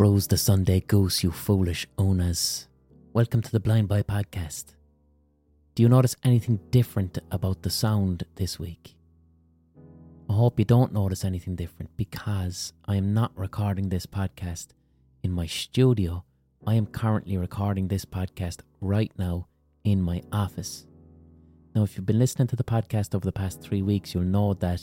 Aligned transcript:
rose 0.00 0.28
the 0.28 0.36
Sunday 0.38 0.80
goose, 0.80 1.22
you 1.22 1.30
foolish 1.30 1.86
owners. 1.98 2.68
Welcome 3.12 3.42
to 3.42 3.52
the 3.52 3.60
Blind 3.60 3.88
Boy 3.88 4.00
Podcast. 4.00 4.74
Do 5.74 5.82
you 5.82 5.90
notice 5.90 6.16
anything 6.24 6.58
different 6.70 7.18
about 7.30 7.60
the 7.60 7.68
sound 7.68 8.24
this 8.36 8.58
week? 8.58 8.96
I 10.30 10.32
hope 10.32 10.58
you 10.58 10.64
don't 10.64 10.94
notice 10.94 11.22
anything 11.22 11.54
different 11.54 11.94
because 11.98 12.72
I 12.88 12.96
am 12.96 13.12
not 13.12 13.32
recording 13.36 13.90
this 13.90 14.06
podcast 14.06 14.68
in 15.22 15.32
my 15.32 15.44
studio. 15.44 16.24
I 16.66 16.76
am 16.76 16.86
currently 16.86 17.36
recording 17.36 17.88
this 17.88 18.06
podcast 18.06 18.60
right 18.80 19.12
now 19.18 19.48
in 19.84 20.00
my 20.00 20.22
office. 20.32 20.86
Now, 21.74 21.82
if 21.82 21.98
you've 21.98 22.06
been 22.06 22.18
listening 22.18 22.48
to 22.48 22.56
the 22.56 22.64
podcast 22.64 23.14
over 23.14 23.26
the 23.26 23.32
past 23.32 23.60
three 23.60 23.82
weeks, 23.82 24.14
you'll 24.14 24.24
know 24.24 24.54
that 24.54 24.80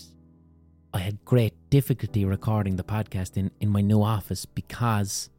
I 0.93 0.99
had 0.99 1.25
great 1.25 1.56
difficulty 1.69 2.25
recording 2.25 2.75
the 2.75 2.83
podcast 2.83 3.37
in, 3.37 3.51
in 3.59 3.69
my 3.69 3.81
new 3.81 4.01
office 4.01 4.45
because 4.45 5.29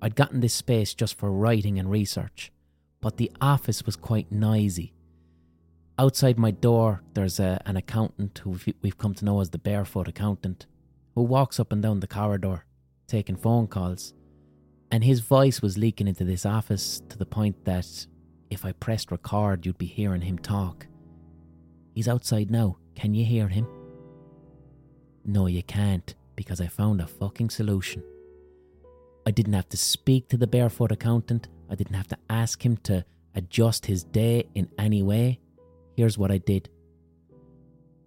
I'd 0.00 0.14
gotten 0.14 0.40
this 0.40 0.54
space 0.54 0.94
just 0.94 1.18
for 1.18 1.30
writing 1.30 1.78
and 1.78 1.90
research, 1.90 2.52
but 3.00 3.16
the 3.16 3.30
office 3.40 3.84
was 3.84 3.96
quite 3.96 4.30
noisy. 4.32 4.92
Outside 5.98 6.38
my 6.38 6.50
door, 6.50 7.02
there's 7.14 7.40
a, 7.40 7.60
an 7.66 7.76
accountant 7.76 8.38
who 8.38 8.58
we've 8.82 8.98
come 8.98 9.14
to 9.14 9.24
know 9.24 9.40
as 9.40 9.50
the 9.50 9.58
barefoot 9.58 10.08
accountant, 10.08 10.66
who 11.14 11.22
walks 11.22 11.58
up 11.58 11.72
and 11.72 11.82
down 11.82 12.00
the 12.00 12.06
corridor 12.06 12.64
taking 13.06 13.36
phone 13.36 13.66
calls. 13.66 14.12
And 14.90 15.02
his 15.02 15.20
voice 15.20 15.62
was 15.62 15.78
leaking 15.78 16.08
into 16.08 16.24
this 16.24 16.46
office 16.46 17.02
to 17.08 17.18
the 17.18 17.26
point 17.26 17.64
that 17.64 18.06
if 18.50 18.64
I 18.64 18.72
pressed 18.72 19.10
record, 19.10 19.66
you'd 19.66 19.78
be 19.78 19.86
hearing 19.86 20.22
him 20.22 20.38
talk. 20.38 20.86
He's 21.94 22.08
outside 22.08 22.50
now. 22.50 22.78
Can 22.94 23.14
you 23.14 23.24
hear 23.24 23.48
him? 23.48 23.66
No, 25.28 25.48
you 25.48 25.64
can't, 25.64 26.14
because 26.36 26.60
I 26.60 26.68
found 26.68 27.00
a 27.00 27.06
fucking 27.08 27.50
solution. 27.50 28.04
I 29.26 29.32
didn't 29.32 29.54
have 29.54 29.68
to 29.70 29.76
speak 29.76 30.28
to 30.28 30.36
the 30.36 30.46
barefoot 30.46 30.92
accountant. 30.92 31.48
I 31.68 31.74
didn't 31.74 31.96
have 31.96 32.06
to 32.08 32.18
ask 32.30 32.64
him 32.64 32.76
to 32.84 33.04
adjust 33.34 33.86
his 33.86 34.04
day 34.04 34.48
in 34.54 34.68
any 34.78 35.02
way. 35.02 35.40
Here's 35.96 36.16
what 36.16 36.30
I 36.30 36.38
did. 36.38 36.70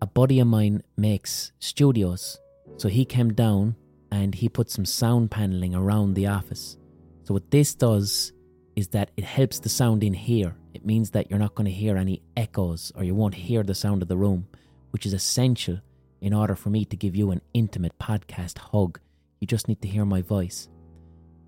A 0.02 0.08
buddy 0.08 0.40
of 0.40 0.48
mine 0.48 0.82
makes 0.96 1.52
studios, 1.60 2.40
so 2.78 2.88
he 2.88 3.04
came 3.04 3.34
down 3.34 3.76
and 4.14 4.34
he 4.34 4.48
put 4.48 4.70
some 4.70 4.86
sound 4.86 5.30
paneling 5.30 5.76
around 5.76 6.14
the 6.14 6.28
office. 6.28 6.78
So, 7.26 7.34
what 7.34 7.52
this 7.52 7.76
does 7.76 8.32
is 8.78 8.88
that 8.90 9.12
it 9.18 9.26
helps 9.26 9.60
the 9.60 9.68
sound 9.68 10.06
in 10.06 10.14
here. 10.14 10.56
It 10.74 10.86
means 10.86 11.12
that 11.12 11.30
you're 11.30 11.38
not 11.38 11.54
going 11.54 11.66
to 11.66 11.72
hear 11.72 11.98
any 11.98 12.22
echoes 12.38 12.94
or 12.96 13.04
you 13.04 13.14
won't 13.14 13.36
hear 13.36 13.62
the 13.62 13.76
sound 13.76 14.02
of 14.02 14.08
the 14.08 14.16
room, 14.16 14.48
which 14.92 15.06
is 15.06 15.12
essential 15.12 15.82
in 16.22 16.34
order 16.34 16.56
for 16.56 16.70
me 16.70 16.86
to 16.86 16.96
give 16.96 17.16
you 17.16 17.32
an 17.32 17.42
intimate 17.54 17.98
podcast 18.00 18.58
hug, 18.58 19.00
you 19.40 19.48
just 19.48 19.68
need 19.68 19.82
to 19.82 19.88
hear 19.88 20.06
my 20.06 20.22
voice. 20.22 20.70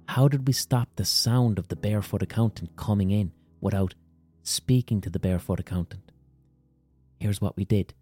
How 0.08 0.28
did 0.28 0.48
we 0.48 0.54
stop 0.54 0.90
the 0.96 1.06
sound 1.06 1.58
of 1.60 1.68
the 1.68 1.76
barefoot 1.76 2.22
accountant 2.22 2.76
coming 2.76 3.12
in 3.12 3.32
without 3.60 3.96
speaking 4.44 5.02
to 5.02 5.10
the 5.10 5.20
barefoot 5.20 5.60
accountant? 5.60 6.12
Here's 7.20 7.42
what 7.42 7.56
we 7.56 7.66
did 7.66 7.94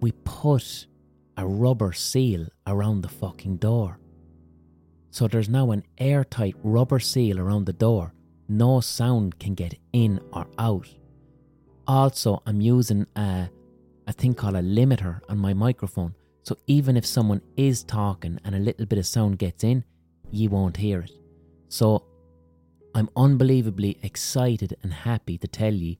we 0.00 0.12
put 0.12 0.86
a 1.36 1.46
rubber 1.46 1.92
seal 1.92 2.46
around 2.66 3.00
the 3.00 3.08
fucking 3.08 3.56
door. 3.56 3.98
So 5.10 5.26
there's 5.26 5.48
now 5.48 5.70
an 5.70 5.84
airtight 5.96 6.56
rubber 6.62 6.98
seal 6.98 7.40
around 7.40 7.66
the 7.66 7.72
door. 7.72 8.12
No 8.48 8.80
sound 8.80 9.38
can 9.38 9.54
get 9.54 9.74
in 9.92 10.20
or 10.32 10.46
out. 10.58 10.88
Also, 11.86 12.42
I'm 12.46 12.60
using 12.60 13.06
a 13.16 13.48
a 14.08 14.12
thing 14.12 14.34
called 14.34 14.56
a 14.56 14.62
limiter 14.62 15.20
on 15.28 15.38
my 15.38 15.52
microphone. 15.52 16.14
So 16.42 16.56
even 16.66 16.96
if 16.96 17.04
someone 17.04 17.42
is 17.58 17.84
talking 17.84 18.40
and 18.42 18.54
a 18.54 18.58
little 18.58 18.86
bit 18.86 18.98
of 18.98 19.06
sound 19.06 19.38
gets 19.38 19.62
in, 19.62 19.84
you 20.30 20.48
won't 20.48 20.78
hear 20.78 21.00
it. 21.00 21.12
So 21.68 22.04
I'm 22.94 23.10
unbelievably 23.14 23.98
excited 24.02 24.74
and 24.82 24.92
happy 24.92 25.36
to 25.38 25.46
tell 25.46 25.74
you 25.74 25.96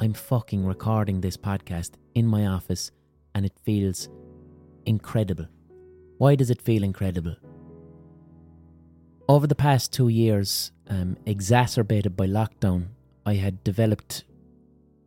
I'm 0.00 0.12
fucking 0.12 0.66
recording 0.66 1.20
this 1.20 1.36
podcast 1.36 1.92
in 2.16 2.26
my 2.26 2.46
office 2.46 2.90
and 3.36 3.46
it 3.46 3.52
feels 3.64 4.08
incredible. 4.84 5.46
Why 6.18 6.34
does 6.34 6.50
it 6.50 6.60
feel 6.60 6.82
incredible? 6.82 7.36
Over 9.28 9.46
the 9.46 9.54
past 9.54 9.92
two 9.92 10.08
years, 10.08 10.72
um, 10.88 11.16
exacerbated 11.24 12.16
by 12.16 12.26
lockdown, 12.26 12.88
I 13.24 13.34
had 13.34 13.62
developed 13.62 14.24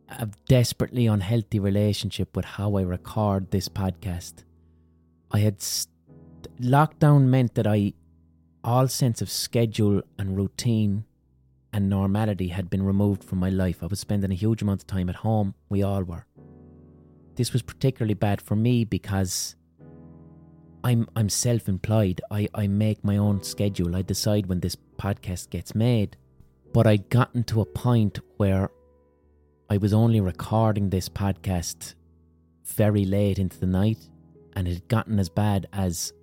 a 0.08 0.28
desperately 0.46 1.06
unhealthy 1.06 1.58
relationship 1.58 2.34
with 2.34 2.44
how 2.44 2.76
I 2.76 2.82
record 2.82 3.50
this 3.50 3.68
podcast. 3.68 4.44
I 5.30 5.40
had 5.40 5.60
st- 5.60 5.92
lockdown 6.60 7.24
meant 7.24 7.54
that 7.54 7.66
I 7.66 7.92
all 8.64 8.88
sense 8.88 9.22
of 9.22 9.30
schedule 9.30 10.02
and 10.18 10.36
routine 10.36 11.04
and 11.72 11.88
normality 11.88 12.48
had 12.48 12.70
been 12.70 12.82
removed 12.82 13.22
from 13.22 13.38
my 13.38 13.50
life. 13.50 13.82
I 13.82 13.86
was 13.86 14.00
spending 14.00 14.30
a 14.30 14.34
huge 14.34 14.62
amount 14.62 14.82
of 14.82 14.86
time 14.86 15.08
at 15.08 15.16
home. 15.16 15.54
We 15.68 15.82
all 15.82 16.02
were. 16.02 16.26
This 17.36 17.52
was 17.52 17.62
particularly 17.62 18.14
bad 18.14 18.40
for 18.40 18.56
me 18.56 18.84
because 18.84 19.54
I'm 20.82 21.08
I'm 21.14 21.28
self-employed. 21.28 22.20
I, 22.30 22.48
I 22.54 22.66
make 22.66 23.04
my 23.04 23.16
own 23.16 23.42
schedule. 23.42 23.94
I 23.94 24.02
decide 24.02 24.46
when 24.46 24.60
this 24.60 24.76
podcast 24.98 25.50
gets 25.50 25.74
made. 25.74 26.16
But 26.72 26.86
I'd 26.86 27.08
gotten 27.10 27.44
to 27.44 27.60
a 27.60 27.66
point 27.66 28.18
where 28.36 28.70
I 29.70 29.76
was 29.76 29.92
only 29.92 30.22
recording 30.22 30.88
this 30.88 31.10
podcast 31.10 31.94
very 32.64 33.04
late 33.04 33.38
into 33.38 33.60
the 33.60 33.66
night, 33.66 33.98
and 34.56 34.66
it 34.66 34.72
had 34.72 34.88
gotten 34.88 35.18
as 35.18 35.28
bad 35.28 35.68
as 35.74 36.14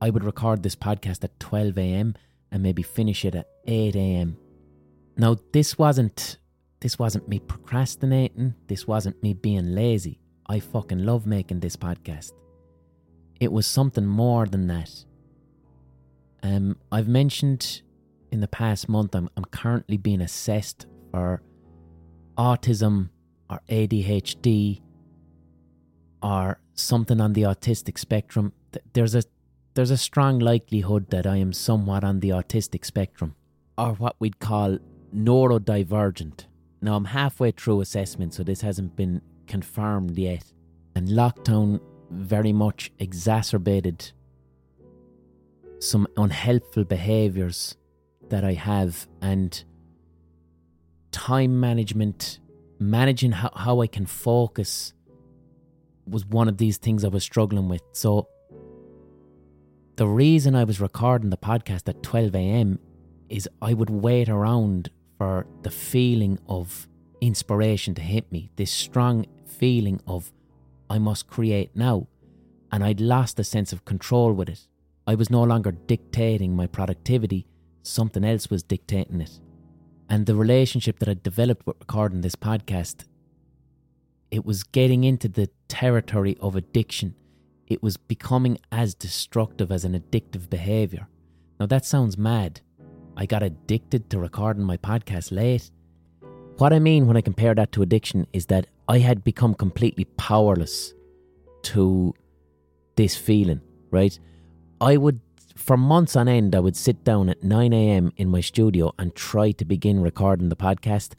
I 0.00 0.08
would 0.08 0.24
record 0.24 0.62
this 0.62 0.76
podcast 0.76 1.22
at 1.22 1.38
12 1.38 1.76
a.m. 1.76 2.14
and 2.50 2.62
maybe 2.62 2.82
finish 2.82 3.26
it 3.26 3.34
at 3.34 3.48
8 3.66 3.96
a.m. 3.96 4.38
Now, 5.18 5.36
this 5.52 5.76
wasn't 5.76 6.38
this 6.80 6.98
wasn't 6.98 7.28
me 7.28 7.38
procrastinating. 7.38 8.54
This 8.66 8.86
wasn't 8.86 9.22
me 9.22 9.34
being 9.34 9.74
lazy. 9.74 10.18
I 10.46 10.60
fucking 10.60 11.04
love 11.04 11.26
making 11.26 11.60
this 11.60 11.76
podcast. 11.76 12.32
It 13.40 13.52
was 13.52 13.66
something 13.66 14.06
more 14.06 14.46
than 14.46 14.68
that. 14.68 15.04
Um, 16.42 16.78
I've 16.90 17.08
mentioned 17.08 17.82
in 18.32 18.40
the 18.40 18.48
past 18.48 18.88
month 18.88 19.14
I'm, 19.14 19.28
I'm 19.36 19.44
currently 19.44 19.98
being 19.98 20.22
assessed 20.22 20.86
for 21.10 21.42
autism 22.36 23.10
or 23.48 23.60
ADHD 23.68 24.80
or 26.22 26.58
something 26.74 27.20
on 27.20 27.32
the 27.32 27.42
autistic 27.42 27.98
spectrum, 27.98 28.52
there's 28.92 29.14
a 29.14 29.22
there's 29.74 29.90
a 29.90 29.96
strong 29.98 30.38
likelihood 30.38 31.10
that 31.10 31.26
I 31.26 31.36
am 31.36 31.52
somewhat 31.52 32.02
on 32.02 32.20
the 32.20 32.30
autistic 32.30 32.84
spectrum, 32.84 33.34
or 33.76 33.92
what 33.92 34.16
we'd 34.18 34.38
call 34.38 34.78
neurodivergent. 35.14 36.46
Now 36.80 36.96
I'm 36.96 37.04
halfway 37.04 37.50
through 37.50 37.82
assessment, 37.82 38.32
so 38.32 38.42
this 38.42 38.62
hasn't 38.62 38.96
been 38.96 39.20
confirmed 39.46 40.18
yet. 40.18 40.44
And 40.94 41.08
lockdown 41.08 41.80
very 42.10 42.54
much 42.54 42.90
exacerbated 42.98 44.12
some 45.78 46.06
unhelpful 46.16 46.84
behaviours 46.84 47.76
that 48.30 48.44
I 48.44 48.54
have, 48.54 49.06
and 49.20 49.62
time 51.26 51.58
management, 51.58 52.38
managing 52.78 53.32
how, 53.32 53.50
how 53.52 53.80
I 53.80 53.88
can 53.88 54.06
focus 54.06 54.94
was 56.06 56.24
one 56.24 56.46
of 56.46 56.56
these 56.58 56.76
things 56.76 57.04
I 57.04 57.08
was 57.08 57.24
struggling 57.24 57.68
with. 57.68 57.82
So, 57.90 58.28
the 59.96 60.06
reason 60.06 60.54
I 60.54 60.62
was 60.62 60.80
recording 60.80 61.30
the 61.30 61.36
podcast 61.36 61.88
at 61.88 62.00
12 62.04 62.32
a.m. 62.36 62.78
is 63.28 63.48
I 63.60 63.74
would 63.74 63.90
wait 63.90 64.28
around 64.28 64.90
for 65.18 65.48
the 65.62 65.70
feeling 65.70 66.38
of 66.48 66.86
inspiration 67.20 67.96
to 67.96 68.02
hit 68.02 68.30
me, 68.30 68.52
this 68.54 68.70
strong 68.70 69.26
feeling 69.46 70.00
of 70.06 70.32
I 70.88 70.98
must 70.98 71.26
create 71.26 71.74
now. 71.74 72.06
And 72.70 72.84
I'd 72.84 73.00
lost 73.00 73.40
a 73.40 73.44
sense 73.44 73.72
of 73.72 73.84
control 73.84 74.32
with 74.32 74.48
it. 74.48 74.68
I 75.08 75.16
was 75.16 75.28
no 75.28 75.42
longer 75.42 75.72
dictating 75.72 76.54
my 76.54 76.68
productivity, 76.68 77.48
something 77.82 78.22
else 78.22 78.48
was 78.48 78.62
dictating 78.62 79.20
it. 79.20 79.40
And 80.08 80.26
the 80.26 80.36
relationship 80.36 80.98
that 81.00 81.08
I 81.08 81.14
developed 81.14 81.66
with 81.66 81.76
recording 81.80 82.20
this 82.20 82.36
podcast, 82.36 83.04
it 84.30 84.44
was 84.44 84.62
getting 84.62 85.04
into 85.04 85.28
the 85.28 85.50
territory 85.68 86.36
of 86.40 86.54
addiction. 86.54 87.14
It 87.66 87.82
was 87.82 87.96
becoming 87.96 88.58
as 88.70 88.94
destructive 88.94 89.72
as 89.72 89.84
an 89.84 89.98
addictive 89.98 90.48
behavior. 90.48 91.08
Now, 91.58 91.66
that 91.66 91.84
sounds 91.84 92.16
mad. 92.16 92.60
I 93.16 93.26
got 93.26 93.42
addicted 93.42 94.10
to 94.10 94.18
recording 94.18 94.62
my 94.62 94.76
podcast 94.76 95.32
late. 95.32 95.70
What 96.58 96.72
I 96.72 96.78
mean 96.78 97.06
when 97.06 97.16
I 97.16 97.20
compare 97.22 97.54
that 97.54 97.72
to 97.72 97.82
addiction 97.82 98.26
is 98.32 98.46
that 98.46 98.66
I 98.88 98.98
had 98.98 99.24
become 99.24 99.54
completely 99.54 100.04
powerless 100.04 100.94
to 101.62 102.14
this 102.94 103.16
feeling, 103.16 103.60
right? 103.90 104.18
I 104.80 104.96
would 104.96 105.20
for 105.56 105.76
months 105.76 106.14
on 106.16 106.28
end, 106.28 106.54
I 106.54 106.60
would 106.60 106.76
sit 106.76 107.02
down 107.02 107.28
at 107.28 107.42
9 107.42 107.72
a.m. 107.72 108.12
in 108.16 108.28
my 108.28 108.40
studio 108.40 108.92
and 108.98 109.14
try 109.14 109.50
to 109.52 109.64
begin 109.64 110.00
recording 110.00 110.48
the 110.48 110.56
podcast. 110.56 111.14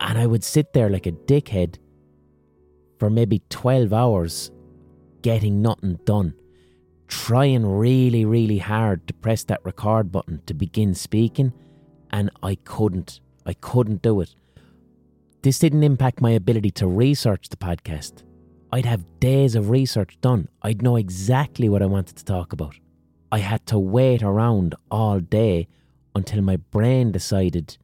And 0.00 0.18
I 0.18 0.26
would 0.26 0.44
sit 0.44 0.72
there 0.72 0.90
like 0.90 1.06
a 1.06 1.12
dickhead 1.12 1.78
for 2.98 3.08
maybe 3.08 3.42
12 3.48 3.92
hours 3.92 4.50
getting 5.22 5.62
nothing 5.62 5.98
done. 6.04 6.34
trying 7.08 7.64
really, 7.64 8.24
really 8.24 8.58
hard 8.58 9.06
to 9.06 9.14
press 9.14 9.44
that 9.44 9.64
record 9.64 10.10
button 10.10 10.42
to 10.46 10.54
begin 10.54 10.94
speaking, 10.94 11.52
and 12.10 12.30
I 12.42 12.56
couldn't. 12.56 13.20
I 13.44 13.54
couldn't 13.54 14.02
do 14.02 14.20
it. 14.20 14.34
This 15.42 15.58
didn't 15.58 15.84
impact 15.84 16.20
my 16.20 16.30
ability 16.30 16.72
to 16.72 16.88
research 16.88 17.48
the 17.48 17.56
podcast. 17.56 18.24
I'd 18.72 18.86
have 18.86 19.04
days 19.20 19.54
of 19.54 19.70
research 19.70 20.18
done. 20.20 20.48
I'd 20.62 20.82
know 20.82 20.96
exactly 20.96 21.68
what 21.68 21.82
I 21.82 21.86
wanted 21.86 22.16
to 22.16 22.24
talk 22.24 22.52
about. 22.52 22.74
I 23.36 23.40
had 23.40 23.66
to 23.66 23.78
wait 23.78 24.22
around 24.22 24.74
all 24.90 25.20
day 25.20 25.68
until 26.14 26.40
my 26.40 26.56
brain 26.56 27.12
decided 27.12 27.76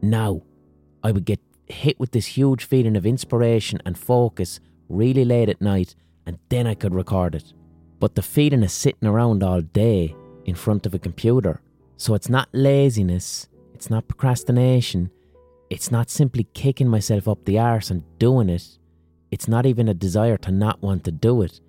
now 0.00 0.40
I 1.02 1.12
would 1.12 1.26
get 1.26 1.40
hit 1.66 2.00
with 2.00 2.12
this 2.12 2.24
huge 2.24 2.64
feeling 2.64 2.96
of 2.96 3.04
inspiration 3.04 3.82
and 3.84 3.98
focus 3.98 4.60
really 4.88 5.26
late 5.26 5.50
at 5.50 5.60
night 5.60 5.94
and 6.24 6.38
then 6.48 6.66
I 6.66 6.74
could 6.74 6.94
record 6.94 7.34
it. 7.34 7.52
But 8.00 8.14
the 8.14 8.22
feeling 8.22 8.64
of 8.64 8.70
sitting 8.70 9.06
around 9.06 9.42
all 9.42 9.60
day 9.60 10.16
in 10.46 10.54
front 10.54 10.86
of 10.86 10.94
a 10.94 10.98
computer, 10.98 11.60
so 11.98 12.14
it's 12.14 12.30
not 12.30 12.48
laziness, 12.54 13.46
it's 13.74 13.90
not 13.90 14.08
procrastination, 14.08 15.10
it's 15.68 15.90
not 15.90 16.08
simply 16.08 16.44
kicking 16.54 16.88
myself 16.88 17.28
up 17.28 17.44
the 17.44 17.58
arse 17.58 17.90
and 17.90 18.04
doing 18.18 18.48
it, 18.48 18.78
it's 19.30 19.48
not 19.48 19.66
even 19.66 19.86
a 19.86 19.92
desire 19.92 20.38
to 20.38 20.50
not 20.50 20.80
want 20.80 21.04
to 21.04 21.12
do 21.12 21.42
it. 21.42 21.60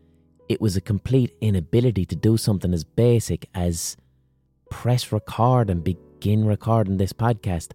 It 0.49 0.59
was 0.59 0.75
a 0.75 0.81
complete 0.81 1.35
inability 1.41 2.05
to 2.07 2.15
do 2.15 2.35
something 2.35 2.73
as 2.73 2.83
basic 2.83 3.47
as 3.53 3.95
press 4.71 5.11
record 5.11 5.69
and 5.69 5.83
begin 5.83 6.43
recording 6.43 6.97
this 6.97 7.13
podcast. 7.13 7.73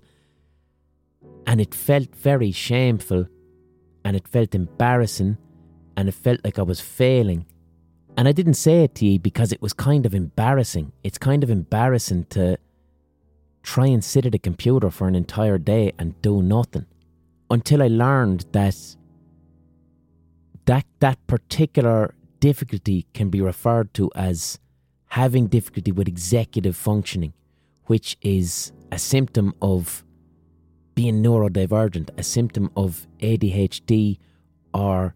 And 1.46 1.60
it 1.60 1.72
felt 1.72 2.12
very 2.16 2.50
shameful 2.50 3.28
and 4.04 4.16
it 4.16 4.26
felt 4.26 4.56
embarrassing 4.56 5.38
and 5.96 6.08
it 6.08 6.14
felt 6.14 6.40
like 6.42 6.58
I 6.58 6.62
was 6.62 6.80
failing. 6.80 7.46
And 8.16 8.26
I 8.26 8.32
didn't 8.32 8.54
say 8.54 8.82
it 8.82 8.96
to 8.96 9.06
you 9.06 9.20
because 9.20 9.52
it 9.52 9.62
was 9.62 9.72
kind 9.72 10.04
of 10.04 10.12
embarrassing. 10.12 10.90
It's 11.04 11.18
kind 11.18 11.44
of 11.44 11.50
embarrassing 11.50 12.24
to 12.30 12.58
try 13.62 13.86
and 13.86 14.02
sit 14.02 14.26
at 14.26 14.34
a 14.34 14.38
computer 14.38 14.90
for 14.90 15.06
an 15.06 15.14
entire 15.14 15.58
day 15.58 15.92
and 15.96 16.20
do 16.22 16.42
nothing. 16.42 16.86
Until 17.50 17.82
I 17.84 17.86
learned 17.88 18.46
that 18.50 18.96
that 20.64 20.86
that 20.98 21.24
particular 21.28 22.14
difficulty 22.44 23.06
can 23.14 23.30
be 23.30 23.40
referred 23.40 23.94
to 23.94 24.10
as 24.14 24.58
having 25.06 25.46
difficulty 25.46 25.90
with 25.90 26.06
executive 26.06 26.76
functioning, 26.76 27.32
which 27.86 28.18
is 28.20 28.70
a 28.92 28.98
symptom 28.98 29.54
of 29.62 30.04
being 30.94 31.22
neurodivergent, 31.22 32.10
a 32.18 32.22
symptom 32.22 32.70
of 32.76 33.06
ADHD 33.20 34.18
or 34.74 35.14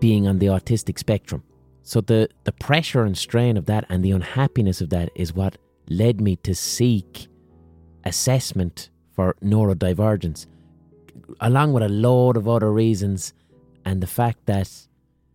being 0.00 0.26
on 0.26 0.38
the 0.38 0.46
autistic 0.46 0.98
spectrum. 0.98 1.42
So 1.82 2.00
the, 2.00 2.30
the 2.44 2.52
pressure 2.52 3.04
and 3.04 3.18
strain 3.18 3.58
of 3.58 3.66
that 3.66 3.84
and 3.90 4.02
the 4.02 4.12
unhappiness 4.12 4.80
of 4.80 4.88
that 4.88 5.10
is 5.14 5.34
what 5.34 5.58
led 5.90 6.22
me 6.22 6.36
to 6.36 6.54
seek 6.54 7.28
assessment 8.04 8.88
for 9.14 9.36
neurodivergence, 9.44 10.46
along 11.38 11.74
with 11.74 11.82
a 11.82 11.90
load 11.90 12.38
of 12.38 12.48
other 12.48 12.72
reasons, 12.72 13.34
and 13.84 14.02
the 14.02 14.06
fact 14.06 14.46
that 14.46 14.88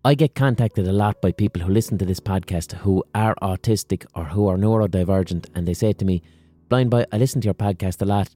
I 0.05 0.13
get 0.13 0.35
contacted 0.35 0.87
a 0.87 0.93
lot 0.93 1.21
by 1.21 1.31
people 1.31 1.61
who 1.61 1.73
listen 1.73 1.97
to 1.97 2.05
this 2.05 2.19
podcast 2.19 2.73
who 2.73 3.03
are 3.15 3.35
autistic 3.41 4.05
or 4.15 4.25
who 4.25 4.47
are 4.47 4.57
neurodivergent, 4.57 5.47
and 5.55 5.67
they 5.67 5.73
say 5.73 5.91
to 5.93 6.05
me, 6.05 6.21
Blind 6.69 6.91
Boy, 6.91 7.05
I 7.11 7.17
listen 7.17 7.41
to 7.41 7.45
your 7.45 7.53
podcast 7.53 8.01
a 8.01 8.05
lot, 8.05 8.29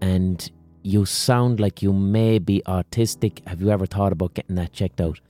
and 0.00 0.50
you 0.82 1.04
sound 1.04 1.60
like 1.60 1.82
you 1.82 1.92
may 1.92 2.38
be 2.38 2.62
autistic. 2.66 3.46
Have 3.48 3.60
you 3.60 3.70
ever 3.70 3.84
thought 3.84 4.12
about 4.12 4.34
getting 4.34 4.56
that 4.56 4.72
checked 4.72 5.00
out? 5.00 5.20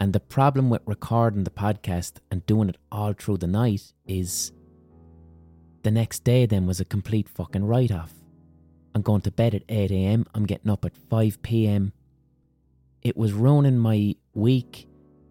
And 0.00 0.12
the 0.12 0.20
problem 0.20 0.68
with 0.68 0.82
recording 0.84 1.44
the 1.44 1.50
podcast 1.50 2.18
and 2.30 2.44
doing 2.46 2.68
it 2.68 2.76
all 2.90 3.12
through 3.12 3.38
the 3.38 3.46
night 3.46 3.92
is 4.06 4.52
the 5.84 5.90
next 5.90 6.24
day 6.24 6.44
then 6.44 6.66
was 6.66 6.80
a 6.80 6.84
complete 6.84 7.28
fucking 7.28 7.64
write 7.64 7.92
off. 7.92 8.12
I'm 8.94 9.02
going 9.02 9.20
to 9.22 9.30
bed 9.30 9.54
at 9.54 9.62
8 9.68 9.92
am, 9.92 10.26
I'm 10.34 10.44
getting 10.44 10.70
up 10.70 10.84
at 10.84 10.96
5 10.96 11.40
pm. 11.42 11.92
It 13.02 13.16
was 13.16 13.32
ruining 13.32 13.78
my 13.78 14.16
week, 14.34 14.86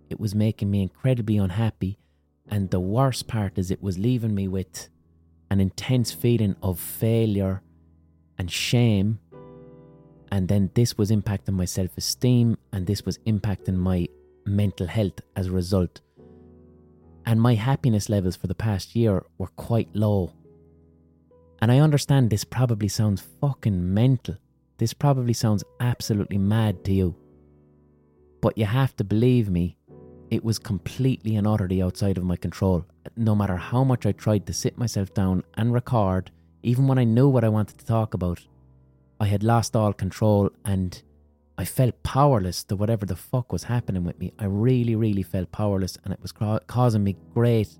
it 0.10 0.20
was 0.20 0.36
making 0.36 0.72
me 0.72 0.82
incredibly 0.82 1.38
unhappy, 1.38 1.98
and 2.48 2.70
the 2.70 2.80
worst 2.80 3.28
part 3.28 3.58
is 3.58 3.70
it 3.70 3.84
was 3.84 3.98
leaving 3.98 4.34
me 4.34 4.48
with 4.48 4.90
an 5.52 5.60
intense 5.60 6.12
feeling 6.12 6.56
of 6.62 6.80
failure 6.80 7.62
and 8.38 8.52
shame. 8.52 9.20
And 10.32 10.48
then 10.48 10.70
this 10.76 10.98
was 10.98 11.12
impacting 11.12 11.54
my 11.54 11.66
self 11.66 11.98
esteem, 11.98 12.58
and 12.72 12.86
this 12.86 13.06
was 13.06 13.18
impacting 13.20 13.76
my 13.76 14.08
mental 14.46 14.88
health 14.88 15.22
as 15.36 15.48
a 15.48 15.52
result. 15.52 16.02
And 17.26 17.42
my 17.42 17.56
happiness 17.56 18.10
levels 18.10 18.36
for 18.36 18.48
the 18.48 18.56
past 18.56 18.96
year 18.96 19.24
were 19.38 19.48
quite 19.56 19.90
low. 19.94 20.34
And 21.62 21.72
I 21.72 21.80
understand 21.80 22.30
this 22.30 22.44
probably 22.44 22.88
sounds 22.88 23.22
fucking 23.42 23.94
mental. 23.94 24.38
This 24.78 24.94
probably 24.94 25.34
sounds 25.34 25.64
absolutely 25.80 26.38
mad 26.38 26.84
to 26.86 26.94
you. 26.94 27.16
But 28.42 28.58
you 28.58 28.66
have 28.66 28.96
to 28.96 29.04
believe 29.04 29.50
me, 29.50 29.78
it 30.30 30.44
was 30.44 30.60
completely 30.60 31.36
and 31.36 31.48
utterly 31.48 31.82
outside 31.82 32.18
of 32.18 32.24
my 32.24 32.36
control. 32.36 32.86
No 33.16 33.36
matter 33.36 33.58
how 33.58 33.84
much 33.84 34.06
I 34.06 34.12
tried 34.12 34.46
to 34.48 34.54
sit 34.54 34.78
myself 34.78 35.14
down 35.14 35.44
and 35.56 35.74
record, 35.74 36.32
even 36.64 36.88
when 36.88 37.00
I 37.00 37.04
knew 37.04 37.28
what 37.28 37.44
I 37.44 37.50
wanted 37.50 37.78
to 37.80 37.86
talk 37.86 38.14
about, 38.14 38.42
I 39.20 39.26
had 39.28 39.44
lost 39.44 39.76
all 39.76 39.94
control 39.94 40.50
and 40.64 41.02
I 41.58 41.66
felt 41.66 42.04
powerless 42.04 42.64
to 42.66 42.76
whatever 42.78 43.06
the 43.06 43.18
fuck 43.18 43.52
was 43.52 43.64
happening 43.64 44.06
with 44.06 44.18
me. 44.18 44.32
I 44.40 44.46
really, 44.46 44.96
really 44.96 45.24
felt 45.24 45.52
powerless, 45.52 45.98
and 46.06 46.14
it 46.14 46.22
was 46.22 46.32
ca- 46.32 46.60
causing 46.68 47.04
me 47.04 47.18
great, 47.34 47.78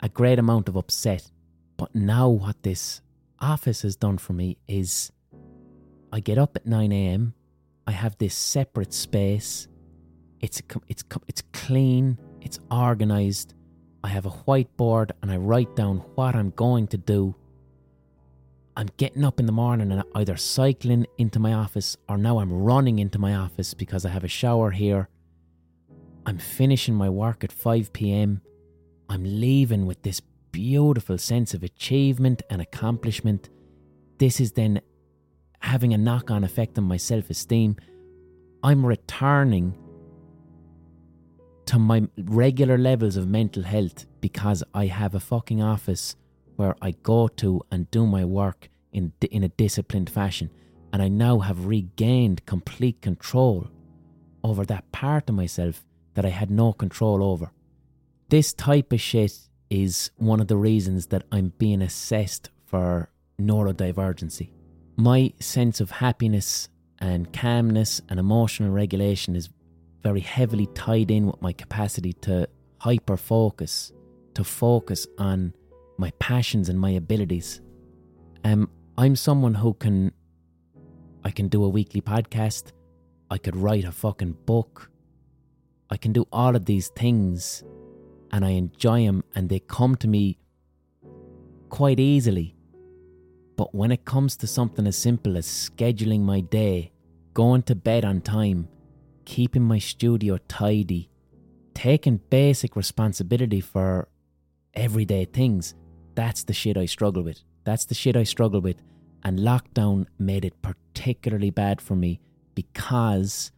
a 0.00 0.08
great 0.08 0.38
amount 0.38 0.68
of 0.68 0.76
upset. 0.76 1.28
But 1.76 1.92
now, 1.96 2.28
what 2.28 2.62
this 2.62 3.00
office 3.40 3.82
has 3.82 3.96
done 3.96 4.18
for 4.18 4.34
me 4.34 4.56
is, 4.68 5.10
I 6.12 6.20
get 6.20 6.38
up 6.38 6.54
at 6.54 6.64
nine 6.64 6.92
a.m. 6.92 7.34
I 7.88 7.90
have 7.90 8.16
this 8.18 8.36
separate 8.36 8.94
space. 8.94 9.66
It's 10.42 10.60
it's 10.88 11.04
it's 11.28 11.42
clean. 11.52 12.18
It's 12.40 12.58
organized. 12.70 13.54
I 14.04 14.08
have 14.08 14.26
a 14.26 14.30
whiteboard, 14.30 15.12
and 15.22 15.30
I 15.30 15.36
write 15.36 15.76
down 15.76 15.98
what 16.16 16.34
I'm 16.34 16.50
going 16.50 16.88
to 16.88 16.98
do 16.98 17.36
I'm 18.74 18.88
getting 18.96 19.24
up 19.24 19.38
in 19.38 19.44
the 19.44 19.52
morning 19.52 19.92
and 19.92 20.02
either 20.14 20.36
cycling 20.36 21.06
into 21.18 21.38
my 21.38 21.52
office 21.52 21.96
or 22.08 22.16
now 22.16 22.38
I'm 22.38 22.52
running 22.52 22.98
into 22.98 23.18
my 23.18 23.34
office 23.34 23.74
because 23.74 24.06
I 24.06 24.10
have 24.10 24.24
a 24.24 24.28
shower 24.28 24.70
here. 24.70 25.08
I'm 26.24 26.38
finishing 26.38 26.94
my 26.94 27.10
work 27.10 27.44
at 27.44 27.52
5 27.52 27.92
pm. 27.92 28.40
I'm 29.10 29.24
leaving 29.24 29.84
with 29.84 30.02
this 30.02 30.20
beautiful 30.52 31.18
sense 31.18 31.52
of 31.52 31.62
achievement 31.62 32.42
and 32.48 32.62
accomplishment. 32.62 33.50
This 34.18 34.40
is 34.40 34.52
then 34.52 34.80
having 35.60 35.92
a 35.92 35.98
knock 35.98 36.30
on 36.30 36.42
effect 36.42 36.78
on 36.78 36.84
my 36.84 36.96
self 36.96 37.28
esteem. 37.28 37.76
I'm 38.62 38.86
returning 38.86 39.74
to 41.66 41.78
my 41.78 42.08
regular 42.18 42.78
levels 42.78 43.16
of 43.16 43.28
mental 43.28 43.62
health 43.62 44.06
because 44.20 44.62
I 44.74 44.86
have 44.86 45.14
a 45.14 45.20
fucking 45.20 45.62
office 45.62 46.16
where 46.56 46.76
I 46.82 46.92
go 47.02 47.28
to 47.28 47.62
and 47.70 47.90
do 47.90 48.06
my 48.06 48.24
work 48.24 48.68
in, 48.92 49.12
in 49.30 49.42
a 49.42 49.48
disciplined 49.48 50.10
fashion. 50.10 50.50
And 50.92 51.02
I 51.02 51.08
now 51.08 51.38
have 51.38 51.66
regained 51.66 52.44
complete 52.46 53.00
control 53.00 53.68
over 54.44 54.64
that 54.66 54.90
part 54.92 55.28
of 55.28 55.34
myself 55.34 55.84
that 56.14 56.26
I 56.26 56.28
had 56.28 56.50
no 56.50 56.72
control 56.72 57.22
over. 57.22 57.50
This 58.28 58.52
type 58.52 58.92
of 58.92 59.00
shit 59.00 59.32
is 59.70 60.10
one 60.16 60.40
of 60.40 60.48
the 60.48 60.56
reasons 60.56 61.06
that 61.06 61.24
I'm 61.32 61.52
being 61.58 61.80
assessed 61.80 62.50
for 62.66 63.10
neurodivergency. 63.40 64.50
My 64.96 65.32
sense 65.40 65.80
of 65.80 65.90
happiness 65.90 66.68
and 66.98 67.32
calmness 67.32 68.00
and 68.08 68.20
emotional 68.20 68.70
regulation 68.70 69.34
is 69.34 69.48
very 70.02 70.20
heavily 70.20 70.66
tied 70.74 71.10
in 71.10 71.26
with 71.26 71.40
my 71.40 71.52
capacity 71.52 72.12
to 72.14 72.48
hyper 72.78 73.16
focus, 73.16 73.92
to 74.34 74.44
focus 74.44 75.06
on 75.18 75.54
my 75.98 76.10
passions 76.18 76.68
and 76.68 76.78
my 76.78 76.90
abilities. 76.90 77.60
Um, 78.44 78.68
I'm 78.98 79.16
someone 79.16 79.54
who 79.54 79.74
can, 79.74 80.12
I 81.24 81.30
can 81.30 81.48
do 81.48 81.64
a 81.64 81.68
weekly 81.68 82.00
podcast. 82.00 82.72
I 83.30 83.38
could 83.38 83.56
write 83.56 83.84
a 83.84 83.92
fucking 83.92 84.36
book. 84.44 84.90
I 85.88 85.96
can 85.96 86.12
do 86.12 86.26
all 86.32 86.56
of 86.56 86.64
these 86.64 86.88
things 86.88 87.62
and 88.32 88.44
I 88.44 88.50
enjoy 88.50 89.04
them 89.06 89.22
and 89.34 89.48
they 89.48 89.60
come 89.60 89.94
to 89.96 90.08
me 90.08 90.38
quite 91.68 92.00
easily. 92.00 92.56
But 93.56 93.74
when 93.74 93.92
it 93.92 94.04
comes 94.04 94.36
to 94.38 94.46
something 94.46 94.86
as 94.86 94.96
simple 94.96 95.36
as 95.36 95.46
scheduling 95.46 96.20
my 96.20 96.40
day, 96.40 96.92
going 97.34 97.62
to 97.64 97.74
bed 97.74 98.04
on 98.04 98.20
time, 98.20 98.68
keeping 99.24 99.62
my 99.62 99.78
studio 99.78 100.38
tidy, 100.48 101.10
taking 101.74 102.20
basic 102.30 102.76
responsibility 102.76 103.60
for 103.60 104.08
everyday 104.74 105.24
things, 105.24 105.74
that's 106.14 106.44
the 106.44 106.52
shit 106.52 106.76
I 106.76 106.86
struggle 106.86 107.22
with. 107.22 107.40
That's 107.64 107.84
the 107.84 107.94
shit 107.94 108.16
I 108.16 108.24
struggle 108.24 108.60
with. 108.60 108.82
And 109.24 109.38
lockdown 109.38 110.06
made 110.18 110.44
it 110.44 110.60
particularly 110.62 111.50
bad 111.50 111.80
for 111.80 111.94
me 111.94 112.20
because 112.54 113.52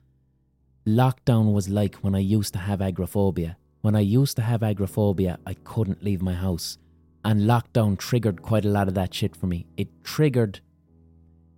lockdown 0.86 1.52
was 1.52 1.68
like 1.68 1.96
when 1.96 2.14
I 2.14 2.18
used 2.18 2.52
to 2.52 2.58
have 2.58 2.82
agoraphobia, 2.82 3.56
When 3.84 3.94
I 3.94 4.00
used 4.00 4.36
to 4.36 4.42
have 4.42 4.62
agoraphobia, 4.62 5.38
I 5.46 5.52
couldn't 5.52 6.02
leave 6.02 6.22
my 6.22 6.32
house. 6.32 6.78
And 7.22 7.42
lockdown 7.42 7.98
triggered 7.98 8.40
quite 8.40 8.64
a 8.64 8.70
lot 8.70 8.88
of 8.88 8.94
that 8.94 9.12
shit 9.12 9.36
for 9.36 9.46
me. 9.46 9.66
It 9.76 9.88
triggered 10.02 10.60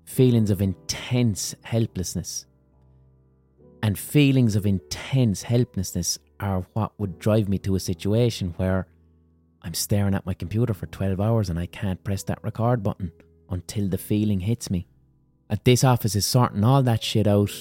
feelings 0.05 0.51
of 0.51 0.61
intense 0.61 1.55
helplessness. 1.63 2.47
And 3.83 3.99
feelings 3.99 4.57
of 4.57 4.67
intense 4.67 5.43
helplessness 5.43 6.19
are 6.41 6.67
what 6.73 6.93
would 6.99 7.19
drive 7.19 7.49
me 7.49 7.59
to 7.59 7.77
a 7.77 7.81
situation 7.81 8.55
where 8.57 8.87
I'm 9.63 9.75
staring 9.75 10.15
at 10.15 10.27
my 10.27 10.35
computer 10.35 10.75
for 10.75 10.87
12 10.87 11.21
hours 11.21 11.51
and 11.51 11.59
I 11.59 11.67
can't 11.67 12.03
press 12.05 12.23
that 12.25 12.43
record 12.43 12.83
button 12.83 13.13
until 13.51 13.89
the 13.89 13.99
feeling 13.99 14.41
hits 14.41 14.71
me. 14.71 14.87
At 15.49 15.65
this 15.65 15.85
office 15.85 16.17
is 16.17 16.27
sorting 16.27 16.65
all 16.65 16.83
that 16.83 17.03
shit 17.03 17.27
out 17.27 17.53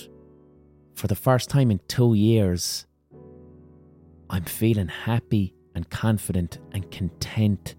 for 0.95 1.07
the 1.07 1.15
first 1.15 1.49
time 1.49 1.69
in 1.71 1.79
two 1.87 2.13
years 2.13 2.85
I'm 4.29 4.43
feeling 4.43 4.87
happy 4.87 5.53
and 5.75 5.89
confident 5.89 6.59
and 6.71 6.89
content. 6.91 7.75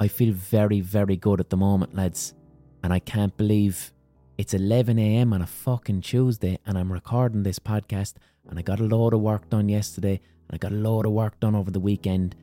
I 0.00 0.08
feel 0.08 0.32
very, 0.32 0.80
very 0.80 1.16
good 1.16 1.40
at 1.40 1.50
the 1.50 1.56
moment, 1.56 1.94
lads. 1.94 2.34
And 2.82 2.92
I 2.92 2.98
can't 2.98 3.36
believe 3.36 3.92
it's 4.38 4.54
11 4.54 4.98
a.m. 4.98 5.32
on 5.32 5.42
a 5.42 5.46
fucking 5.46 6.02
Tuesday 6.02 6.58
and 6.66 6.76
I'm 6.76 6.92
recording 6.92 7.42
this 7.42 7.58
podcast. 7.58 8.14
And 8.48 8.58
I 8.58 8.62
got 8.62 8.80
a 8.80 8.84
load 8.84 9.14
of 9.14 9.20
work 9.20 9.48
done 9.50 9.68
yesterday 9.68 10.20
and 10.48 10.54
I 10.54 10.58
got 10.58 10.72
a 10.72 10.76
load 10.76 11.06
of 11.06 11.12
work 11.12 11.40
done 11.40 11.54
over 11.54 11.70
the 11.70 11.80
weekend. 11.80 12.36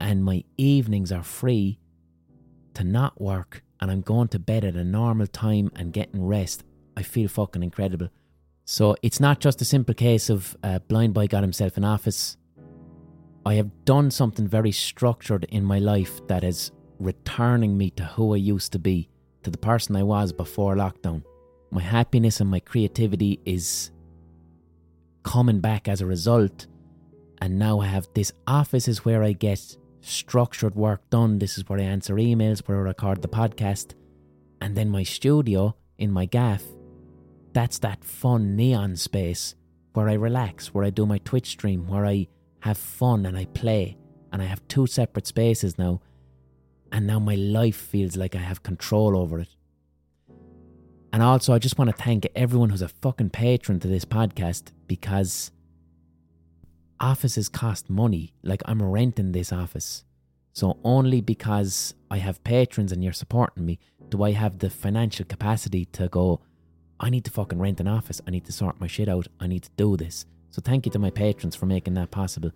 And 0.00 0.24
my 0.24 0.44
evenings 0.56 1.12
are 1.12 1.22
free 1.22 1.78
to 2.74 2.84
not 2.84 3.20
work 3.20 3.62
and 3.80 3.90
I'm 3.90 4.00
going 4.00 4.28
to 4.28 4.38
bed 4.38 4.64
at 4.64 4.74
a 4.74 4.84
normal 4.84 5.26
time 5.26 5.70
and 5.76 5.92
getting 5.92 6.24
rest. 6.24 6.64
I 6.96 7.02
feel 7.02 7.28
fucking 7.28 7.62
incredible. 7.62 8.08
So 8.64 8.96
it's 9.02 9.20
not 9.20 9.40
just 9.40 9.60
a 9.60 9.64
simple 9.64 9.94
case 9.94 10.30
of 10.30 10.56
uh, 10.62 10.78
blind 10.80 11.14
boy 11.14 11.26
got 11.26 11.42
himself 11.42 11.76
an 11.76 11.84
office 11.84 12.36
I 13.46 13.54
have 13.54 13.84
done 13.84 14.10
something 14.10 14.48
very 14.48 14.72
structured 14.72 15.44
in 15.44 15.64
my 15.64 15.78
life 15.78 16.26
that 16.28 16.44
is 16.44 16.72
returning 16.98 17.76
me 17.76 17.90
to 17.90 18.04
who 18.04 18.32
I 18.32 18.38
used 18.38 18.72
to 18.72 18.78
be, 18.78 19.10
to 19.44 19.50
the 19.50 19.58
person 19.58 19.96
I 19.96 20.02
was 20.02 20.32
before 20.32 20.74
lockdown. 20.74 21.22
My 21.70 21.82
happiness 21.82 22.40
and 22.40 22.50
my 22.50 22.60
creativity 22.60 23.40
is 23.44 23.90
coming 25.22 25.60
back 25.60 25.88
as 25.88 26.00
a 26.00 26.06
result. 26.06 26.66
And 27.40 27.58
now 27.58 27.80
I 27.80 27.86
have 27.86 28.08
this 28.14 28.32
office 28.46 28.88
is 28.88 29.04
where 29.04 29.22
I 29.22 29.32
get 29.32 29.76
structured 30.00 30.74
work 30.74 31.08
done. 31.10 31.38
This 31.38 31.58
is 31.58 31.68
where 31.68 31.78
I 31.78 31.82
answer 31.82 32.14
emails, 32.14 32.60
where 32.60 32.78
I 32.78 32.80
record 32.80 33.22
the 33.22 33.28
podcast. 33.28 33.94
And 34.60 34.76
then 34.76 34.88
my 34.88 35.02
studio 35.02 35.76
in 35.98 36.10
my 36.10 36.26
gaff, 36.26 36.62
that's 37.52 37.78
that 37.80 38.04
fun 38.04 38.56
neon 38.56 38.96
space 38.96 39.54
where 39.92 40.08
I 40.08 40.14
relax, 40.14 40.74
where 40.74 40.84
I 40.84 40.90
do 40.90 41.06
my 41.06 41.18
Twitch 41.18 41.48
stream, 41.48 41.86
where 41.86 42.06
I 42.06 42.28
have 42.60 42.78
fun 42.78 43.26
and 43.26 43.36
I 43.36 43.44
play. 43.46 43.96
And 44.32 44.42
I 44.42 44.46
have 44.46 44.66
two 44.68 44.86
separate 44.86 45.26
spaces 45.26 45.78
now. 45.78 46.00
And 46.94 47.08
now 47.08 47.18
my 47.18 47.34
life 47.34 47.74
feels 47.74 48.16
like 48.16 48.36
I 48.36 48.38
have 48.38 48.62
control 48.62 49.16
over 49.16 49.40
it. 49.40 49.48
And 51.12 51.24
also, 51.24 51.52
I 51.52 51.58
just 51.58 51.76
want 51.76 51.90
to 51.90 52.02
thank 52.02 52.28
everyone 52.36 52.70
who's 52.70 52.82
a 52.82 52.88
fucking 52.88 53.30
patron 53.30 53.80
to 53.80 53.88
this 53.88 54.04
podcast 54.04 54.70
because 54.86 55.50
offices 57.00 57.48
cost 57.48 57.90
money. 57.90 58.32
Like, 58.44 58.62
I'm 58.66 58.80
renting 58.80 59.32
this 59.32 59.52
office. 59.52 60.04
So, 60.52 60.78
only 60.84 61.20
because 61.20 61.94
I 62.12 62.18
have 62.18 62.44
patrons 62.44 62.92
and 62.92 63.02
you're 63.02 63.12
supporting 63.12 63.66
me 63.66 63.80
do 64.08 64.22
I 64.22 64.30
have 64.30 64.60
the 64.60 64.70
financial 64.70 65.24
capacity 65.24 65.86
to 65.86 66.06
go, 66.06 66.42
I 67.00 67.10
need 67.10 67.24
to 67.24 67.30
fucking 67.32 67.58
rent 67.58 67.80
an 67.80 67.88
office. 67.88 68.20
I 68.24 68.30
need 68.30 68.44
to 68.44 68.52
sort 68.52 68.80
my 68.80 68.86
shit 68.86 69.08
out. 69.08 69.26
I 69.40 69.48
need 69.48 69.64
to 69.64 69.70
do 69.76 69.96
this. 69.96 70.26
So 70.50 70.62
thank 70.64 70.86
you 70.86 70.92
to 70.92 71.00
my 71.00 71.10
patrons 71.10 71.56
for 71.56 71.66
making 71.66 71.94
that 71.94 72.12
possible. 72.12 72.52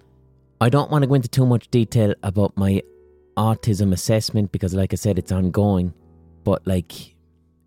I 0.61 0.68
don't 0.68 0.92
want 0.92 1.02
to 1.02 1.09
go 1.09 1.14
into 1.14 1.28
too 1.28 1.47
much 1.47 1.68
detail 1.73 2.14
about 2.23 2.57
my 2.57 2.83
autism 3.38 3.92
assessment 3.92 4.52
because, 4.52 4.75
like 4.75 4.92
I 4.92 4.97
said, 4.97 5.18
it's 5.18 5.33
ongoing. 5.33 5.95
But, 6.45 6.66
like, 6.66 7.14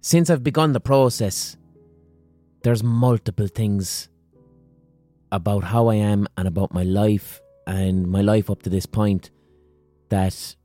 since 0.01 0.29
I've 0.29 0.43
begun 0.43 0.73
the 0.73 0.79
process, 0.79 1.57
there's 2.63 2.83
multiple 2.83 3.47
things 3.47 4.09
about 5.31 5.63
how 5.63 5.87
I 5.87 5.95
am 5.95 6.27
and 6.37 6.47
about 6.47 6.73
my 6.73 6.83
life 6.83 7.41
and 7.65 8.07
my 8.07 8.21
life 8.21 8.49
up 8.49 8.61
to 8.63 8.69
this 8.69 8.85
point 8.85 9.31
that 10.09 10.55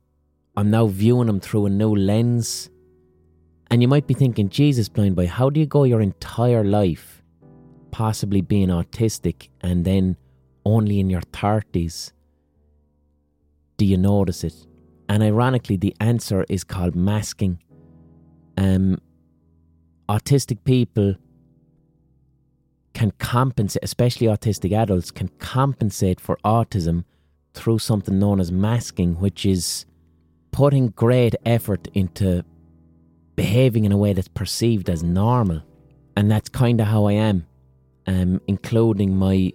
I'm 0.57 0.69
now 0.69 0.87
viewing 0.87 1.27
them 1.27 1.39
through 1.39 1.67
a 1.67 1.69
new 1.69 1.95
lens. 1.95 2.69
And 3.71 3.81
you 3.81 3.87
might 3.87 4.07
be 4.07 4.13
thinking, 4.13 4.49
Jesus, 4.49 4.89
blind 4.89 5.15
boy, 5.15 5.27
how 5.27 5.49
do 5.49 5.59
you 5.59 5.65
go 5.65 5.83
your 5.85 6.01
entire 6.01 6.63
life 6.63 7.23
possibly 7.91 8.41
being 8.41 8.67
autistic 8.67 9.49
and 9.61 9.85
then 9.85 10.17
only 10.65 10.99
in 10.99 11.09
your 11.09 11.21
30s 11.21 12.11
do 13.77 13.85
you 13.85 13.97
notice 13.97 14.43
it? 14.43 14.66
And 15.09 15.23
ironically, 15.23 15.77
the 15.77 15.95
answer 15.99 16.45
is 16.49 16.63
called 16.63 16.95
masking. 16.95 17.61
Um, 18.57 18.99
autistic 20.09 20.63
people 20.63 21.15
can 22.93 23.11
compensate, 23.19 23.83
especially 23.83 24.27
autistic 24.27 24.71
adults, 24.71 25.11
can 25.11 25.29
compensate 25.39 26.19
for 26.19 26.37
autism 26.43 27.05
through 27.53 27.79
something 27.79 28.19
known 28.19 28.39
as 28.39 28.51
masking, 28.51 29.15
which 29.15 29.45
is 29.45 29.85
putting 30.51 30.89
great 30.89 31.35
effort 31.45 31.87
into 31.93 32.43
behaving 33.35 33.85
in 33.85 33.91
a 33.91 33.97
way 33.97 34.13
that's 34.13 34.27
perceived 34.27 34.89
as 34.89 35.03
normal. 35.03 35.61
And 36.15 36.31
that's 36.31 36.49
kind 36.49 36.81
of 36.81 36.87
how 36.87 37.05
I 37.05 37.13
am 37.13 37.45
um, 38.07 38.41
including 38.47 39.15
my 39.15 39.51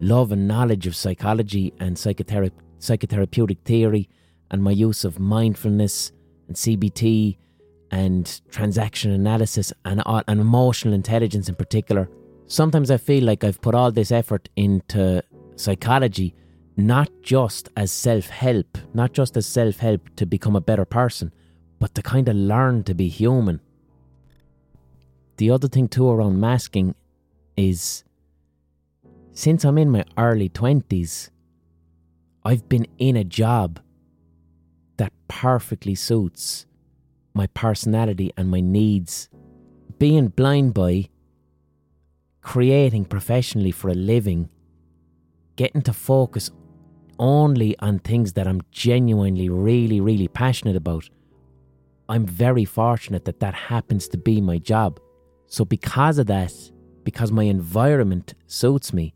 love 0.00 0.32
and 0.32 0.46
knowledge 0.46 0.86
of 0.86 0.94
psychology 0.94 1.74
and 1.80 1.96
psychothera- 1.96 2.52
psychotherapeutic 2.78 3.58
theory 3.64 4.08
and 4.50 4.62
my 4.62 4.70
use 4.70 5.04
of 5.04 5.18
mindfulness 5.18 6.12
and 6.46 6.56
CBT 6.56 7.36
and 7.90 8.40
transaction 8.50 9.10
analysis 9.12 9.72
and, 9.84 10.02
and 10.06 10.40
emotional 10.40 10.94
intelligence 10.94 11.48
in 11.48 11.54
particular. 11.54 12.10
Sometimes 12.46 12.90
I 12.90 12.96
feel 12.96 13.24
like 13.24 13.44
I've 13.44 13.60
put 13.60 13.74
all 13.74 13.92
this 13.92 14.10
effort 14.10 14.48
into 14.56 15.22
psychology 15.56 16.34
not 16.78 17.10
just 17.22 17.68
as 17.76 17.90
self 17.90 18.28
help, 18.28 18.78
not 18.94 19.12
just 19.12 19.36
as 19.36 19.46
self 19.46 19.78
help 19.78 20.14
to 20.14 20.24
become 20.24 20.54
a 20.54 20.60
better 20.60 20.84
person, 20.84 21.32
but 21.80 21.94
to 21.96 22.02
kind 22.02 22.28
of 22.28 22.36
learn 22.36 22.84
to 22.84 22.94
be 22.94 23.08
human. 23.08 23.60
The 25.38 25.50
other 25.50 25.68
thing, 25.68 25.88
too, 25.88 26.08
around 26.08 26.40
masking 26.40 26.94
is 27.56 28.04
since 29.32 29.64
I'm 29.64 29.78
in 29.78 29.90
my 29.90 30.04
early 30.16 30.48
20s, 30.48 31.30
I've 32.44 32.68
been 32.68 32.86
in 32.98 33.16
a 33.16 33.24
job 33.24 33.80
perfectly 35.28 35.94
suits 35.94 36.66
my 37.34 37.46
personality 37.48 38.32
and 38.36 38.50
my 38.50 38.60
needs. 38.60 39.28
Being 39.98 40.28
blind 40.28 40.74
by 40.74 41.08
creating 42.42 43.04
professionally 43.04 43.70
for 43.70 43.88
a 43.90 43.94
living, 43.94 44.48
getting 45.56 45.82
to 45.82 45.92
focus 45.92 46.50
only 47.18 47.78
on 47.78 47.98
things 47.98 48.32
that 48.34 48.46
I'm 48.46 48.62
genuinely, 48.70 49.48
really, 49.48 50.00
really 50.00 50.28
passionate 50.28 50.76
about. 50.76 51.08
I'm 52.08 52.26
very 52.26 52.64
fortunate 52.64 53.24
that 53.26 53.40
that 53.40 53.54
happens 53.54 54.08
to 54.08 54.18
be 54.18 54.40
my 54.40 54.58
job. 54.58 54.98
So, 55.46 55.64
because 55.64 56.18
of 56.18 56.26
that, 56.26 56.52
because 57.04 57.32
my 57.32 57.44
environment 57.44 58.34
suits 58.46 58.92
me, 58.92 59.14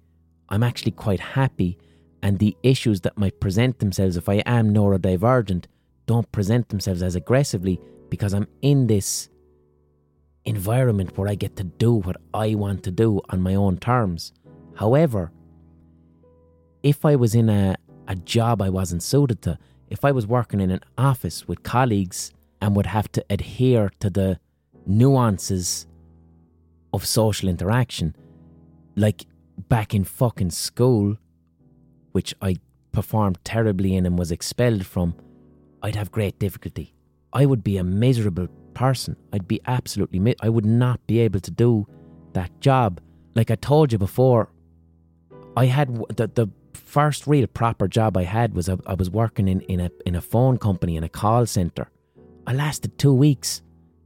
I'm 0.48 0.62
actually 0.62 0.92
quite 0.92 1.20
happy. 1.20 1.78
And 2.22 2.38
the 2.38 2.56
issues 2.62 3.00
that 3.00 3.18
might 3.18 3.40
present 3.40 3.80
themselves 3.80 4.16
if 4.16 4.28
I 4.28 4.42
am 4.46 4.72
neurodivergent 4.72 5.64
don't 6.06 6.30
present 6.32 6.68
themselves 6.68 7.02
as 7.02 7.14
aggressively 7.14 7.80
because 8.08 8.34
I'm 8.34 8.48
in 8.60 8.86
this 8.86 9.28
environment 10.44 11.16
where 11.16 11.28
I 11.28 11.34
get 11.34 11.56
to 11.56 11.64
do 11.64 11.94
what 11.94 12.16
I 12.34 12.54
want 12.54 12.82
to 12.84 12.90
do 12.90 13.20
on 13.30 13.40
my 13.40 13.54
own 13.54 13.78
terms. 13.78 14.32
However, 14.74 15.32
if 16.82 17.04
I 17.04 17.16
was 17.16 17.34
in 17.34 17.48
a, 17.48 17.76
a 18.08 18.16
job 18.16 18.60
I 18.60 18.68
wasn't 18.68 19.02
suited 19.02 19.42
to, 19.42 19.58
if 19.88 20.04
I 20.04 20.12
was 20.12 20.26
working 20.26 20.60
in 20.60 20.70
an 20.70 20.80
office 20.98 21.46
with 21.46 21.62
colleagues 21.62 22.32
and 22.60 22.74
would 22.76 22.86
have 22.86 23.10
to 23.12 23.24
adhere 23.28 23.90
to 24.00 24.10
the 24.10 24.38
nuances 24.86 25.86
of 26.92 27.06
social 27.06 27.48
interaction. 27.48 28.14
Like 28.96 29.26
back 29.56 29.94
in 29.94 30.04
fucking 30.04 30.50
school, 30.50 31.16
which 32.12 32.34
I 32.40 32.56
performed 32.92 33.38
terribly 33.44 33.96
in 33.96 34.06
and 34.06 34.18
was 34.18 34.30
expelled 34.30 34.86
from, 34.86 35.14
I'd 35.82 35.96
have 35.96 36.12
great 36.12 36.38
difficulty. 36.38 36.94
I 37.32 37.46
would 37.46 37.64
be 37.64 37.76
a 37.76 37.84
miserable 37.84 38.48
person. 38.74 39.16
I'd 39.32 39.48
be 39.48 39.60
absolutely, 39.66 40.18
mi- 40.18 40.36
I 40.40 40.48
would 40.48 40.66
not 40.66 41.06
be 41.06 41.18
able 41.20 41.40
to 41.40 41.50
do 41.50 41.86
that 42.32 42.60
job. 42.60 43.00
Like 43.34 43.50
I 43.50 43.56
told 43.56 43.92
you 43.92 43.98
before, 43.98 44.50
I 45.56 45.66
had 45.66 45.94
the, 46.16 46.28
the 46.28 46.48
first 46.74 47.26
real 47.26 47.46
proper 47.46 47.88
job 47.88 48.16
I 48.16 48.24
had 48.24 48.54
was 48.54 48.68
I, 48.68 48.76
I 48.86 48.94
was 48.94 49.10
working 49.10 49.48
in, 49.48 49.60
in, 49.62 49.80
a, 49.80 49.90
in 50.06 50.14
a 50.14 50.20
phone 50.20 50.58
company, 50.58 50.96
in 50.96 51.04
a 51.04 51.08
call 51.08 51.46
centre. 51.46 51.88
I 52.46 52.52
lasted 52.52 52.98
two 52.98 53.14
weeks. 53.14 53.62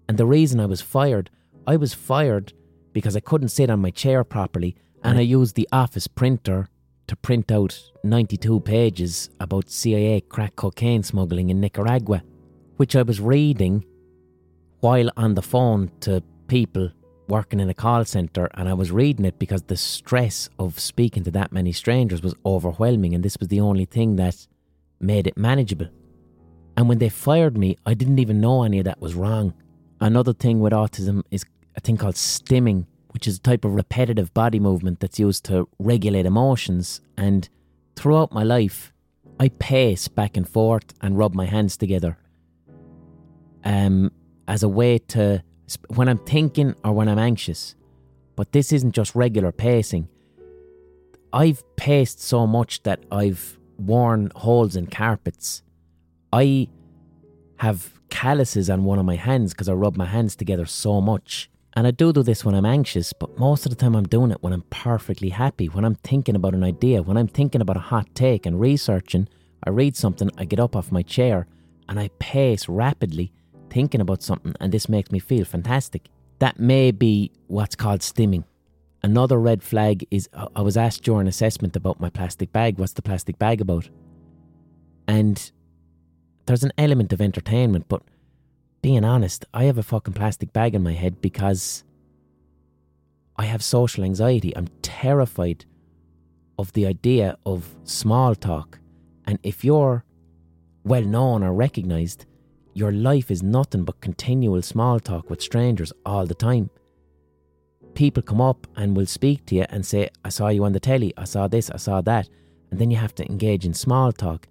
And 0.08 0.18
the 0.18 0.26
reason 0.26 0.60
I 0.60 0.66
was 0.66 0.80
fired, 0.80 1.30
I 1.66 1.76
was 1.76 1.92
fired 1.92 2.52
because 2.92 3.16
I 3.16 3.20
couldn't 3.20 3.48
sit 3.48 3.70
on 3.70 3.80
my 3.80 3.90
chair 3.90 4.22
properly 4.24 4.76
and 5.02 5.18
I 5.18 5.22
used 5.22 5.54
the 5.54 5.68
office 5.72 6.06
printer 6.06 6.68
to 7.06 7.16
print 7.16 7.50
out 7.52 7.78
92 8.04 8.60
pages 8.60 9.30
about 9.40 9.70
CIA 9.70 10.20
crack 10.20 10.56
cocaine 10.56 11.02
smuggling 11.02 11.50
in 11.50 11.60
Nicaragua, 11.60 12.22
which 12.76 12.96
I 12.96 13.02
was 13.02 13.20
reading 13.20 13.84
while 14.80 15.10
on 15.16 15.34
the 15.34 15.42
phone 15.42 15.90
to 16.00 16.22
people 16.48 16.90
working 17.28 17.60
in 17.60 17.68
a 17.68 17.74
call 17.74 18.04
centre. 18.04 18.48
And 18.54 18.68
I 18.68 18.74
was 18.74 18.92
reading 18.92 19.24
it 19.24 19.38
because 19.38 19.62
the 19.62 19.76
stress 19.76 20.48
of 20.58 20.78
speaking 20.78 21.24
to 21.24 21.30
that 21.32 21.52
many 21.52 21.72
strangers 21.72 22.22
was 22.22 22.34
overwhelming, 22.44 23.14
and 23.14 23.24
this 23.24 23.36
was 23.38 23.48
the 23.48 23.60
only 23.60 23.84
thing 23.84 24.16
that 24.16 24.46
made 25.00 25.26
it 25.26 25.36
manageable. 25.36 25.88
And 26.76 26.88
when 26.88 26.98
they 26.98 27.08
fired 27.08 27.56
me, 27.56 27.76
I 27.86 27.94
didn't 27.94 28.18
even 28.18 28.40
know 28.40 28.62
any 28.62 28.78
of 28.78 28.84
that 28.84 29.00
was 29.00 29.14
wrong. 29.14 29.54
Another 30.00 30.32
thing 30.32 30.60
with 30.60 30.72
autism 30.72 31.22
is 31.30 31.44
a 31.74 31.80
thing 31.80 31.96
called 31.96 32.16
stimming, 32.16 32.86
which 33.16 33.26
is 33.26 33.38
a 33.38 33.40
type 33.40 33.64
of 33.64 33.74
repetitive 33.74 34.34
body 34.34 34.60
movement 34.60 35.00
that's 35.00 35.18
used 35.18 35.42
to 35.42 35.66
regulate 35.78 36.26
emotions. 36.26 37.00
And 37.16 37.48
throughout 37.94 38.30
my 38.30 38.42
life, 38.42 38.92
I 39.40 39.48
pace 39.48 40.06
back 40.06 40.36
and 40.36 40.46
forth 40.46 40.92
and 41.00 41.16
rub 41.16 41.34
my 41.34 41.46
hands 41.46 41.78
together 41.78 42.18
um, 43.64 44.12
as 44.46 44.62
a 44.62 44.68
way 44.68 44.98
to, 44.98 45.42
when 45.94 46.10
I'm 46.10 46.18
thinking 46.18 46.74
or 46.84 46.92
when 46.92 47.08
I'm 47.08 47.18
anxious. 47.18 47.74
But 48.36 48.52
this 48.52 48.70
isn't 48.70 48.92
just 48.92 49.14
regular 49.14 49.50
pacing. 49.50 50.08
I've 51.32 51.64
paced 51.76 52.20
so 52.20 52.46
much 52.46 52.82
that 52.82 53.02
I've 53.10 53.58
worn 53.78 54.30
holes 54.36 54.76
in 54.76 54.88
carpets. 54.88 55.62
I 56.34 56.68
have 57.60 57.98
calluses 58.10 58.68
on 58.68 58.84
one 58.84 58.98
of 58.98 59.06
my 59.06 59.16
hands 59.16 59.54
because 59.54 59.70
I 59.70 59.72
rub 59.72 59.96
my 59.96 60.04
hands 60.04 60.36
together 60.36 60.66
so 60.66 61.00
much. 61.00 61.48
And 61.76 61.86
I 61.86 61.90
do 61.90 62.10
do 62.10 62.22
this 62.22 62.42
when 62.42 62.54
I'm 62.54 62.64
anxious, 62.64 63.12
but 63.12 63.38
most 63.38 63.66
of 63.66 63.70
the 63.70 63.76
time 63.76 63.94
I'm 63.94 64.08
doing 64.08 64.30
it 64.30 64.42
when 64.42 64.54
I'm 64.54 64.64
perfectly 64.70 65.28
happy, 65.28 65.66
when 65.66 65.84
I'm 65.84 65.96
thinking 65.96 66.34
about 66.34 66.54
an 66.54 66.64
idea, 66.64 67.02
when 67.02 67.18
I'm 67.18 67.28
thinking 67.28 67.60
about 67.60 67.76
a 67.76 67.80
hot 67.80 68.08
take 68.14 68.46
and 68.46 68.58
researching. 68.58 69.28
I 69.62 69.70
read 69.70 69.94
something, 69.94 70.30
I 70.38 70.46
get 70.46 70.58
up 70.58 70.74
off 70.74 70.90
my 70.90 71.02
chair, 71.02 71.46
and 71.88 72.00
I 72.00 72.08
pace 72.18 72.66
rapidly, 72.66 73.30
thinking 73.68 74.00
about 74.00 74.22
something, 74.22 74.54
and 74.58 74.72
this 74.72 74.88
makes 74.88 75.10
me 75.10 75.18
feel 75.18 75.44
fantastic. 75.44 76.08
That 76.38 76.58
may 76.58 76.92
be 76.92 77.30
what's 77.48 77.76
called 77.76 78.00
stimming. 78.00 78.44
Another 79.02 79.38
red 79.38 79.62
flag 79.62 80.06
is 80.10 80.28
I 80.54 80.62
was 80.62 80.76
asked 80.76 81.02
during 81.02 81.28
assessment 81.28 81.76
about 81.76 82.00
my 82.00 82.08
plastic 82.08 82.52
bag. 82.52 82.78
What's 82.78 82.94
the 82.94 83.02
plastic 83.02 83.38
bag 83.38 83.60
about? 83.60 83.88
And 85.06 85.50
there's 86.46 86.64
an 86.64 86.72
element 86.78 87.12
of 87.12 87.20
entertainment, 87.20 87.86
but 87.88 88.02
being 88.86 89.04
honest, 89.04 89.44
I 89.52 89.64
have 89.64 89.78
a 89.78 89.82
fucking 89.82 90.14
plastic 90.14 90.52
bag 90.52 90.76
in 90.76 90.84
my 90.84 90.92
head 90.92 91.20
because 91.20 91.82
I 93.34 93.46
have 93.46 93.60
social 93.60 94.04
anxiety. 94.04 94.56
I'm 94.56 94.68
terrified 94.80 95.64
of 96.56 96.72
the 96.72 96.86
idea 96.86 97.36
of 97.44 97.74
small 97.82 98.36
talk. 98.36 98.78
And 99.26 99.40
if 99.42 99.64
you're 99.64 100.04
well 100.84 101.02
known 101.02 101.42
or 101.42 101.52
recognized, 101.52 102.26
your 102.74 102.92
life 102.92 103.28
is 103.28 103.42
nothing 103.42 103.84
but 103.84 104.00
continual 104.00 104.62
small 104.62 105.00
talk 105.00 105.30
with 105.30 105.42
strangers 105.42 105.92
all 106.04 106.24
the 106.24 106.36
time. 106.36 106.70
People 107.94 108.22
come 108.22 108.40
up 108.40 108.68
and 108.76 108.96
will 108.96 109.06
speak 109.06 109.46
to 109.46 109.56
you 109.56 109.64
and 109.68 109.84
say, 109.84 110.10
I 110.24 110.28
saw 110.28 110.46
you 110.46 110.62
on 110.62 110.74
the 110.74 110.78
telly, 110.78 111.12
I 111.16 111.24
saw 111.24 111.48
this, 111.48 111.70
I 111.70 111.78
saw 111.78 112.02
that. 112.02 112.28
And 112.70 112.78
then 112.78 112.92
you 112.92 112.98
have 112.98 113.16
to 113.16 113.26
engage 113.26 113.66
in 113.66 113.74
small 113.74 114.12
talk. 114.12 114.46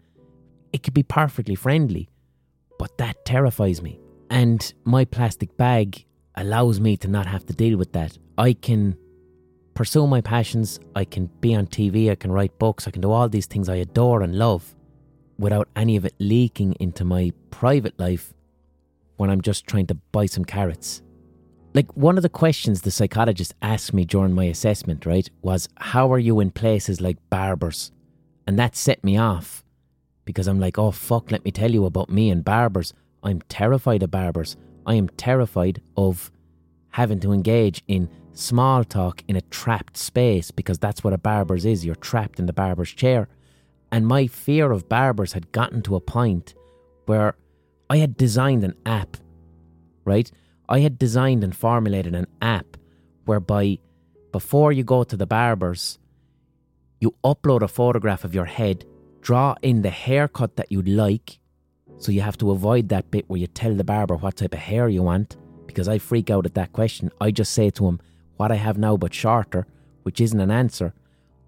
It 0.74 0.84
could 0.84 0.94
be 0.94 1.04
perfectly 1.04 1.56
friendly, 1.56 2.10
but 2.78 2.98
that 2.98 3.24
terrifies 3.24 3.82
me. 3.82 4.02
And 4.30 4.74
my 4.84 5.06
plastic 5.06 5.56
bag 5.58 6.06
allows 6.36 6.80
me 6.80 6.98
to 6.98 7.08
not 7.08 7.26
have 7.26 7.46
to 7.46 7.54
deal 7.54 7.78
with 7.78 7.94
that. 7.94 8.18
I 8.38 8.54
can 8.54 8.98
pursue 9.74 10.08
my 10.08 10.22
passions, 10.22 10.80
I 10.96 11.06
can 11.06 11.28
be 11.42 11.54
on 11.54 11.68
TV, 11.68 12.10
I 12.10 12.16
can 12.16 12.32
write 12.32 12.58
books, 12.58 12.88
I 12.88 12.92
can 12.92 13.02
do 13.02 13.12
all 13.12 13.30
these 13.30 13.46
things 13.46 13.70
I 13.70 13.76
adore 13.76 14.22
and 14.22 14.38
love 14.38 14.76
without 15.38 15.68
any 15.76 15.98
of 15.98 16.06
it 16.06 16.16
leaking 16.20 16.76
into 16.80 17.04
my 17.04 17.32
private 17.50 18.00
life 18.00 18.34
when 19.18 19.30
I'm 19.30 19.42
just 19.42 19.68
trying 19.68 19.88
to 19.88 19.96
buy 19.96 20.26
some 20.26 20.46
carrots. 20.46 21.02
Like 21.74 21.92
one 21.96 22.16
of 22.18 22.24
the 22.24 22.30
questions 22.30 22.82
the 22.82 22.92
psychologist 22.92 23.54
asked 23.62 23.94
me 23.94 24.06
during 24.06 24.34
my 24.34 24.46
assessment, 24.46 25.06
right, 25.06 25.30
was 25.42 25.68
how 25.78 26.12
are 26.12 26.20
you 26.20 26.40
in 26.40 26.52
places 26.52 27.02
like 27.02 27.18
barbers? 27.30 27.92
And 28.48 28.58
that 28.58 28.78
set 28.78 29.04
me 29.04 29.18
off 29.18 29.66
because 30.24 30.48
I'm 30.48 30.60
like, 30.60 30.78
oh 30.78 30.92
fuck, 30.92 31.32
let 31.32 31.44
me 31.44 31.52
tell 31.52 31.72
you 31.72 31.86
about 31.86 32.10
me 32.10 32.30
and 32.30 32.46
barbers. 32.46 32.94
I'm 33.26 33.42
terrified 33.50 34.04
of 34.04 34.12
barbers. 34.12 34.56
I 34.86 34.94
am 34.94 35.10
terrified 35.10 35.82
of 35.98 36.32
having 36.92 37.20
to 37.22 37.34
engage 37.34 37.84
in 37.88 38.10
small 38.34 38.84
talk 38.84 39.24
in 39.28 39.36
a 39.36 39.42
trapped 39.42 39.98
space 39.98 40.52
because 40.52 40.78
that's 40.78 41.04
what 41.04 41.14
a 41.14 41.18
barber's 41.18 41.66
is. 41.66 41.84
You're 41.84 41.96
trapped 41.96 42.40
in 42.40 42.46
the 42.46 42.54
barber's 42.54 42.92
chair. 42.92 43.28
And 43.92 44.06
my 44.06 44.28
fear 44.28 44.72
of 44.72 44.88
barbers 44.88 45.34
had 45.34 45.52
gotten 45.52 45.82
to 45.84 45.96
a 45.96 46.00
point 46.02 46.54
where 47.06 47.36
I 47.90 47.98
had 47.98 48.16
designed 48.16 48.64
an 48.64 48.76
app, 48.86 49.18
right? 50.06 50.32
I 50.70 50.80
had 50.80 50.98
designed 51.00 51.44
and 51.44 51.56
formulated 51.56 52.16
an 52.16 52.28
app 52.42 52.78
whereby 53.26 53.80
before 54.32 54.72
you 54.72 54.84
go 54.84 55.04
to 55.04 55.18
the 55.18 55.26
barbers, 55.26 55.98
you 57.00 57.16
upload 57.24 57.62
a 57.62 57.68
photograph 57.68 58.24
of 58.24 58.36
your 58.36 58.46
head, 58.46 58.86
draw 59.22 59.56
in 59.62 59.82
the 59.82 59.90
haircut 59.90 60.58
that 60.58 60.72
you'd 60.72 60.88
like, 60.88 61.40
so 61.98 62.12
you 62.12 62.22
have 62.22 62.38
to 62.38 62.52
avoid 62.52 62.90
that 62.90 63.10
bit 63.12 63.26
where 63.28 63.40
you 63.40 63.48
tell 63.48 63.74
the 63.74 63.84
barber 63.84 64.16
what 64.16 64.38
type 64.38 64.54
of 64.54 64.60
hair 64.60 64.88
you 64.90 65.04
want, 65.04 65.38
because 65.66 65.88
I 65.88 65.98
freak 65.98 66.30
out 66.30 66.46
at 66.46 66.54
that 66.56 66.74
question. 66.74 67.12
I 67.20 67.32
just 67.32 67.54
say 67.54 67.70
to 67.72 67.88
him, 67.88 68.00
what 68.38 68.52
I 68.52 68.56
have 68.56 68.78
now 68.78 68.98
but 68.98 69.14
shorter, 69.14 69.66
which 70.04 70.22
isn't 70.22 70.40
an 70.40 70.52
answer. 70.52 70.94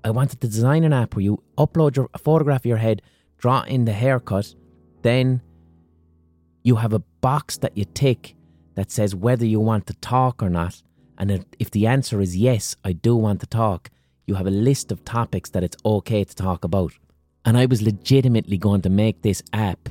I 0.03 0.11
wanted 0.11 0.39
to 0.41 0.47
design 0.47 0.83
an 0.83 0.93
app 0.93 1.15
where 1.15 1.23
you 1.23 1.43
upload 1.57 1.95
your, 1.95 2.09
a 2.13 2.17
photograph 2.17 2.61
of 2.61 2.65
your 2.65 2.77
head, 2.77 3.01
draw 3.37 3.63
in 3.63 3.85
the 3.85 3.93
haircut, 3.93 4.55
then 5.01 5.41
you 6.63 6.77
have 6.77 6.93
a 6.93 6.99
box 7.21 7.57
that 7.57 7.77
you 7.77 7.85
tick 7.85 8.35
that 8.75 8.91
says 8.91 9.15
whether 9.15 9.45
you 9.45 9.59
want 9.59 9.87
to 9.87 9.93
talk 9.95 10.41
or 10.41 10.49
not. 10.49 10.81
And 11.17 11.45
if 11.59 11.71
the 11.71 11.87
answer 11.87 12.21
is 12.21 12.37
yes, 12.37 12.75
I 12.83 12.93
do 12.93 13.15
want 13.15 13.39
to 13.41 13.47
talk, 13.47 13.89
you 14.25 14.35
have 14.35 14.47
a 14.47 14.51
list 14.51 14.91
of 14.91 15.03
topics 15.03 15.49
that 15.51 15.63
it's 15.63 15.77
okay 15.85 16.23
to 16.23 16.35
talk 16.35 16.63
about. 16.63 16.93
And 17.43 17.57
I 17.57 17.65
was 17.65 17.81
legitimately 17.81 18.57
going 18.57 18.81
to 18.81 18.89
make 18.89 19.21
this 19.21 19.41
app 19.53 19.89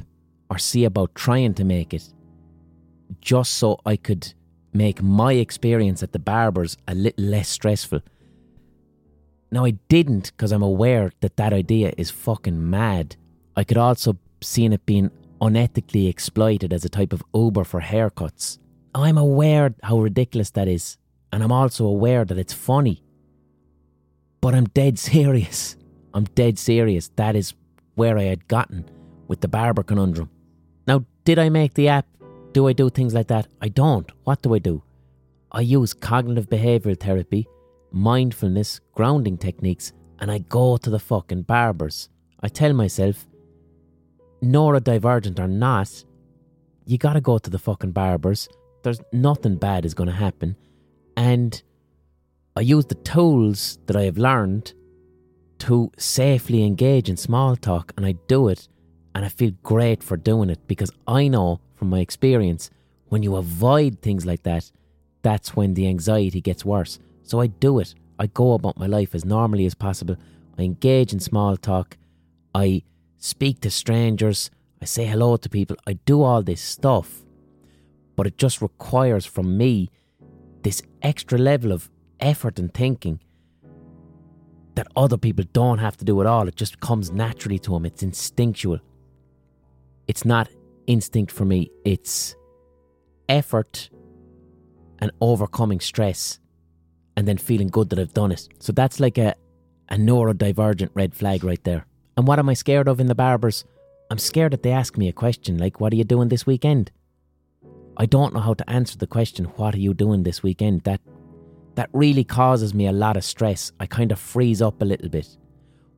or 0.51 0.59
see 0.59 0.85
about 0.85 1.15
trying 1.15 1.55
to 1.55 1.65
make 1.65 1.93
it 1.93 2.13
just 3.21 3.55
so 3.55 3.79
I 3.85 3.97
could 3.97 4.35
make 4.73 5.03
my 5.03 5.33
experience 5.35 6.03
at 6.03 6.13
the 6.13 6.19
barber's 6.19 6.77
a 6.87 6.95
little 6.95 7.25
less 7.25 7.49
stressful. 7.49 8.01
Now, 9.51 9.65
I 9.65 9.73
didn't 9.89 10.33
because 10.37 10.53
I'm 10.53 10.63
aware 10.63 11.13
that 11.21 11.37
that 11.37 11.53
idea 11.53 11.93
is 11.97 12.11
fucking 12.11 12.69
mad. 12.69 13.17
I 13.57 13.65
could 13.65 13.79
also 13.79 14.19
see 14.43 14.67
it 14.67 14.87
being 14.87 15.11
unethically 15.41 16.09
exploited 16.09 16.73
as 16.73 16.85
a 16.85 16.89
type 16.89 17.13
of 17.13 17.23
Uber 17.35 17.65
for 17.65 17.81
haircuts. 17.81 18.59
I'm 18.95 19.19
aware 19.19 19.75
how 19.83 19.99
ridiculous 20.01 20.51
that 20.53 20.69
is, 20.69 20.99
and 21.33 21.43
I'm 21.43 21.53
also 21.53 21.87
aware 21.87 22.25
that 22.25 22.39
it's 22.39 22.53
funny. 22.53 23.03
But 24.41 24.55
I'm 24.55 24.67
dead 24.67 24.99
serious. 25.13 25.77
I'm 26.13 26.25
dead 26.25 26.59
serious. 26.59 27.11
That 27.17 27.37
is 27.37 27.55
where 27.95 28.19
I 28.19 28.25
had 28.25 28.49
gotten 28.49 28.89
with 29.29 29.41
the 29.41 29.49
barber 29.49 29.83
conundrum. 29.83 30.31
Did 31.27 31.41
I 31.41 31.49
make 31.49 31.75
the 31.75 31.89
app? 31.89 32.07
Do 32.53 32.69
I 32.69 32.73
do 32.73 32.89
things 32.89 33.13
like 33.13 33.27
that? 33.27 33.49
I 33.61 33.67
don't. 33.67 34.09
What 34.23 34.43
do 34.43 34.55
I 34.55 34.61
do? 34.61 34.85
I 35.51 35.61
use 35.61 35.93
cognitive 35.93 36.49
behavioural 36.49 37.01
therapy, 37.01 37.49
mindfulness, 37.91 38.79
grounding 38.95 39.37
techniques, 39.37 39.93
and 40.21 40.31
I 40.31 40.39
go 40.39 40.77
to 40.77 40.89
the 40.89 41.01
fucking 41.01 41.43
barbers. 41.43 42.11
I 42.39 42.47
tell 42.47 42.73
myself, 42.73 43.27
neurodivergent 44.41 45.41
or 45.41 45.49
not, 45.49 46.05
you 46.85 46.97
gotta 46.97 47.21
go 47.21 47.39
to 47.39 47.51
the 47.51 47.59
fucking 47.59 47.91
barbers. 47.91 48.49
There's 48.85 49.01
nothing 49.13 49.57
bad 49.57 49.85
is 49.85 49.95
gonna 49.95 50.13
happen. 50.13 50.55
And 51.17 51.61
I 52.55 52.61
use 52.61 52.87
the 52.87 52.95
tools 52.95 53.81
that 53.87 53.97
I 53.97 54.05
have 54.05 54.17
learned 54.17 54.75
to 55.59 55.91
safely 55.99 56.63
engage 56.63 57.11
in 57.11 57.17
small 57.17 57.57
talk, 57.57 57.93
and 57.97 58.07
I 58.07 58.13
do 58.29 58.47
it 58.47 58.69
and 59.17 59.25
I 59.25 59.31
feel 59.31 59.53
great 59.63 60.03
for 60.03 60.19
doing 60.19 60.51
it 60.51 60.61
because 60.67 60.91
I 61.09 61.29
know 61.29 61.61
from 61.75 61.89
my 61.89 62.01
experience 62.01 62.69
when 63.09 63.23
you 63.23 63.37
avoid 63.37 64.03
things 64.03 64.27
like 64.27 64.43
that, 64.43 64.71
that's 65.23 65.57
when 65.57 65.73
the 65.73 65.89
anxiety 65.89 66.43
gets 66.43 66.67
worse. 66.67 66.99
So 67.23 67.41
I 67.41 67.47
do 67.47 67.79
it. 67.79 67.95
I 68.19 68.27
go 68.27 68.53
about 68.53 68.77
my 68.77 68.85
life 68.87 69.15
as 69.15 69.25
normally 69.25 69.65
as 69.65 69.75
possible. 69.75 70.17
I 70.59 70.65
engage 70.65 71.15
in 71.15 71.21
small 71.21 71.57
talk. 71.57 71.97
I 72.55 72.83
speak 73.17 73.61
to 73.61 73.71
strangers. 73.71 74.51
I 74.83 74.85
say 74.85 75.07
hello 75.07 75.39
to 75.39 75.49
people. 75.49 75.79
I 75.87 75.95
do 75.95 76.23
all 76.23 76.43
this 76.43 76.61
stuff. 76.61 77.25
But 78.17 78.27
it 78.27 78.37
just 78.37 78.61
requires 78.61 79.25
from 79.25 79.57
me 79.57 79.89
this 80.61 80.83
extra 81.01 81.39
level 81.39 81.73
of 81.73 81.89
effort 82.21 82.59
and 82.59 82.73
thinking 82.75 83.21
that 84.75 84.89
other 84.95 85.17
people 85.17 85.47
don't 85.55 85.79
have 85.79 85.97
to 85.97 86.05
do 86.05 86.21
at 86.21 86.27
all. 86.27 86.49
It 86.49 86.57
just 86.57 86.81
comes 86.81 87.11
naturally 87.11 87.59
to 87.61 87.71
them. 87.71 87.87
It's 87.87 88.03
instinctual 88.03 88.81
it's 90.09 90.25
not 90.25 90.49
instinct 90.87 91.33
for 91.33 91.45
me, 91.45 91.71
it's 91.85 92.37
effort 93.29 93.91
and 94.99 95.11
overcoming 95.21 95.81
stress 95.81 96.39
and 97.17 97.27
then 97.27 97.39
feeling 97.39 97.69
good 97.69 97.91
that 97.91 97.99
I've 97.99 98.15
done 98.15 98.33
it. 98.33 98.49
So 98.59 98.73
that's 98.73 99.01
like 99.01 99.19
a 99.19 99.35
a 99.89 99.97
neurodivergent 99.97 100.91
red 100.95 101.15
flag 101.15 101.45
right 101.45 101.63
there. 101.65 101.87
And 102.17 102.27
what 102.27 102.39
am 102.39 102.49
I 102.49 102.55
scared 102.55 102.89
of 102.89 102.99
in 102.99 103.07
the 103.07 103.15
barbers? 103.15 103.65
I'm 104.11 104.19
scared 104.19 104.53
that 104.53 104.63
they 104.63 104.73
ask 104.73 104.97
me 104.97 105.09
a 105.09 105.13
question 105.13 105.59
like, 105.59 105.81
What 105.81 105.93
are 105.93 105.97
you 105.97 106.05
doing 106.05 106.29
this 106.29 106.47
weekend? 106.47 106.91
I 107.97 108.07
don't 108.07 108.35
know 108.35 108.41
how 108.41 108.55
to 108.55 108.71
answer 108.71 108.99
the 108.99 109.07
question, 109.07 109.47
What 109.57 109.75
are 109.75 109.81
you 109.81 109.95
doing 109.95 110.23
this 110.23 110.43
weekend? 110.43 110.83
That 110.83 111.01
that 111.75 111.91
really 111.93 112.25
causes 112.25 112.73
me 112.73 112.87
a 112.87 112.93
lot 112.93 113.17
of 113.17 113.25
stress. 113.25 113.71
I 113.79 113.87
kind 113.87 114.11
of 114.11 114.19
freeze 114.19 114.63
up 114.63 114.81
a 114.81 114.85
little 114.85 115.11
bit. 115.11 115.37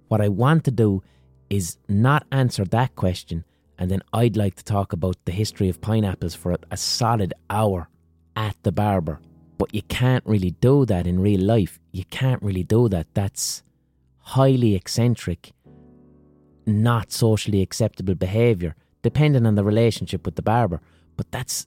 What 0.09 0.21
I 0.21 0.29
want 0.29 0.64
to 0.64 0.71
do 0.71 1.03
is 1.51 1.79
not 1.88 2.27
answer 2.33 2.64
that 2.66 2.97
question, 2.97 3.44
and 3.79 3.91
then 3.91 4.03
I'd 4.12 4.37
like 4.37 4.57
to 4.57 4.64
talk 4.64 4.93
about 4.93 5.17
the 5.25 5.33
history 5.33 5.69
of 5.69 5.81
pineapples 5.81 6.35
for 6.35 6.57
a 6.71 6.77
solid 6.77 7.33
hour 7.49 7.88
at 8.35 8.57
the 8.64 8.73
barber. 8.73 9.21
But 9.57 9.75
you 9.75 9.83
can't 9.83 10.25
really 10.27 10.51
do 10.51 10.85
that 10.87 11.07
in 11.07 11.21
real 11.21 11.41
life. 11.41 11.79
You 11.93 12.05
can't 12.05 12.43
really 12.43 12.64
do 12.64 12.88
that. 12.88 13.07
That's 13.14 13.62
highly 14.19 14.75
eccentric, 14.75 15.53
not 16.67 17.12
socially 17.12 17.62
acceptable 17.62 18.14
behaviour, 18.14 18.75
depending 19.03 19.47
on 19.47 19.55
the 19.55 19.64
relationship 19.64 20.25
with 20.25 20.35
the 20.35 20.43
barber. 20.43 20.81
But 21.17 21.31
that's 21.31 21.67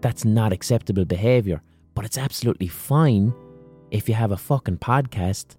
that's 0.00 0.24
not 0.24 0.52
acceptable 0.52 1.04
behaviour. 1.04 1.60
But 1.94 2.04
it's 2.04 2.18
absolutely 2.18 2.68
fine 2.68 3.34
if 3.90 4.08
you 4.08 4.14
have 4.14 4.32
a 4.32 4.36
fucking 4.36 4.78
podcast 4.78 5.56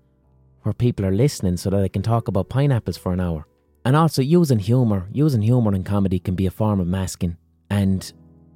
where 0.63 0.73
people 0.73 1.05
are 1.05 1.11
listening 1.11 1.57
so 1.57 1.69
that 1.69 1.81
they 1.81 1.89
can 1.89 2.01
talk 2.01 2.27
about 2.27 2.49
pineapples 2.49 2.97
for 2.97 3.13
an 3.13 3.19
hour. 3.19 3.45
And 3.83 3.95
also 3.95 4.21
using 4.21 4.59
humour, 4.59 5.07
using 5.11 5.41
humour 5.41 5.73
in 5.73 5.83
comedy 5.83 6.19
can 6.19 6.35
be 6.35 6.45
a 6.45 6.51
form 6.51 6.79
of 6.79 6.87
masking. 6.87 7.37
And 7.69 8.11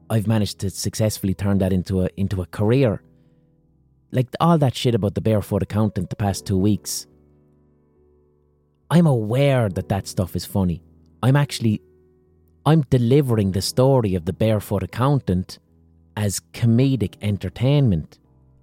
I've 0.10 0.28
managed 0.28 0.60
to 0.60 0.70
successfully 0.70 1.34
turn 1.34 1.58
that 1.60 1.74
into 1.74 2.02
a 2.02 2.10
into 2.16 2.42
a 2.42 2.46
career. 2.46 3.02
Like 4.12 4.28
all 4.40 4.58
that 4.60 4.76
shit 4.76 4.96
about 4.96 5.16
the 5.16 5.22
barefoot 5.22 5.64
accountant 5.64 6.10
the 6.10 6.16
past 6.16 6.46
two 6.46 6.58
weeks. 6.58 7.08
I'm 8.92 9.08
aware 9.08 9.68
that 9.70 9.90
that 9.90 10.08
stuff 10.08 10.36
is 10.36 10.46
funny. 10.46 10.84
I'm 11.24 11.36
actually 11.36 11.82
I'm 12.66 12.82
delivering 12.90 13.52
the 13.52 13.62
story 13.62 14.16
of 14.16 14.26
the 14.26 14.34
barefoot 14.34 14.84
accountant 14.84 15.60
as 16.16 16.40
comedic 16.54 17.16
entertainment 17.22 18.20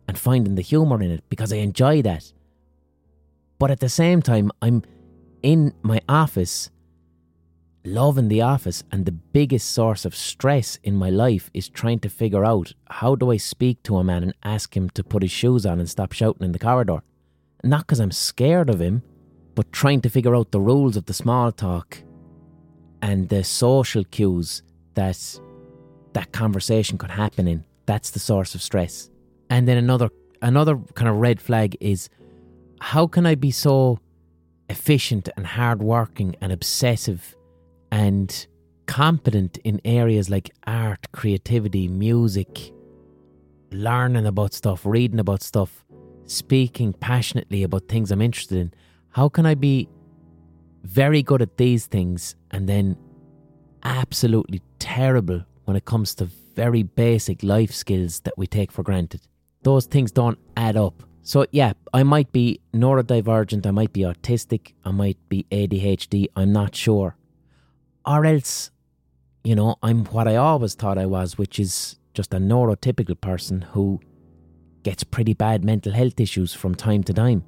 and 0.08 0.18
finding 0.18 0.54
the 0.54 0.62
humour 0.62 1.02
in 1.02 1.10
it 1.10 1.24
because 1.28 1.52
I 1.52 1.56
enjoy 1.56 2.02
that. 2.02 2.32
But 3.58 3.70
at 3.70 3.80
the 3.80 3.88
same 3.88 4.22
time, 4.22 4.50
I'm 4.60 4.82
in 5.42 5.74
my 5.82 6.00
office, 6.08 6.70
loving 7.84 8.28
the 8.28 8.42
office, 8.42 8.84
and 8.92 9.04
the 9.04 9.12
biggest 9.12 9.70
source 9.70 10.04
of 10.04 10.14
stress 10.14 10.78
in 10.82 10.94
my 10.94 11.10
life 11.10 11.50
is 11.52 11.68
trying 11.68 11.98
to 12.00 12.08
figure 12.08 12.44
out 12.44 12.72
how 12.88 13.14
do 13.14 13.30
I 13.30 13.36
speak 13.36 13.82
to 13.84 13.98
a 13.98 14.04
man 14.04 14.22
and 14.22 14.34
ask 14.42 14.76
him 14.76 14.90
to 14.90 15.04
put 15.04 15.22
his 15.22 15.32
shoes 15.32 15.66
on 15.66 15.78
and 15.78 15.88
stop 15.88 16.12
shouting 16.12 16.44
in 16.44 16.52
the 16.52 16.58
corridor. 16.58 17.02
Not 17.64 17.86
because 17.86 18.00
I'm 18.00 18.12
scared 18.12 18.70
of 18.70 18.80
him, 18.80 19.02
but 19.54 19.72
trying 19.72 20.00
to 20.02 20.10
figure 20.10 20.34
out 20.34 20.50
the 20.50 20.60
rules 20.60 20.96
of 20.96 21.06
the 21.06 21.14
small 21.14 21.52
talk 21.52 21.98
and 23.02 23.28
the 23.28 23.44
social 23.44 24.04
cues 24.04 24.62
that 24.94 25.40
that 26.12 26.32
conversation 26.32 26.98
could 26.98 27.10
happen 27.10 27.48
in. 27.48 27.64
That's 27.86 28.10
the 28.10 28.18
source 28.18 28.54
of 28.54 28.62
stress. 28.62 29.10
And 29.50 29.66
then 29.66 29.76
another 29.76 30.10
another 30.40 30.76
kind 30.94 31.08
of 31.08 31.16
red 31.16 31.40
flag 31.40 31.76
is 31.80 32.08
how 32.80 33.06
can 33.06 33.26
I 33.26 33.34
be 33.34 33.50
so 33.50 33.98
efficient 34.72 35.28
and 35.36 35.46
hardworking 35.46 36.34
and 36.40 36.50
obsessive 36.52 37.36
and 37.90 38.46
competent 38.86 39.58
in 39.58 39.80
areas 39.84 40.28
like 40.28 40.50
art, 40.66 41.06
creativity, 41.12 41.86
music, 41.88 42.72
learning 43.70 44.26
about 44.26 44.52
stuff, 44.54 44.84
reading 44.84 45.20
about 45.20 45.42
stuff, 45.42 45.84
speaking 46.26 46.92
passionately 46.92 47.62
about 47.62 47.88
things 47.88 48.10
I'm 48.10 48.22
interested 48.22 48.58
in. 48.58 48.74
How 49.10 49.28
can 49.28 49.46
I 49.46 49.54
be 49.54 49.88
very 50.84 51.22
good 51.22 51.42
at 51.42 51.58
these 51.58 51.86
things 51.86 52.34
and 52.50 52.68
then 52.68 52.96
absolutely 53.84 54.60
terrible 54.78 55.44
when 55.64 55.76
it 55.76 55.84
comes 55.84 56.14
to 56.16 56.24
very 56.54 56.82
basic 56.82 57.42
life 57.42 57.72
skills 57.72 58.20
that 58.20 58.34
we 58.36 58.46
take 58.46 58.72
for 58.72 58.82
granted. 58.82 59.20
Those 59.62 59.86
things 59.86 60.10
don't 60.10 60.38
add 60.56 60.76
up. 60.76 61.02
So, 61.22 61.46
yeah, 61.52 61.74
I 61.94 62.02
might 62.02 62.32
be 62.32 62.60
neurodivergent, 62.72 63.66
I 63.66 63.70
might 63.70 63.92
be 63.92 64.00
autistic, 64.00 64.72
I 64.84 64.90
might 64.90 65.18
be 65.28 65.46
ADHD, 65.50 66.26
I'm 66.34 66.52
not 66.52 66.74
sure. 66.74 67.16
Or 68.04 68.26
else, 68.26 68.70
you 69.44 69.54
know, 69.54 69.76
I'm 69.82 70.04
what 70.06 70.26
I 70.26 70.36
always 70.36 70.74
thought 70.74 70.98
I 70.98 71.06
was, 71.06 71.38
which 71.38 71.60
is 71.60 71.96
just 72.14 72.34
a 72.34 72.38
neurotypical 72.38 73.20
person 73.20 73.62
who 73.62 74.00
gets 74.82 75.04
pretty 75.04 75.32
bad 75.32 75.64
mental 75.64 75.92
health 75.92 76.18
issues 76.18 76.54
from 76.54 76.74
time 76.74 77.04
to 77.04 77.14
time. 77.14 77.44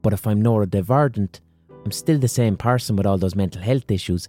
But 0.00 0.14
if 0.14 0.26
I'm 0.26 0.42
neurodivergent, 0.42 1.40
I'm 1.84 1.92
still 1.92 2.18
the 2.18 2.28
same 2.28 2.56
person 2.56 2.96
with 2.96 3.06
all 3.06 3.18
those 3.18 3.36
mental 3.36 3.60
health 3.60 3.90
issues. 3.90 4.28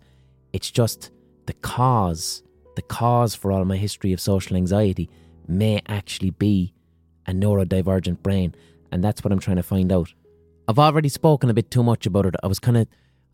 It's 0.52 0.70
just 0.70 1.12
the 1.46 1.54
cause 1.54 2.44
the 2.76 2.82
cause 2.82 3.36
for 3.36 3.52
all 3.52 3.66
my 3.66 3.78
history 3.78 4.14
of 4.14 4.20
social 4.20 4.58
anxiety 4.58 5.10
may 5.48 5.82
actually 5.88 6.32
be 6.32 6.74
a 7.28 7.32
neurodivergent 7.32 8.22
brain, 8.22 8.56
and 8.92 9.04
that's 9.04 9.24
what 9.24 9.32
I'm 9.32 9.40
trying 9.40 9.58
to 9.58 9.64
find 9.64 9.92
out. 9.92 10.14
I've 10.68 10.80
already 10.80 11.10
spoken 11.10 11.50
a 11.50 11.54
bit 11.54 11.70
too 11.72 11.84
much 11.84 12.06
about 12.06 12.26
it. 12.26 12.36
I 12.42 12.48
was 12.48 12.60
kind 12.60 12.78
of 12.78 12.88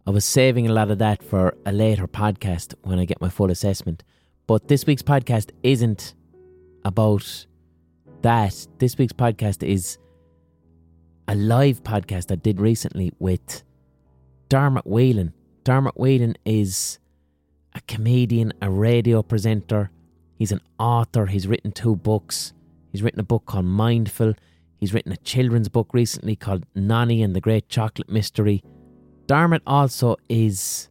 I 0.07 0.11
was 0.11 0.25
saving 0.25 0.67
a 0.67 0.73
lot 0.73 0.89
of 0.89 0.97
that 0.99 1.21
for 1.21 1.55
a 1.65 1.71
later 1.71 2.07
podcast 2.07 2.73
when 2.81 2.97
I 2.97 3.05
get 3.05 3.21
my 3.21 3.29
full 3.29 3.51
assessment. 3.51 4.03
But 4.47 4.67
this 4.67 4.85
week's 4.87 5.03
podcast 5.03 5.51
isn't 5.61 6.15
about 6.83 7.45
that. 8.21 8.67
This 8.79 8.97
week's 8.97 9.13
podcast 9.13 9.61
is 9.61 9.99
a 11.27 11.35
live 11.35 11.83
podcast 11.83 12.31
I 12.31 12.35
did 12.35 12.59
recently 12.59 13.11
with 13.19 13.61
Dermot 14.47 14.87
Whelan. 14.87 15.33
Dermot 15.63 15.95
Whelan 15.95 16.35
is 16.43 16.97
a 17.75 17.81
comedian, 17.81 18.51
a 18.61 18.69
radio 18.71 19.21
presenter. 19.21 19.91
He's 20.35 20.51
an 20.51 20.61
author. 20.79 21.27
He's 21.27 21.47
written 21.47 21.71
two 21.71 21.95
books. 21.95 22.53
He's 22.91 23.03
written 23.03 23.19
a 23.19 23.23
book 23.23 23.45
called 23.45 23.65
Mindful. 23.65 24.33
He's 24.77 24.93
written 24.93 25.11
a 25.11 25.17
children's 25.17 25.69
book 25.69 25.93
recently 25.93 26.35
called 26.35 26.65
Nanny 26.73 27.21
and 27.21 27.35
the 27.35 27.41
Great 27.41 27.69
Chocolate 27.69 28.09
Mystery. 28.09 28.63
Dermot 29.27 29.61
also 29.67 30.15
is 30.27 30.89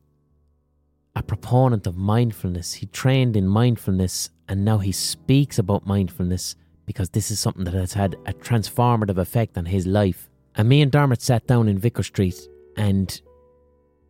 a 1.17 1.23
proponent 1.23 1.87
of 1.87 1.97
mindfulness. 1.97 2.75
He 2.75 2.87
trained 2.87 3.37
in 3.37 3.49
mindfulness 3.49 4.31
and 4.49 4.65
now 4.65 4.79
he 4.79 4.93
speaks 4.93 5.59
about 5.59 5.87
mindfulness 5.87 6.55
because 6.87 7.11
this 7.11 7.31
is 7.31 7.41
something 7.41 7.65
that 7.65 7.75
has 7.75 7.93
had 7.93 8.15
a 8.27 8.33
transformative 8.33 9.19
effect 9.19 9.59
on 9.59 9.67
his 9.67 9.87
life. 9.87 10.31
And 10.55 10.69
me 10.69 10.81
and 10.81 10.91
Dermot 10.91 11.21
sat 11.21 11.47
down 11.47 11.69
in 11.69 11.79
Vicar 11.79 12.03
Street 12.03 12.49
and 12.77 13.21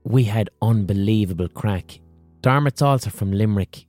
we 0.05 0.25
had 0.25 0.51
unbelievable 0.63 1.49
craic. 1.49 2.01
Dermot's 2.41 2.83
also 2.83 3.11
from 3.11 3.33
Limerick. 3.33 3.88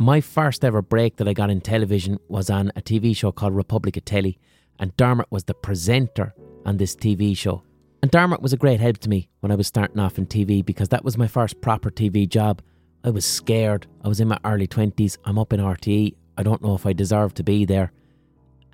My 0.00 0.22
first 0.22 0.64
ever 0.64 0.80
break 0.80 1.16
that 1.16 1.28
I 1.28 1.34
got 1.34 1.50
in 1.50 1.60
television 1.60 2.18
was 2.26 2.48
on 2.48 2.72
a 2.74 2.80
TV 2.80 3.14
show 3.14 3.32
called 3.32 3.54
Republic 3.54 3.98
of 3.98 4.06
Telly, 4.06 4.38
and 4.78 4.96
Dermot 4.96 5.30
was 5.30 5.44
the 5.44 5.52
presenter 5.52 6.32
on 6.64 6.78
this 6.78 6.96
TV 6.96 7.36
show. 7.36 7.62
And 8.00 8.10
Dermot 8.10 8.40
was 8.40 8.54
a 8.54 8.56
great 8.56 8.80
help 8.80 8.96
to 9.00 9.10
me 9.10 9.28
when 9.40 9.52
I 9.52 9.56
was 9.56 9.66
starting 9.66 9.98
off 9.98 10.16
in 10.16 10.24
TV 10.24 10.64
because 10.64 10.88
that 10.88 11.04
was 11.04 11.18
my 11.18 11.26
first 11.26 11.60
proper 11.60 11.90
TV 11.90 12.26
job. 12.26 12.62
I 13.04 13.10
was 13.10 13.26
scared. 13.26 13.88
I 14.02 14.08
was 14.08 14.20
in 14.20 14.28
my 14.28 14.38
early 14.42 14.66
20s. 14.66 15.18
I'm 15.26 15.38
up 15.38 15.52
in 15.52 15.60
RTE. 15.60 16.14
I 16.38 16.42
don't 16.42 16.62
know 16.62 16.74
if 16.74 16.86
I 16.86 16.94
deserve 16.94 17.34
to 17.34 17.42
be 17.42 17.66
there. 17.66 17.92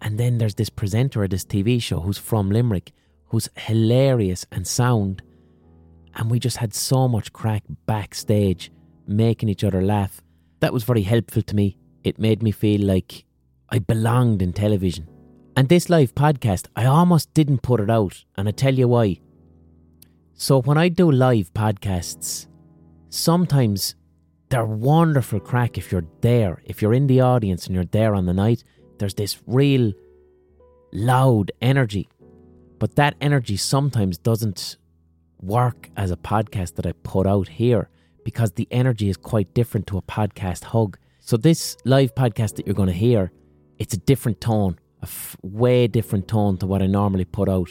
And 0.00 0.20
then 0.20 0.38
there's 0.38 0.54
this 0.54 0.70
presenter 0.70 1.24
of 1.24 1.30
this 1.30 1.44
TV 1.44 1.82
show 1.82 1.98
who's 1.98 2.18
from 2.18 2.50
Limerick, 2.52 2.92
who's 3.30 3.48
hilarious 3.56 4.46
and 4.52 4.64
sound. 4.64 5.22
And 6.14 6.30
we 6.30 6.38
just 6.38 6.58
had 6.58 6.72
so 6.72 7.08
much 7.08 7.32
craic 7.32 7.64
backstage 7.86 8.70
making 9.08 9.48
each 9.48 9.64
other 9.64 9.82
laugh. 9.82 10.22
That 10.60 10.72
was 10.72 10.84
very 10.84 11.02
helpful 11.02 11.42
to 11.42 11.56
me. 11.56 11.78
It 12.02 12.18
made 12.18 12.42
me 12.42 12.50
feel 12.50 12.80
like 12.80 13.24
I 13.68 13.78
belonged 13.78 14.42
in 14.42 14.52
television. 14.52 15.08
And 15.56 15.68
this 15.68 15.88
live 15.88 16.14
podcast, 16.14 16.66
I 16.76 16.84
almost 16.86 17.32
didn't 17.34 17.62
put 17.62 17.80
it 17.80 17.90
out, 17.90 18.24
and 18.36 18.48
I 18.48 18.52
tell 18.52 18.74
you 18.74 18.88
why. 18.88 19.20
So, 20.34 20.60
when 20.60 20.76
I 20.76 20.88
do 20.88 21.10
live 21.10 21.52
podcasts, 21.54 22.46
sometimes 23.08 23.94
they're 24.50 24.66
wonderful 24.66 25.40
craic 25.40 25.78
if 25.78 25.90
you're 25.90 26.06
there. 26.20 26.62
If 26.64 26.82
you're 26.82 26.94
in 26.94 27.06
the 27.06 27.20
audience 27.20 27.66
and 27.66 27.74
you're 27.74 27.84
there 27.84 28.14
on 28.14 28.26
the 28.26 28.34
night, 28.34 28.62
there's 28.98 29.14
this 29.14 29.42
real 29.46 29.92
loud 30.92 31.52
energy. 31.60 32.08
But 32.78 32.96
that 32.96 33.16
energy 33.20 33.56
sometimes 33.56 34.18
doesn't 34.18 34.76
work 35.40 35.90
as 35.96 36.10
a 36.10 36.16
podcast 36.16 36.74
that 36.76 36.86
I 36.86 36.92
put 37.02 37.26
out 37.26 37.48
here 37.48 37.88
because 38.26 38.50
the 38.50 38.66
energy 38.72 39.08
is 39.08 39.16
quite 39.16 39.54
different 39.54 39.86
to 39.86 39.96
a 39.96 40.02
podcast 40.02 40.64
hug. 40.64 40.98
So 41.20 41.36
this 41.36 41.76
live 41.84 42.12
podcast 42.16 42.56
that 42.56 42.66
you're 42.66 42.74
going 42.74 42.88
to 42.88 42.92
hear, 42.92 43.30
it's 43.78 43.94
a 43.94 43.98
different 43.98 44.40
tone, 44.40 44.80
a 45.00 45.04
f- 45.04 45.36
way 45.42 45.86
different 45.86 46.26
tone 46.26 46.58
to 46.58 46.66
what 46.66 46.82
I 46.82 46.86
normally 46.88 47.24
put 47.24 47.48
out. 47.48 47.70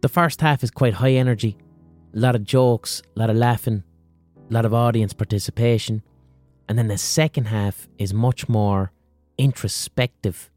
The 0.00 0.08
first 0.08 0.40
half 0.40 0.64
is 0.64 0.70
quite 0.70 0.94
high 0.94 1.12
energy, 1.12 1.58
a 2.14 2.18
lot 2.18 2.34
of 2.34 2.44
jokes, 2.44 3.02
a 3.14 3.18
lot 3.18 3.28
of 3.28 3.36
laughing, 3.36 3.84
a 4.48 4.54
lot 4.54 4.64
of 4.64 4.72
audience 4.72 5.12
participation. 5.12 6.02
And 6.66 6.78
then 6.78 6.88
the 6.88 6.96
second 6.96 7.48
half 7.48 7.86
is 7.98 8.14
much 8.14 8.48
more 8.48 8.90
introspective. 9.36 10.50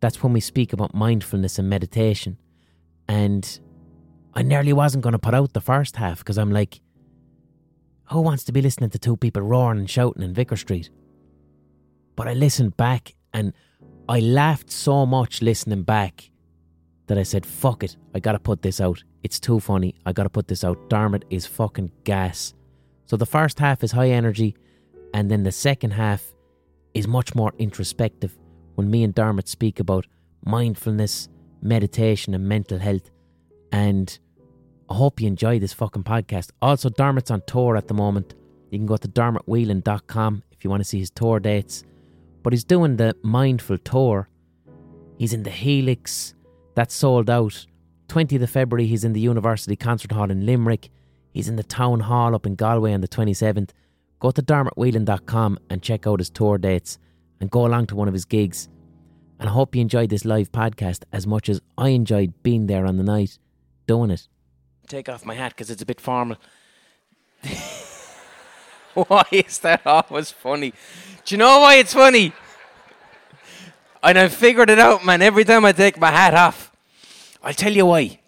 That's 0.00 0.22
when 0.22 0.32
we 0.32 0.40
speak 0.40 0.72
about 0.72 0.94
mindfulness 0.94 1.58
and 1.58 1.68
meditation. 1.68 2.38
And 3.06 3.60
I 4.32 4.40
nearly 4.40 4.72
wasn't 4.72 5.02
going 5.02 5.12
to 5.12 5.18
put 5.18 5.34
out 5.34 5.52
the 5.52 5.60
first 5.60 5.96
half 5.96 6.20
because 6.20 6.38
I'm 6.38 6.52
like, 6.52 6.80
who 8.12 8.20
wants 8.20 8.44
to 8.44 8.52
be 8.52 8.62
listening 8.62 8.90
to 8.90 8.98
two 8.98 9.16
people 9.16 9.42
roaring 9.42 9.80
and 9.80 9.90
shouting 9.90 10.22
in 10.22 10.34
Vicar 10.34 10.56
Street? 10.56 10.90
But 12.14 12.28
I 12.28 12.34
listened 12.34 12.76
back 12.76 13.14
and 13.32 13.52
I 14.08 14.20
laughed 14.20 14.70
so 14.70 15.06
much 15.06 15.42
listening 15.42 15.82
back 15.82 16.30
that 17.06 17.18
I 17.18 17.22
said, 17.22 17.44
fuck 17.44 17.82
it, 17.82 17.96
I 18.14 18.20
gotta 18.20 18.38
put 18.38 18.62
this 18.62 18.80
out. 18.80 19.02
It's 19.22 19.40
too 19.40 19.60
funny, 19.60 19.94
I 20.06 20.12
gotta 20.12 20.30
put 20.30 20.48
this 20.48 20.64
out. 20.64 20.90
Dermot 20.90 21.24
is 21.30 21.46
fucking 21.46 21.90
gas. 22.04 22.54
So 23.06 23.16
the 23.16 23.26
first 23.26 23.58
half 23.58 23.82
is 23.82 23.92
high 23.92 24.10
energy, 24.10 24.56
and 25.14 25.30
then 25.30 25.42
the 25.42 25.52
second 25.52 25.92
half 25.92 26.22
is 26.94 27.06
much 27.08 27.34
more 27.34 27.52
introspective 27.58 28.36
when 28.74 28.90
me 28.90 29.04
and 29.04 29.14
Dermot 29.14 29.48
speak 29.48 29.80
about 29.80 30.06
mindfulness, 30.44 31.28
meditation, 31.60 32.34
and 32.34 32.48
mental 32.48 32.78
health. 32.78 33.10
And 33.70 34.18
I 34.88 34.94
hope 34.94 35.20
you 35.20 35.26
enjoy 35.26 35.58
this 35.58 35.72
fucking 35.72 36.04
podcast. 36.04 36.50
Also, 36.60 36.88
Dermot's 36.88 37.30
on 37.30 37.42
tour 37.46 37.76
at 37.76 37.88
the 37.88 37.94
moment. 37.94 38.34
You 38.70 38.78
can 38.78 38.86
go 38.86 38.96
to 38.96 39.08
dermotwhelan.com 39.08 40.42
if 40.52 40.64
you 40.64 40.70
want 40.70 40.80
to 40.82 40.88
see 40.88 40.98
his 40.98 41.10
tour 41.10 41.40
dates. 41.40 41.84
But 42.42 42.52
he's 42.52 42.64
doing 42.64 42.96
the 42.96 43.16
Mindful 43.22 43.78
Tour. 43.78 44.28
He's 45.18 45.32
in 45.32 45.44
the 45.44 45.50
Helix. 45.50 46.34
That's 46.74 46.94
sold 46.94 47.30
out. 47.30 47.66
20th 48.08 48.42
of 48.42 48.50
February, 48.50 48.86
he's 48.86 49.04
in 49.04 49.12
the 49.12 49.20
University 49.20 49.76
Concert 49.76 50.12
Hall 50.12 50.30
in 50.30 50.44
Limerick. 50.44 50.90
He's 51.32 51.48
in 51.48 51.56
the 51.56 51.62
Town 51.62 52.00
Hall 52.00 52.34
up 52.34 52.46
in 52.46 52.54
Galway 52.54 52.92
on 52.92 53.00
the 53.00 53.08
27th. 53.08 53.70
Go 54.18 54.30
to 54.30 54.42
dermotwhelan.com 54.42 55.58
and 55.70 55.82
check 55.82 56.06
out 56.06 56.20
his 56.20 56.30
tour 56.30 56.58
dates 56.58 56.98
and 57.40 57.50
go 57.50 57.66
along 57.66 57.86
to 57.86 57.96
one 57.96 58.08
of 58.08 58.14
his 58.14 58.24
gigs. 58.24 58.68
And 59.40 59.48
I 59.48 59.52
hope 59.52 59.74
you 59.74 59.80
enjoyed 59.80 60.10
this 60.10 60.24
live 60.24 60.52
podcast 60.52 61.04
as 61.12 61.26
much 61.26 61.48
as 61.48 61.60
I 61.78 61.88
enjoyed 61.88 62.34
being 62.42 62.66
there 62.66 62.86
on 62.86 62.96
the 62.96 63.02
night 63.02 63.38
doing 63.86 64.10
it. 64.10 64.28
Take 64.88 65.08
off 65.08 65.24
my 65.24 65.34
hat 65.34 65.52
because 65.52 65.70
it's 65.70 65.82
a 65.82 65.86
bit 65.86 66.00
formal. 66.00 66.36
why 68.94 69.24
is 69.30 69.58
that 69.58 69.86
always 69.86 70.30
funny? 70.30 70.72
Do 71.24 71.34
you 71.34 71.38
know 71.38 71.60
why 71.60 71.76
it's 71.76 71.94
funny? 71.94 72.32
And 74.02 74.18
I 74.18 74.28
figured 74.28 74.68
it 74.68 74.78
out, 74.78 75.04
man, 75.04 75.22
every 75.22 75.44
time 75.44 75.64
I 75.64 75.72
take 75.72 75.98
my 75.98 76.10
hat 76.10 76.34
off. 76.34 76.72
I'll 77.42 77.54
tell 77.54 77.72
you 77.72 77.86
why. 77.86 78.18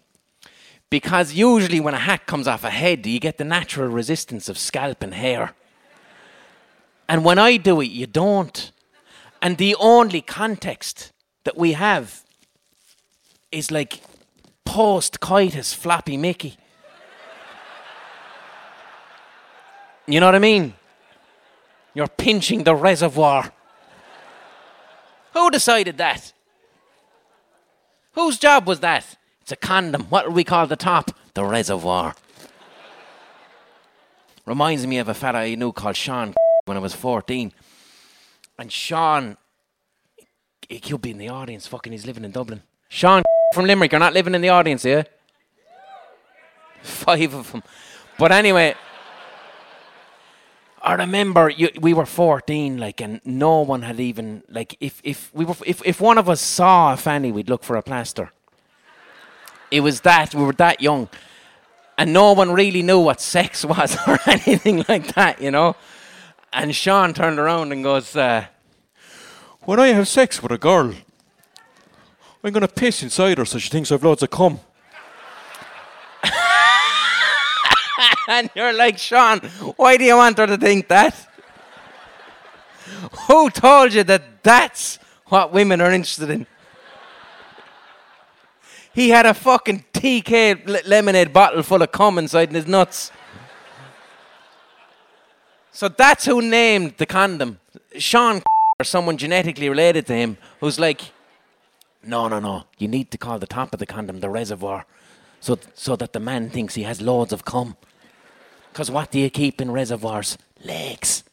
Because 0.89 1.33
usually 1.33 1.79
when 1.79 1.93
a 1.93 1.99
hat 1.99 2.25
comes 2.25 2.47
off 2.47 2.63
a 2.63 2.69
head, 2.69 3.05
you 3.05 3.19
get 3.19 3.37
the 3.37 3.43
natural 3.43 3.89
resistance 3.89 4.47
of 4.47 4.57
scalp 4.57 5.03
and 5.03 5.13
hair. 5.13 5.53
And 7.09 7.25
when 7.25 7.37
I 7.37 7.57
do 7.57 7.81
it, 7.81 7.91
you 7.91 8.07
don't. 8.07 8.71
And 9.41 9.57
the 9.57 9.75
only 9.79 10.21
context 10.21 11.11
that 11.43 11.57
we 11.57 11.73
have 11.73 12.23
is 13.51 13.71
like 13.71 14.01
post 14.65 15.19
coitus 15.19 15.73
flappy 15.73 16.17
Mickey. 16.17 16.57
You 20.07 20.19
know 20.19 20.27
what 20.27 20.35
I 20.35 20.39
mean? 20.39 20.73
You're 21.93 22.07
pinching 22.07 22.63
the 22.63 22.75
reservoir. 22.75 23.51
Who 25.33 25.49
decided 25.49 25.97
that? 25.97 26.33
Whose 28.13 28.37
job 28.37 28.67
was 28.67 28.81
that? 28.81 29.17
It's 29.41 29.51
a 29.51 29.55
condom. 29.55 30.03
What 30.03 30.25
do 30.25 30.31
we 30.31 30.43
call 30.43 30.67
the 30.67 30.75
top? 30.75 31.11
The 31.33 31.43
reservoir. 31.43 32.15
Reminds 34.45 34.85
me 34.85 34.99
of 34.99 35.09
a 35.09 35.13
fella 35.13 35.39
I 35.39 35.55
knew 35.55 35.71
called 35.71 35.95
Sean 35.95 36.33
when 36.65 36.77
I 36.77 36.79
was 36.79 36.93
14. 36.93 37.51
And 38.57 38.71
Sean, 38.71 39.37
he 40.69 40.79
could 40.79 41.01
be 41.01 41.11
in 41.11 41.17
the 41.17 41.29
audience. 41.29 41.67
Fucking, 41.67 41.91
he's 41.91 42.05
living 42.05 42.23
in 42.23 42.31
Dublin. 42.31 42.61
Sean 42.89 43.23
from 43.55 43.65
Limerick, 43.65 43.91
you're 43.91 43.99
not 43.99 44.13
living 44.13 44.35
in 44.35 44.41
the 44.41 44.49
audience, 44.49 44.83
here. 44.83 45.05
Five 46.83 47.33
of 47.33 47.51
them. 47.51 47.63
But 48.19 48.31
anyway, 48.31 48.75
I 50.81 50.93
remember 50.93 51.49
you, 51.49 51.69
we 51.79 51.93
were 51.93 52.05
14, 52.05 52.77
like, 52.77 53.01
and 53.01 53.21
no 53.25 53.61
one 53.61 53.81
had 53.81 53.99
even 53.99 54.43
like 54.49 54.77
if 54.79 55.01
if 55.03 55.33
we 55.33 55.45
were 55.45 55.55
if 55.65 55.81
if 55.83 55.99
one 55.99 56.17
of 56.17 56.29
us 56.29 56.41
saw 56.41 56.93
a 56.93 56.97
fanny, 56.97 57.31
we'd 57.31 57.49
look 57.49 57.63
for 57.63 57.75
a 57.75 57.81
plaster. 57.81 58.31
It 59.71 59.79
was 59.79 60.01
that 60.01 60.35
we 60.35 60.43
were 60.43 60.53
that 60.53 60.81
young, 60.81 61.09
and 61.97 62.13
no 62.13 62.33
one 62.33 62.51
really 62.51 62.83
knew 62.83 62.99
what 62.99 63.19
sex 63.19 63.65
was 63.73 63.97
or 64.05 64.19
anything 64.27 64.85
like 64.87 65.15
that, 65.15 65.41
you 65.41 65.49
know. 65.49 65.75
And 66.53 66.75
Sean 66.75 67.13
turned 67.13 67.39
around 67.39 67.71
and 67.71 67.83
goes, 67.83 68.15
uh, 68.15 68.45
"When 69.61 69.79
I 69.79 69.87
have 69.87 70.07
sex 70.07 70.43
with 70.43 70.51
a 70.51 70.57
girl, 70.57 70.93
I'm 72.45 72.53
gonna 72.53 72.67
piss 72.67 73.01
inside 73.01 73.39
her 73.39 73.45
so 73.45 73.57
she 73.57 73.69
thinks 73.69 73.91
I've 73.91 74.03
loads 74.03 74.21
of 74.21 74.29
cum." 74.29 74.59
and 78.27 78.51
you're 78.55 78.71
like, 78.71 78.99
Sean, 78.99 79.39
why 79.77 79.97
do 79.97 80.03
you 80.03 80.15
want 80.15 80.37
her 80.37 80.45
to 80.45 80.57
think 80.57 80.87
that? 80.87 81.27
Who 83.27 83.49
told 83.49 83.93
you 83.93 84.03
that 84.03 84.43
that's 84.43 84.99
what 85.25 85.51
women 85.51 85.81
are 85.81 85.91
interested 85.91 86.29
in? 86.29 86.45
He 88.93 89.09
had 89.09 89.25
a 89.25 89.33
fucking 89.33 89.85
TK 89.91 90.87
lemonade 90.87 91.33
bottle 91.33 91.63
full 91.63 91.81
of 91.81 91.91
cum 91.91 92.19
inside 92.19 92.51
his 92.51 92.67
nuts. 92.67 93.11
So 95.71 95.89
that's 95.89 96.25
who 96.25 96.41
named 96.41 96.95
the 96.97 97.05
condom. 97.05 97.59
Sean 97.97 98.41
or 98.79 98.83
someone 98.83 99.17
genetically 99.17 99.67
related 99.67 100.05
to 100.07 100.13
him 100.13 100.37
who's 100.59 100.79
like, 100.79 101.11
no, 102.05 102.27
no, 102.27 102.39
no. 102.39 102.65
You 102.77 102.87
need 102.87 103.11
to 103.11 103.17
call 103.17 103.39
the 103.39 103.47
top 103.47 103.73
of 103.73 103.79
the 103.79 103.85
condom 103.85 104.19
the 104.19 104.29
reservoir 104.29 104.85
so, 105.39 105.59
so 105.73 105.95
that 105.95 106.13
the 106.13 106.19
man 106.19 106.49
thinks 106.49 106.75
he 106.75 106.83
has 106.83 107.01
loads 107.01 107.33
of 107.33 107.45
cum. 107.45 107.75
Because 108.71 108.91
what 108.91 109.11
do 109.11 109.19
you 109.19 109.29
keep 109.29 109.61
in 109.61 109.71
reservoirs? 109.71 110.37
Legs. 110.63 111.23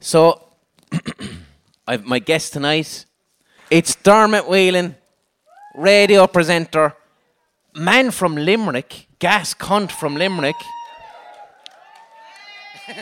So, 0.00 0.48
I've 1.86 2.04
my 2.04 2.18
guest 2.18 2.52
tonight. 2.52 3.04
It's 3.70 3.94
Dermot 3.94 4.48
Whelan, 4.48 4.96
radio 5.74 6.26
presenter, 6.26 6.94
man 7.74 8.10
from 8.10 8.36
Limerick, 8.36 9.08
gas 9.18 9.54
cunt 9.54 9.90
from 9.90 10.16
Limerick. 10.16 10.56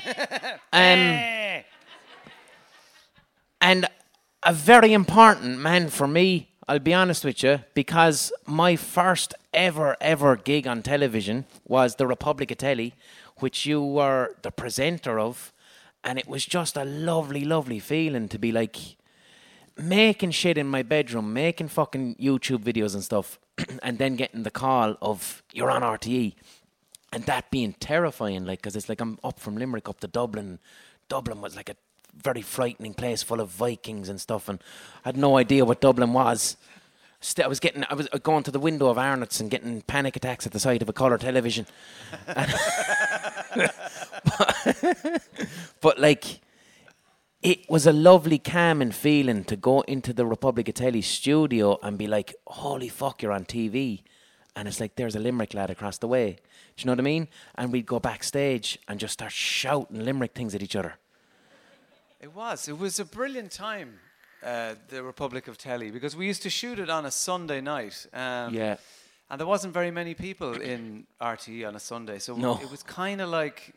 um, 0.72 1.62
and 3.60 3.88
a 4.42 4.53
very 4.53 4.92
important 4.92 5.59
man 5.59 5.88
for 5.88 6.07
me 6.07 6.50
I'll 6.70 6.79
be 6.79 6.94
honest 6.94 7.24
with 7.24 7.42
you, 7.42 7.64
because 7.74 8.33
my 8.46 8.76
first 8.76 9.35
ever, 9.53 9.96
ever 10.00 10.37
gig 10.37 10.68
on 10.68 10.83
television 10.83 11.46
was 11.66 11.96
the 11.96 12.07
Republic 12.07 12.53
of 12.53 12.59
Telly, 12.59 12.94
which 13.38 13.66
you 13.66 13.83
were 13.83 14.37
the 14.42 14.53
presenter 14.53 15.18
of. 15.18 15.53
And 16.05 16.16
it 16.16 16.29
was 16.29 16.46
just 16.46 16.76
a 16.76 16.85
lovely, 16.85 17.44
lovely 17.44 17.81
feeling 17.81 18.29
to 18.29 18.38
be 18.38 18.53
like 18.53 18.76
making 19.76 20.31
shit 20.31 20.57
in 20.57 20.68
my 20.68 20.85
bedroom, 20.85 21.33
making 21.33 21.66
fucking 21.66 22.14
YouTube 22.20 22.62
videos 22.62 22.94
and 22.94 23.03
stuff, 23.03 23.40
and 23.83 23.98
then 23.98 24.14
getting 24.14 24.44
the 24.44 24.53
call 24.53 24.96
of 25.03 25.42
you're 25.53 25.72
on 25.72 25.83
RTE. 25.83 26.35
And 27.12 27.24
that 27.24 27.50
being 27.50 27.72
terrifying, 27.81 28.46
like, 28.46 28.61
because 28.61 28.76
it's 28.76 28.88
like 28.88 29.00
I'm 29.00 29.18
up 29.24 29.40
from 29.40 29.57
Limerick 29.57 29.88
up 29.88 29.98
to 30.03 30.07
Dublin. 30.07 30.61
Dublin 31.09 31.40
was 31.40 31.57
like 31.57 31.68
a 31.68 31.74
very 32.16 32.42
frightening 32.42 32.94
place 32.94 33.23
full 33.23 33.40
of 33.40 33.49
Vikings 33.49 34.09
and 34.09 34.20
stuff, 34.20 34.49
and 34.49 34.61
I 35.05 35.09
had 35.09 35.16
no 35.16 35.37
idea 35.37 35.64
what 35.64 35.81
Dublin 35.81 36.12
was. 36.12 36.57
I 37.42 37.46
was 37.46 37.61
getting, 37.61 37.85
I 37.90 37.94
was 37.94 38.09
uh, 38.12 38.18
going 38.18 38.44
to 38.44 38.51
the 38.51 38.59
window 38.59 38.88
of 38.88 38.96
Arnott's 38.96 39.40
and 39.40 39.51
getting 39.51 39.83
panic 39.83 40.16
attacks 40.16 40.46
at 40.46 40.53
the 40.53 40.61
sight 40.61 40.81
of 40.81 40.88
a 40.88 40.92
colour 40.92 41.18
television. 41.18 41.66
but, 42.27 42.55
but, 45.83 45.99
like, 45.99 46.40
it 47.42 47.68
was 47.68 47.87
a 47.87 47.92
lovely, 47.92 48.38
calming 48.38 48.92
feeling 48.92 49.44
to 49.44 49.57
go 49.57 49.83
into 49.83 50.14
the 50.14 50.25
Republic 50.25 50.68
of 50.68 50.75
Telly 50.75 51.03
studio 51.03 51.79
and 51.83 51.99
be 51.99 52.07
like, 52.07 52.35
"Holy 52.46 52.88
fuck, 52.88 53.23
you're 53.23 53.33
on 53.33 53.44
TV!" 53.44 54.03
And 54.57 54.66
it's 54.66 54.81
like 54.81 54.96
there's 54.96 55.16
a 55.16 55.20
Limerick 55.20 55.55
lad 55.55 55.70
across 55.70 55.99
the 55.99 56.09
way. 56.09 56.38
Do 56.77 56.83
you 56.83 56.87
know 56.87 56.92
what 56.92 57.01
I 57.01 57.03
mean? 57.03 57.29
And 57.55 57.73
we'd 57.73 57.87
go 57.87 57.99
backstage 57.99 58.79
and 58.88 58.99
just 58.99 59.14
start 59.14 59.33
shouting 59.33 60.05
Limerick 60.05 60.35
things 60.35 60.55
at 60.55 60.62
each 60.62 60.77
other. 60.77 60.94
It 62.20 62.35
was. 62.35 62.68
It 62.68 62.78
was 62.78 63.00
a 63.00 63.04
brilliant 63.06 63.50
time, 63.50 63.98
uh, 64.44 64.74
the 64.88 65.02
Republic 65.02 65.48
of 65.48 65.56
Telly, 65.56 65.90
because 65.90 66.14
we 66.14 66.26
used 66.26 66.42
to 66.42 66.50
shoot 66.50 66.78
it 66.78 66.90
on 66.90 67.06
a 67.06 67.11
Sunday 67.11 67.62
night. 67.62 68.06
Um, 68.12 68.52
yeah. 68.54 68.76
And 69.30 69.40
there 69.40 69.46
wasn't 69.46 69.72
very 69.72 69.90
many 69.90 70.12
people 70.12 70.61
in 70.61 71.06
RTE 71.20 71.66
on 71.66 71.76
a 71.76 71.80
Sunday, 71.80 72.18
so 72.18 72.37
no. 72.37 72.61
it 72.61 72.70
was 72.70 72.83
kind 72.83 73.22
of 73.22 73.30
like 73.30 73.74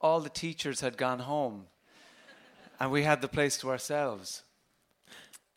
all 0.00 0.20
the 0.20 0.30
teachers 0.30 0.80
had 0.80 0.96
gone 0.96 1.18
home, 1.18 1.66
and 2.80 2.90
we 2.90 3.02
had 3.02 3.20
the 3.20 3.28
place 3.28 3.58
to 3.58 3.70
ourselves. 3.70 4.42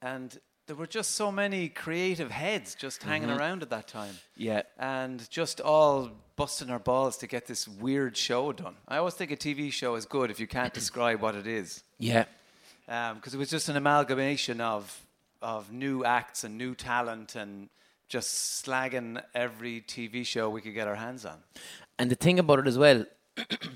And 0.01 0.37
there 0.69 0.75
were 0.75 0.85
just 0.85 1.15
so 1.15 1.31
many 1.31 1.67
creative 1.67 2.29
heads 2.29 2.75
just 2.75 3.01
hanging 3.01 3.29
mm-hmm. 3.29 3.39
around 3.39 3.63
at 3.63 3.71
that 3.71 3.87
time. 3.87 4.13
Yeah. 4.37 4.61
And 4.77 5.27
just 5.31 5.59
all 5.59 6.11
busting 6.35 6.69
our 6.69 6.77
balls 6.77 7.17
to 7.17 7.27
get 7.27 7.47
this 7.47 7.67
weird 7.67 8.15
show 8.15 8.53
done. 8.53 8.75
I 8.87 8.97
always 8.97 9.15
think 9.15 9.31
a 9.31 9.35
TV 9.35 9.73
show 9.73 9.95
is 9.95 10.05
good 10.05 10.29
if 10.29 10.39
you 10.39 10.45
can't 10.45 10.71
describe 10.71 11.21
what 11.21 11.33
it 11.33 11.47
is. 11.47 11.83
Yeah. 11.97 12.25
Because 12.85 13.33
um, 13.33 13.33
it 13.33 13.35
was 13.37 13.49
just 13.49 13.67
an 13.67 13.77
amalgamation 13.77 14.61
of 14.61 15.05
of 15.41 15.71
new 15.73 16.03
acts 16.03 16.43
and 16.43 16.55
new 16.55 16.75
talent 16.75 17.33
and 17.33 17.69
just 18.07 18.63
slagging 18.63 19.19
every 19.33 19.81
TV 19.81 20.23
show 20.23 20.51
we 20.51 20.61
could 20.61 20.75
get 20.75 20.87
our 20.87 20.95
hands 20.95 21.25
on. 21.25 21.37
And 21.97 22.11
the 22.11 22.15
thing 22.15 22.37
about 22.37 22.59
it 22.59 22.67
as 22.67 22.77
well, 22.77 23.05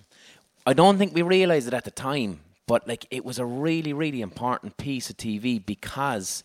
I 0.68 0.74
don't 0.74 1.00
think 1.00 1.16
we 1.16 1.24
realized 1.24 1.68
it 1.68 1.74
at 1.74 1.86
the 1.86 1.92
time, 1.92 2.42
but 2.68 2.88
like 2.88 3.06
it 3.10 3.26
was 3.26 3.40
a 3.40 3.46
really, 3.46 3.94
really 3.94 4.22
important 4.22 4.78
piece 4.78 5.10
of 5.10 5.18
TV 5.18 5.64
because 5.66 6.44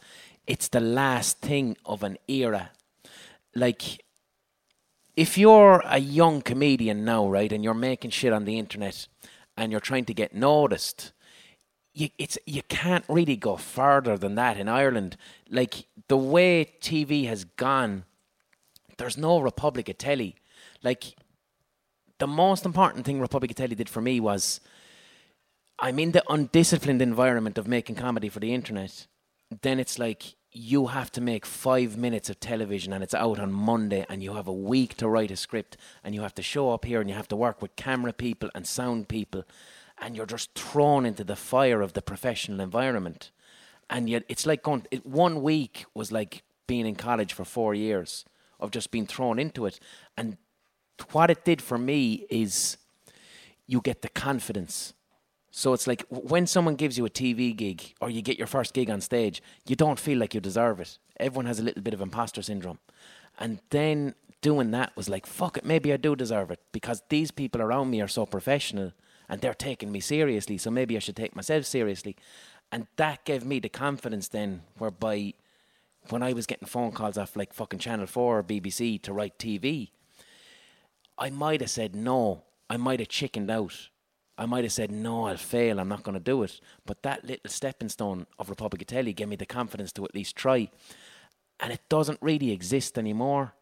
it's 0.48 0.68
the 0.68 0.80
last 0.80 1.40
thing 1.40 1.76
of 1.84 2.02
an 2.02 2.16
era. 2.26 2.70
Like, 3.54 4.02
if 5.14 5.36
you're 5.36 5.82
a 5.84 5.98
young 5.98 6.40
comedian 6.40 7.04
now, 7.04 7.28
right, 7.28 7.52
and 7.52 7.62
you're 7.62 7.74
making 7.74 8.10
shit 8.10 8.32
on 8.32 8.46
the 8.46 8.58
internet 8.58 9.06
and 9.56 9.70
you're 9.70 9.80
trying 9.80 10.06
to 10.06 10.14
get 10.14 10.34
noticed, 10.34 11.12
you, 11.92 12.08
it's 12.16 12.38
you 12.46 12.62
can't 12.62 13.04
really 13.08 13.36
go 13.36 13.56
further 13.56 14.16
than 14.16 14.36
that 14.36 14.56
in 14.56 14.68
Ireland. 14.68 15.16
Like 15.50 15.86
the 16.08 16.16
way 16.16 16.72
TV 16.80 17.26
has 17.26 17.44
gone, 17.44 18.04
there's 18.96 19.18
no 19.18 19.40
Republic 19.40 19.88
of 19.88 19.98
Telly. 19.98 20.36
Like 20.82 21.14
the 22.18 22.26
most 22.26 22.64
important 22.64 23.04
thing 23.04 23.20
Republic 23.20 23.50
of 23.50 23.56
Telly 23.56 23.74
did 23.74 23.88
for 23.88 24.00
me 24.00 24.18
was 24.18 24.60
I'm 25.78 25.98
in 25.98 26.12
the 26.12 26.24
undisciplined 26.28 27.02
environment 27.02 27.58
of 27.58 27.68
making 27.68 27.96
comedy 27.96 28.28
for 28.30 28.40
the 28.40 28.54
internet. 28.54 29.06
Then 29.62 29.78
it's 29.78 29.98
like 29.98 30.34
you 30.58 30.88
have 30.88 31.12
to 31.12 31.20
make 31.20 31.46
five 31.46 31.96
minutes 31.96 32.28
of 32.28 32.40
television 32.40 32.92
and 32.92 33.04
it's 33.04 33.14
out 33.14 33.38
on 33.38 33.52
Monday 33.52 34.04
and 34.08 34.22
you 34.22 34.34
have 34.34 34.48
a 34.48 34.52
week 34.52 34.96
to 34.96 35.08
write 35.08 35.30
a 35.30 35.36
script 35.36 35.76
and 36.02 36.14
you 36.14 36.22
have 36.22 36.34
to 36.34 36.42
show 36.42 36.72
up 36.72 36.84
here 36.84 37.00
and 37.00 37.08
you 37.08 37.14
have 37.14 37.28
to 37.28 37.36
work 37.36 37.62
with 37.62 37.76
camera 37.76 38.12
people 38.12 38.50
and 38.54 38.66
sound 38.66 39.08
people 39.08 39.44
and 39.98 40.16
you're 40.16 40.26
just 40.26 40.52
thrown 40.54 41.06
into 41.06 41.22
the 41.22 41.36
fire 41.36 41.80
of 41.80 41.92
the 41.92 42.02
professional 42.02 42.60
environment. 42.60 43.30
And 43.88 44.10
yet 44.10 44.24
it's 44.28 44.46
like 44.46 44.62
going, 44.62 44.84
it, 44.90 45.06
one 45.06 45.42
week 45.42 45.84
was 45.94 46.10
like 46.10 46.42
being 46.66 46.86
in 46.86 46.96
college 46.96 47.32
for 47.32 47.44
four 47.44 47.72
years 47.74 48.24
of 48.58 48.72
just 48.72 48.90
being 48.90 49.06
thrown 49.06 49.38
into 49.38 49.64
it. 49.64 49.78
And 50.16 50.38
what 51.12 51.30
it 51.30 51.44
did 51.44 51.62
for 51.62 51.78
me 51.78 52.26
is 52.28 52.76
you 53.66 53.80
get 53.80 54.02
the 54.02 54.08
confidence. 54.08 54.92
So 55.58 55.72
it's 55.72 55.88
like 55.88 56.06
when 56.08 56.46
someone 56.46 56.76
gives 56.76 56.96
you 56.96 57.04
a 57.04 57.10
TV 57.10 57.54
gig 57.54 57.92
or 58.00 58.08
you 58.08 58.22
get 58.22 58.38
your 58.38 58.46
first 58.46 58.72
gig 58.74 58.88
on 58.88 59.00
stage, 59.00 59.42
you 59.66 59.74
don't 59.74 59.98
feel 59.98 60.16
like 60.16 60.32
you 60.32 60.40
deserve 60.40 60.78
it. 60.78 60.98
Everyone 61.18 61.46
has 61.46 61.58
a 61.58 61.64
little 61.64 61.82
bit 61.82 61.94
of 61.94 62.00
imposter 62.00 62.42
syndrome. 62.42 62.78
And 63.40 63.58
then 63.70 64.14
doing 64.40 64.70
that 64.70 64.96
was 64.96 65.08
like, 65.08 65.26
fuck 65.26 65.56
it, 65.56 65.64
maybe 65.64 65.92
I 65.92 65.96
do 65.96 66.14
deserve 66.14 66.52
it 66.52 66.60
because 66.70 67.02
these 67.08 67.32
people 67.32 67.60
around 67.60 67.90
me 67.90 68.00
are 68.00 68.06
so 68.06 68.24
professional 68.24 68.92
and 69.28 69.40
they're 69.40 69.52
taking 69.52 69.90
me 69.90 69.98
seriously, 69.98 70.58
so 70.58 70.70
maybe 70.70 70.94
I 70.94 71.00
should 71.00 71.16
take 71.16 71.34
myself 71.34 71.64
seriously. 71.64 72.14
And 72.70 72.86
that 72.94 73.24
gave 73.24 73.44
me 73.44 73.58
the 73.58 73.68
confidence 73.68 74.28
then, 74.28 74.62
whereby 74.76 75.34
when 76.08 76.22
I 76.22 76.34
was 76.34 76.46
getting 76.46 76.68
phone 76.68 76.92
calls 76.92 77.18
off 77.18 77.34
like 77.34 77.52
fucking 77.52 77.80
Channel 77.80 78.06
4 78.06 78.38
or 78.38 78.44
BBC 78.44 79.02
to 79.02 79.12
write 79.12 79.40
TV, 79.40 79.90
I 81.18 81.30
might 81.30 81.62
have 81.62 81.70
said 81.70 81.96
no. 81.96 82.44
I 82.70 82.76
might 82.76 83.00
have 83.00 83.08
chickened 83.08 83.50
out. 83.50 83.88
I 84.38 84.46
might 84.46 84.62
have 84.62 84.72
said, 84.72 84.92
no, 84.92 85.26
I'll 85.26 85.36
fail, 85.36 85.80
I'm 85.80 85.88
not 85.88 86.04
going 86.04 86.14
to 86.14 86.20
do 86.20 86.44
it. 86.44 86.60
But 86.86 87.02
that 87.02 87.24
little 87.24 87.50
stepping 87.50 87.88
stone 87.88 88.26
of 88.38 88.48
Republic 88.48 88.86
Telly 88.86 89.12
gave 89.12 89.28
me 89.28 89.36
the 89.36 89.44
confidence 89.44 89.90
to 89.92 90.04
at 90.04 90.14
least 90.14 90.36
try. 90.36 90.70
And 91.58 91.72
it 91.72 91.80
doesn't 91.88 92.22
really 92.22 92.52
exist 92.52 92.96
anymore. 92.96 93.52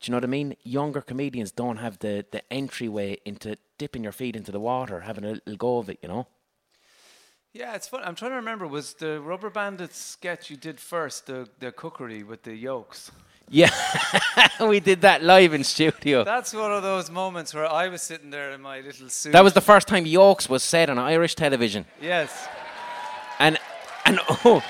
Do 0.00 0.08
you 0.08 0.12
know 0.12 0.16
what 0.16 0.24
I 0.24 0.26
mean? 0.26 0.56
Younger 0.64 1.00
comedians 1.00 1.52
don't 1.52 1.76
have 1.76 2.00
the, 2.00 2.26
the 2.32 2.42
entryway 2.52 3.18
into 3.24 3.56
dipping 3.78 4.02
your 4.02 4.12
feet 4.12 4.34
into 4.34 4.50
the 4.50 4.60
water, 4.60 5.00
having 5.00 5.24
a 5.24 5.28
little 5.34 5.56
go 5.56 5.78
of 5.78 5.88
it, 5.88 6.00
you 6.02 6.08
know? 6.08 6.26
Yeah, 7.52 7.74
it's 7.74 7.88
fun. 7.88 8.02
I'm 8.04 8.16
trying 8.16 8.32
to 8.32 8.36
remember, 8.36 8.66
was 8.66 8.94
the 8.94 9.20
Rubber 9.20 9.48
Bandits 9.48 9.96
sketch 9.96 10.50
you 10.50 10.56
did 10.56 10.80
first, 10.80 11.26
the, 11.26 11.48
the 11.60 11.70
cookery 11.70 12.24
with 12.24 12.42
the 12.42 12.54
yolks? 12.54 13.12
Yeah, 13.48 13.70
we 14.60 14.80
did 14.80 15.02
that 15.02 15.22
live 15.22 15.54
in 15.54 15.62
studio. 15.62 16.24
That's 16.24 16.52
one 16.52 16.72
of 16.72 16.82
those 16.82 17.10
moments 17.10 17.54
where 17.54 17.70
I 17.70 17.86
was 17.86 18.02
sitting 18.02 18.30
there 18.30 18.50
in 18.50 18.60
my 18.60 18.80
little 18.80 19.08
suit. 19.08 19.32
That 19.32 19.44
was 19.44 19.52
the 19.52 19.60
first 19.60 19.86
time 19.86 20.04
yolks 20.04 20.48
was 20.48 20.64
said 20.64 20.90
on 20.90 20.98
Irish 20.98 21.36
television. 21.36 21.86
Yes. 22.00 22.48
And, 23.38 23.58
and 24.04 24.18
oh. 24.44 24.64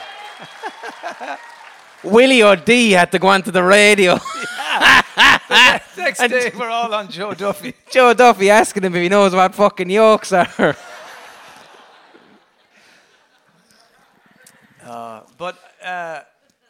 Willie 2.05 2.43
O'Dea 2.43 2.91
had 2.91 3.13
to 3.13 3.19
go 3.19 3.29
onto 3.29 3.51
the 3.51 3.63
radio. 3.63 4.15
the 5.17 5.81
next 5.97 6.19
day, 6.29 6.53
we're 6.59 6.69
all 6.69 6.93
on 6.93 7.11
Joe 7.11 7.33
Duffy. 7.33 7.75
Joe 7.91 8.13
Duffy 8.13 8.51
asking 8.51 8.85
him 8.85 8.95
if 8.95 9.03
he 9.03 9.09
knows 9.09 9.35
what 9.35 9.55
fucking 9.55 9.89
yolks 9.89 10.33
are. 10.33 10.77
Uh, 14.85 15.23
but 15.39 15.59
uh, 15.83 16.21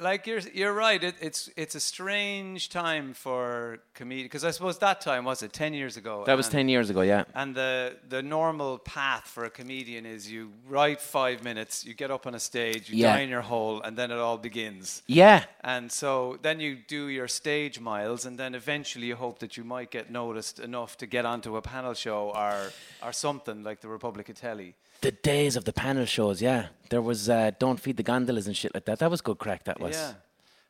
like 0.00 0.26
you're 0.26 0.40
you're 0.54 0.72
right. 0.72 1.02
It, 1.02 1.14
it's 1.20 1.50
it's 1.56 1.74
a 1.74 1.80
strange 1.80 2.68
time 2.68 3.14
for 3.14 3.78
comedians 3.94 4.26
because 4.28 4.44
I 4.44 4.50
suppose 4.50 4.78
that 4.78 5.00
time 5.00 5.24
was 5.24 5.42
it 5.42 5.52
ten 5.52 5.74
years 5.74 5.96
ago. 5.96 6.24
That 6.26 6.36
was 6.36 6.48
ten 6.48 6.68
years 6.68 6.90
ago, 6.90 7.00
yeah. 7.02 7.24
And 7.34 7.54
the 7.54 7.96
the 8.08 8.22
normal 8.22 8.78
path 8.78 9.26
for 9.26 9.44
a 9.44 9.50
comedian 9.50 10.06
is 10.06 10.30
you 10.30 10.52
write 10.68 11.00
five 11.00 11.42
minutes, 11.42 11.84
you 11.84 11.94
get 11.94 12.10
up 12.10 12.26
on 12.26 12.34
a 12.34 12.40
stage, 12.40 12.90
you 12.90 12.96
Yeah. 12.98 13.16
die 13.16 13.22
in 13.22 13.28
your 13.30 13.42
hole, 13.42 13.80
and 13.82 13.96
then 13.96 14.10
it 14.10 14.18
all 14.18 14.38
begins. 14.38 15.02
Yeah, 15.06 15.44
And 15.62 15.90
so 15.90 16.38
then 16.42 16.60
you 16.60 16.76
do 16.88 17.08
your 17.08 17.28
stage 17.28 17.80
miles, 17.80 18.26
and 18.26 18.38
then 18.38 18.54
eventually 18.54 19.06
you 19.06 19.16
hope 19.16 19.38
that 19.38 19.56
you 19.56 19.64
might 19.64 19.90
get 19.90 20.10
noticed 20.10 20.58
enough 20.60 20.96
to 20.98 21.06
get 21.06 21.24
onto 21.24 21.56
a 21.56 21.62
panel 21.62 21.94
show 21.94 22.30
or 22.34 22.72
or 23.02 23.12
something 23.12 23.62
like 23.62 23.80
the 23.80 23.88
Republic 23.88 24.28
of 24.28 24.36
Telly. 24.40 24.74
The 25.00 25.12
days 25.12 25.56
of 25.56 25.64
the 25.64 25.72
panel 25.72 26.04
shows. 26.06 26.40
Yeah, 26.42 26.66
there 26.90 27.02
was 27.02 27.28
uh, 27.28 27.50
"Don't 27.58 27.78
Feed 27.80 27.96
the 27.96 28.02
Gondolas" 28.02 28.46
and 28.46 28.56
shit 28.56 28.74
like 28.74 28.84
that. 28.86 28.98
That 28.98 29.10
was 29.10 29.20
good 29.20 29.38
craic. 29.38 29.64
That 29.64 29.78
was. 29.80 29.94
Yeah. 29.94 30.14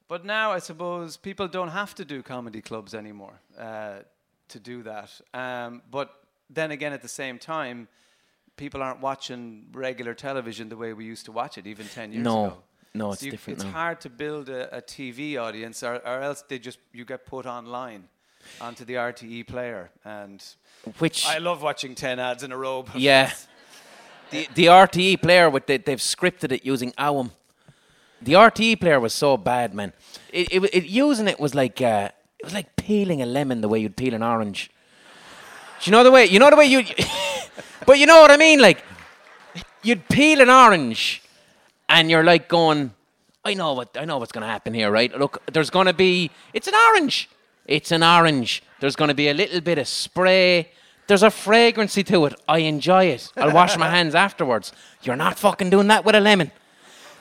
But 0.08 0.24
now 0.24 0.52
I 0.52 0.58
suppose 0.60 1.16
people 1.16 1.48
don't 1.48 1.68
have 1.70 1.94
to 1.96 2.04
do 2.04 2.22
comedy 2.22 2.60
clubs 2.62 2.94
anymore 2.94 3.40
uh, 3.58 3.98
to 4.48 4.60
do 4.60 4.82
that. 4.84 5.10
Um, 5.34 5.82
but 5.90 6.10
then 6.48 6.70
again, 6.70 6.92
at 6.92 7.02
the 7.02 7.08
same 7.08 7.38
time, 7.38 7.88
people 8.56 8.82
aren't 8.82 9.00
watching 9.00 9.66
regular 9.72 10.14
television 10.14 10.68
the 10.68 10.76
way 10.76 10.92
we 10.92 11.04
used 11.04 11.24
to 11.26 11.32
watch 11.32 11.58
it 11.58 11.66
even 11.66 11.86
10 11.88 12.12
years 12.12 12.24
No. 12.24 12.44
ago. 12.46 12.54
No, 12.94 13.06
No, 13.06 13.12
it's 13.12 13.20
So 13.20 13.26
you- 13.26 13.30
different 13.32 13.58
It's 13.58 13.64
now. 13.64 13.72
hard 13.72 14.00
to 14.02 14.08
build 14.10 14.48
a, 14.48 14.76
a 14.76 14.80
TV 14.80 15.36
audience, 15.38 15.82
or, 15.82 15.94
or 15.96 16.20
else 16.22 16.42
they 16.48 16.58
just 16.60 16.78
you 16.92 17.04
get 17.04 17.26
put 17.26 17.44
online 17.44 18.04
onto 18.60 18.84
the 18.84 18.94
RTE 18.94 19.42
player. 19.48 19.90
And 20.04 20.40
Which 21.00 21.26
I 21.26 21.38
love 21.38 21.62
watching 21.62 21.96
10 21.96 22.20
ads 22.20 22.42
in 22.44 22.52
a 22.52 22.56
row. 22.56 22.84
Yeah. 22.94 23.32
The, 24.30 24.48
the 24.54 24.66
RTE 24.66 25.22
player, 25.22 25.48
with 25.48 25.66
the, 25.66 25.76
they've 25.76 25.98
scripted 25.98 26.52
it 26.52 26.64
using 26.64 26.92
Awam. 26.92 27.30
The 28.20 28.32
RTE 28.32 28.80
player 28.80 28.98
was 28.98 29.12
so 29.12 29.36
bad, 29.36 29.74
man. 29.74 29.92
It, 30.32 30.48
it, 30.52 30.74
it 30.74 30.84
using 30.86 31.28
it 31.28 31.38
was 31.38 31.54
like 31.54 31.80
uh, 31.80 32.10
it 32.38 32.44
was 32.44 32.54
like 32.54 32.74
peeling 32.76 33.22
a 33.22 33.26
lemon 33.26 33.60
the 33.60 33.68
way 33.68 33.78
you'd 33.78 33.96
peel 33.96 34.14
an 34.14 34.22
orange. 34.22 34.70
Do 35.80 35.90
you 35.90 35.92
know 35.92 36.02
the 36.02 36.10
way? 36.10 36.26
You 36.26 36.38
know 36.38 36.50
the 36.50 36.56
way 36.56 36.64
you. 36.64 36.84
but 37.86 37.98
you 37.98 38.06
know 38.06 38.20
what 38.20 38.30
I 38.30 38.36
mean? 38.36 38.60
Like 38.60 38.82
you'd 39.82 40.08
peel 40.08 40.40
an 40.40 40.50
orange, 40.50 41.22
and 41.88 42.10
you're 42.10 42.24
like 42.24 42.48
going, 42.48 42.92
I 43.44 43.54
know 43.54 43.74
what 43.74 43.96
I 43.96 44.04
know 44.04 44.18
what's 44.18 44.32
going 44.32 44.42
to 44.42 44.48
happen 44.48 44.74
here, 44.74 44.90
right? 44.90 45.16
Look, 45.16 45.42
there's 45.52 45.70
going 45.70 45.86
to 45.86 45.94
be 45.94 46.30
it's 46.52 46.66
an 46.66 46.74
orange. 46.88 47.28
It's 47.66 47.92
an 47.92 48.02
orange. 48.02 48.62
There's 48.80 48.96
going 48.96 49.08
to 49.08 49.14
be 49.14 49.28
a 49.28 49.34
little 49.34 49.60
bit 49.60 49.78
of 49.78 49.88
spray. 49.88 50.70
There's 51.06 51.22
a 51.22 51.30
fragrancy 51.30 52.02
to 52.04 52.26
it. 52.26 52.34
I 52.48 52.58
enjoy 52.58 53.04
it. 53.06 53.30
I'll 53.36 53.52
wash 53.52 53.76
my 53.76 53.88
hands 53.88 54.14
afterwards. 54.14 54.72
You're 55.02 55.16
not 55.16 55.38
fucking 55.38 55.70
doing 55.70 55.86
that 55.88 56.04
with 56.04 56.14
a 56.14 56.20
lemon. 56.20 56.50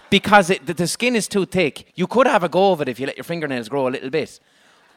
Because 0.10 0.50
it, 0.50 0.65
the, 0.65 0.74
the 0.74 0.88
skin 0.88 1.15
is 1.15 1.28
too 1.28 1.45
thick. 1.45 1.91
You 1.95 2.08
could 2.08 2.28
have 2.28 2.43
a 2.43 2.50
go 2.50 2.71
of 2.71 2.82
it 2.82 2.89
if 2.89 3.00
you 3.00 3.06
let 3.06 3.17
your 3.17 3.24
fingernails 3.24 3.69
grow 3.69 3.88
a 3.88 3.89
little 3.89 4.10
bit. 4.10 4.39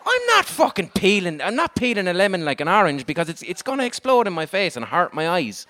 I'm 0.07 0.27
not 0.27 0.45
fucking 0.47 0.91
peeling. 0.95 1.43
I'm 1.43 1.57
not 1.57 1.75
peeling 1.75 2.09
a 2.09 2.15
lemon 2.15 2.45
like 2.45 2.61
an 2.61 2.69
orange 2.69 3.05
because 3.05 3.29
it's 3.29 3.43
it's 3.43 3.63
going 3.63 3.79
to 3.79 3.85
explode 3.85 4.27
in 4.27 4.33
my 4.33 4.47
face 4.47 4.77
and 4.77 4.87
hurt 4.87 5.13
my 5.13 5.29
eyes. 5.29 5.67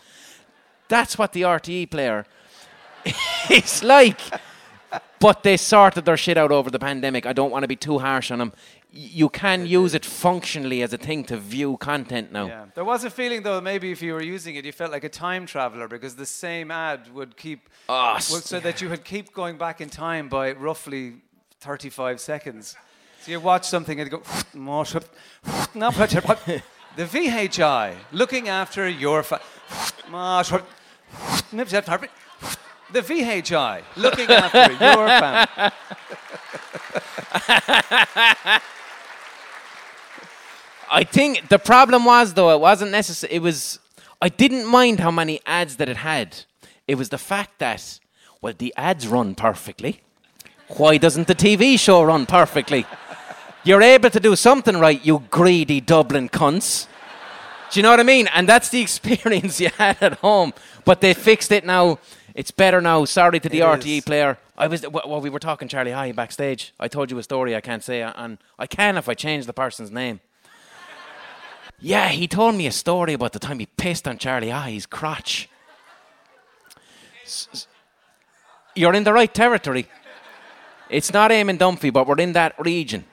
That's 0.88 1.18
what 1.18 1.32
the 1.32 1.42
RTE 1.42 1.90
player 1.90 2.26
is 3.50 3.82
like. 3.82 4.20
But 5.20 5.42
they 5.42 5.56
sorted 5.56 6.04
their 6.04 6.16
shit 6.16 6.36
out 6.36 6.52
over 6.52 6.70
the 6.70 6.78
pandemic. 6.78 7.26
I 7.26 7.32
don't 7.32 7.50
want 7.50 7.64
to 7.64 7.68
be 7.68 7.76
too 7.76 7.98
harsh 7.98 8.30
on 8.30 8.38
them. 8.38 8.52
You 8.90 9.28
can 9.28 9.66
use 9.66 9.92
it 9.94 10.04
functionally 10.04 10.82
as 10.82 10.92
a 10.94 10.98
thing 10.98 11.22
to 11.24 11.36
view 11.36 11.76
content 11.76 12.32
now. 12.32 12.46
Yeah. 12.46 12.64
There 12.74 12.84
was 12.84 13.04
a 13.04 13.10
feeling 13.10 13.42
though 13.42 13.60
maybe 13.60 13.92
if 13.92 14.00
you 14.00 14.14
were 14.14 14.22
using 14.22 14.56
it 14.56 14.64
you 14.64 14.72
felt 14.72 14.90
like 14.90 15.04
a 15.04 15.10
time 15.10 15.44
traveler 15.46 15.88
because 15.88 16.16
the 16.16 16.24
same 16.26 16.70
ad 16.70 17.12
would 17.12 17.36
keep 17.36 17.68
Ah, 17.88 18.14
would- 18.14 18.44
so 18.44 18.58
that 18.60 18.80
you 18.80 18.88
would 18.88 19.04
keep 19.04 19.32
going 19.34 19.58
back 19.58 19.80
in 19.82 19.90
time 19.90 20.28
by 20.28 20.52
roughly 20.52 21.16
35 21.60 22.18
seconds. 22.20 22.76
So 23.20 23.30
you 23.32 23.40
watch 23.40 23.66
something 23.68 24.00
and 24.00 24.10
go 24.10 24.22
the 26.96 27.04
VHI 27.04 27.94
looking 28.12 28.48
after 28.48 28.88
your 28.88 29.22
fa- 29.22 29.42
the 32.92 33.02
VHI 33.02 33.82
looking 33.96 34.30
after 34.30 34.72
your 34.72 35.08
family. 35.20 35.72
I 40.90 41.04
think 41.04 41.48
the 41.48 41.58
problem 41.58 42.04
was 42.04 42.34
though 42.34 42.50
it 42.54 42.60
wasn't 42.60 42.90
necessary. 42.90 43.34
It 43.34 43.42
was 43.42 43.78
I 44.20 44.28
didn't 44.28 44.66
mind 44.66 45.00
how 45.00 45.10
many 45.10 45.40
ads 45.46 45.76
that 45.76 45.88
it 45.88 45.98
had. 45.98 46.44
It 46.86 46.96
was 46.96 47.08
the 47.10 47.18
fact 47.18 47.58
that 47.58 47.98
well 48.40 48.54
the 48.56 48.72
ads 48.76 49.06
run 49.06 49.34
perfectly. 49.34 50.00
Why 50.68 50.98
doesn't 50.98 51.26
the 51.28 51.34
TV 51.34 51.78
show 51.78 52.02
run 52.02 52.26
perfectly? 52.26 52.86
You're 53.64 53.82
able 53.82 54.10
to 54.10 54.20
do 54.20 54.36
something 54.36 54.78
right, 54.78 55.04
you 55.04 55.24
greedy 55.30 55.80
Dublin 55.80 56.28
cunts. 56.28 56.86
Do 57.70 57.78
you 57.78 57.82
know 57.82 57.90
what 57.90 58.00
I 58.00 58.04
mean? 58.04 58.28
And 58.34 58.48
that's 58.48 58.68
the 58.70 58.80
experience 58.86 59.60
you 59.60 59.70
had 59.76 59.96
at 60.02 60.14
home. 60.14 60.52
But 60.84 61.00
they 61.00 61.12
fixed 61.14 61.52
it 61.52 61.64
now. 61.66 61.98
It's 62.34 62.50
better 62.50 62.80
now. 62.80 63.04
Sorry 63.04 63.40
to 63.40 63.48
the 63.48 63.58
It 63.60 63.64
RTE 63.64 63.98
is. 63.98 64.04
player. 64.04 64.38
I 64.56 64.66
was 64.68 64.86
well. 64.88 65.20
We 65.20 65.28
were 65.30 65.38
talking 65.38 65.68
Charlie 65.68 65.90
Haughey 65.90 66.14
backstage. 66.14 66.72
I 66.80 66.88
told 66.88 67.10
you 67.10 67.18
a 67.18 67.22
story. 67.22 67.54
I 67.54 67.60
can't 67.60 67.82
say, 67.82 68.00
and 68.02 68.38
I 68.58 68.66
can 68.66 68.96
if 68.96 69.08
I 69.08 69.14
change 69.14 69.46
the 69.46 69.52
person's 69.52 69.90
name. 69.90 70.20
Yeah, 71.80 72.08
he 72.08 72.26
told 72.26 72.56
me 72.56 72.66
a 72.66 72.72
story 72.72 73.12
about 73.12 73.32
the 73.32 73.38
time 73.38 73.60
he 73.60 73.66
pissed 73.66 74.08
on 74.08 74.18
Charlie 74.18 74.50
ah, 74.50 74.64
Haughey's 74.66 74.86
crotch. 74.86 75.48
S- 77.24 77.68
You're 78.74 78.94
in 78.94 79.04
the 79.04 79.12
right 79.12 79.32
territory. 79.32 79.86
It's 80.90 81.12
not 81.12 81.30
Eamon 81.30 81.58
Dunphy, 81.58 81.92
but 81.92 82.06
we're 82.06 82.18
in 82.18 82.32
that 82.32 82.54
region. 82.58 83.04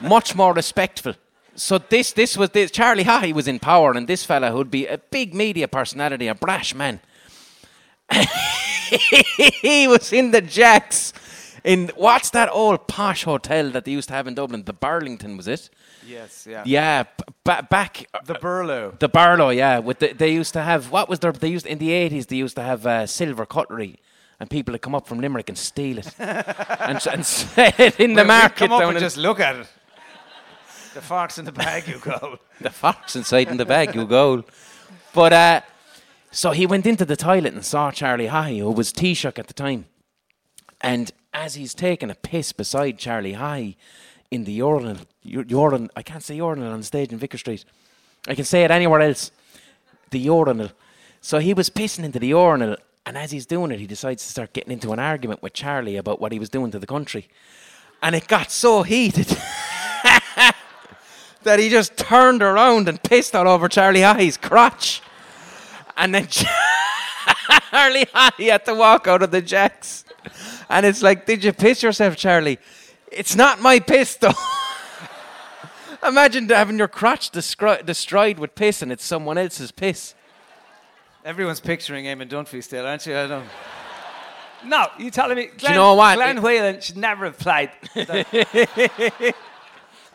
Much 0.00 0.34
more 0.34 0.52
respectful. 0.52 1.14
So 1.54 1.78
this 1.78 2.12
this 2.12 2.36
was 2.36 2.50
this 2.50 2.70
Charlie 2.70 3.04
ah, 3.06 3.20
Haughey 3.22 3.32
was 3.32 3.48
in 3.48 3.58
power, 3.58 3.92
and 3.92 4.06
this 4.06 4.24
fella 4.24 4.50
who'd 4.50 4.70
be 4.70 4.86
a 4.86 4.98
big 4.98 5.34
media 5.34 5.68
personality, 5.68 6.26
a 6.26 6.34
brash 6.34 6.74
man. 6.74 7.00
he 9.62 9.88
was 9.88 10.12
in 10.12 10.32
the 10.32 10.42
Jacks. 10.42 11.14
In 11.64 11.90
what's 11.94 12.30
that 12.30 12.50
old 12.50 12.88
posh 12.88 13.24
hotel 13.24 13.70
that 13.70 13.84
they 13.84 13.92
used 13.92 14.08
to 14.08 14.14
have 14.14 14.26
in 14.26 14.34
Dublin? 14.34 14.64
The 14.64 14.72
Burlington 14.72 15.36
was 15.36 15.46
it? 15.48 15.70
Yes, 16.06 16.46
yeah. 16.48 16.62
Yeah, 16.66 17.04
ba- 17.44 17.66
back 17.70 18.06
The 18.24 18.34
Burlow. 18.34 18.94
the 18.98 19.08
Barlow, 19.08 19.50
yeah. 19.50 19.78
With 19.78 19.98
the, 20.00 20.12
they 20.12 20.32
used 20.32 20.52
to 20.54 20.62
have 20.62 20.90
what 20.90 21.08
was 21.08 21.20
there? 21.20 21.32
They 21.32 21.48
used 21.48 21.66
in 21.66 21.78
the 21.78 21.92
eighties. 21.92 22.26
They 22.26 22.36
used 22.36 22.56
to 22.56 22.62
have 22.62 22.86
uh, 22.86 23.06
silver 23.06 23.46
cutlery, 23.46 24.00
and 24.40 24.50
people 24.50 24.72
would 24.72 24.82
come 24.82 24.94
up 24.94 25.06
from 25.06 25.20
Limerick 25.20 25.48
and 25.48 25.56
steal 25.58 25.98
it 25.98 26.12
and, 26.18 27.06
and 27.06 27.24
sell 27.26 27.72
it 27.78 28.00
in 28.00 28.14
the 28.14 28.22
we'd 28.22 28.26
market. 28.28 28.56
Come 28.58 28.72
up 28.72 28.80
down 28.80 28.90
and 28.90 28.98
just 29.00 29.16
look 29.16 29.40
at 29.40 29.56
it. 29.56 29.66
The 30.94 31.00
fox 31.00 31.38
in 31.38 31.44
the 31.46 31.52
bag, 31.52 31.88
you 31.88 31.98
go. 31.98 32.38
the 32.60 32.70
fox 32.70 33.16
inside 33.16 33.48
in 33.48 33.56
the 33.56 33.64
bag, 33.64 33.94
you 33.94 34.06
go. 34.06 34.44
But 35.14 35.32
uh, 35.32 35.60
so 36.30 36.50
he 36.50 36.66
went 36.66 36.86
into 36.86 37.04
the 37.04 37.16
toilet 37.16 37.54
and 37.54 37.64
saw 37.64 37.90
Charlie 37.90 38.28
Haughey, 38.28 38.58
who 38.58 38.70
was 38.70 38.92
Taoiseach 38.92 39.38
at 39.38 39.46
the 39.46 39.54
time. 39.54 39.86
And 40.80 41.10
as 41.32 41.54
he's 41.54 41.72
taking 41.74 42.10
a 42.10 42.14
piss 42.14 42.52
beside 42.52 42.98
Charlie 42.98 43.34
Haughey 43.34 43.76
in 44.32 44.44
the 44.44 44.52
urinal, 44.52 44.96
u- 45.22 45.44
urinal, 45.46 45.90
I 45.94 46.02
can't 46.02 46.22
say 46.22 46.36
urinal 46.36 46.72
on 46.72 46.80
the 46.80 46.86
stage 46.86 47.12
in 47.12 47.18
Vicar 47.18 47.36
Street. 47.36 47.66
I 48.26 48.34
can 48.34 48.46
say 48.46 48.64
it 48.64 48.70
anywhere 48.70 49.02
else. 49.02 49.30
The 50.10 50.18
urinal. 50.18 50.70
So 51.20 51.38
he 51.38 51.52
was 51.52 51.68
pissing 51.68 52.02
into 52.02 52.18
the 52.18 52.28
urinal, 52.28 52.76
and 53.04 53.18
as 53.18 53.30
he's 53.30 53.44
doing 53.44 53.70
it, 53.72 53.78
he 53.78 53.86
decides 53.86 54.24
to 54.24 54.30
start 54.30 54.54
getting 54.54 54.72
into 54.72 54.90
an 54.92 54.98
argument 54.98 55.42
with 55.42 55.52
Charlie 55.52 55.98
about 55.98 56.18
what 56.18 56.32
he 56.32 56.38
was 56.38 56.48
doing 56.48 56.70
to 56.70 56.78
the 56.78 56.86
country. 56.86 57.28
And 58.02 58.14
it 58.14 58.26
got 58.26 58.50
so 58.50 58.82
heated 58.82 59.26
that 61.42 61.58
he 61.58 61.68
just 61.68 61.98
turned 61.98 62.42
around 62.42 62.88
and 62.88 63.02
pissed 63.02 63.36
all 63.36 63.46
over 63.46 63.68
Charlie 63.68 64.00
Haughey's 64.00 64.38
crotch. 64.38 65.02
And 65.94 66.14
then 66.14 66.26
Charlie 67.70 68.06
Haughey 68.06 68.50
had 68.50 68.64
to 68.64 68.74
walk 68.74 69.06
out 69.06 69.22
of 69.22 69.30
the 69.30 69.42
jacks. 69.42 70.06
And 70.70 70.86
it's 70.86 71.02
like, 71.02 71.26
did 71.26 71.44
you 71.44 71.52
piss 71.52 71.82
yourself, 71.82 72.16
Charlie? 72.16 72.58
It's 73.14 73.36
not 73.36 73.60
my 73.60 73.78
piss, 73.80 74.16
though. 74.16 74.32
Imagine 76.06 76.48
having 76.48 76.78
your 76.78 76.88
crotch 76.88 77.30
descri- 77.30 77.84
destroyed 77.86 78.38
with 78.38 78.54
piss 78.54 78.82
and 78.82 78.90
it's 78.90 79.04
someone 79.04 79.38
else's 79.38 79.70
piss. 79.70 80.14
Everyone's 81.24 81.60
picturing 81.60 82.06
Eamon 82.06 82.28
Dunphy 82.28 82.62
still, 82.62 82.84
aren't 82.84 83.06
you? 83.06 83.16
I 83.16 83.26
don't. 83.28 83.46
No, 84.64 84.86
you're 84.98 85.10
telling 85.10 85.36
me? 85.36 85.46
Glenn, 85.58 85.74
know 85.74 85.94
what? 85.94 86.16
Glenn 86.16 86.38
It- 86.38 86.42
Whelan 86.42 86.80
should 86.80 86.96
never 86.96 87.24
have 87.26 87.38
played. 87.38 87.70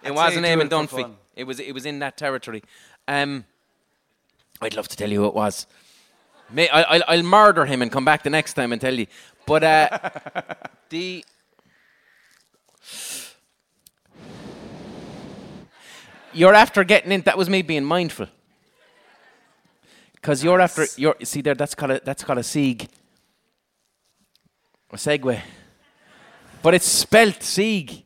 It 0.03 0.13
wasn't 0.13 0.45
Eamon 0.45 0.69
Dunphy. 0.69 1.11
It 1.35 1.43
was 1.45 1.59
it 1.59 1.73
was 1.73 1.85
in 1.85 1.99
that 1.99 2.17
territory. 2.17 2.63
Um, 3.07 3.45
I'd 4.61 4.75
love 4.75 4.87
to 4.87 4.95
tell 4.95 5.09
you 5.11 5.21
who 5.21 5.27
it 5.27 5.33
was. 5.33 5.67
May, 6.49 6.69
I, 6.69 6.81
I'll, 6.83 7.03
I'll 7.07 7.23
murder 7.23 7.65
him 7.65 7.81
and 7.81 7.91
come 7.91 8.05
back 8.05 8.23
the 8.23 8.29
next 8.29 8.53
time 8.53 8.71
and 8.71 8.79
tell 8.79 8.93
you. 8.93 9.07
But 9.45 9.63
uh, 9.63 10.09
the 10.89 11.25
you're 16.33 16.53
after 16.53 16.83
getting 16.83 17.11
in. 17.11 17.21
That 17.21 17.37
was 17.37 17.49
me 17.49 17.61
being 17.61 17.83
mindful. 17.83 18.27
Because 20.13 20.43
you're 20.43 20.61
after 20.61 20.85
you're 20.97 21.15
see 21.23 21.41
there. 21.41 21.55
That's 21.55 21.75
called 21.75 21.91
a 21.91 22.01
that's 22.03 22.23
called 22.23 22.39
a 22.39 22.43
sieg. 22.43 22.89
A 24.91 24.95
segue. 24.97 25.39
But 26.61 26.73
it's 26.73 26.87
spelt 26.87 27.43
sieg 27.43 28.03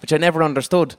which 0.00 0.12
I 0.12 0.18
never 0.18 0.42
understood. 0.42 0.94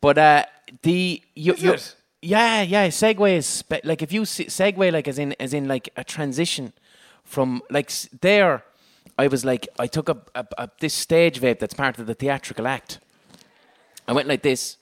But 0.00 0.18
uh, 0.18 0.44
the 0.82 1.22
you, 1.34 1.54
you 1.56 1.76
yeah 2.20 2.62
yeah 2.62 2.88
segue 2.88 3.36
is 3.36 3.46
spe- 3.46 3.84
like 3.84 4.02
if 4.02 4.12
you 4.12 4.24
see, 4.24 4.46
segue 4.46 4.92
like 4.92 5.08
as 5.08 5.18
in 5.18 5.34
as 5.40 5.54
in 5.54 5.68
like 5.68 5.88
a 5.96 6.04
transition 6.04 6.72
from 7.22 7.62
like 7.70 7.90
s- 7.90 8.08
there. 8.20 8.64
I 9.18 9.28
was 9.28 9.44
like 9.44 9.68
I 9.78 9.86
took 9.86 10.08
up 10.08 10.30
a, 10.34 10.46
a, 10.58 10.70
this 10.80 10.94
stage 10.94 11.40
vape 11.40 11.58
that's 11.58 11.74
part 11.74 11.98
of 11.98 12.06
the 12.06 12.14
theatrical 12.14 12.66
act. 12.66 12.98
I 14.06 14.12
went 14.12 14.28
like 14.28 14.42
this, 14.42 14.76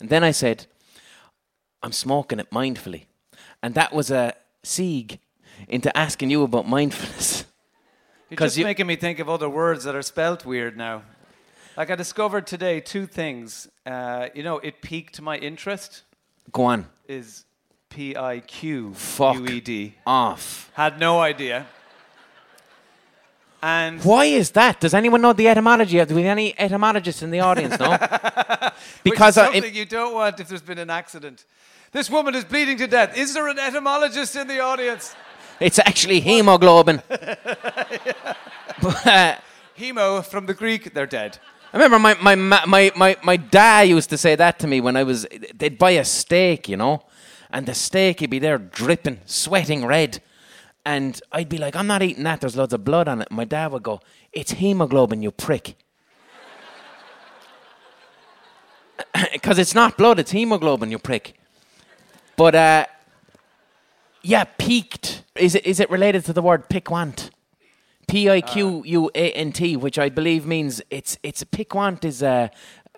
and 0.00 0.08
then 0.08 0.22
I 0.22 0.30
said, 0.30 0.66
"I'm 1.82 1.92
smoking 1.92 2.38
it 2.38 2.50
mindfully," 2.50 3.06
and 3.62 3.74
that 3.74 3.92
was 3.92 4.10
a 4.10 4.34
sieg 4.62 5.18
into 5.68 5.96
asking 5.96 6.30
you 6.30 6.42
about 6.42 6.68
mindfulness. 6.68 7.44
You're 8.30 8.38
just 8.38 8.56
you- 8.56 8.64
making 8.64 8.86
me 8.86 8.96
think 8.96 9.18
of 9.18 9.28
other 9.28 9.48
words 9.48 9.84
that 9.84 9.94
are 9.94 10.02
spelt 10.02 10.44
weird 10.44 10.76
now. 10.76 11.02
Like 11.76 11.90
I 11.90 11.94
discovered 11.94 12.46
today 12.46 12.80
two 12.80 13.06
things. 13.06 13.68
Uh, 13.84 14.28
you 14.34 14.42
know, 14.42 14.58
it 14.58 14.82
piqued 14.82 15.20
my 15.20 15.36
interest. 15.36 16.02
Go 16.50 16.64
on. 16.64 16.86
Is 17.06 17.44
P 17.96 18.14
I 18.14 18.40
Q. 18.40 18.94
U 19.18 19.46
E 19.46 19.58
D. 19.58 19.94
Off. 20.06 20.70
Had 20.74 21.00
no 21.00 21.18
idea. 21.18 21.66
And 23.62 24.04
Why 24.04 24.26
is 24.26 24.50
that? 24.50 24.80
Does 24.80 24.92
anyone 24.92 25.22
know 25.22 25.32
the 25.32 25.48
etymology? 25.48 26.04
Do 26.04 26.14
we 26.14 26.24
have 26.24 26.32
any 26.32 26.54
etymologists 26.58 27.22
in 27.22 27.30
the 27.30 27.40
audience? 27.40 27.78
No. 27.80 27.90
Which 27.96 28.00
because 29.02 29.38
is 29.38 29.42
uh, 29.42 29.48
it- 29.48 29.54
something 29.54 29.74
you 29.74 29.86
don't 29.86 30.12
want 30.12 30.38
if 30.38 30.48
there's 30.48 30.60
been 30.60 30.76
an 30.76 30.90
accident. 30.90 31.46
This 31.90 32.10
woman 32.10 32.34
is 32.34 32.44
bleeding 32.44 32.76
to 32.76 32.86
death. 32.86 33.16
Is 33.16 33.32
there 33.32 33.48
an 33.48 33.58
etymologist 33.58 34.36
in 34.36 34.46
the 34.46 34.60
audience? 34.60 35.16
it's 35.58 35.78
actually 35.78 36.20
hemoglobin. 36.20 36.98
Hemo 39.78 40.22
from 40.22 40.44
the 40.44 40.52
Greek, 40.52 40.92
they're 40.92 41.06
dead. 41.06 41.38
I 41.72 41.78
remember 41.78 41.98
my, 41.98 42.12
my, 42.14 42.34
my, 42.66 42.92
my, 42.94 43.16
my 43.22 43.36
dad 43.38 43.88
used 43.88 44.10
to 44.10 44.18
say 44.18 44.34
that 44.34 44.58
to 44.58 44.66
me 44.66 44.82
when 44.82 44.96
I 44.96 45.02
was. 45.02 45.26
They'd 45.54 45.78
buy 45.78 45.92
a 45.92 46.04
steak, 46.04 46.68
you 46.68 46.76
know, 46.76 47.02
and 47.50 47.66
the 47.66 47.74
steak 47.74 48.20
would 48.20 48.30
be 48.30 48.38
there 48.38 48.58
dripping, 48.58 49.20
sweating 49.26 49.84
red. 49.84 50.22
And 50.84 51.20
I'd 51.32 51.48
be 51.48 51.58
like, 51.58 51.74
I'm 51.74 51.86
not 51.86 52.02
eating 52.02 52.24
that. 52.24 52.40
There's 52.40 52.56
loads 52.56 52.72
of 52.72 52.84
blood 52.84 53.08
on 53.08 53.20
it. 53.22 53.30
My 53.30 53.44
dad 53.44 53.72
would 53.72 53.82
go, 53.82 54.00
It's 54.32 54.52
hemoglobin, 54.52 55.22
you 55.22 55.30
prick. 55.30 55.74
Because 59.32 59.58
it's 59.58 59.74
not 59.74 59.96
blood, 59.96 60.18
it's 60.18 60.30
hemoglobin, 60.30 60.90
you 60.90 60.98
prick. 60.98 61.34
But, 62.36 62.54
uh, 62.54 62.86
yeah, 64.22 64.44
peaked. 64.44 65.22
Is 65.36 65.54
it, 65.54 65.66
is 65.66 65.80
it 65.80 65.90
related 65.90 66.24
to 66.26 66.32
the 66.32 66.42
word 66.42 66.68
piquant? 66.68 67.30
P 68.08 68.30
I 68.30 68.40
Q 68.40 68.82
U 68.84 69.10
A 69.14 69.32
N 69.32 69.52
T, 69.52 69.76
which 69.76 69.98
I 69.98 70.08
believe 70.08 70.46
means 70.46 70.80
it's 70.90 71.18
it's 71.22 71.42
piquant 71.44 72.04
is 72.04 72.22
uh, 72.22 72.48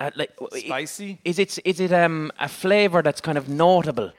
uh 0.01 0.11
like 0.15 0.33
Spicy? 0.53 1.19
Is 1.25 1.39
it 1.39 1.59
is 1.65 1.81
it 1.81 1.93
um 1.93 2.31
a 2.39 2.49
flavour 2.49 3.03
that's 3.03 3.21
kind 3.21 3.39
of 3.39 3.49
notable? 3.49 4.13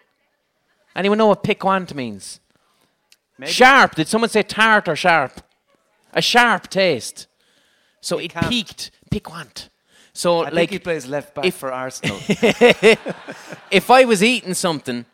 Anyone 0.96 1.18
know 1.18 1.28
what 1.28 1.44
piquant 1.44 1.94
means? 1.96 2.40
Maybe. 3.38 3.52
Sharp. 3.52 3.96
Did 3.96 4.08
someone 4.08 4.30
say 4.30 4.44
tart 4.44 4.88
or 4.88 4.96
sharp? 4.96 5.42
A 6.14 6.22
sharp 6.22 6.70
taste. 6.70 7.28
So 8.02 8.18
it 8.18 8.34
Piquant. 8.34 8.50
peaked 8.50 8.92
piquant. 9.12 9.70
So 10.14 10.40
I 10.40 10.44
like 10.50 10.54
think 10.54 10.72
he 10.72 10.80
plays 10.80 11.06
left 11.08 11.36
back 11.36 11.46
if- 11.46 11.56
for 11.56 11.72
Arsenal. 11.72 12.18
if 13.72 13.90
I 13.90 14.06
was 14.06 14.24
eating 14.24 14.54
something 14.54 15.06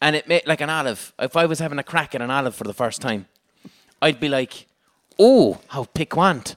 and 0.00 0.16
it 0.16 0.26
made 0.26 0.46
like 0.46 0.60
an 0.60 0.70
olive, 0.70 1.12
if 1.18 1.36
I 1.36 1.46
was 1.46 1.58
having 1.58 1.78
a 1.78 1.82
crack 1.84 2.14
at 2.14 2.22
an 2.22 2.30
olive 2.30 2.54
for 2.54 2.64
the 2.64 2.72
first 2.74 3.00
time, 3.00 3.26
I'd 4.02 4.18
be 4.18 4.28
like, 4.28 4.66
"Oh, 5.18 5.60
how 5.68 5.84
piquant!" 5.84 6.56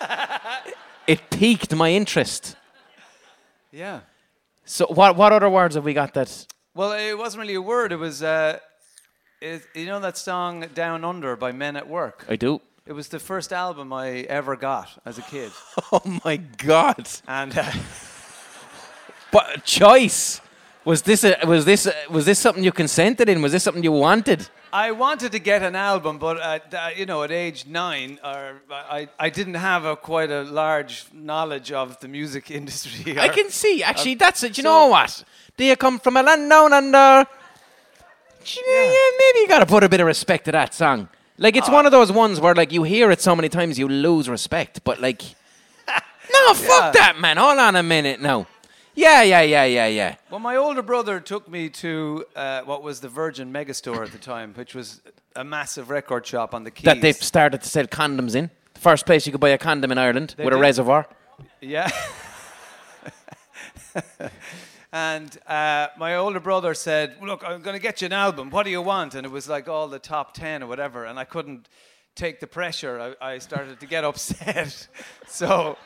it 1.06 1.28
piqued 1.30 1.74
my 1.74 1.90
interest. 1.92 2.56
yeah. 3.72 4.00
So, 4.64 4.86
what 4.86 5.16
what 5.16 5.32
other 5.32 5.50
words 5.50 5.74
have 5.74 5.84
we 5.84 5.92
got 5.94 6.14
that? 6.14 6.46
Well, 6.74 6.92
it 6.92 7.16
wasn't 7.18 7.42
really 7.42 7.54
a 7.54 7.62
word. 7.62 7.92
It 7.92 7.96
was, 7.96 8.22
uh, 8.22 8.58
it, 9.40 9.62
you 9.74 9.86
know 9.86 10.00
that 10.00 10.16
song 10.16 10.66
"Down 10.74 11.04
Under" 11.04 11.36
by 11.36 11.52
Men 11.52 11.76
at 11.76 11.88
Work. 11.88 12.24
I 12.28 12.36
do. 12.36 12.60
It 12.86 12.92
was 12.92 13.08
the 13.08 13.18
first 13.18 13.52
album 13.52 13.92
I 13.92 14.20
ever 14.28 14.56
got 14.56 14.88
as 15.04 15.18
a 15.18 15.22
kid, 15.22 15.52
Oh 15.92 16.20
my 16.24 16.36
God! 16.36 17.08
and 17.26 17.56
uh, 17.58 17.70
But 19.30 19.64
choice 19.64 20.40
Was 20.88 21.02
this 21.02 21.22
a, 21.22 21.36
was 21.44 21.66
this 21.66 21.84
a, 21.84 21.92
was 22.08 22.24
this 22.24 22.38
something 22.38 22.64
you 22.64 22.72
consented 22.72 23.28
in? 23.28 23.42
Was 23.42 23.52
this 23.52 23.62
something 23.62 23.84
you 23.84 23.92
wanted? 23.92 24.48
I 24.72 24.92
wanted 24.92 25.32
to 25.32 25.38
get 25.38 25.62
an 25.62 25.76
album, 25.76 26.16
but 26.16 26.40
at, 26.40 26.72
uh, 26.72 26.88
you 26.96 27.04
know, 27.04 27.22
at 27.24 27.30
age 27.30 27.66
nine, 27.66 28.18
or 28.24 28.62
I, 28.70 29.10
I 29.18 29.28
didn't 29.28 29.60
have 29.70 29.84
a 29.84 29.96
quite 29.96 30.30
a 30.30 30.44
large 30.44 31.04
knowledge 31.12 31.72
of 31.72 32.00
the 32.00 32.08
music 32.08 32.50
industry. 32.60 33.20
I 33.20 33.28
can 33.28 33.50
see. 33.50 33.82
Actually, 33.82 34.14
that's 34.14 34.42
it. 34.42 34.56
You 34.56 34.62
so 34.62 34.70
know 34.70 34.86
what? 34.86 35.24
Do 35.58 35.66
you 35.66 35.76
come 35.76 35.98
from 35.98 36.16
a 36.16 36.22
land 36.22 36.48
down 36.48 36.72
under? 36.72 36.96
Yeah. 36.96 37.24
maybe 39.18 39.40
you 39.40 39.46
got 39.46 39.58
to 39.58 39.66
put 39.66 39.84
a 39.84 39.90
bit 39.90 40.00
of 40.00 40.06
respect 40.06 40.46
to 40.46 40.52
that 40.52 40.72
song. 40.72 41.10
Like 41.36 41.54
it's 41.54 41.68
uh, 41.68 41.72
one 41.72 41.84
of 41.84 41.92
those 41.92 42.10
ones 42.10 42.40
where 42.40 42.54
like 42.54 42.72
you 42.72 42.84
hear 42.84 43.10
it 43.10 43.20
so 43.20 43.36
many 43.36 43.50
times 43.50 43.78
you 43.78 43.90
lose 43.90 44.26
respect, 44.26 44.84
but 44.84 45.02
like, 45.02 45.22
no, 46.32 46.54
fuck 46.54 46.94
yeah. 46.94 47.00
that, 47.02 47.20
man. 47.20 47.36
Hold 47.36 47.58
on 47.58 47.76
a 47.76 47.82
minute 47.82 48.22
now. 48.22 48.46
Yeah, 48.98 49.22
yeah, 49.22 49.42
yeah, 49.42 49.64
yeah, 49.64 49.86
yeah. 49.86 50.16
Well, 50.28 50.40
my 50.40 50.56
older 50.56 50.82
brother 50.82 51.20
took 51.20 51.48
me 51.48 51.68
to 51.68 52.24
uh, 52.34 52.62
what 52.62 52.82
was 52.82 52.98
the 52.98 53.08
Virgin 53.08 53.52
Megastore 53.52 54.04
at 54.04 54.10
the 54.10 54.18
time, 54.18 54.52
which 54.54 54.74
was 54.74 55.00
a 55.36 55.44
massive 55.44 55.88
record 55.88 56.26
shop 56.26 56.52
on 56.52 56.64
the 56.64 56.72
Quays. 56.72 56.82
That 56.82 57.00
they've 57.00 57.14
started 57.14 57.62
to 57.62 57.68
sell 57.68 57.86
condoms 57.86 58.34
in. 58.34 58.50
The 58.74 58.80
first 58.80 59.06
place 59.06 59.24
you 59.24 59.30
could 59.30 59.40
buy 59.40 59.50
a 59.50 59.58
condom 59.58 59.92
in 59.92 59.98
Ireland 59.98 60.34
they 60.36 60.44
with 60.44 60.52
did. 60.52 60.58
a 60.58 60.60
reservoir. 60.60 61.06
Yeah. 61.60 61.88
and 64.92 65.38
uh, 65.46 65.88
my 65.96 66.16
older 66.16 66.40
brother 66.40 66.74
said, 66.74 67.18
"Look, 67.22 67.44
I'm 67.46 67.62
going 67.62 67.76
to 67.76 67.82
get 67.82 68.02
you 68.02 68.06
an 68.06 68.12
album. 68.12 68.50
What 68.50 68.64
do 68.64 68.70
you 68.70 68.82
want?" 68.82 69.14
And 69.14 69.24
it 69.24 69.30
was 69.30 69.48
like 69.48 69.68
all 69.68 69.86
the 69.86 70.00
top 70.00 70.34
ten 70.34 70.60
or 70.60 70.66
whatever, 70.66 71.04
and 71.04 71.20
I 71.20 71.24
couldn't 71.24 71.68
take 72.16 72.40
the 72.40 72.48
pressure. 72.48 73.14
I, 73.20 73.34
I 73.34 73.38
started 73.38 73.78
to 73.78 73.86
get 73.86 74.02
upset, 74.10 74.88
so 75.28 75.78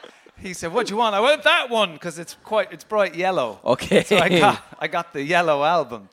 he 0.42 0.52
said, 0.54 0.72
"What 0.72 0.86
do 0.86 0.94
you 0.94 0.98
want?" 0.98 1.14
I 1.14 1.20
went 1.20 1.42
that 1.44 1.70
one 1.70 1.92
because 1.92 2.18
it's 2.18 2.36
quite 2.42 2.72
it's 2.72 2.84
bright 2.84 3.14
yellow. 3.14 3.60
Okay. 3.64 4.02
So 4.02 4.18
I 4.18 4.28
got 4.28 4.62
I 4.78 4.88
got 4.88 5.12
the 5.12 5.22
yellow 5.22 5.64
album, 5.64 6.08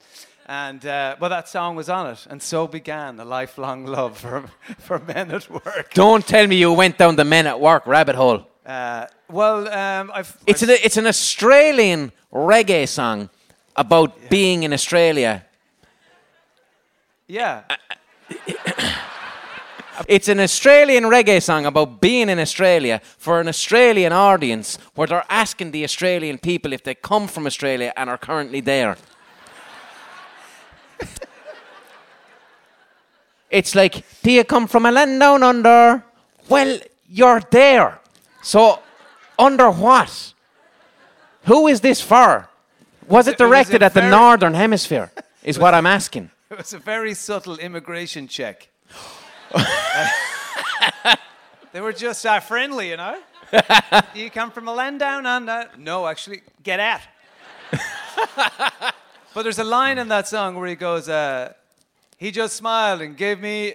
and 0.46 0.86
uh, 0.86 1.16
well, 1.20 1.30
that 1.30 1.50
song 1.50 1.76
was 1.76 1.90
on 1.90 2.08
it, 2.08 2.28
and 2.30 2.42
so 2.42 2.68
began 2.68 3.20
a 3.20 3.26
lifelong 3.26 3.86
love 3.86 4.18
for 4.18 4.46
for 4.78 5.00
Men 5.00 5.32
at 5.32 5.50
Work. 5.50 5.94
Don't 5.94 6.26
tell 6.26 6.48
me 6.48 6.58
you 6.58 6.72
went 6.72 6.98
down 6.98 7.16
the 7.16 7.26
Men 7.26 7.48
at 7.48 7.60
Work 7.60 7.86
rabbit 7.88 8.16
hole. 8.16 8.48
Uh, 8.66 9.08
well, 9.30 9.68
um, 9.68 10.12
I've, 10.14 10.38
it's 10.46 10.64
I've 10.64 10.70
an 10.70 10.78
it's 10.84 10.98
an 10.98 11.08
Australian 11.08 12.12
reggae 12.32 12.88
song 12.88 13.30
about 13.76 14.16
yeah. 14.22 14.30
being 14.30 14.64
in 14.64 14.74
Australia. 14.74 15.46
Yeah. 17.28 17.64
Uh, 17.70 17.76
it's 20.08 20.28
an 20.28 20.40
Australian 20.40 21.06
reggae 21.06 21.42
song 21.42 21.66
about 21.66 22.00
being 22.02 22.30
in 22.30 22.40
Australia 22.40 23.02
for 23.18 23.40
an 23.40 23.48
Australian 23.48 24.14
audience 24.14 24.78
where 24.96 25.08
they're 25.08 25.26
asking 25.30 25.72
the 25.72 25.84
Australian 25.84 26.38
people 26.38 26.74
if 26.74 26.84
they 26.84 26.96
come 26.96 27.28
from 27.28 27.46
Australia 27.46 27.92
and 27.98 28.10
are 28.10 28.18
currently 28.18 28.62
there. 28.62 28.98
it's 33.50 33.76
like, 33.76 34.06
do 34.22 34.32
you 34.32 34.44
come 34.44 34.68
from 34.68 34.86
a 34.86 34.92
land 34.92 35.20
down 35.20 35.44
under? 35.44 36.04
Well, 36.48 36.80
you're 37.10 37.42
there. 37.52 38.00
So, 38.42 38.80
under 39.38 39.70
what? 39.70 40.34
Who 41.46 41.68
is 41.68 41.82
this 41.82 42.02
for? 42.02 42.48
Was 43.08 43.28
it 43.28 43.38
directed 43.38 43.82
at 43.82 43.94
the 43.94 44.08
Northern 44.10 44.54
Hemisphere? 44.54 45.12
Is 45.44 45.58
what 45.58 45.74
I'm 45.74 45.86
asking. 45.86 46.32
It 46.52 46.58
was 46.58 46.74
a 46.74 46.80
very 46.80 47.14
subtle 47.14 47.60
immigration 47.60 48.28
check. 48.28 48.69
they 51.74 51.82
were 51.82 51.94
just 51.94 52.26
uh, 52.26 52.40
friendly, 52.40 52.90
you 52.90 52.98
know. 52.98 53.20
you 54.14 54.30
come 54.30 54.52
from 54.52 54.68
a 54.68 54.74
land 54.74 55.00
down 55.00 55.26
under? 55.26 55.70
No, 55.78 56.08
actually, 56.08 56.42
get 56.62 56.80
out. 56.80 57.02
but 59.34 59.44
there's 59.44 59.60
a 59.60 59.64
line 59.64 59.98
in 59.98 60.08
that 60.10 60.28
song 60.28 60.56
where 60.56 60.68
he 60.68 60.76
goes, 60.76 61.10
uh, 61.10 61.54
"He 62.18 62.32
just 62.32 62.56
smiled 62.56 63.02
and 63.02 63.18
gave 63.18 63.40
me 63.40 63.74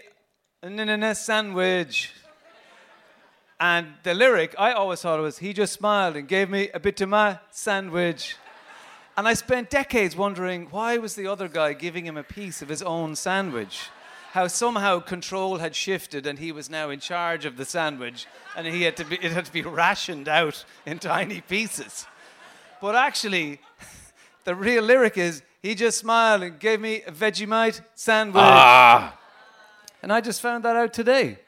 a 0.62 1.14
sandwich." 1.14 2.12
And 3.58 3.94
the 4.02 4.14
lyric, 4.14 4.54
I 4.58 4.72
always 4.72 5.00
thought 5.00 5.18
it 5.18 5.22
was, 5.22 5.38
"He 5.38 5.52
just 5.52 5.72
smiled 5.72 6.16
and 6.16 6.28
gave 6.28 6.48
me 6.48 6.70
a 6.72 6.80
bit 6.80 7.00
of 7.00 7.08
my 7.08 7.38
sandwich." 7.50 8.36
And 9.16 9.28
I 9.28 9.34
spent 9.34 9.70
decades 9.70 10.16
wondering 10.16 10.66
why 10.70 10.98
was 10.98 11.14
the 11.14 11.28
other 11.28 11.48
guy 11.48 11.72
giving 11.72 12.04
him 12.04 12.16
a 12.16 12.24
piece 12.24 12.62
of 12.62 12.68
his 12.68 12.82
own 12.82 13.14
sandwich 13.14 13.88
how 14.34 14.48
somehow 14.48 14.98
control 14.98 15.58
had 15.58 15.76
shifted 15.76 16.26
and 16.26 16.40
he 16.40 16.50
was 16.50 16.68
now 16.68 16.90
in 16.90 16.98
charge 16.98 17.44
of 17.44 17.56
the 17.56 17.64
sandwich 17.64 18.26
and 18.56 18.66
he 18.66 18.82
had 18.82 18.96
to 18.96 19.04
be, 19.04 19.14
it 19.22 19.30
had 19.30 19.44
to 19.44 19.52
be 19.52 19.62
rationed 19.62 20.26
out 20.26 20.64
in 20.84 20.98
tiny 20.98 21.40
pieces. 21.40 22.04
But 22.80 22.96
actually, 22.96 23.60
the 24.44 24.56
real 24.56 24.82
lyric 24.82 25.16
is 25.16 25.44
he 25.62 25.76
just 25.76 25.98
smiled 25.98 26.42
and 26.42 26.58
gave 26.58 26.80
me 26.80 27.02
a 27.02 27.12
Vegemite 27.12 27.80
sandwich. 27.94 28.42
Ah. 28.44 29.16
And 30.02 30.12
I 30.12 30.20
just 30.20 30.40
found 30.40 30.64
that 30.64 30.74
out 30.74 30.92
today, 30.92 31.38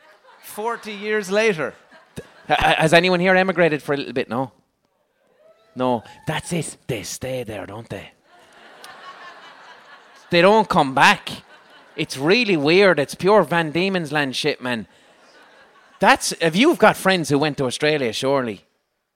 40 0.45 0.93
years 0.93 1.29
later. 1.29 1.75
Has 2.47 2.95
anyone 2.95 3.19
here 3.19 3.35
emigrated 3.35 3.83
for 3.83 3.95
a 3.95 3.97
little 3.97 4.13
bit? 4.13 4.29
No. 4.29 4.53
No, 5.75 6.05
that's 6.29 6.53
it. 6.53 6.77
They 6.87 7.03
stay 7.03 7.43
there, 7.43 7.67
don't 7.67 7.89
they? 7.89 8.13
They 10.31 10.41
don't 10.41 10.69
come 10.69 10.95
back. 10.95 11.43
It's 11.97 12.19
really 12.19 12.57
weird. 12.57 12.99
It's 12.99 13.15
pure 13.15 13.43
Van 13.43 13.71
Diemen's 13.71 14.13
Land 14.13 14.37
shit, 14.37 14.61
man. 14.61 14.87
That's 15.99 16.33
if 16.41 16.55
you've 16.55 16.79
got 16.79 16.97
friends 16.97 17.31
who 17.31 17.39
went 17.39 17.57
to 17.59 17.65
Australia, 17.65 18.13
surely? 18.13 18.67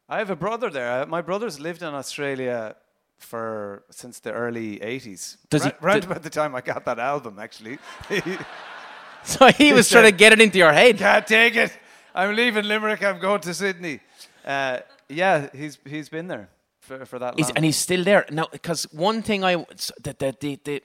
I 0.09 0.19
have 0.19 0.31
a 0.31 0.37
brother 0.37 0.71
there. 0.71 1.07
My 1.07 1.21
brother's 1.21 1.61
lived 1.61 1.83
in 1.83 1.95
Australia 1.95 2.75
for 3.19 3.85
since 3.91 4.19
the 4.21 4.33
early 4.33 4.79
'80s. 4.79 5.37
Does 5.51 5.65
right, 5.65 5.77
he, 5.79 5.87
right 5.87 6.05
about 6.05 6.23
the 6.23 6.31
time 6.31 6.55
I 6.55 6.63
got 6.63 6.85
that 6.87 6.99
album, 6.99 7.39
actually. 7.39 7.79
so 9.25 9.49
he 9.49 9.73
was 9.75 9.89
trying 9.91 10.05
to 10.05 10.13
get 10.13 10.33
it 10.33 10.41
into 10.41 10.59
your 10.59 10.73
head. 10.73 10.97
Can't 10.97 11.27
take 11.27 11.57
it. 11.57 11.79
I'm 12.15 12.35
leaving 12.35 12.65
Limerick. 12.65 13.05
I'm 13.05 13.21
going 13.21 13.41
to 13.43 13.53
Sydney. 13.53 14.01
Uh, 14.45 14.79
yeah, 15.09 15.49
he's 15.55 15.79
he's 15.85 16.09
been 16.09 16.29
there 16.29 16.49
for, 16.81 17.05
for 17.05 17.19
that 17.19 17.37
long. 17.37 17.37
He's, 17.37 17.51
and 17.51 17.65
he's 17.65 17.77
still 17.77 18.05
there 18.05 18.25
now. 18.31 18.47
Because 18.51 18.85
one 18.91 19.23
thing 19.23 19.45
I 19.45 19.57
the 20.03 20.17
the, 20.19 20.37
the, 20.41 20.61
the 20.65 20.83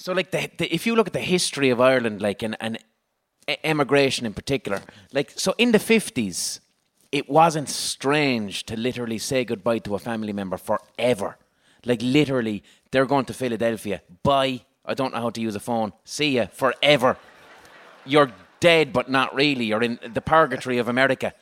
so, 0.00 0.14
like, 0.14 0.30
the, 0.30 0.50
the, 0.56 0.74
if 0.74 0.86
you 0.86 0.96
look 0.96 1.08
at 1.08 1.12
the 1.12 1.20
history 1.20 1.68
of 1.68 1.78
Ireland, 1.78 2.22
like, 2.22 2.42
and, 2.42 2.56
and 2.58 2.78
emigration 3.62 4.24
in 4.24 4.32
particular, 4.32 4.80
like, 5.12 5.30
so 5.36 5.54
in 5.58 5.72
the 5.72 5.78
50s, 5.78 6.60
it 7.12 7.28
wasn't 7.28 7.68
strange 7.68 8.64
to 8.64 8.78
literally 8.78 9.18
say 9.18 9.44
goodbye 9.44 9.80
to 9.80 9.94
a 9.94 9.98
family 9.98 10.32
member 10.32 10.56
forever. 10.56 11.36
Like, 11.84 12.00
literally, 12.00 12.62
they're 12.90 13.04
going 13.04 13.26
to 13.26 13.34
Philadelphia. 13.34 14.00
Bye. 14.22 14.62
I 14.86 14.94
don't 14.94 15.12
know 15.12 15.20
how 15.20 15.28
to 15.28 15.40
use 15.40 15.54
a 15.54 15.60
phone. 15.60 15.92
See 16.04 16.36
ya. 16.36 16.46
Forever. 16.46 17.18
You're 18.06 18.32
dead, 18.58 18.94
but 18.94 19.10
not 19.10 19.34
really. 19.34 19.66
You're 19.66 19.82
in 19.82 19.98
the 20.14 20.22
purgatory 20.22 20.78
of 20.78 20.88
America. 20.88 21.34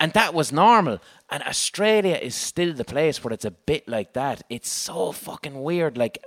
And 0.00 0.12
that 0.14 0.34
was 0.34 0.50
normal. 0.50 0.98
And 1.30 1.44
Australia 1.44 2.16
is 2.16 2.34
still 2.34 2.72
the 2.72 2.84
place 2.84 3.22
where 3.22 3.32
it's 3.32 3.44
a 3.44 3.52
bit 3.52 3.86
like 3.86 4.14
that. 4.14 4.42
It's 4.50 4.68
so 4.68 5.12
fucking 5.12 5.62
weird. 5.62 5.96
Like, 5.96 6.18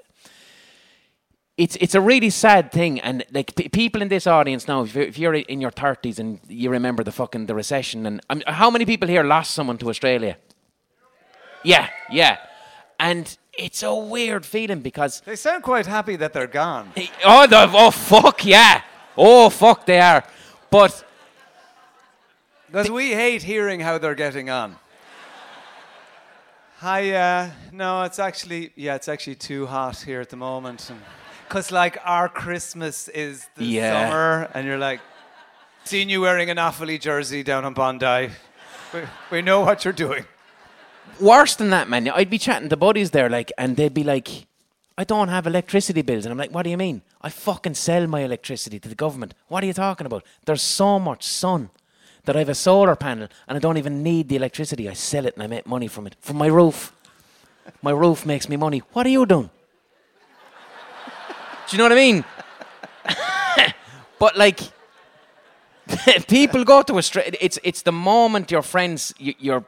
it's 1.62 1.78
it's 1.80 1.94
a 1.94 2.02
really 2.02 2.32
sad 2.32 2.72
thing, 2.72 3.00
and 3.02 3.24
like 3.32 3.56
p- 3.56 3.70
people 3.70 4.02
in 4.02 4.08
this 4.08 4.26
audience 4.26 4.68
now, 4.68 4.82
if 4.82 4.96
you're, 4.96 5.04
if 5.04 5.18
you're, 5.20 5.36
in 5.36 5.62
your 5.62 5.70
thirties 5.70 6.18
and 6.18 6.40
you 6.48 6.72
remember 6.72 7.04
the 7.04 7.12
fucking 7.12 7.46
the 7.46 7.54
recession, 7.54 8.08
and 8.08 8.20
um, 8.32 8.42
how 8.48 8.72
many 8.72 8.84
people 8.84 9.08
here 9.08 9.24
lost 9.24 9.52
someone 9.52 9.78
to 9.78 9.90
Australia? 9.90 10.38
Yeah, 11.64 11.90
yeah, 12.10 12.38
and 13.00 13.38
it's 13.54 13.84
a 13.84 13.94
weird 13.94 14.44
feeling 14.44 14.82
because 14.82 15.22
they 15.22 15.36
sound 15.36 15.62
quite 15.62 15.86
happy 15.86 16.16
that 16.16 16.34
they're 16.34 16.48
gone. 16.48 16.94
Oh, 17.24 17.46
the, 17.46 17.70
oh 17.72 17.92
fuck 17.92 18.44
yeah, 18.44 18.82
oh 19.16 19.52
fuck 19.52 19.86
they 19.86 20.00
are, 20.00 20.24
but 20.72 21.06
because 22.72 22.90
we 22.90 23.12
hate 23.12 23.44
hearing 23.44 23.82
how 23.82 24.00
they're 24.00 24.16
getting 24.16 24.50
on. 24.50 24.78
Hi, 26.78 27.12
uh, 27.12 27.50
no, 27.72 28.02
it's 28.02 28.18
actually 28.18 28.72
yeah, 28.76 28.96
it's 28.96 29.08
actually 29.08 29.36
too 29.36 29.68
hot 29.68 29.98
here 30.02 30.22
at 30.22 30.30
the 30.30 30.38
moment. 30.38 30.90
And 30.90 31.00
because 31.52 31.70
like 31.70 31.98
our 32.06 32.30
Christmas 32.30 33.10
is 33.10 33.46
the 33.58 33.66
yeah. 33.66 34.08
summer, 34.08 34.50
and 34.54 34.66
you're 34.66 34.78
like, 34.78 35.02
seeing 35.84 36.10
you 36.10 36.22
wearing 36.22 36.50
an 36.50 36.56
Offaly 36.56 36.98
jersey 36.98 37.44
down 37.44 37.66
on 37.66 37.74
Bondi, 37.74 38.30
we, 38.94 39.02
we 39.30 39.42
know 39.42 39.60
what 39.60 39.84
you're 39.84 39.92
doing. 39.92 40.24
Worse 41.20 41.58
than 41.58 41.72
that, 41.72 41.90
man. 41.90 42.08
I'd 42.08 42.30
be 42.30 42.38
chatting 42.38 42.70
to 42.70 42.78
buddies 42.78 43.12
there, 43.12 43.30
like, 43.30 43.52
and 43.58 43.76
they'd 43.76 43.94
be 43.94 44.06
like, 44.06 44.48
I 44.98 45.04
don't 45.04 45.28
have 45.28 45.46
electricity 45.46 46.02
bills. 46.04 46.24
And 46.24 46.32
I'm 46.32 46.38
like, 46.38 46.52
what 46.52 46.64
do 46.64 46.70
you 46.70 46.78
mean? 46.78 47.02
I 47.22 47.28
fucking 47.28 47.74
sell 47.74 48.08
my 48.08 48.22
electricity 48.22 48.80
to 48.80 48.88
the 48.88 48.96
government. 48.96 49.34
What 49.50 49.62
are 49.62 49.68
you 49.68 49.74
talking 49.74 50.08
about? 50.08 50.24
There's 50.46 50.62
so 50.62 51.00
much 51.00 51.28
sun 51.28 51.70
that 52.24 52.38
I 52.38 52.40
have 52.40 52.50
a 52.50 52.56
solar 52.56 52.96
panel 52.96 53.28
and 53.50 53.58
I 53.58 53.60
don't 53.60 53.78
even 53.78 54.02
need 54.04 54.30
the 54.30 54.38
electricity. 54.38 54.88
I 54.88 54.94
sell 54.94 55.26
it 55.26 55.34
and 55.34 55.44
I 55.44 55.48
make 55.48 55.68
money 55.68 55.88
from 55.88 56.08
it. 56.08 56.16
From 56.22 56.38
my 56.38 56.48
roof. 56.48 56.94
My 57.82 57.92
roof 57.92 58.26
makes 58.26 58.48
me 58.48 58.56
money. 58.56 58.84
What 58.94 59.06
are 59.06 59.10
you 59.10 59.26
doing? 59.26 59.50
You 61.72 61.78
know 61.78 61.86
what 61.86 61.94
I 61.94 61.96
mean? 61.96 62.26
but 64.20 64.38
like, 64.38 64.60
people 66.28 66.64
go 66.64 66.82
to 66.84 66.98
Australia. 66.98 67.38
It's 67.40 67.60
it's 67.64 67.82
the 67.82 67.92
moment 67.92 68.52
your 68.52 68.62
friends, 68.62 69.14
your 69.20 69.64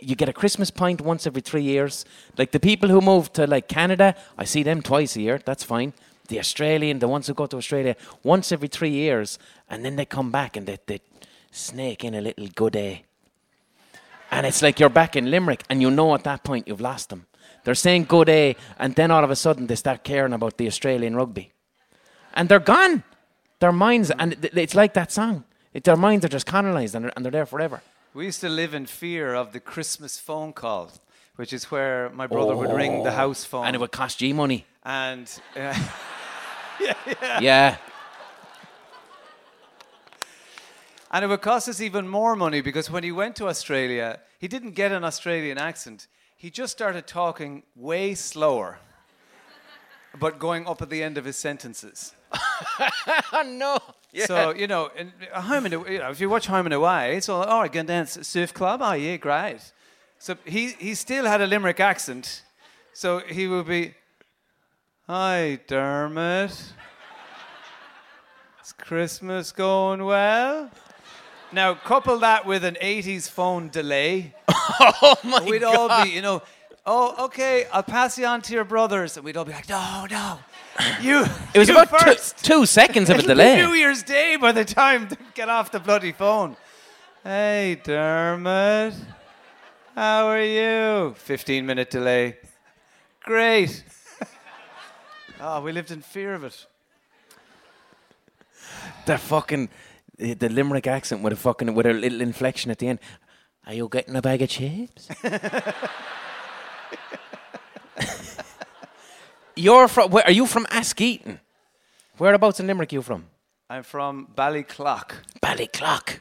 you 0.00 0.16
get 0.16 0.28
a 0.28 0.32
Christmas 0.32 0.70
pint 0.70 1.00
once 1.00 1.26
every 1.26 1.42
three 1.42 1.62
years. 1.62 2.04
Like 2.38 2.52
the 2.52 2.60
people 2.60 2.88
who 2.88 3.00
move 3.00 3.32
to 3.34 3.46
like 3.46 3.68
Canada, 3.68 4.14
I 4.38 4.44
see 4.44 4.62
them 4.62 4.82
twice 4.82 5.16
a 5.16 5.20
year. 5.20 5.40
That's 5.44 5.64
fine. 5.64 5.92
The 6.28 6.38
Australian, 6.38 7.00
the 7.00 7.08
ones 7.08 7.26
who 7.26 7.34
go 7.34 7.46
to 7.46 7.56
Australia 7.56 7.96
once 8.22 8.52
every 8.52 8.68
three 8.68 8.90
years, 8.90 9.38
and 9.68 9.84
then 9.84 9.96
they 9.96 10.04
come 10.04 10.30
back 10.30 10.56
and 10.56 10.66
they, 10.66 10.78
they 10.86 11.00
snake 11.50 12.04
in 12.04 12.14
a 12.14 12.20
little 12.20 12.46
good 12.54 12.72
day. 12.74 13.04
And 14.30 14.46
it's 14.46 14.62
like 14.62 14.78
you're 14.78 14.88
back 14.88 15.16
in 15.16 15.30
Limerick, 15.30 15.64
and 15.68 15.82
you 15.82 15.90
know 15.90 16.14
at 16.14 16.24
that 16.24 16.44
point 16.44 16.68
you've 16.68 16.80
lost 16.80 17.08
them. 17.08 17.26
They're 17.64 17.74
saying 17.74 18.04
good 18.04 18.26
day, 18.26 18.56
and 18.78 18.94
then 18.94 19.10
all 19.10 19.22
of 19.22 19.30
a 19.30 19.36
sudden 19.36 19.66
they 19.66 19.76
start 19.76 20.04
caring 20.04 20.32
about 20.32 20.56
the 20.56 20.66
Australian 20.66 21.16
rugby. 21.16 21.52
And 22.34 22.48
they're 22.48 22.58
gone. 22.58 23.02
Their 23.58 23.72
minds, 23.72 24.10
and 24.10 24.48
it's 24.54 24.74
like 24.74 24.94
that 24.94 25.12
song. 25.12 25.44
It, 25.74 25.84
their 25.84 25.96
minds 25.96 26.24
are 26.24 26.28
just 26.28 26.46
canalized 26.46 26.94
and 26.94 27.04
they're, 27.04 27.12
and 27.14 27.24
they're 27.24 27.32
there 27.32 27.46
forever. 27.46 27.82
We 28.12 28.24
used 28.24 28.40
to 28.40 28.48
live 28.48 28.74
in 28.74 28.86
fear 28.86 29.34
of 29.34 29.52
the 29.52 29.60
Christmas 29.60 30.18
phone 30.18 30.52
call, 30.52 30.90
which 31.36 31.52
is 31.52 31.70
where 31.70 32.10
my 32.10 32.26
brother 32.26 32.54
oh. 32.54 32.56
would 32.56 32.72
ring 32.72 33.04
the 33.04 33.12
house 33.12 33.44
phone. 33.44 33.66
And 33.66 33.76
it 33.76 33.78
would 33.78 33.92
cost 33.92 34.20
you 34.20 34.34
money. 34.34 34.66
And. 34.82 35.30
Uh, 35.54 35.74
yeah, 36.80 36.94
yeah. 37.06 37.40
Yeah. 37.40 37.76
And 41.12 41.24
it 41.24 41.28
would 41.28 41.40
cost 41.40 41.68
us 41.68 41.80
even 41.80 42.06
more 42.06 42.36
money 42.36 42.60
because 42.60 42.88
when 42.88 43.02
he 43.02 43.10
went 43.10 43.34
to 43.36 43.48
Australia, 43.48 44.20
he 44.38 44.46
didn't 44.46 44.72
get 44.72 44.92
an 44.92 45.02
Australian 45.02 45.58
accent. 45.58 46.06
He 46.40 46.48
just 46.48 46.72
started 46.72 47.06
talking 47.06 47.64
way 47.76 48.14
slower, 48.14 48.78
but 50.18 50.38
going 50.38 50.66
up 50.66 50.80
at 50.80 50.88
the 50.88 51.02
end 51.02 51.18
of 51.18 51.26
his 51.26 51.36
sentences. 51.36 52.14
no. 53.44 53.78
Yeah. 54.10 54.24
So 54.24 54.54
you 54.54 54.66
know, 54.66 54.88
in, 54.96 55.12
home 55.34 55.66
and 55.66 55.74
you 55.74 55.98
know, 55.98 56.08
if 56.08 56.18
you 56.18 56.30
watch 56.30 56.46
Home 56.46 56.64
and 56.64 56.72
Away, 56.72 57.18
it's 57.18 57.28
all 57.28 57.44
oh, 57.46 57.60
I 57.60 57.68
can 57.68 57.84
dance 57.84 58.16
at 58.16 58.24
surf 58.24 58.54
club. 58.54 58.80
Oh 58.82 58.94
yeah, 58.94 59.18
great. 59.18 59.60
So 60.18 60.34
he 60.46 60.68
he 60.78 60.94
still 60.94 61.26
had 61.26 61.42
a 61.42 61.46
Limerick 61.46 61.78
accent, 61.78 62.42
so 62.94 63.18
he 63.18 63.46
would 63.46 63.66
be, 63.66 63.92
"Hi 65.08 65.60
Dermot, 65.66 66.52
is 68.64 68.72
Christmas 68.78 69.52
going 69.52 70.02
well?" 70.06 70.70
Now, 71.52 71.74
couple 71.74 72.18
that 72.18 72.46
with 72.46 72.64
an 72.64 72.76
80s 72.80 73.28
phone 73.28 73.70
delay. 73.70 74.34
oh 74.48 75.16
my 75.24 75.40
god. 75.40 75.48
We'd 75.48 75.62
God. 75.62 75.90
all 75.90 76.04
be, 76.04 76.10
you 76.10 76.22
know, 76.22 76.42
oh, 76.86 77.24
okay, 77.26 77.66
I'll 77.72 77.82
pass 77.82 78.16
you 78.18 78.26
on 78.26 78.40
to 78.42 78.52
your 78.52 78.64
brothers. 78.64 79.16
And 79.16 79.24
we'd 79.24 79.36
all 79.36 79.44
be 79.44 79.52
like, 79.52 79.68
no, 79.68 80.06
no. 80.08 80.38
You. 81.00 81.24
It 81.52 81.58
was 81.58 81.68
you 81.68 81.76
about 81.76 81.90
first. 82.00 82.38
Two, 82.38 82.60
two 82.60 82.66
seconds 82.66 83.10
of 83.10 83.18
a 83.18 83.22
delay. 83.26 83.56
New 83.56 83.72
Year's 83.72 84.02
Day 84.04 84.36
by 84.36 84.52
the 84.52 84.64
time 84.64 85.08
to 85.08 85.16
get 85.34 85.48
off 85.48 85.72
the 85.72 85.80
bloody 85.80 86.12
phone. 86.12 86.56
Hey, 87.24 87.80
Dermot. 87.82 88.94
How 89.96 90.28
are 90.28 90.42
you? 90.42 91.14
15 91.16 91.66
minute 91.66 91.90
delay. 91.90 92.36
Great. 93.24 93.82
oh, 95.40 95.60
we 95.62 95.72
lived 95.72 95.90
in 95.90 96.00
fear 96.00 96.32
of 96.34 96.44
it. 96.44 96.66
The 99.06 99.18
fucking 99.18 99.68
the 100.20 100.48
Limerick 100.48 100.86
accent 100.86 101.22
with 101.22 101.32
a 101.32 101.36
fucking 101.36 101.74
with 101.74 101.86
a 101.86 101.92
little 101.92 102.20
inflection 102.20 102.70
at 102.70 102.78
the 102.78 102.88
end. 102.88 102.98
Are 103.66 103.74
you 103.74 103.88
getting 103.88 104.14
a 104.16 104.22
bag 104.22 104.42
of 104.42 104.48
chips? 104.48 105.08
You're 109.56 109.88
from? 109.88 110.10
Where, 110.10 110.24
are 110.24 110.32
you 110.32 110.46
from 110.46 110.66
Askeaton? 110.66 111.40
Whereabouts 112.18 112.60
in 112.60 112.66
Limerick 112.66 112.92
are 112.92 112.96
you 112.96 113.02
from? 113.02 113.26
I'm 113.68 113.82
from 113.82 114.28
Ballyclough. 114.34 115.12
Ballyclough. 115.42 116.20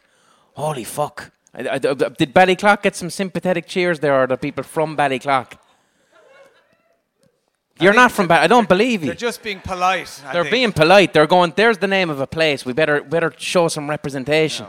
Holy 0.54 0.84
fuck! 0.84 1.32
I, 1.54 1.70
I, 1.70 1.78
did 1.80 2.34
Ballyclough 2.34 2.82
get 2.82 2.96
some 2.96 3.10
sympathetic 3.10 3.68
cheers 3.68 4.00
there, 4.00 4.24
or 4.24 4.28
the 4.28 4.38
people 4.38 4.64
from 4.64 4.96
Ballyclough? 4.98 5.58
You're 7.80 7.94
not 7.94 8.12
from. 8.12 8.30
I 8.32 8.48
don't 8.48 8.68
believe 8.68 9.02
you. 9.02 9.08
They're 9.08 9.16
just 9.16 9.42
being 9.42 9.62
polite. 9.62 10.22
I 10.26 10.34
they're 10.34 10.44
think. 10.44 10.52
being 10.52 10.72
polite. 10.72 11.14
They're 11.14 11.28
going. 11.28 11.54
There's 11.56 11.78
the 11.78 11.88
name 11.88 12.10
of 12.10 12.20
a 12.20 12.28
place. 12.28 12.66
We 12.66 12.74
better 12.74 13.02
better 13.02 13.34
show 13.38 13.68
some 13.68 13.90
representation. 13.90 14.68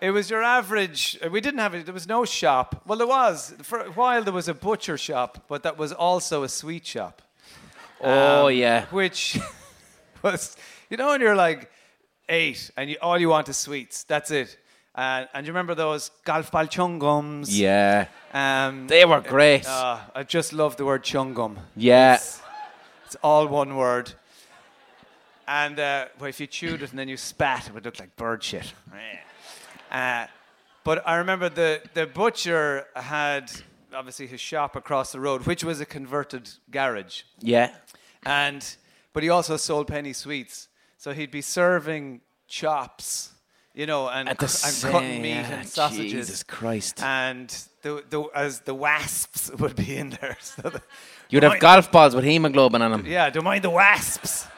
It 0.00 0.12
was 0.12 0.30
your 0.30 0.42
average. 0.42 1.18
Uh, 1.22 1.28
we 1.28 1.40
didn't 1.40 1.60
have 1.60 1.74
it. 1.74 1.84
There 1.84 1.94
was 1.94 2.08
no 2.08 2.24
shop. 2.24 2.82
Well, 2.86 2.98
there 2.98 3.06
was 3.06 3.54
for 3.62 3.80
a 3.80 3.90
while. 3.90 4.22
There 4.22 4.32
was 4.32 4.48
a 4.48 4.54
butcher 4.54 4.96
shop, 4.96 5.44
but 5.48 5.62
that 5.62 5.76
was 5.76 5.92
also 5.92 6.42
a 6.42 6.48
sweet 6.48 6.86
shop. 6.86 7.22
Oh 8.00 8.46
um, 8.46 8.54
yeah. 8.54 8.86
Which 8.86 9.38
was, 10.22 10.56
you 10.88 10.96
know, 10.96 11.08
when 11.08 11.20
you're 11.20 11.36
like 11.36 11.70
eight 12.28 12.70
and 12.76 12.90
you, 12.90 12.96
all 13.02 13.18
you 13.18 13.28
want 13.28 13.48
is 13.48 13.56
sweets. 13.58 14.04
That's 14.04 14.30
it. 14.30 14.56
Uh, 14.94 15.24
and 15.32 15.46
you 15.46 15.52
remember 15.52 15.74
those 15.74 16.10
golf 16.24 16.50
ball 16.50 16.66
chungums? 16.66 17.46
Yeah. 17.48 18.06
Um, 18.32 18.86
they 18.86 19.04
were 19.04 19.20
great. 19.20 19.66
Uh, 19.66 19.98
I 20.14 20.24
just 20.24 20.52
love 20.52 20.76
the 20.76 20.84
word 20.84 21.04
chungum. 21.04 21.56
Yeah. 21.76 22.14
It's, 22.14 22.42
it's 23.06 23.16
all 23.22 23.46
one 23.46 23.76
word. 23.76 24.12
And 25.46 25.78
uh, 25.78 26.06
well, 26.18 26.28
if 26.28 26.40
you 26.40 26.46
chewed 26.46 26.82
it 26.82 26.90
and 26.90 26.98
then 26.98 27.08
you 27.08 27.16
spat, 27.16 27.68
it 27.68 27.74
would 27.74 27.84
look 27.84 27.98
like 27.98 28.16
bird 28.16 28.42
shit. 28.42 28.72
Uh, 29.90 30.24
but 30.84 31.02
I 31.04 31.16
remember 31.16 31.48
the, 31.48 31.82
the 31.94 32.06
butcher 32.06 32.86
had 32.94 33.50
obviously 33.92 34.28
his 34.28 34.40
shop 34.40 34.76
across 34.76 35.10
the 35.10 35.18
road, 35.18 35.46
which 35.46 35.64
was 35.64 35.80
a 35.80 35.84
converted 35.84 36.48
garage. 36.70 37.22
Yeah. 37.40 37.74
And 38.24 38.64
but 39.12 39.24
he 39.24 39.28
also 39.28 39.56
sold 39.56 39.88
penny 39.88 40.12
sweets. 40.12 40.68
So 40.96 41.12
he'd 41.12 41.30
be 41.30 41.42
serving 41.42 42.20
chops 42.46 43.32
you 43.74 43.86
know, 43.86 44.08
and, 44.08 44.28
and 44.28 44.38
cutting 44.38 45.22
meat 45.22 45.30
yeah, 45.30 45.60
and 45.60 45.68
sausages. 45.68 46.12
Jesus 46.12 46.42
Christ! 46.42 47.02
And 47.02 47.48
the, 47.82 48.04
the 48.10 48.22
as 48.34 48.60
the 48.60 48.74
wasps 48.74 49.50
would 49.58 49.76
be 49.76 49.96
in 49.96 50.10
there. 50.10 50.36
So 50.62 50.62
the, 50.62 50.82
You'd 51.28 51.44
have 51.44 51.60
golf 51.60 51.92
balls 51.92 52.16
with 52.16 52.24
hemoglobin 52.24 52.82
on 52.82 52.90
them. 52.90 53.06
Yeah, 53.06 53.30
don't 53.30 53.44
mind 53.44 53.62
the 53.62 53.70
wasps. 53.70 54.48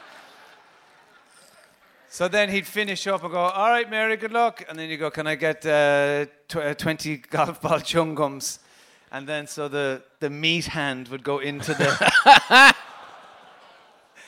So 2.08 2.28
then 2.28 2.48
he'd 2.48 2.66
finish 2.66 3.06
up 3.06 3.22
and 3.22 3.32
go, 3.32 3.38
"All 3.38 3.68
right, 3.68 3.88
Mary, 3.90 4.16
good 4.16 4.32
luck." 4.32 4.64
And 4.68 4.78
then 4.78 4.88
you 4.88 4.96
go, 4.96 5.10
"Can 5.10 5.26
I 5.26 5.34
get 5.34 5.66
uh, 5.66 6.26
tw- 6.48 6.56
uh, 6.56 6.74
twenty 6.74 7.16
golf 7.30 7.60
ball 7.60 7.80
chungums?" 7.80 8.58
And 9.10 9.26
then 9.26 9.46
so 9.46 9.68
the 9.68 10.02
the 10.20 10.30
meat 10.30 10.66
hand 10.66 11.08
would 11.08 11.22
go 11.22 11.38
into 11.38 11.74
the. 11.74 12.74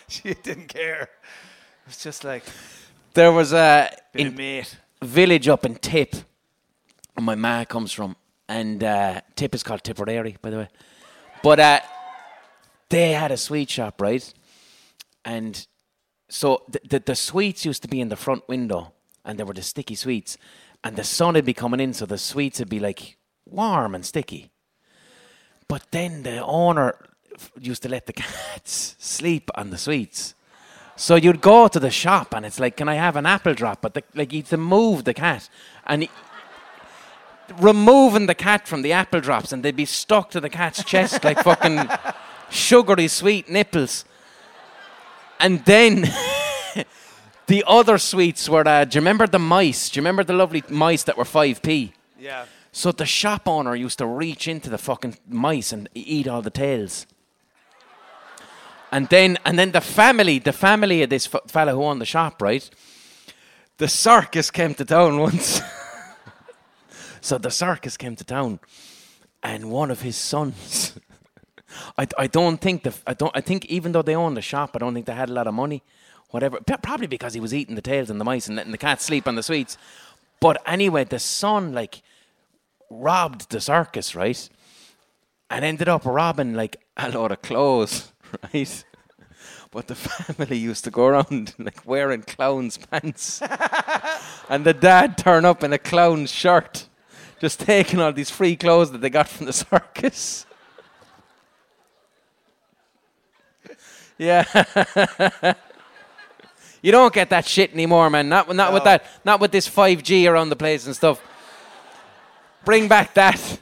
she 0.08 0.34
didn't 0.34 0.68
care. 0.68 1.02
It 1.02 1.86
was 1.86 2.02
just 2.02 2.24
like. 2.24 2.44
There 3.14 3.30
was 3.30 3.52
a 3.52 3.90
village 5.00 5.46
up 5.46 5.64
in 5.64 5.76
Tip, 5.76 6.16
where 7.14 7.24
my 7.24 7.36
ma 7.36 7.64
comes 7.64 7.92
from, 7.92 8.16
and 8.48 8.82
uh, 8.82 9.20
Tip 9.36 9.54
is 9.54 9.62
called 9.62 9.84
Tipperary, 9.84 10.36
by 10.42 10.50
the 10.50 10.56
way. 10.56 10.68
But 11.40 11.60
uh, 11.60 11.80
they 12.88 13.12
had 13.12 13.30
a 13.30 13.36
sweet 13.36 13.70
shop, 13.70 14.00
right? 14.00 14.34
And 15.24 15.64
so 16.28 16.64
the, 16.68 16.80
the, 16.88 16.98
the 16.98 17.14
sweets 17.14 17.64
used 17.64 17.82
to 17.82 17.88
be 17.88 18.00
in 18.00 18.08
the 18.08 18.16
front 18.16 18.48
window, 18.48 18.92
and 19.24 19.38
there 19.38 19.46
were 19.46 19.54
the 19.54 19.62
sticky 19.62 19.94
sweets, 19.94 20.36
and 20.82 20.96
the 20.96 21.04
sun 21.04 21.34
would 21.34 21.44
be 21.44 21.54
coming 21.54 21.78
in, 21.78 21.94
so 21.94 22.06
the 22.06 22.18
sweets 22.18 22.58
would 22.58 22.68
be 22.68 22.80
like 22.80 23.16
warm 23.46 23.94
and 23.94 24.04
sticky. 24.04 24.50
But 25.68 25.86
then 25.92 26.24
the 26.24 26.44
owner 26.44 26.96
used 27.60 27.84
to 27.84 27.88
let 27.88 28.06
the 28.06 28.12
cats 28.24 28.96
sleep 28.98 29.50
on 29.54 29.70
the 29.70 29.78
sweets. 29.78 30.34
So 30.96 31.16
you'd 31.16 31.40
go 31.40 31.68
to 31.68 31.80
the 31.80 31.90
shop 31.90 32.34
and 32.34 32.46
it's 32.46 32.60
like, 32.60 32.76
can 32.76 32.88
I 32.88 32.94
have 32.94 33.16
an 33.16 33.26
apple 33.26 33.54
drop? 33.54 33.80
But 33.80 33.94
the, 33.94 34.04
like 34.14 34.32
you'd 34.32 34.46
to 34.46 34.56
move 34.56 35.04
the 35.04 35.14
cat 35.14 35.48
and 35.86 36.02
he, 36.02 36.10
removing 37.58 38.26
the 38.26 38.34
cat 38.34 38.66
from 38.66 38.82
the 38.82 38.92
apple 38.92 39.20
drops 39.20 39.52
and 39.52 39.62
they'd 39.62 39.76
be 39.76 39.84
stuck 39.84 40.30
to 40.30 40.40
the 40.40 40.48
cat's 40.48 40.84
chest 40.84 41.24
like 41.24 41.42
fucking 41.42 41.88
sugary 42.50 43.08
sweet 43.08 43.48
nipples. 43.48 44.04
And 45.40 45.64
then 45.64 46.02
the 47.46 47.64
other 47.66 47.98
sweets 47.98 48.48
were, 48.48 48.66
uh, 48.66 48.84
do 48.84 48.96
you 48.96 49.00
remember 49.00 49.26
the 49.26 49.40
mice? 49.40 49.90
Do 49.90 49.98
you 49.98 50.02
remember 50.02 50.24
the 50.24 50.32
lovely 50.32 50.62
mice 50.68 51.02
that 51.04 51.18
were 51.18 51.24
5p? 51.24 51.92
Yeah. 52.18 52.46
So 52.72 52.92
the 52.92 53.06
shop 53.06 53.46
owner 53.46 53.74
used 53.74 53.98
to 53.98 54.06
reach 54.06 54.48
into 54.48 54.70
the 54.70 54.78
fucking 54.78 55.18
mice 55.28 55.72
and 55.72 55.88
eat 55.94 56.26
all 56.26 56.42
the 56.42 56.50
tails. 56.50 57.06
And 58.94 59.08
then, 59.08 59.38
and 59.44 59.58
then 59.58 59.72
the 59.72 59.80
family, 59.80 60.38
the 60.38 60.52
family 60.52 61.02
of 61.02 61.10
this 61.10 61.26
fella 61.26 61.72
who 61.72 61.82
owned 61.82 62.00
the 62.00 62.06
shop, 62.06 62.40
right? 62.40 62.70
The 63.78 63.88
circus 63.88 64.52
came 64.52 64.72
to 64.74 64.84
town 64.84 65.18
once. 65.18 65.60
so 67.20 67.36
the 67.36 67.50
circus 67.50 67.96
came 67.96 68.14
to 68.14 68.22
town, 68.22 68.60
and 69.42 69.72
one 69.72 69.90
of 69.90 70.02
his 70.02 70.16
sons. 70.16 70.96
I, 71.98 72.06
I 72.16 72.28
don't 72.28 72.58
think 72.58 72.84
the 72.84 72.94
I 73.04 73.14
don't 73.14 73.36
I 73.36 73.40
think 73.40 73.64
even 73.64 73.90
though 73.90 74.02
they 74.02 74.14
owned 74.14 74.36
the 74.36 74.42
shop, 74.42 74.70
I 74.76 74.78
don't 74.78 74.94
think 74.94 75.06
they 75.06 75.12
had 75.12 75.28
a 75.28 75.32
lot 75.32 75.48
of 75.48 75.54
money, 75.54 75.82
whatever. 76.30 76.60
Probably 76.60 77.08
because 77.08 77.34
he 77.34 77.40
was 77.40 77.52
eating 77.52 77.74
the 77.74 77.82
tails 77.82 78.10
and 78.10 78.20
the 78.20 78.24
mice 78.24 78.46
and 78.46 78.54
letting 78.54 78.70
the 78.70 78.78
cats 78.78 79.04
sleep 79.04 79.26
on 79.26 79.34
the 79.34 79.42
sweets. 79.42 79.76
But 80.38 80.62
anyway, 80.66 81.02
the 81.02 81.18
son 81.18 81.72
like 81.72 82.00
robbed 82.90 83.50
the 83.50 83.60
circus, 83.60 84.14
right? 84.14 84.48
And 85.50 85.64
ended 85.64 85.88
up 85.88 86.04
robbing 86.04 86.54
like 86.54 86.76
a 86.96 87.10
lot 87.10 87.32
of 87.32 87.42
clothes 87.42 88.12
right? 88.54 88.84
But 89.70 89.88
the 89.88 89.94
family 89.96 90.58
used 90.58 90.84
to 90.84 90.90
go 90.90 91.06
around 91.06 91.54
like 91.58 91.84
wearing 91.84 92.22
clown's 92.22 92.78
pants, 92.78 93.42
and 94.48 94.64
the 94.64 94.74
dad 94.74 95.18
turn 95.18 95.44
up 95.44 95.64
in 95.64 95.72
a 95.72 95.78
clown's 95.78 96.30
shirt, 96.30 96.88
just 97.40 97.60
taking 97.60 98.00
all 98.00 98.12
these 98.12 98.30
free 98.30 98.56
clothes 98.56 98.92
that 98.92 99.00
they 99.00 99.10
got 99.10 99.28
from 99.28 99.46
the 99.46 99.52
circus. 99.52 100.46
yeah. 104.16 104.44
you 106.82 106.92
don't 106.92 107.12
get 107.12 107.30
that 107.30 107.44
shit 107.46 107.72
anymore, 107.72 108.08
man. 108.10 108.28
Not, 108.28 108.54
not 108.54 108.70
no. 108.70 108.74
with 108.74 108.84
that. 108.84 109.04
Not 109.24 109.40
with 109.40 109.50
this 109.50 109.68
5G 109.68 110.30
around 110.30 110.50
the 110.50 110.56
place 110.56 110.86
and 110.86 110.94
stuff. 110.94 111.20
Bring 112.64 112.86
back 112.86 113.14
that. 113.14 113.60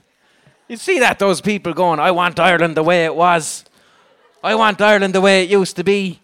You 0.69 0.77
see 0.77 1.01
that 1.01 1.19
those 1.19 1.41
people 1.41 1.73
going, 1.73 2.01
I 2.01 2.11
want 2.11 2.39
Ireland 2.39 2.77
the 2.77 2.83
way 2.83 3.05
it 3.05 3.15
was. 3.15 3.65
I 4.43 4.55
want 4.57 4.81
Ireland 4.81 5.15
the 5.15 5.21
way 5.21 5.45
it 5.45 5.51
used 5.51 5.77
to 5.77 5.85
be. 5.85 6.19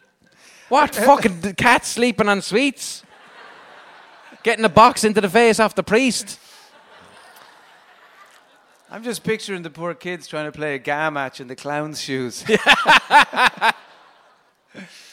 What 0.68 0.94
fucking 0.94 1.54
cats 1.54 1.88
sleeping 1.88 2.28
on 2.28 2.42
sweets? 2.42 3.04
Getting 4.42 4.64
a 4.64 4.68
box 4.68 5.04
into 5.04 5.20
the 5.20 5.28
face 5.28 5.60
off 5.60 5.74
the 5.74 5.82
priest. 5.82 6.38
I'm 8.90 9.04
just 9.04 9.22
picturing 9.22 9.62
the 9.62 9.70
poor 9.70 9.94
kids 9.94 10.26
trying 10.26 10.46
to 10.46 10.52
play 10.52 10.74
a 10.74 10.78
ga 10.78 11.10
match 11.10 11.40
in 11.40 11.48
the 11.48 11.56
clown's 11.56 12.00
shoes. 12.00 12.44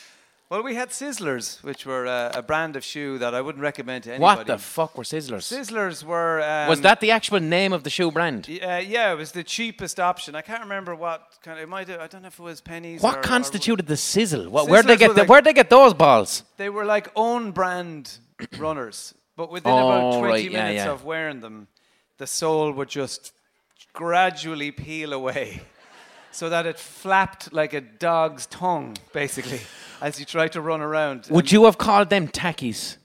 well, 0.49 0.61
we 0.61 0.75
had 0.75 0.89
Sizzlers, 0.89 1.63
which 1.63 1.87
were 1.87 2.05
uh, 2.05 2.31
a 2.35 2.43
brand 2.43 2.75
of 2.75 2.83
shoe 2.83 3.17
that 3.17 3.33
I 3.33 3.41
wouldn't 3.41 3.63
recommend 3.63 4.03
to 4.03 4.11
anybody. 4.11 4.37
What 4.37 4.47
the 4.47 4.59
fuck 4.59 4.95
were 4.95 5.03
Sizzlers? 5.03 5.41
Sizzlers 5.41 6.03
were. 6.03 6.41
Um, 6.41 6.69
was 6.69 6.81
that 6.81 6.99
the 6.99 7.09
actual 7.09 7.39
name 7.39 7.73
of 7.73 7.83
the 7.83 7.89
shoe 7.89 8.11
brand? 8.11 8.47
Uh, 8.47 8.81
yeah, 8.85 9.11
it 9.11 9.17
was 9.17 9.31
the 9.31 9.43
cheapest 9.43 9.99
option. 9.99 10.35
I 10.35 10.41
can't 10.41 10.61
remember 10.61 10.93
what 10.95 11.23
kind. 11.41 11.57
Of, 11.57 11.63
it 11.63 11.69
might. 11.69 11.87
Have, 11.87 11.99
I 11.99 12.07
don't 12.07 12.21
know 12.21 12.27
if 12.27 12.39
it 12.39 12.43
was 12.43 12.61
pennies. 12.61 13.01
What 13.01 13.17
or, 13.17 13.21
constituted 13.21 13.85
or 13.85 13.87
the 13.87 13.97
sizzle? 13.97 14.49
What, 14.49 14.69
where'd 14.69 14.85
they 14.85 14.97
get? 14.97 15.15
The, 15.15 15.21
like, 15.21 15.29
where'd 15.29 15.45
they 15.45 15.53
get 15.53 15.71
those 15.71 15.95
balls? 15.95 16.43
They 16.57 16.69
were 16.69 16.85
like 16.85 17.09
own 17.15 17.51
brand 17.51 18.19
runners, 18.59 19.15
but 19.35 19.51
within 19.51 19.71
oh, 19.71 19.87
about 19.87 20.19
20 20.19 20.27
right, 20.27 20.51
minutes 20.51 20.53
yeah, 20.53 20.85
yeah. 20.85 20.91
of 20.91 21.03
wearing 21.03 21.41
them, 21.41 21.69
the 22.19 22.27
sole 22.27 22.71
would 22.71 22.89
just 22.89 23.31
gradually 23.93 24.71
peel 24.71 25.11
away 25.11 25.61
so 26.31 26.49
that 26.49 26.67
it 26.67 26.77
flapped 26.77 27.51
like 27.51 27.73
a 27.73 27.81
dog's 27.81 28.45
tongue, 28.45 28.95
basically, 29.11 29.61
as 30.01 30.19
you 30.19 30.25
try 30.25 30.47
to 30.49 30.61
run 30.61 30.81
around. 30.81 31.27
Would 31.29 31.51
you 31.51 31.65
have 31.65 31.77
called 31.77 32.09
them 32.09 32.27
tackies? 32.27 32.97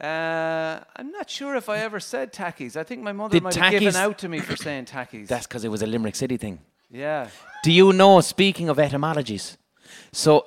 Uh, 0.00 0.80
I'm 0.96 1.10
not 1.10 1.30
sure 1.30 1.56
if 1.56 1.68
I 1.68 1.78
ever 1.78 2.00
said 2.00 2.32
tackies. 2.32 2.76
I 2.76 2.82
think 2.82 3.02
my 3.02 3.12
mother 3.12 3.32
Did 3.32 3.42
might 3.42 3.54
have 3.54 3.70
given 3.70 3.96
out 3.96 4.18
to 4.18 4.28
me 4.28 4.40
for 4.40 4.54
saying 4.56 4.84
tackies. 4.84 5.28
That's 5.28 5.46
because 5.46 5.64
it 5.64 5.70
was 5.70 5.82
a 5.82 5.86
Limerick 5.86 6.16
City 6.16 6.36
thing. 6.36 6.58
Yeah. 6.90 7.28
Do 7.62 7.72
you 7.72 7.92
know, 7.92 8.20
speaking 8.20 8.68
of 8.68 8.78
etymologies, 8.78 9.56
so 10.12 10.44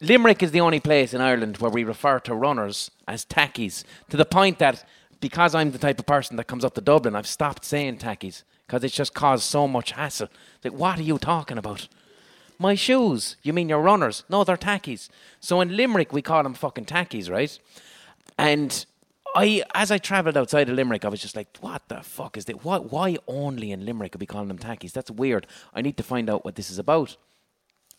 Limerick 0.00 0.42
is 0.42 0.50
the 0.50 0.60
only 0.60 0.80
place 0.80 1.14
in 1.14 1.22
Ireland 1.22 1.56
where 1.56 1.70
we 1.70 1.84
refer 1.84 2.20
to 2.20 2.34
runners 2.34 2.90
as 3.08 3.24
tackies, 3.24 3.84
to 4.10 4.16
the 4.16 4.26
point 4.26 4.58
that 4.58 4.84
because 5.20 5.54
I'm 5.54 5.70
the 5.70 5.78
type 5.78 5.98
of 5.98 6.06
person 6.06 6.36
that 6.36 6.46
comes 6.46 6.64
up 6.64 6.74
to 6.74 6.80
Dublin, 6.80 7.16
I've 7.16 7.26
stopped 7.26 7.64
saying 7.64 7.98
tackies 7.98 8.42
because 8.66 8.84
it's 8.84 8.94
just 8.94 9.14
caused 9.14 9.44
so 9.44 9.66
much 9.66 9.92
hassle. 9.92 10.28
Like, 10.62 10.74
what 10.74 10.98
are 10.98 11.02
you 11.02 11.18
talking 11.18 11.58
about? 11.58 11.88
My 12.60 12.74
shoes. 12.74 13.36
You 13.42 13.54
mean 13.54 13.70
your 13.70 13.80
runners? 13.80 14.22
No, 14.28 14.44
they're 14.44 14.58
tackies. 14.58 15.08
So 15.40 15.62
in 15.62 15.74
Limerick, 15.74 16.12
we 16.12 16.20
call 16.20 16.42
them 16.42 16.52
fucking 16.52 16.84
tackies, 16.84 17.30
right? 17.30 17.58
And 18.36 18.84
I, 19.34 19.62
as 19.74 19.90
I 19.90 19.96
travelled 19.96 20.36
outside 20.36 20.68
of 20.68 20.74
Limerick, 20.74 21.06
I 21.06 21.08
was 21.08 21.22
just 21.22 21.34
like, 21.34 21.56
what 21.62 21.88
the 21.88 22.02
fuck 22.02 22.36
is 22.36 22.44
that? 22.44 22.62
Why, 22.62 22.76
why 22.76 23.16
only 23.26 23.72
in 23.72 23.86
Limerick 23.86 24.14
are 24.14 24.18
we 24.18 24.26
calling 24.26 24.48
them 24.48 24.58
tackies? 24.58 24.92
That's 24.92 25.10
weird. 25.10 25.46
I 25.72 25.80
need 25.80 25.96
to 25.96 26.02
find 26.02 26.28
out 26.28 26.44
what 26.44 26.56
this 26.56 26.70
is 26.70 26.78
about. 26.78 27.16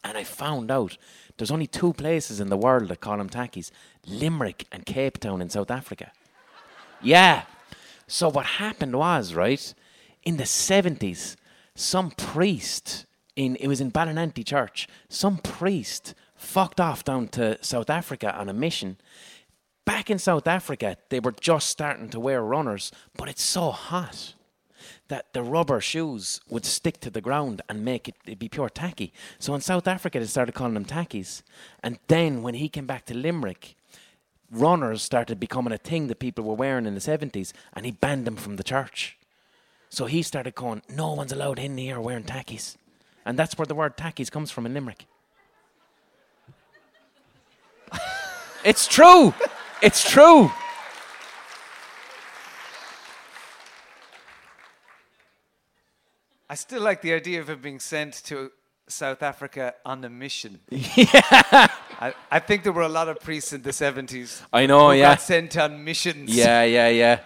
And 0.04 0.16
I 0.16 0.24
found 0.24 0.70
out 0.70 0.96
there's 1.38 1.52
only 1.52 1.66
two 1.68 1.94
places 1.94 2.40
in 2.40 2.50
the 2.50 2.58
world 2.58 2.90
that 2.90 3.02
call 3.02 3.18
them 3.18 3.30
tackies 3.30 3.72
Limerick 4.06 4.68
and 4.72 4.86
Cape 4.86 5.18
Town 5.20 5.42
in 5.42 5.50
South 5.50 5.72
Africa. 5.72 6.12
Yeah. 7.02 7.44
So 8.06 8.30
what 8.30 8.46
happened 8.46 8.96
was, 8.96 9.34
right, 9.34 9.74
in 10.22 10.38
the 10.38 10.44
70s, 10.44 11.36
some 11.74 12.12
priest 12.12 13.08
in 13.36 13.56
it 13.58 13.68
was 13.68 13.82
in 13.82 13.92
Ballinanty 13.92 14.46
Church, 14.46 14.88
some 15.10 15.38
priest 15.38 16.14
fucked 16.36 16.80
off 16.80 17.04
down 17.04 17.28
to 17.30 17.64
South 17.64 17.90
Africa 17.90 18.38
on 18.38 18.50
a 18.50 18.54
mission. 18.54 18.98
Back 19.86 20.10
in 20.10 20.20
South 20.20 20.48
Africa, 20.48 20.98
they 21.10 21.20
were 21.20 21.32
just 21.32 21.68
starting 21.68 22.10
to 22.10 22.20
wear 22.20 22.44
runners, 22.44 22.92
but 23.18 23.30
it's 23.30 23.44
so 23.44 23.72
hot 23.72 24.34
that 25.08 25.34
the 25.34 25.44
rubber 25.44 25.82
shoes 25.82 26.40
would 26.50 26.66
stick 26.66 27.00
to 27.02 27.10
the 27.10 27.22
ground 27.22 27.62
and 27.68 27.84
make 27.84 28.08
it 28.08 28.16
it'd 28.26 28.40
be 28.40 28.50
pure 28.50 28.70
tacky. 28.70 29.12
So 29.40 29.54
in 29.54 29.62
South 29.62 29.88
Africa, 29.88 30.20
they 30.20 30.26
started 30.26 30.54
calling 30.54 30.74
them 30.74 30.86
tackies. 30.86 31.42
And 31.84 32.00
then 32.08 32.42
when 32.42 32.56
he 32.56 32.70
came 32.70 32.86
back 32.86 33.06
to 33.08 33.14
Limerick, 33.14 33.76
runners 34.50 35.02
started 35.02 35.40
becoming 35.40 35.74
a 35.74 35.78
thing 35.78 36.08
that 36.08 36.20
people 36.20 36.44
were 36.44 36.56
wearing 36.56 36.86
in 36.86 36.94
the 36.94 37.02
70s, 37.02 37.54
and 37.74 37.86
he 37.86 37.92
banned 37.92 38.26
them 38.26 38.36
from 38.36 38.56
the 38.56 38.64
church. 38.64 39.18
So 39.90 40.06
he 40.06 40.22
started 40.22 40.56
going, 40.56 40.82
no 40.90 41.14
one's 41.14 41.34
allowed 41.34 41.60
in 41.60 41.78
here 41.78 42.00
wearing 42.00 42.24
tackies. 42.24 42.78
And 43.26 43.38
that's 43.38 43.58
where 43.58 43.66
the 43.66 43.76
word 43.76 43.98
tackies 43.98 44.32
comes 44.32 44.52
from 44.52 44.66
in 44.66 44.74
Limerick. 44.74 45.06
it's 48.64 48.88
true. 48.88 49.34
It's 49.82 50.10
true. 50.10 50.52
I 56.50 56.56
still 56.56 56.82
like 56.82 57.02
the 57.02 57.14
idea 57.14 57.40
of 57.40 57.50
him 57.50 57.62
being 57.62 57.80
sent 57.80 58.14
to 58.26 58.52
South 58.88 59.24
Africa 59.24 59.74
on 59.86 60.04
a 60.04 60.10
mission. 60.10 60.60
Yeah. 60.70 61.68
I, 62.02 62.14
I 62.32 62.40
think 62.40 62.64
there 62.64 62.74
were 62.74 62.82
a 62.82 62.90
lot 62.90 63.08
of 63.10 63.20
priests 63.20 63.54
in 63.54 63.62
the 63.62 63.70
70s. 63.70 64.42
I 64.52 64.66
know, 64.66 64.90
who 64.90 64.98
yeah. 64.98 65.12
Got 65.12 65.22
sent 65.22 65.56
on 65.56 65.84
missions. 65.84 66.36
Yeah, 66.36 66.64
yeah, 66.64 66.90
yeah. 66.90 67.20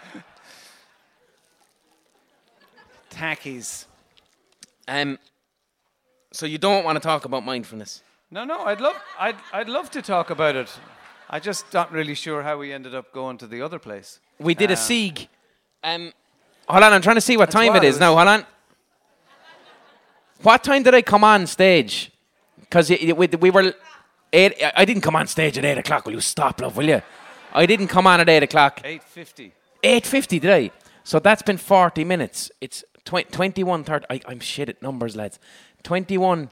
Tackies. 3.10 3.86
Um, 4.86 5.18
so 6.36 6.46
you 6.46 6.58
don't 6.58 6.84
want 6.84 6.98
to 6.98 7.00
talk 7.00 7.24
about 7.24 7.46
mindfulness? 7.46 8.04
No, 8.30 8.44
no. 8.44 8.60
I'd 8.66 8.82
love, 8.82 8.96
I'd, 9.18 9.38
I'd 9.54 9.70
love 9.70 9.90
to 9.92 10.02
talk 10.02 10.30
about 10.30 10.56
it. 10.56 10.70
I 11.30 11.40
just 11.40 11.74
not 11.74 11.92
really 11.92 12.14
sure 12.14 12.44
how 12.44 12.58
we 12.58 12.74
ended 12.74 12.94
up 12.94 13.14
going 13.14 13.38
to 13.38 13.48
the 13.48 13.62
other 13.62 13.80
place. 13.80 14.20
We 14.38 14.54
did 14.54 14.70
a 14.70 14.74
um, 14.74 14.78
sieg. 14.78 15.30
Um, 15.84 16.12
hold 16.68 16.84
on, 16.84 16.92
I'm 16.92 17.02
trying 17.02 17.16
to 17.16 17.22
see 17.22 17.38
what 17.38 17.50
time 17.50 17.76
it 17.76 17.84
is 17.84 18.00
now. 18.00 18.16
Hold 18.16 18.28
on. 18.28 18.46
What 20.42 20.64
time 20.64 20.84
did 20.84 20.94
I 20.94 21.02
come 21.02 21.24
on 21.24 21.48
stage? 21.48 22.12
Because 22.60 22.90
we, 22.90 23.14
we 23.14 23.50
were 23.50 23.74
eight. 24.34 24.62
I 24.76 24.84
didn't 24.84 25.02
come 25.02 25.16
on 25.16 25.28
stage 25.28 25.58
at 25.58 25.64
eight 25.64 25.78
o'clock. 25.78 26.06
Will 26.06 26.14
you 26.14 26.22
stop, 26.22 26.60
love? 26.60 26.76
Will 26.76 26.90
you? 26.90 27.02
I 27.54 27.66
didn't 27.66 27.88
come 27.88 28.06
on 28.06 28.20
at 28.20 28.28
eight 28.28 28.44
o'clock. 28.44 28.82
Eight 28.84 29.04
fifty. 29.04 29.54
Eight 29.82 30.06
fifty, 30.06 30.40
did 30.40 30.52
I? 30.52 30.72
So 31.04 31.20
that's 31.20 31.42
been 31.42 31.58
forty 31.58 32.04
minutes. 32.04 32.52
It's 32.60 32.84
tw- 33.06 33.32
21, 33.32 33.84
30. 33.84 34.06
I, 34.10 34.20
I'm 34.28 34.40
shit 34.40 34.68
at 34.68 34.82
numbers, 34.82 35.16
lads. 35.16 35.40
21, 35.86 36.50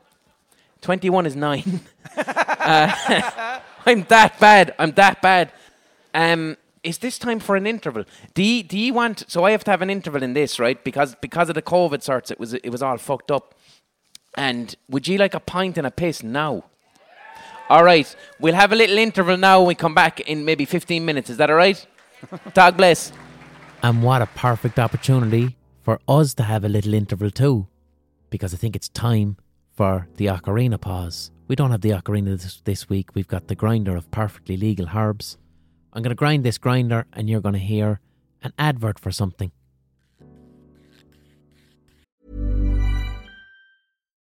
21 0.82 1.26
is 1.26 1.36
nine. 1.36 1.82
uh, 2.18 3.60
I'm 3.86 4.04
that 4.04 4.40
bad. 4.40 4.74
I'm 4.80 4.92
that 4.92 5.22
bad. 5.22 5.52
Um, 6.14 6.56
is 6.84 7.00
this 7.00 7.18
time 7.18 7.40
for 7.40 7.56
an 7.56 7.66
interval? 7.66 8.06
Do 8.36 8.44
you, 8.44 8.62
do 8.62 8.78
you 8.78 8.94
want? 8.94 9.26
So 9.28 9.44
I 9.44 9.52
have 9.52 9.64
to 9.64 9.72
have 9.72 9.82
an 9.82 9.90
interval 9.90 10.22
in 10.22 10.34
this, 10.34 10.60
right? 10.60 10.82
Because 10.84 11.16
because 11.16 11.50
of 11.50 11.56
the 11.56 11.62
COVID 11.62 12.04
sorts, 12.04 12.30
it 12.30 12.40
was 12.40 12.54
it 12.54 12.70
was 12.70 12.84
all 12.84 12.98
fucked 12.98 13.32
up. 13.32 13.56
And 14.36 14.76
would 14.90 15.08
you 15.08 15.18
like 15.18 15.34
a 15.34 15.40
pint 15.40 15.78
and 15.78 15.88
a 15.88 15.92
piss 15.92 16.24
now? 16.24 16.66
All 17.70 17.84
right, 17.84 18.16
we'll 18.40 18.54
have 18.54 18.72
a 18.72 18.76
little 18.76 18.98
interval 18.98 19.38
now 19.38 19.60
when 19.60 19.70
we 19.70 19.76
come 19.76 19.96
back 19.96 20.20
in 20.20 20.46
maybe 20.46 20.66
15 20.66 21.04
minutes. 21.04 21.30
Is 21.30 21.38
that 21.38 21.50
all 21.50 21.56
right? 21.56 21.84
God 22.54 22.78
bless. 22.78 23.12
And 23.82 24.04
what 24.04 24.22
a 24.22 24.28
perfect 24.28 24.78
opportunity 24.78 25.56
for 25.82 26.00
us 26.08 26.34
to 26.36 26.44
have 26.44 26.64
a 26.64 26.70
little 26.70 26.94
interval 26.94 27.32
too, 27.32 27.68
because 28.34 28.52
I 28.52 28.58
think 28.58 28.76
it's 28.76 28.90
time 28.90 29.38
for 29.70 30.08
the 30.18 30.26
ocarina 30.26 30.82
pause. 30.82 31.30
We 31.48 31.56
don't 31.56 31.70
have 31.70 31.82
the 31.82 31.92
ocarina 31.92 32.36
this, 32.42 32.62
this 32.66 32.90
week. 32.90 33.14
We've 33.14 33.28
got 33.28 33.48
the 33.48 33.54
grinder 33.54 33.96
of 33.96 34.10
perfectly 34.10 34.58
legal 34.58 34.88
herbs. 34.92 35.38
I'm 35.94 36.02
going 36.02 36.10
to 36.10 36.16
grind 36.16 36.44
this 36.44 36.58
grinder, 36.58 37.06
and 37.14 37.30
you're 37.30 37.42
going 37.42 37.54
to 37.54 37.60
hear 37.60 38.00
an 38.42 38.52
advert 38.58 38.98
for 38.98 39.12
something. 39.12 39.52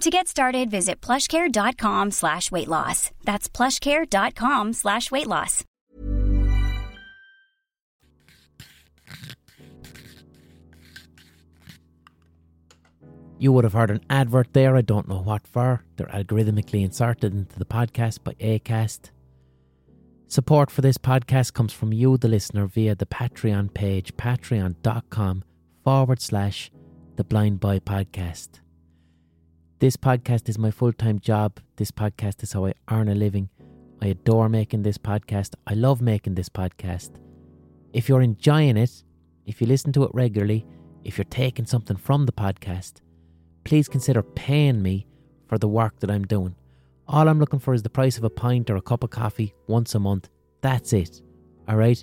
To 0.00 0.10
get 0.10 0.28
started, 0.28 0.70
visit 0.70 1.00
plushcare.com 1.00 2.10
slash 2.10 2.50
weight 2.50 2.68
loss. 2.68 3.10
That's 3.24 3.48
plushcare.com 3.48 4.74
slash 4.74 5.10
weight 5.10 5.26
loss. 5.26 5.64
You 13.38 13.52
would 13.52 13.64
have 13.64 13.72
heard 13.74 13.90
an 13.90 14.00
advert 14.08 14.52
there, 14.52 14.76
I 14.76 14.80
don't 14.82 15.08
know 15.08 15.20
what 15.20 15.46
for. 15.46 15.82
They're 15.96 16.06
algorithmically 16.06 16.84
inserted 16.84 17.34
into 17.34 17.58
the 17.58 17.66
podcast 17.66 18.24
by 18.24 18.32
ACAST. 18.34 19.10
Support 20.28 20.70
for 20.70 20.80
this 20.80 20.98
podcast 20.98 21.52
comes 21.52 21.72
from 21.72 21.92
you, 21.92 22.16
the 22.16 22.28
listener, 22.28 22.66
via 22.66 22.94
the 22.94 23.06
Patreon 23.06 23.72
page, 23.72 24.14
patreon.com 24.16 25.44
forward 25.84 26.20
slash 26.20 26.70
the 27.16 27.24
Blind 27.24 27.60
Boy 27.60 27.78
Podcast. 27.78 28.60
This 29.78 29.94
podcast 29.94 30.48
is 30.48 30.58
my 30.58 30.70
full 30.70 30.94
time 30.94 31.18
job. 31.18 31.60
This 31.76 31.90
podcast 31.90 32.42
is 32.42 32.54
how 32.54 32.64
I 32.64 32.72
earn 32.90 33.10
a 33.10 33.14
living. 33.14 33.50
I 34.00 34.06
adore 34.06 34.48
making 34.48 34.82
this 34.82 34.96
podcast. 34.96 35.52
I 35.66 35.74
love 35.74 36.00
making 36.00 36.34
this 36.34 36.48
podcast. 36.48 37.10
If 37.92 38.08
you're 38.08 38.22
enjoying 38.22 38.78
it, 38.78 39.04
if 39.44 39.60
you 39.60 39.66
listen 39.66 39.92
to 39.92 40.04
it 40.04 40.10
regularly, 40.14 40.64
if 41.04 41.18
you're 41.18 41.26
taking 41.26 41.66
something 41.66 41.98
from 41.98 42.24
the 42.24 42.32
podcast, 42.32 43.02
please 43.64 43.86
consider 43.86 44.22
paying 44.22 44.80
me 44.82 45.06
for 45.46 45.58
the 45.58 45.68
work 45.68 46.00
that 46.00 46.10
I'm 46.10 46.24
doing. 46.24 46.54
All 47.06 47.28
I'm 47.28 47.38
looking 47.38 47.60
for 47.60 47.74
is 47.74 47.82
the 47.82 47.90
price 47.90 48.16
of 48.16 48.24
a 48.24 48.30
pint 48.30 48.70
or 48.70 48.76
a 48.76 48.80
cup 48.80 49.04
of 49.04 49.10
coffee 49.10 49.52
once 49.66 49.94
a 49.94 50.00
month. 50.00 50.30
That's 50.62 50.94
it. 50.94 51.20
Alright? 51.68 52.02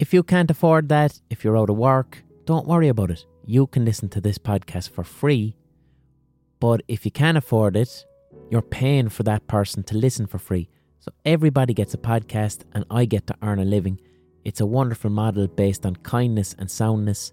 If 0.00 0.12
you 0.12 0.24
can't 0.24 0.50
afford 0.50 0.88
that, 0.88 1.20
if 1.30 1.44
you're 1.44 1.56
out 1.56 1.70
of 1.70 1.76
work, 1.76 2.24
don't 2.46 2.66
worry 2.66 2.88
about 2.88 3.12
it. 3.12 3.24
You 3.44 3.68
can 3.68 3.84
listen 3.84 4.08
to 4.08 4.20
this 4.20 4.38
podcast 4.38 4.90
for 4.90 5.04
free. 5.04 5.56
But 6.60 6.82
if 6.88 7.04
you 7.04 7.10
can't 7.10 7.38
afford 7.38 7.76
it, 7.76 8.06
you're 8.50 8.62
paying 8.62 9.08
for 9.08 9.22
that 9.24 9.46
person 9.46 9.82
to 9.84 9.96
listen 9.96 10.26
for 10.26 10.38
free. 10.38 10.68
So 11.00 11.12
everybody 11.24 11.74
gets 11.74 11.94
a 11.94 11.98
podcast 11.98 12.64
and 12.72 12.84
I 12.90 13.04
get 13.04 13.26
to 13.28 13.36
earn 13.42 13.58
a 13.58 13.64
living. 13.64 14.00
It's 14.44 14.60
a 14.60 14.66
wonderful 14.66 15.10
model 15.10 15.46
based 15.48 15.84
on 15.84 15.96
kindness 15.96 16.54
and 16.58 16.70
soundness. 16.70 17.32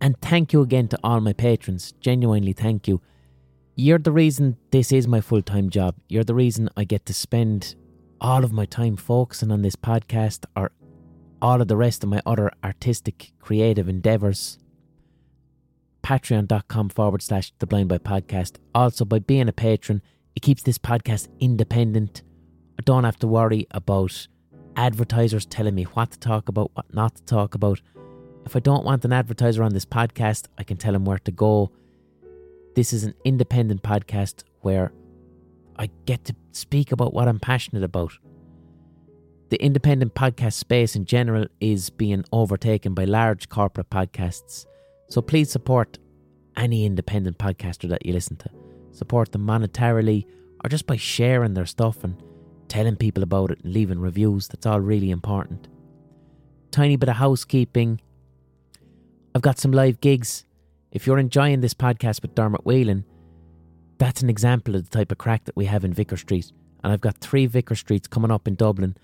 And 0.00 0.20
thank 0.20 0.52
you 0.52 0.62
again 0.62 0.88
to 0.88 0.98
all 1.02 1.20
my 1.20 1.32
patrons. 1.32 1.92
Genuinely 2.00 2.52
thank 2.52 2.88
you. 2.88 3.00
You're 3.74 3.98
the 3.98 4.12
reason 4.12 4.56
this 4.70 4.90
is 4.92 5.06
my 5.06 5.20
full 5.20 5.42
time 5.42 5.70
job. 5.70 5.96
You're 6.08 6.24
the 6.24 6.34
reason 6.34 6.68
I 6.76 6.84
get 6.84 7.06
to 7.06 7.14
spend 7.14 7.76
all 8.20 8.44
of 8.44 8.52
my 8.52 8.64
time 8.64 8.96
focusing 8.96 9.52
on 9.52 9.62
this 9.62 9.76
podcast 9.76 10.44
or 10.56 10.72
all 11.40 11.60
of 11.60 11.68
the 11.68 11.76
rest 11.76 12.02
of 12.02 12.08
my 12.08 12.20
other 12.26 12.50
artistic, 12.64 13.32
creative 13.40 13.88
endeavours. 13.88 14.58
Patreon.com 16.08 16.88
forward 16.88 17.20
slash 17.20 17.52
The 17.58 17.66
Blind 17.66 17.90
Boy 17.90 17.98
Podcast. 17.98 18.56
Also, 18.74 19.04
by 19.04 19.18
being 19.18 19.46
a 19.46 19.52
patron, 19.52 20.00
it 20.34 20.40
keeps 20.40 20.62
this 20.62 20.78
podcast 20.78 21.28
independent. 21.38 22.22
I 22.78 22.82
don't 22.82 23.04
have 23.04 23.18
to 23.18 23.26
worry 23.26 23.66
about 23.72 24.26
advertisers 24.74 25.44
telling 25.44 25.74
me 25.74 25.82
what 25.82 26.12
to 26.12 26.18
talk 26.18 26.48
about, 26.48 26.70
what 26.72 26.94
not 26.94 27.16
to 27.16 27.24
talk 27.24 27.54
about. 27.54 27.82
If 28.46 28.56
I 28.56 28.60
don't 28.60 28.86
want 28.86 29.04
an 29.04 29.12
advertiser 29.12 29.62
on 29.62 29.74
this 29.74 29.84
podcast, 29.84 30.46
I 30.56 30.62
can 30.62 30.78
tell 30.78 30.94
him 30.94 31.04
where 31.04 31.18
to 31.18 31.30
go. 31.30 31.72
This 32.74 32.94
is 32.94 33.04
an 33.04 33.12
independent 33.26 33.82
podcast 33.82 34.44
where 34.62 34.92
I 35.76 35.90
get 36.06 36.24
to 36.24 36.34
speak 36.52 36.90
about 36.90 37.12
what 37.12 37.28
I'm 37.28 37.38
passionate 37.38 37.84
about. 37.84 38.12
The 39.50 39.62
independent 39.62 40.14
podcast 40.14 40.54
space 40.54 40.96
in 40.96 41.04
general 41.04 41.48
is 41.60 41.90
being 41.90 42.24
overtaken 42.32 42.94
by 42.94 43.04
large 43.04 43.50
corporate 43.50 43.90
podcasts. 43.90 44.64
So 45.08 45.22
please 45.22 45.50
support 45.50 45.98
any 46.56 46.84
independent 46.84 47.38
podcaster 47.38 47.88
that 47.88 48.04
you 48.04 48.12
listen 48.12 48.36
to. 48.36 48.50
Support 48.92 49.32
them 49.32 49.46
monetarily 49.46 50.26
or 50.62 50.68
just 50.68 50.86
by 50.86 50.96
sharing 50.96 51.54
their 51.54 51.66
stuff 51.66 52.04
and 52.04 52.22
telling 52.68 52.96
people 52.96 53.22
about 53.22 53.50
it 53.50 53.60
and 53.62 53.72
leaving 53.72 54.00
reviews. 54.00 54.48
That's 54.48 54.66
all 54.66 54.80
really 54.80 55.10
important. 55.10 55.68
Tiny 56.70 56.96
bit 56.96 57.08
of 57.08 57.16
housekeeping. 57.16 58.00
I've 59.34 59.42
got 59.42 59.58
some 59.58 59.72
live 59.72 60.00
gigs. 60.00 60.44
If 60.92 61.06
you're 61.06 61.18
enjoying 61.18 61.60
this 61.60 61.74
podcast 61.74 62.22
with 62.22 62.34
Dermot 62.34 62.64
Whelan, 62.64 63.04
that's 63.98 64.22
an 64.22 64.30
example 64.30 64.74
of 64.74 64.88
the 64.88 64.96
type 64.96 65.12
of 65.12 65.18
craic 65.18 65.44
that 65.44 65.56
we 65.56 65.66
have 65.66 65.84
in 65.84 65.92
Vicar 65.92 66.16
Street. 66.16 66.52
And 66.84 66.92
I've 66.92 67.00
got 67.00 67.18
three 67.18 67.46
Vicar 67.46 67.74
Streets 67.74 68.08
coming 68.08 68.30
up 68.30 68.46
in 68.46 68.54
Dublin 68.54 68.96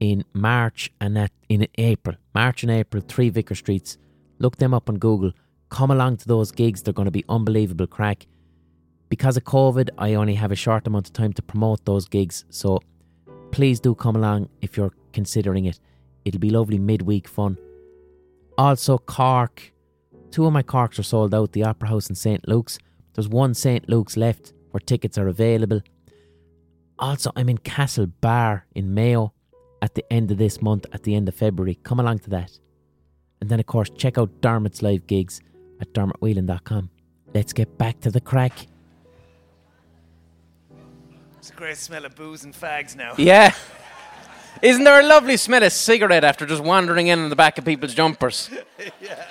in 0.00 0.24
March 0.32 0.90
and 1.00 1.30
in 1.48 1.66
April. 1.78 2.16
March 2.34 2.62
and 2.62 2.72
April, 2.72 3.02
three 3.06 3.30
Vicar 3.30 3.54
Streets. 3.54 3.98
Look 4.38 4.56
them 4.56 4.74
up 4.74 4.88
on 4.88 4.98
Google. 4.98 5.32
Come 5.74 5.90
along 5.90 6.18
to 6.18 6.28
those 6.28 6.52
gigs. 6.52 6.84
They're 6.84 6.94
going 6.94 7.06
to 7.06 7.10
be 7.10 7.24
unbelievable 7.28 7.88
craic. 7.88 8.28
Because 9.08 9.36
of 9.36 9.42
COVID, 9.42 9.90
I 9.98 10.14
only 10.14 10.36
have 10.36 10.52
a 10.52 10.54
short 10.54 10.86
amount 10.86 11.08
of 11.08 11.12
time 11.14 11.32
to 11.32 11.42
promote 11.42 11.84
those 11.84 12.06
gigs. 12.06 12.44
So 12.48 12.78
please 13.50 13.80
do 13.80 13.92
come 13.96 14.14
along 14.14 14.50
if 14.62 14.76
you're 14.76 14.92
considering 15.12 15.64
it. 15.64 15.80
It'll 16.24 16.38
be 16.38 16.50
lovely 16.50 16.78
midweek 16.78 17.26
fun. 17.26 17.58
Also, 18.56 18.98
Cork. 18.98 19.72
Two 20.30 20.46
of 20.46 20.52
my 20.52 20.62
Corks 20.62 21.00
are 21.00 21.02
sold 21.02 21.34
out 21.34 21.50
the 21.50 21.64
Opera 21.64 21.88
House 21.88 22.06
and 22.06 22.16
St. 22.16 22.46
Luke's. 22.46 22.78
There's 23.14 23.28
one 23.28 23.52
St. 23.52 23.88
Luke's 23.88 24.16
left 24.16 24.52
where 24.70 24.78
tickets 24.78 25.18
are 25.18 25.26
available. 25.26 25.80
Also, 27.00 27.32
I'm 27.34 27.48
in 27.48 27.58
Castlebar 27.58 28.62
in 28.76 28.94
Mayo 28.94 29.32
at 29.82 29.96
the 29.96 30.04
end 30.12 30.30
of 30.30 30.38
this 30.38 30.62
month, 30.62 30.86
at 30.92 31.02
the 31.02 31.16
end 31.16 31.28
of 31.28 31.34
February. 31.34 31.80
Come 31.82 31.98
along 31.98 32.20
to 32.20 32.30
that. 32.30 32.60
And 33.40 33.50
then, 33.50 33.58
of 33.58 33.66
course, 33.66 33.90
check 33.90 34.18
out 34.18 34.40
Dermot's 34.40 34.80
live 34.80 35.08
gigs 35.08 35.40
at 35.80 35.92
dermotwhelan.com. 35.92 36.90
Let's 37.34 37.52
get 37.52 37.76
back 37.78 38.00
to 38.00 38.10
the 38.10 38.20
craic. 38.20 38.68
It's 41.38 41.50
a 41.50 41.54
great 41.54 41.76
smell 41.76 42.04
of 42.04 42.14
booze 42.14 42.44
and 42.44 42.54
fags 42.54 42.96
now. 42.96 43.14
Yeah. 43.18 43.54
Isn't 44.62 44.84
there 44.84 45.00
a 45.00 45.02
lovely 45.02 45.36
smell 45.36 45.62
of 45.62 45.72
cigarette 45.72 46.24
after 46.24 46.46
just 46.46 46.62
wandering 46.62 47.08
in 47.08 47.18
on 47.18 47.28
the 47.28 47.36
back 47.36 47.58
of 47.58 47.64
people's 47.64 47.92
jumpers? 47.92 48.48
yeah. 49.00 49.24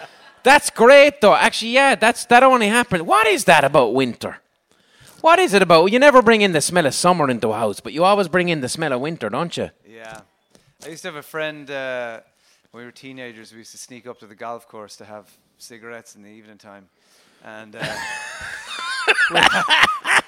That's 0.44 0.70
great 0.70 1.22
though. 1.22 1.34
Actually, 1.34 1.72
yeah, 1.72 1.96
that's 1.96 2.26
that 2.26 2.44
only 2.44 2.68
happened. 2.68 3.08
What 3.08 3.26
is 3.28 3.46
that 3.46 3.64
about 3.64 3.94
winter? 3.94 4.38
What 5.22 5.40
is 5.40 5.54
it 5.54 5.62
about? 5.62 5.92
You 5.92 6.00
never 6.00 6.22
bring 6.22 6.42
in 6.42 6.52
the 6.52 6.60
smell 6.60 6.86
of 6.86 6.94
summer 6.94 7.30
into 7.30 7.48
a 7.48 7.58
house, 7.58 7.80
but 7.80 7.94
you 7.94 8.04
always 8.04 8.28
bring 8.28 8.50
in 8.50 8.60
the 8.60 8.68
smell 8.68 8.92
of 8.92 9.00
winter, 9.00 9.30
don't 9.30 9.56
you? 9.56 9.70
Yeah. 9.88 10.22
I 10.86 10.90
used 10.90 11.04
to 11.04 11.08
have 11.08 11.16
a 11.16 11.24
friend 11.24 11.72
uh, 11.72 12.20
when 12.72 12.82
we 12.82 12.86
were 12.86 12.92
teenagers. 12.92 13.54
We 13.54 13.60
used 13.60 13.72
to 13.72 13.78
sneak 13.78 14.06
up 14.06 14.20
to 14.20 14.28
the 14.28 14.36
golf 14.36 14.68
course 14.68 14.98
to 14.98 15.06
have 15.06 15.32
cigarettes 15.64 16.16
in 16.16 16.24
the 16.24 16.30
evening 16.30 16.58
time, 16.58 16.88
and 17.44 17.76
uh, 17.76 17.96
we, 19.32 19.40
had, 19.40 20.24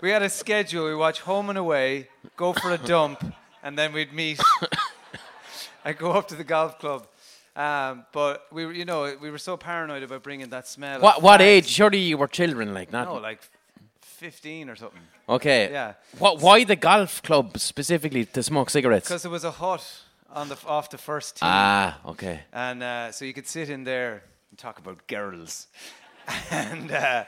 we 0.00 0.10
had 0.10 0.22
a 0.22 0.30
schedule. 0.30 0.86
We 0.86 0.94
watch 0.94 1.20
Home 1.20 1.50
and 1.50 1.58
Away, 1.58 2.08
go 2.36 2.52
for 2.52 2.72
a 2.72 2.78
dump, 2.78 3.22
and 3.62 3.78
then 3.78 3.92
we'd 3.92 4.12
meet. 4.12 4.40
and 5.84 5.96
go 5.96 6.12
up 6.12 6.28
to 6.28 6.34
the 6.34 6.44
golf 6.44 6.78
club. 6.78 7.06
Um, 7.54 8.06
but 8.12 8.46
we 8.52 8.66
were, 8.66 8.72
you 8.72 8.84
know, 8.84 9.16
we 9.20 9.30
were 9.30 9.38
so 9.38 9.56
paranoid 9.56 10.02
about 10.02 10.22
bringing 10.22 10.48
that 10.50 10.66
smell. 10.68 11.00
What 11.00 11.22
what 11.22 11.40
age? 11.40 11.66
Surely 11.66 11.98
you 11.98 12.16
were 12.16 12.28
children, 12.28 12.72
like 12.72 12.92
not. 12.92 13.08
No, 13.08 13.14
like 13.16 13.40
fifteen 14.00 14.70
or 14.70 14.76
something. 14.76 15.02
Okay. 15.28 15.70
Yeah. 15.70 15.94
What? 16.18 16.40
Why 16.40 16.64
the 16.64 16.76
golf 16.76 17.22
club 17.22 17.58
specifically 17.58 18.24
to 18.24 18.42
smoke 18.42 18.70
cigarettes? 18.70 19.08
Because 19.08 19.22
there 19.22 19.30
was 19.30 19.44
a 19.44 19.50
hut 19.50 19.84
on 20.30 20.48
the 20.48 20.54
f- 20.54 20.66
off 20.66 20.88
the 20.90 20.98
first 20.98 21.36
tee. 21.36 21.40
Ah, 21.42 21.98
okay. 22.06 22.40
And 22.52 22.82
uh, 22.82 23.12
so 23.12 23.24
you 23.24 23.34
could 23.34 23.48
sit 23.48 23.68
in 23.70 23.84
there 23.84 24.22
talk 24.58 24.78
about 24.78 25.06
girls. 25.06 25.68
and 26.50 26.90
uh, 26.92 27.24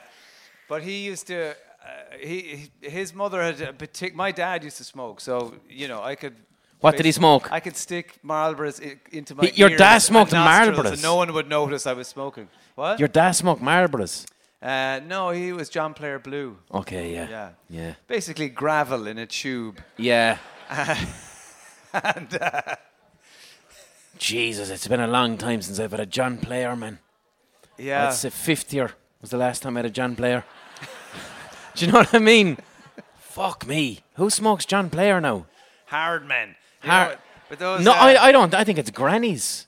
but 0.69 0.83
he 0.83 1.05
used 1.07 1.27
to. 1.27 1.51
Uh, 1.51 2.17
he, 2.19 2.69
his 2.81 3.13
mother 3.15 3.41
had 3.41 3.59
a 3.61 3.73
partic- 3.73 4.13
My 4.13 4.31
dad 4.31 4.63
used 4.63 4.77
to 4.77 4.83
smoke, 4.83 5.19
so 5.21 5.55
you 5.69 5.87
know 5.87 6.01
I 6.03 6.15
could. 6.15 6.35
What 6.79 6.97
did 6.97 7.05
he 7.05 7.11
smoke? 7.11 7.51
I 7.51 7.59
could 7.59 7.75
stick 7.77 8.19
Marlboros 8.23 8.79
i- 8.85 8.99
into 9.17 9.35
my. 9.35 9.45
He- 9.45 9.59
your 9.59 9.69
ears 9.71 9.79
dad 9.79 9.93
and 9.93 10.03
smoked 10.03 10.31
nostrils 10.33 10.77
Marlboros? 10.79 10.93
and 10.93 11.01
no 11.01 11.15
one 11.15 11.33
would 11.33 11.47
notice 11.49 11.87
I 11.87 11.93
was 11.93 12.07
smoking. 12.07 12.47
What? 12.75 12.99
Your 12.99 13.07
dad 13.07 13.31
smoked 13.31 13.61
Marlboros. 13.61 14.25
uh, 14.61 14.99
no, 15.07 15.29
he 15.31 15.51
was 15.53 15.69
John 15.69 15.93
Player 15.93 16.19
Blue. 16.19 16.57
Okay, 16.73 17.13
yeah. 17.13 17.27
Yeah. 17.29 17.49
Yeah. 17.69 17.93
Basically 18.07 18.49
gravel 18.49 19.07
in 19.07 19.17
a 19.17 19.25
tube. 19.25 19.79
Yeah. 19.97 20.37
and 21.93 22.37
uh, 22.41 22.75
Jesus, 24.17 24.69
it's 24.69 24.87
been 24.87 24.99
a 25.01 25.07
long 25.07 25.37
time 25.37 25.61
since 25.61 25.79
I've 25.79 25.91
had 25.91 25.99
a 25.99 26.05
John 26.05 26.37
Player, 26.37 26.75
man. 26.75 26.99
Yeah. 27.77 28.07
I'd 28.07 28.13
say 28.13 28.29
fifth 28.29 28.73
year 28.73 28.91
was 29.21 29.29
the 29.29 29.37
last 29.37 29.61
time 29.63 29.77
I 29.77 29.79
had 29.79 29.85
a 29.85 29.89
John 29.89 30.15
Player. 30.15 30.43
Do 31.75 31.85
you 31.85 31.91
know 31.91 31.99
what 31.99 32.13
I 32.13 32.19
mean? 32.19 32.57
Fuck 33.17 33.65
me. 33.67 34.01
Who 34.15 34.29
smokes 34.29 34.65
John 34.65 34.89
Player 34.89 35.21
now? 35.21 35.45
hard 35.85 36.25
men. 36.25 36.55
You 36.83 36.89
Hard- 36.89 37.11
know, 37.11 37.17
but 37.49 37.59
those, 37.59 37.83
No, 37.83 37.91
uh, 37.91 37.95
I, 37.95 38.27
I 38.27 38.31
don't. 38.31 38.53
I 38.55 38.63
think 38.63 38.77
it's 38.79 38.89
grannies. 38.91 39.67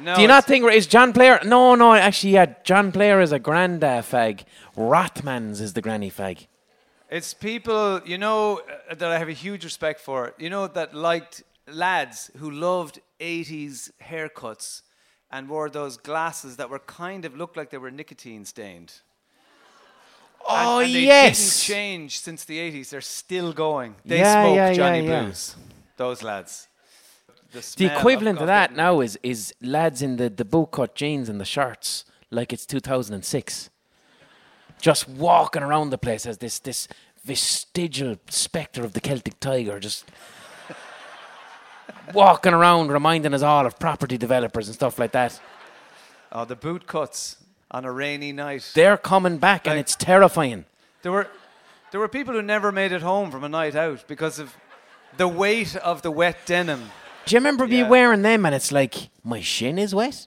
No, 0.00 0.14
Do 0.14 0.22
you 0.22 0.28
not 0.28 0.44
think 0.44 0.64
is 0.70 0.86
John 0.86 1.12
Player? 1.12 1.40
No, 1.44 1.74
no. 1.74 1.92
Actually, 1.94 2.34
yeah. 2.34 2.46
John 2.62 2.92
Player 2.92 3.20
is 3.20 3.32
a 3.32 3.38
grand 3.38 3.82
uh, 3.82 4.02
fag. 4.02 4.44
Rothmans 4.76 5.60
is 5.60 5.72
the 5.72 5.80
granny 5.80 6.10
fag. 6.10 6.46
It's 7.10 7.32
people, 7.34 8.00
you 8.04 8.18
know, 8.18 8.60
uh, 8.90 8.94
that 8.94 9.10
I 9.10 9.18
have 9.18 9.28
a 9.28 9.32
huge 9.32 9.64
respect 9.64 9.98
for. 10.00 10.34
You 10.38 10.50
know, 10.50 10.68
that 10.68 10.94
liked 10.94 11.42
lads 11.66 12.30
who 12.36 12.50
loved 12.50 13.00
80s 13.18 13.90
haircuts 14.10 14.82
and 15.30 15.48
wore 15.48 15.68
those 15.70 15.96
glasses 15.96 16.56
that 16.56 16.70
were 16.70 16.78
kind 16.78 17.24
of 17.24 17.36
looked 17.36 17.56
like 17.56 17.70
they 17.70 17.78
were 17.78 17.90
nicotine 17.90 18.44
stained. 18.44 18.92
Oh, 20.48 20.54
and- 20.56 20.66
Oh 20.68 20.78
and 20.80 20.94
they 20.94 21.00
yes. 21.00 21.38
didn't 21.38 21.76
change 21.76 22.18
since 22.20 22.44
the 22.44 22.58
80s. 22.58 22.90
They're 22.90 23.00
still 23.00 23.52
going. 23.52 23.96
They 24.04 24.18
Yeah, 24.18 24.44
smoke 24.44 24.56
yeah, 24.56 24.72
Johnny 24.72 25.06
yeah. 25.06 25.22
Blues. 25.24 25.56
Those 25.96 26.22
lads. 26.22 26.68
The, 27.52 27.74
The 27.78 27.96
equivalent 27.96 28.40
of, 28.40 28.46
that 28.46 28.76
now 28.76 29.00
is 29.00 29.18
is 29.22 29.54
lads 29.62 30.02
in 30.02 30.16
the 30.16 30.28
the 30.28 30.66
cut 30.66 30.94
jeans 30.94 31.28
and 31.30 31.40
the 31.40 31.46
shirts, 31.46 32.04
like 32.30 32.52
it's 32.52 32.66
2006, 32.66 33.70
just 34.82 35.08
walking 35.08 35.62
around 35.62 35.88
the 35.90 35.96
place 35.96 36.26
as 36.26 36.38
this 36.38 36.58
this 36.58 36.88
vestigial 37.24 38.16
spectre 38.28 38.84
of 38.84 38.92
the 38.92 39.00
Celtic 39.00 39.40
tiger, 39.40 39.80
just 39.80 40.04
walking 42.14 42.54
around, 42.54 42.90
reminding 42.90 43.34
us 43.34 43.42
all 43.42 43.66
of 43.66 43.78
property 43.78 44.18
developers 44.18 44.68
and 44.68 44.74
stuff 44.74 44.98
like 44.98 45.12
that. 45.12 45.40
Oh, 46.32 46.44
the 46.44 46.56
boot 46.56 46.86
cuts 46.86 47.36
on 47.70 47.84
a 47.84 47.92
rainy 47.92 48.32
night. 48.32 48.70
They're 48.74 48.96
coming 48.96 49.38
back, 49.38 49.66
and 49.66 49.78
it's 49.78 49.96
terrifying. 49.96 50.64
There 51.02 51.12
were, 51.12 51.28
there 51.90 52.00
were 52.00 52.08
people 52.08 52.34
who 52.34 52.42
never 52.42 52.72
made 52.72 52.92
it 52.92 53.02
home 53.02 53.30
from 53.30 53.44
a 53.44 53.48
night 53.48 53.74
out 53.74 54.06
because 54.06 54.38
of 54.38 54.54
the 55.16 55.28
weight 55.28 55.76
of 55.76 56.02
the 56.02 56.10
wet 56.10 56.38
denim. 56.46 56.90
Do 57.26 57.34
you 57.34 57.40
remember 57.40 57.66
me 57.66 57.82
wearing 57.82 58.22
them 58.22 58.46
and 58.46 58.54
it's 58.54 58.72
like 58.72 59.10
my 59.22 59.40
shin 59.42 59.78
is 59.78 59.94
wet? 59.94 60.26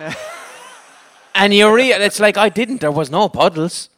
and 1.34 1.54
you 1.54 1.72
real 1.72 2.00
it's 2.00 2.18
like 2.18 2.36
I 2.36 2.48
didn't, 2.48 2.80
there 2.80 2.90
was 2.90 3.10
no 3.10 3.28
puddles. 3.28 3.88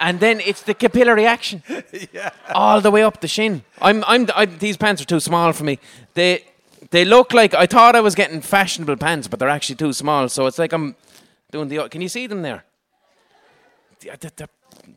And 0.00 0.20
then 0.20 0.40
it's 0.40 0.62
the 0.62 0.74
capillary 0.74 1.26
action. 1.26 1.62
All 2.54 2.80
the 2.80 2.90
way 2.90 3.02
up 3.02 3.20
the 3.20 3.28
shin. 3.28 3.62
I'm 3.80 4.04
I'm 4.06 4.28
I, 4.34 4.46
these 4.46 4.76
pants 4.76 5.00
are 5.02 5.06
too 5.06 5.20
small 5.20 5.52
for 5.52 5.64
me. 5.64 5.78
They 6.14 6.44
they 6.90 7.04
look 7.04 7.32
like 7.32 7.54
I 7.54 7.66
thought 7.66 7.96
I 7.96 8.00
was 8.00 8.14
getting 8.14 8.40
fashionable 8.40 8.96
pants, 8.96 9.28
but 9.28 9.38
they're 9.38 9.48
actually 9.48 9.76
too 9.76 9.92
small. 9.92 10.28
So 10.28 10.46
it's 10.46 10.58
like 10.58 10.72
I'm 10.72 10.96
doing 11.50 11.68
the 11.68 11.88
Can 11.88 12.00
you 12.00 12.08
see 12.08 12.26
them 12.26 12.42
there? 12.42 12.64
The, 14.00 14.10
the, 14.20 14.32
the, 14.36 14.48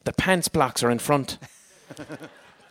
the 0.04 0.14
pants 0.14 0.48
blocks 0.48 0.84
are 0.84 0.92
in 0.92 1.00
front. 1.00 1.38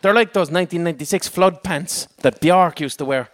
They're 0.01 0.13
like 0.13 0.33
those 0.33 0.51
1996 0.51 1.27
flood 1.27 1.63
pants 1.63 2.07
that 2.21 2.39
Bjork 2.39 2.79
used 2.79 2.99
to 2.99 3.05
wear. 3.05 3.29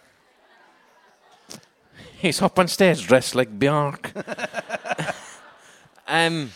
He's 2.16 2.40
up 2.40 2.58
on 2.58 2.68
stage 2.68 3.06
dressed 3.06 3.34
like 3.34 3.58
Bjork. 3.58 4.12
um, 6.08 6.50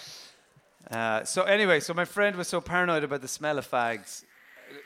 Uh, 0.91 1.22
so 1.24 1.43
anyway, 1.43 1.80
so 1.80 1.93
my 1.93 2.05
friend 2.05 2.36
was 2.36 2.49
so 2.49 2.61
paranoid 2.61 3.05
about 3.05 3.20
the 3.20 3.28
smell 3.28 3.59
of 3.59 3.70
fags, 3.70 4.24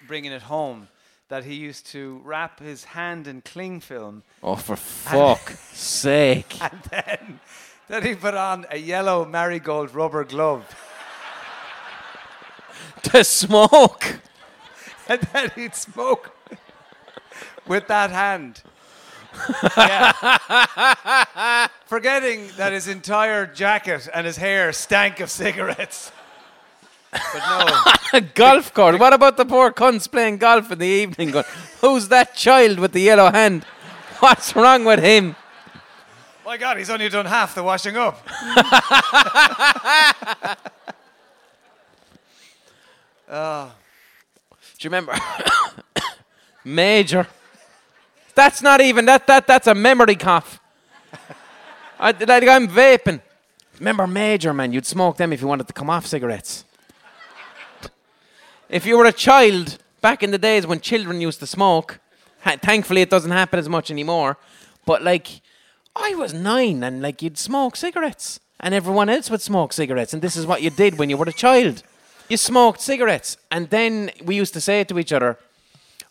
bringing 0.09 0.33
it 0.33 0.43
home, 0.43 0.89
that 1.29 1.45
he 1.45 1.55
used 1.55 1.87
to 1.87 2.21
wrap 2.25 2.59
his 2.59 2.85
hand 2.85 3.27
in 3.27 3.41
cling 3.41 3.81
film, 3.81 4.23
oh, 4.43 4.57
for 4.57 4.77
fuck's 4.77 5.59
sake. 5.73 6.61
and 6.61 6.83
then, 6.91 7.41
then 7.89 8.03
he 8.05 8.15
put 8.15 8.35
on 8.35 8.67
a 8.71 8.79
yellow 8.79 9.25
marigold 9.25 9.95
rubber 9.95 10.25
glove, 10.25 10.67
to 13.05 13.23
smoke. 13.23 14.21
and 15.09 15.21
then 15.33 15.51
he'd 15.55 15.75
smoke 15.75 16.37
with 17.67 17.87
that 17.87 18.11
hand. 18.11 18.63
Yeah. 19.77 21.69
Forgetting 21.87 22.49
that 22.57 22.73
his 22.73 22.89
entire 22.89 23.47
jacket 23.47 24.09
and 24.13 24.27
his 24.27 24.37
hair 24.37 24.73
stank 24.73 25.21
of 25.21 25.31
cigarettes. 25.31 26.13
But 27.11 27.21
no. 27.35 28.19
A 28.19 28.21
golf 28.35 28.73
course. 28.73 28.99
What 28.99 29.13
about 29.13 29.37
the 29.37 29.45
poor 29.45 29.71
cunts 29.71 30.11
playing 30.11 30.39
golf 30.39 30.71
in 30.73 30.79
the 30.79 30.87
evening? 30.87 31.31
Going, 31.31 31.45
Who's 31.81 32.09
that 32.09 32.35
child 32.35 32.79
with 32.79 32.93
the 32.93 33.01
yellow 33.01 33.31
hand? 33.31 33.65
What's 34.21 34.55
wrong 34.57 34.85
with 34.85 35.01
him? 35.01 35.37
My 36.45 36.57
God, 36.57 36.77
he's 36.79 36.91
only 36.91 37.09
done 37.09 37.27
half 37.27 37.55
the 37.55 37.63
washing 37.63 37.97
up. 37.97 38.27
Ah. 43.35 43.75
Do 44.79 44.87
you 44.87 44.91
remember? 44.91 45.15
Major. 46.65 47.27
That's 48.35 48.63
not 48.63 48.81
even 48.81 49.05
that. 49.07 49.27
That 49.27 49.47
that's 49.47 49.67
a 49.67 49.75
memory 49.75 50.17
cough. 50.17 50.61
I, 52.01 52.11
like 52.13 52.49
I'm 52.49 52.69
vaping. 52.69 53.21
Remember 53.79 54.07
Major, 54.07 54.53
man? 54.53 54.73
You'd 54.73 54.87
smoke 54.87 55.17
them 55.17 55.33
if 55.33 55.41
you 55.41 55.47
wanted 55.47 55.67
to 55.67 55.73
come 55.73 55.91
off 55.91 56.07
cigarettes. 56.07 56.65
If 58.69 58.87
you 58.87 58.97
were 58.97 59.05
a 59.05 59.13
child 59.13 59.79
back 60.01 60.23
in 60.23 60.31
the 60.31 60.39
days 60.39 60.67
when 60.67 60.81
children 60.81 61.21
used 61.21 61.41
to 61.41 61.47
smoke, 61.47 62.01
ha- 62.41 62.57
thankfully 62.61 63.03
it 63.03 63.11
doesn't 63.11 63.31
happen 63.31 63.59
as 63.59 63.69
much 63.69 63.91
anymore. 63.91 64.39
But 64.87 65.03
like, 65.03 65.43
I 65.95 66.15
was 66.15 66.33
nine 66.33 66.83
and 66.83 67.03
like 67.03 67.23
you'd 67.23 67.39
smoke 67.39 67.77
cigarettes, 67.77 68.41
and 68.61 68.75
everyone 68.75 69.09
else 69.09 69.31
would 69.31 69.43
smoke 69.43 69.73
cigarettes, 69.73 70.15
and 70.15 70.23
this 70.23 70.37
is 70.37 70.47
what 70.47 70.63
you 70.63 70.71
did 70.71 70.99
when 70.99 71.11
you 71.11 71.17
were 71.17 71.29
a 71.29 71.33
child. 71.33 71.83
You 72.29 72.37
smoked 72.37 72.81
cigarettes, 72.81 73.37
and 73.51 73.69
then 73.71 74.11
we 74.25 74.37
used 74.37 74.55
to 74.55 74.61
say 74.61 74.85
to 74.85 74.99
each 74.99 75.13
other, 75.13 75.39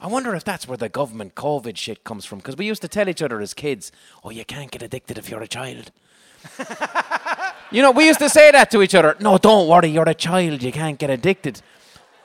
I 0.01 0.07
wonder 0.07 0.33
if 0.33 0.43
that's 0.43 0.67
where 0.67 0.77
the 0.77 0.89
government 0.89 1.35
COVID 1.35 1.77
shit 1.77 2.03
comes 2.03 2.25
from. 2.25 2.39
Because 2.39 2.57
we 2.57 2.65
used 2.65 2.81
to 2.81 2.87
tell 2.87 3.07
each 3.07 3.21
other 3.21 3.39
as 3.39 3.53
kids, 3.53 3.91
oh, 4.23 4.31
you 4.31 4.43
can't 4.43 4.71
get 4.71 4.81
addicted 4.81 5.19
if 5.19 5.29
you're 5.29 5.43
a 5.43 5.47
child. 5.47 5.91
you 7.71 7.83
know, 7.83 7.91
we 7.91 8.07
used 8.07 8.17
to 8.17 8.29
say 8.29 8.49
that 8.51 8.71
to 8.71 8.81
each 8.81 8.95
other. 8.95 9.15
No, 9.19 9.37
don't 9.37 9.67
worry, 9.67 9.89
you're 9.89 10.09
a 10.09 10.15
child, 10.15 10.63
you 10.63 10.71
can't 10.71 10.97
get 10.97 11.11
addicted. 11.11 11.61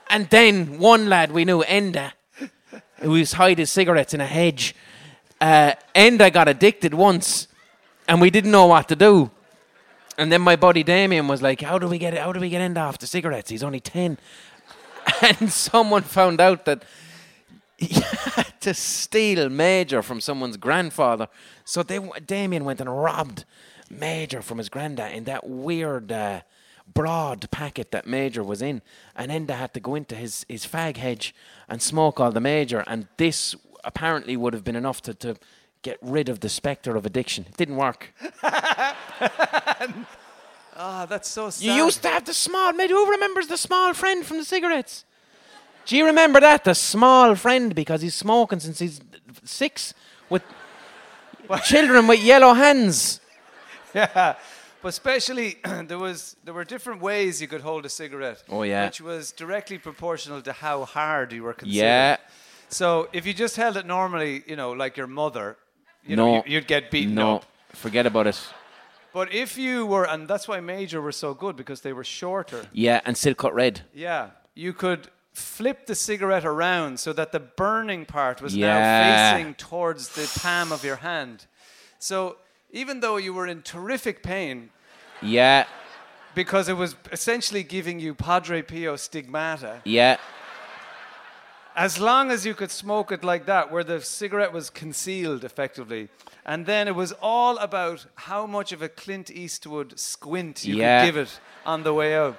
And 0.09 0.31
then 0.31 0.79
one 0.79 1.11
lad 1.11 1.33
we 1.33 1.45
knew, 1.45 1.63
Enda, 1.65 2.13
who 3.01 3.17
used 3.17 3.33
to 3.33 3.37
hide 3.37 3.59
his 3.59 3.71
cigarettes 3.71 4.15
in 4.15 4.23
a 4.23 4.27
hedge, 4.27 4.75
uh, 5.39 5.73
Enda 5.95 6.33
got 6.33 6.49
addicted 6.49 6.95
once, 6.95 7.47
and 8.09 8.23
we 8.23 8.31
didn't 8.31 8.53
know 8.53 8.67
what 8.67 8.89
to 8.89 8.97
do. 8.97 9.31
And 10.17 10.33
then 10.33 10.41
my 10.41 10.57
buddy 10.57 10.83
Damien 10.83 11.29
was 11.29 11.43
like, 11.43 11.61
"How 11.61 11.79
do 11.79 11.89
we 11.89 11.99
get 11.99 12.17
how 12.17 12.33
do 12.33 12.41
we 12.41 12.49
get 12.49 12.63
Enda 12.63 12.79
off 12.79 12.97
the 12.97 13.07
cigarettes? 13.07 13.51
He's 13.51 13.63
only 13.63 13.81
10. 13.81 14.19
And 15.23 15.53
someone 15.53 16.03
found 16.03 16.41
out 16.41 16.65
that 16.65 16.83
to 18.61 18.75
steal 18.75 19.49
Major 19.49 20.03
from 20.03 20.21
someone's 20.21 20.57
grandfather. 20.57 21.29
So 21.65 21.83
they, 21.83 21.99
Damien 22.25 22.65
went 22.65 22.81
and 22.81 22.91
robbed 22.91 23.45
Major 23.91 24.43
from 24.43 24.59
his 24.59 24.69
granddad 24.69 25.13
in 25.15 25.25
that 25.25 25.47
weird 25.47 26.11
uh, 26.11 26.41
broad 26.93 27.51
packet 27.51 27.91
that 27.93 28.07
Major 28.07 28.43
was 28.43 28.63
in. 28.63 28.83
And 29.15 29.31
Enda 29.31 29.57
had 29.57 29.75
to 29.75 29.81
go 29.81 29.95
into 29.95 30.15
his, 30.15 30.47
his 30.49 30.67
fag 30.67 30.97
hedge 30.97 31.35
and 31.69 31.83
smoke 31.83 32.19
all 32.19 32.33
the 32.33 32.41
Major. 32.41 32.83
And 32.87 33.09
this 33.17 33.55
apparently 33.85 34.37
would 34.37 34.55
have 34.55 34.65
been 34.65 34.77
enough 34.77 35.03
to, 35.03 35.15
to 35.15 35.37
get 35.83 35.99
rid 36.01 36.29
of 36.29 36.41
the 36.41 36.49
spectre 36.49 36.97
of 36.97 37.07
addiction. 37.07 37.45
It 37.49 37.57
didn't 37.57 37.77
work. 37.77 38.13
Ah, 40.79 41.07
that's 41.07 41.29
so 41.29 41.49
sad. 41.49 41.65
You 41.65 41.73
used 41.73 42.03
to 42.03 42.09
have 42.09 42.27
the 42.27 42.35
small 42.35 42.73
mate. 42.75 42.91
Who 42.91 43.11
remembers 43.11 43.47
the 43.47 43.57
small 43.57 43.95
friend 43.95 44.27
from 44.27 44.37
the 44.37 44.45
cigarettes? 44.45 45.07
Do 45.87 45.97
you 45.97 46.05
remember 46.07 46.41
that? 46.41 46.65
The 46.65 46.75
small 46.75 47.35
friend 47.37 47.75
because 47.75 48.03
he's 48.03 48.15
smoking 48.15 48.61
since 48.61 48.79
he's 48.79 49.01
six 49.45 49.95
with 50.29 50.43
children 51.65 52.07
with 52.07 52.21
yellow 52.21 52.55
hands. 52.55 53.21
Yeah, 53.95 54.35
but 54.83 54.89
especially 54.89 55.57
there 55.87 55.99
was 55.99 56.37
there 56.45 56.53
were 56.55 56.65
different 56.65 57.01
ways 57.01 57.41
you 57.41 57.49
could 57.49 57.61
hold 57.63 57.87
a 57.87 57.89
cigarette. 57.89 58.43
Oh, 58.49 58.63
yeah. 58.65 58.85
which 58.87 59.01
was 59.01 59.33
directly 59.33 59.79
proportional 59.79 60.43
to 60.43 60.53
how 60.53 60.85
hard 60.85 61.33
you 61.33 61.45
were 61.45 61.55
considered. 61.55 61.85
Yeah. 61.85 62.17
So 62.69 63.09
if 63.13 63.25
you 63.27 63.33
just 63.33 63.57
held 63.57 63.77
it 63.77 63.87
normally, 63.87 64.43
you 64.47 64.57
know, 64.57 64.73
like 64.73 64.97
your 64.97 65.07
mother, 65.07 65.57
you 66.05 66.17
No. 66.17 66.27
know, 66.27 66.43
you, 66.47 66.57
would 66.59 66.67
get 66.67 66.91
beaten 66.91 67.15
No, 67.15 67.37
up. 67.37 67.45
forget 67.73 68.07
about 68.07 68.27
it. 68.27 68.41
But 69.13 69.33
if 69.33 69.57
you 69.57 69.87
were, 69.87 70.05
and 70.05 70.27
that's 70.29 70.47
why 70.49 70.61
Major 70.61 71.01
were 71.01 71.13
so 71.13 71.33
good 71.33 71.57
because 71.57 71.81
they 71.83 71.93
were 71.93 72.05
shorter. 72.05 72.67
Yeah, 72.73 73.01
and 73.07 73.17
still 73.17 73.35
cut 73.35 73.55
red. 73.55 73.83
Yeah, 73.95 74.31
you 74.55 74.73
could 74.73 75.09
flip 75.37 75.87
the 75.87 75.95
cigarette 75.95 76.45
around 76.47 76.99
so 76.99 77.13
that 77.13 77.31
the 77.31 77.39
burning 77.41 78.07
part 78.07 78.41
was 78.41 78.57
Yeah. 78.57 78.67
now 78.69 79.37
facing 79.37 79.55
towards 79.55 80.09
the 80.11 80.27
palm 80.41 80.73
of 80.73 80.83
your 80.83 80.97
hand. 80.97 81.47
So 81.99 82.37
even 82.71 83.01
though 83.01 83.17
you 83.19 83.35
were 83.35 83.47
in 83.47 83.63
terrific 83.63 84.23
pain, 84.23 84.71
Yeah, 85.23 85.65
because 86.35 86.69
it 86.69 86.77
was 86.77 86.97
essentially 87.13 87.63
giving 87.63 88.01
you 88.01 88.15
Padre 88.15 88.63
Pio 88.63 88.97
stigmata. 88.97 89.81
yeah, 89.85 90.17
As 91.75 91.99
long 92.01 92.31
as 92.31 92.47
you 92.47 92.55
could 92.55 92.71
smoke 92.71 93.13
it 93.13 93.23
like 93.23 93.45
that, 93.45 93.71
where 93.71 93.85
the 93.85 94.01
cigarette 94.01 94.51
was 94.53 94.71
concealed 94.71 95.45
effectively, 95.45 96.09
and 96.47 96.65
then 96.65 96.89
it 96.89 96.95
was 96.95 97.13
all 97.21 97.59
about 97.59 98.07
how 98.15 98.47
much 98.47 98.73
of 98.73 98.81
a 98.81 98.89
Clint 98.89 99.31
Eastwood 99.31 99.99
squint 100.01 100.65
you 100.65 100.77
Yeah. 100.77 101.01
could 101.01 101.07
give 101.09 101.17
it 101.19 101.41
on 101.67 101.83
the 101.83 101.93
way 101.93 102.17
out. 102.17 102.39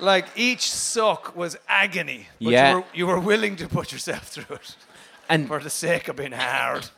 Like 0.00 0.26
each 0.36 0.70
suck 0.70 1.36
was 1.36 1.56
agony, 1.68 2.26
but 2.40 2.50
Yeah. 2.50 2.70
you, 2.70 2.76
were, 2.76 2.84
you 2.94 3.06
were 3.06 3.20
willing 3.20 3.56
to 3.56 3.68
put 3.68 3.92
yourself 3.92 4.22
through 4.34 4.56
it 4.56 4.76
and 5.28 5.46
for 5.46 5.60
the 5.60 5.70
sake 5.70 6.08
of 6.08 6.16
being 6.16 6.32
hard. 6.32 6.88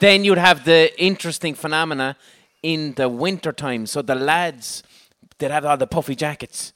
then 0.00 0.24
you'd 0.24 0.38
have 0.38 0.64
the 0.64 0.90
interesting 1.02 1.54
phenomena 1.54 2.16
in 2.62 2.92
the 2.94 3.08
winter 3.08 3.52
time. 3.52 3.86
So 3.86 4.02
the 4.02 4.14
lads 4.14 4.82
that 5.38 5.50
have 5.50 5.64
all 5.64 5.76
the 5.76 5.86
puffy 5.86 6.14
jackets, 6.14 6.72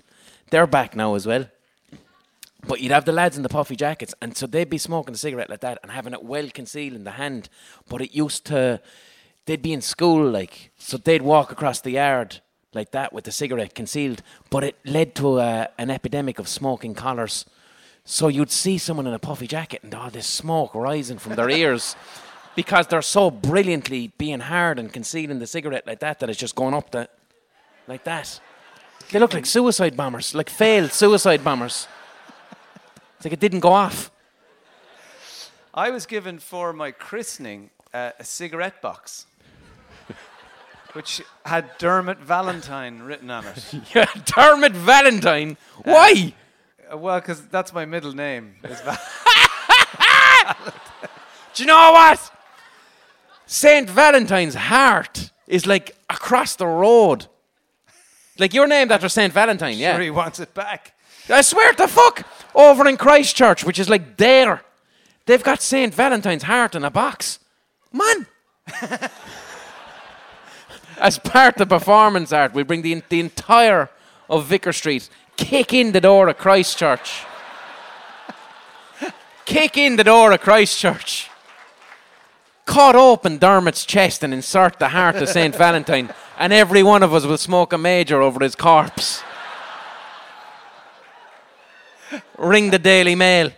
they're 0.51 0.67
back 0.67 0.97
now 0.97 1.14
as 1.14 1.27
well. 1.27 1.47
But 2.67 2.81
you'd 2.81 2.93
have 2.93 3.05
the 3.05 3.12
lads 3.12 3.37
in 3.37 3.43
the 3.45 3.49
puffy 3.49 3.77
jackets, 3.77 4.12
and 4.21 4.37
so 4.37 4.47
they'd 4.47 4.69
be 4.71 4.79
smoking 4.79 5.14
a 5.14 5.19
cigarette 5.19 5.49
like 5.51 5.61
that 5.61 5.79
and 5.83 5.93
having 5.93 6.12
it 6.12 6.25
well 6.25 6.49
concealed 6.53 6.95
in 6.95 7.05
the 7.05 7.12
hand. 7.12 7.49
But 7.89 8.01
it 8.01 8.12
used 8.12 8.45
to, 8.47 8.81
they'd 9.45 9.62
be 9.62 9.73
in 9.73 9.83
school, 9.83 10.29
like, 10.29 10.71
so 10.79 10.97
they'd 10.97 11.23
walk 11.23 11.53
across 11.53 11.81
the 11.81 11.93
yard 11.93 12.41
like 12.77 12.93
that 12.93 13.12
with 13.12 13.24
the 13.24 13.33
cigarette 13.33 13.74
concealed. 13.74 14.22
But 14.51 14.62
it 14.64 14.77
led 14.85 15.14
to 15.16 15.41
a, 15.41 15.68
an 15.79 15.91
epidemic 15.91 16.39
of 16.39 16.47
smoking 16.47 16.95
collars. 16.95 17.45
So 18.05 18.29
you'd 18.29 18.53
see 18.53 18.79
someone 18.79 19.07
in 19.09 19.14
a 19.14 19.18
puffy 19.18 19.49
jacket 19.49 19.83
and 19.83 19.93
all 19.95 20.11
this 20.11 20.27
smoke 20.27 20.74
rising 20.74 21.18
from 21.18 21.35
their 21.35 21.51
ears 21.51 21.97
because 22.55 22.87
they're 22.87 23.03
so 23.03 23.31
brilliantly 23.31 24.12
being 24.16 24.41
hard 24.41 24.79
and 24.79 24.93
concealing 24.93 25.41
the 25.41 25.47
cigarette 25.47 25.87
like 25.87 25.99
that 26.01 26.20
that 26.20 26.31
it's 26.31 26.39
just 26.39 26.55
going 26.55 26.74
up 26.74 26.91
the, 26.93 27.09
like 27.89 28.05
that. 28.05 28.41
They 29.11 29.18
look 29.18 29.35
like 29.35 29.47
suicide 29.47 29.97
bombers, 29.97 30.35
like 30.35 30.51
failed 30.51 30.93
suicide 30.93 31.43
bombers. 31.43 31.89
It's 33.16 33.24
like 33.24 33.33
it 33.33 33.41
didn't 33.41 33.61
go 33.61 33.72
off. 33.72 34.11
I 35.72 35.91
was 35.91 36.07
given 36.07 36.39
for 36.39 36.72
my 36.72 36.91
christening 36.91 37.70
uh, 37.93 38.12
a 38.18 38.24
cigarette 38.24 38.81
box, 38.81 39.27
which 40.97 41.22
had 41.44 41.76
Dermot 41.76 42.18
Valentine 42.18 43.03
written 43.03 43.30
on 43.30 43.44
it. 43.47 43.74
yeah, 43.94 44.07
Dermot 44.24 44.72
Valentine. 44.72 45.59
Why? 45.84 46.32
Uh, 46.90 46.97
well, 46.97 47.20
because 47.20 47.47
that's 47.49 47.74
my 47.74 47.84
middle 47.84 48.14
name. 48.14 48.55
is 48.64 48.80
Val- 48.80 48.99
Do 51.55 51.62
you 51.62 51.66
know 51.66 51.92
what? 51.92 52.32
Saint 53.44 53.90
Valentine's 53.90 54.55
heart 54.55 55.30
is 55.47 55.66
like 55.66 55.94
across 56.09 56.57
the 56.57 56.66
road. 56.66 57.26
Like 58.38 58.55
you're 58.55 58.66
named 58.66 58.90
after 58.90 59.11
Saint 59.11 59.32
Valentine, 59.34 59.76
yeah. 59.76 59.94
Sure, 59.94 60.03
he 60.03 60.11
wants 60.11 60.40
it 60.40 60.55
back. 60.55 60.94
I 61.28 61.42
swear 61.42 61.72
to 61.74 61.88
fuck, 61.88 62.26
over 62.55 62.88
in 62.88 62.97
Christchurch, 62.97 63.64
which 63.64 63.78
is 63.78 63.90
like 63.90 64.16
there, 64.16 64.62
they've 65.26 65.42
got 65.42 65.61
Saint 65.61 65.94
Valentine's 65.94 66.44
heart 66.44 66.74
in 66.74 66.84
a 66.84 66.90
box. 66.90 67.38
Man. 67.92 68.26
As 70.99 71.18
part 71.18 71.61
of 71.61 71.68
the 71.68 71.78
performance 71.78 72.32
art, 72.32 72.55
we 72.55 72.62
bring 72.62 72.82
the, 72.82 73.03
the 73.09 73.20
entire 73.20 73.90
of 74.28 74.47
Vicar 74.47 74.72
Street, 74.72 75.09
kick 75.36 75.72
in 75.72 75.92
the 75.92 76.01
door 76.01 76.28
of 76.28 76.38
Christchurch. 76.38 77.24
kick 79.44 79.76
in 79.76 79.97
the 79.97 80.05
door 80.05 80.32
of 80.32 80.40
Christchurch. 80.40 81.30
Cut 82.64 82.97
open 82.97 83.38
Dermot's 83.38 83.84
chest 83.84 84.24
and 84.24 84.34
insert 84.34 84.78
the 84.78 84.88
heart 84.88 85.16
of 85.16 85.28
St. 85.28 85.55
Valentine, 85.55 86.12
and 86.38 86.53
every 86.53 86.82
one 86.82 87.03
of 87.03 87.14
us 87.14 87.24
will 87.24 87.38
smoke 87.38 87.72
a 87.72 87.78
major 87.78 88.20
over 88.20 88.42
his 88.42 88.57
corpse. 88.57 89.22
Ring 92.36 92.70
the 92.70 92.78
Daily 92.78 93.14
Mail. 93.14 93.51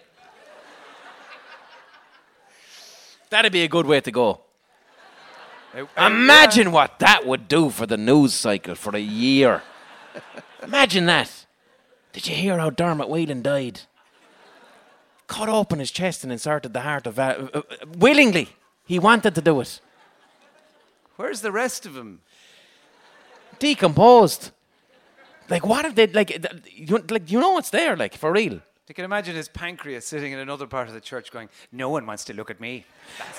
That'd 3.30 3.52
be 3.52 3.64
a 3.64 3.68
good 3.68 3.86
way 3.86 4.00
to 4.00 4.10
go. 4.10 4.40
Imagine 5.96 6.72
what 6.72 6.98
that 6.98 7.26
would 7.26 7.48
do 7.48 7.70
for 7.70 7.86
the 7.86 7.96
news 7.96 8.34
cycle 8.34 8.74
for 8.74 8.96
a 8.96 9.00
year. 9.00 9.62
Imagine 10.62 11.06
that. 11.06 11.46
Did 12.12 12.26
you 12.26 12.34
hear 12.34 12.58
how 12.58 12.70
Dermot 12.70 13.08
Whelan 13.08 13.42
died? 13.42 13.82
Cut 15.26 15.48
open 15.48 15.78
his 15.78 15.90
chest 15.90 16.24
and 16.24 16.32
inserted 16.32 16.72
the 16.72 16.80
heart 16.80 17.06
of 17.06 17.14
Val- 17.14 17.50
uh, 17.54 17.58
uh, 17.58 17.62
willingly. 17.98 18.48
He 18.86 18.98
wanted 18.98 19.34
to 19.34 19.42
do 19.42 19.60
it. 19.60 19.80
Where's 21.16 21.42
the 21.42 21.52
rest 21.52 21.84
of 21.84 21.96
him? 21.96 22.22
Decomposed. 23.58 24.50
Like 25.50 25.66
what 25.66 25.84
if 25.84 25.94
they 25.94 26.06
like? 26.06 26.30
You, 26.72 27.04
like 27.10 27.30
you 27.30 27.40
know 27.40 27.50
what's 27.50 27.70
there? 27.70 27.96
Like 27.96 28.16
for 28.16 28.32
real. 28.32 28.60
You 28.88 28.94
can 28.94 29.04
imagine 29.04 29.36
his 29.36 29.48
pancreas 29.48 30.06
sitting 30.06 30.32
in 30.32 30.38
another 30.38 30.66
part 30.66 30.88
of 30.88 30.94
the 30.94 31.00
church 31.00 31.30
going, 31.30 31.50
No 31.70 31.90
one 31.90 32.06
wants 32.06 32.24
to 32.24 32.32
look 32.32 32.50
at 32.50 32.58
me. 32.58 32.86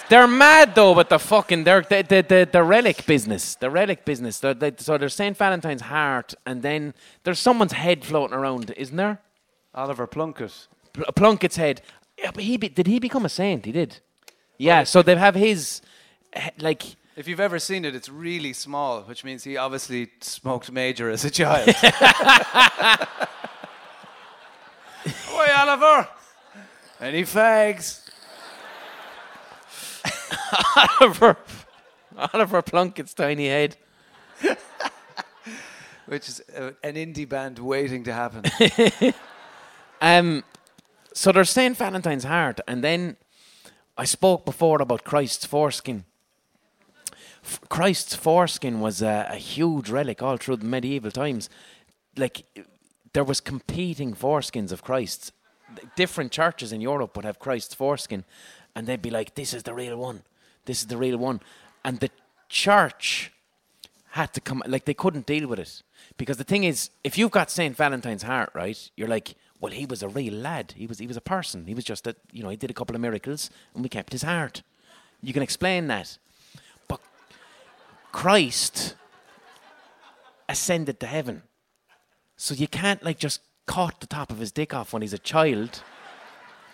They're 0.07 0.27
mad 0.27 0.75
though 0.75 0.93
with 0.93 1.09
the 1.09 1.17
fucking 1.17 1.63
they're, 1.63 1.81
the, 1.81 2.03
the, 2.03 2.21
the, 2.21 2.49
the 2.51 2.63
relic 2.63 3.07
business. 3.07 3.55
The 3.55 3.71
relic 3.71 4.05
business. 4.05 4.39
They're, 4.39 4.53
they, 4.53 4.73
so 4.77 4.99
there's 4.99 5.15
St. 5.15 5.35
Valentine's 5.35 5.81
heart, 5.81 6.35
and 6.45 6.61
then 6.61 6.93
there's 7.23 7.39
someone's 7.39 7.71
head 7.71 8.05
floating 8.05 8.35
around, 8.35 8.71
isn't 8.77 8.95
there? 8.95 9.21
Oliver 9.73 10.05
Plunkett. 10.05 10.67
Pl- 10.93 11.05
Plunkett's 11.15 11.57
head. 11.57 11.81
Yeah, 12.19 12.29
but 12.31 12.43
he 12.43 12.57
be, 12.57 12.69
did 12.69 12.85
he 12.85 12.99
become 12.99 13.25
a 13.25 13.29
saint? 13.29 13.65
He 13.65 13.71
did. 13.71 13.97
Yeah, 14.59 14.83
so 14.83 15.01
they 15.01 15.15
have 15.15 15.33
his, 15.33 15.81
like, 16.59 16.83
If 17.15 17.27
you've 17.27 17.39
ever 17.39 17.57
seen 17.57 17.85
it, 17.85 17.95
it's 17.95 18.09
really 18.09 18.53
small, 18.53 19.01
which 19.01 19.23
means 19.23 19.45
he 19.45 19.57
obviously 19.57 20.11
smoked 20.21 20.71
major 20.71 21.09
as 21.09 21.25
a 21.25 21.31
child. 21.31 21.73
Oliver! 25.47 26.07
Any 26.99 27.23
fags? 27.23 28.01
Oliver, 30.99 31.37
Oliver 32.33 32.61
Plunkett's 32.61 33.13
tiny 33.13 33.47
head. 33.47 33.77
Which 36.05 36.27
is 36.27 36.41
uh, 36.57 36.71
an 36.83 36.95
indie 36.95 37.29
band 37.29 37.59
waiting 37.59 38.03
to 38.05 38.13
happen. 38.13 38.43
Um, 40.01 40.43
so 41.13 41.31
there's 41.31 41.49
St. 41.49 41.75
Valentine's 41.75 42.23
heart, 42.23 42.61
and 42.67 42.83
then 42.83 43.17
I 43.97 44.05
spoke 44.05 44.45
before 44.45 44.81
about 44.81 45.03
Christ's 45.03 45.45
foreskin. 45.45 46.05
F- 47.43 47.59
Christ's 47.67 48.15
foreskin 48.15 48.79
was 48.79 49.01
a, 49.01 49.27
a 49.29 49.35
huge 49.35 49.89
relic 49.89 50.21
all 50.21 50.37
through 50.37 50.57
the 50.57 50.65
medieval 50.65 51.11
times. 51.11 51.49
Like 52.15 52.45
there 53.13 53.23
was 53.23 53.41
competing 53.41 54.13
foreskins 54.13 54.71
of 54.71 54.83
Christ's. 54.83 55.31
Different 55.95 56.31
churches 56.31 56.71
in 56.71 56.81
Europe 56.81 57.15
would 57.15 57.25
have 57.25 57.39
Christ's 57.39 57.75
foreskin, 57.75 58.23
and 58.75 58.87
they'd 58.87 59.01
be 59.01 59.11
like, 59.11 59.35
"This 59.35 59.53
is 59.53 59.63
the 59.63 59.73
real 59.73 59.97
one. 59.97 60.23
This 60.65 60.81
is 60.81 60.87
the 60.87 60.97
real 60.97 61.17
one," 61.17 61.41
and 61.83 61.99
the 61.99 62.09
church 62.49 63.31
had 64.11 64.33
to 64.33 64.41
come 64.41 64.63
like 64.65 64.85
they 64.85 64.93
couldn't 64.93 65.25
deal 65.25 65.47
with 65.47 65.59
it. 65.59 65.83
Because 66.17 66.37
the 66.37 66.43
thing 66.43 66.63
is 66.63 66.89
if 67.03 67.17
you've 67.17 67.31
got 67.31 67.51
Saint 67.51 67.75
Valentine's 67.75 68.23
heart 68.23 68.49
right 68.55 68.89
you're 68.95 69.07
like 69.07 69.35
well 69.61 69.71
he 69.71 69.85
was 69.85 70.01
a 70.01 70.09
real 70.09 70.33
lad. 70.33 70.73
He 70.75 70.87
was 70.87 70.99
he 70.99 71.07
was 71.07 71.17
a 71.17 71.21
person. 71.21 71.67
He 71.67 71.75
was 71.75 71.83
just 71.83 72.03
that 72.05 72.17
you 72.31 72.41
know 72.43 72.49
he 72.49 72.57
did 72.57 72.71
a 72.71 72.73
couple 72.73 72.95
of 72.95 73.01
miracles 73.01 73.49
and 73.73 73.83
we 73.83 73.89
kept 73.89 74.11
his 74.11 74.23
heart. 74.23 74.63
You 75.21 75.33
can 75.33 75.43
explain 75.43 75.87
that. 75.87 76.17
But 76.87 77.01
Christ 78.11 78.95
ascended 80.47 80.99
to 81.01 81.05
heaven 81.05 81.43
so 82.41 82.53
you 82.53 82.67
can't 82.67 83.03
like 83.03 83.19
just 83.19 83.41
cut 83.65 83.99
the 83.99 84.07
top 84.07 84.31
of 84.31 84.39
his 84.39 84.51
dick 84.51 84.73
off 84.73 84.93
when 84.93 85.01
he's 85.01 85.13
a 85.13 85.19
child 85.19 85.83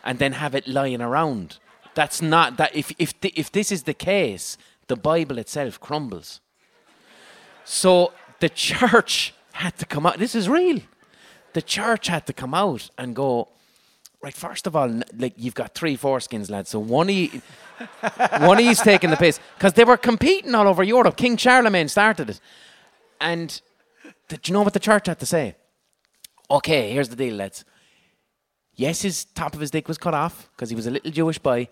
and 0.03 0.19
then 0.19 0.33
have 0.33 0.55
it 0.55 0.67
lying 0.67 1.01
around 1.01 1.57
that's 1.93 2.21
not 2.21 2.57
that 2.57 2.73
if 2.75 2.93
if 2.97 3.19
th- 3.19 3.33
if 3.35 3.51
this 3.51 3.71
is 3.71 3.83
the 3.83 3.93
case 3.93 4.57
the 4.87 4.95
bible 4.95 5.37
itself 5.37 5.79
crumbles 5.79 6.39
so 7.65 8.13
the 8.39 8.49
church 8.49 9.33
had 9.53 9.77
to 9.77 9.85
come 9.85 10.05
out. 10.05 10.19
This 10.19 10.35
is 10.35 10.47
real. 10.47 10.79
The 11.53 11.61
church 11.61 12.07
had 12.07 12.25
to 12.27 12.33
come 12.33 12.53
out 12.53 12.89
and 12.97 13.15
go. 13.15 13.49
Right, 14.21 14.33
first 14.33 14.65
of 14.65 14.75
all, 14.75 15.01
like 15.17 15.33
you've 15.37 15.53
got 15.53 15.73
three 15.73 15.97
foreskins, 15.97 16.49
lads. 16.49 16.69
So 16.69 16.79
one 16.79 17.09
of 17.09 17.15
you, 17.15 17.41
one 18.39 18.57
of 18.57 18.65
you's 18.65 18.79
taking 18.79 19.09
the 19.11 19.17
piss 19.17 19.39
because 19.55 19.73
they 19.73 19.83
were 19.83 19.97
competing 19.97 20.55
all 20.55 20.67
over 20.67 20.83
Europe. 20.83 21.15
King 21.15 21.37
Charlemagne 21.37 21.87
started 21.87 22.29
it, 22.31 22.39
and 23.21 23.61
did 24.27 24.47
you 24.47 24.53
know 24.53 24.61
what 24.61 24.73
the 24.73 24.79
church 24.79 25.07
had 25.07 25.19
to 25.19 25.25
say? 25.25 25.55
Okay, 26.49 26.91
here's 26.91 27.09
the 27.09 27.15
deal, 27.15 27.35
lads. 27.35 27.65
Yes, 28.75 29.01
his 29.03 29.25
top 29.25 29.53
of 29.53 29.59
his 29.59 29.71
dick 29.71 29.87
was 29.87 29.97
cut 29.97 30.13
off 30.13 30.49
because 30.55 30.69
he 30.69 30.75
was 30.75 30.85
a 30.87 30.91
little 30.91 31.11
Jewish 31.11 31.39
boy, 31.39 31.69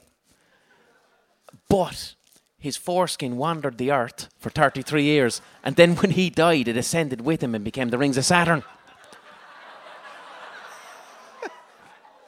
but 1.68 2.16
his 2.58 2.78
foreskin 2.78 3.36
wandered 3.36 3.78
the 3.78 3.92
earth 3.92 4.30
for 4.40 4.50
33 4.50 5.04
years, 5.04 5.42
and 5.64 5.76
then 5.76 5.96
when 5.98 6.12
he 6.12 6.30
died, 6.30 6.68
it 6.68 6.78
ascended 6.78 7.22
with 7.22 7.44
him 7.44 7.54
and 7.54 7.66
became 7.66 7.90
the 7.90 7.98
rings 7.98 8.18
of 8.18 8.24
Saturn. 8.24 8.64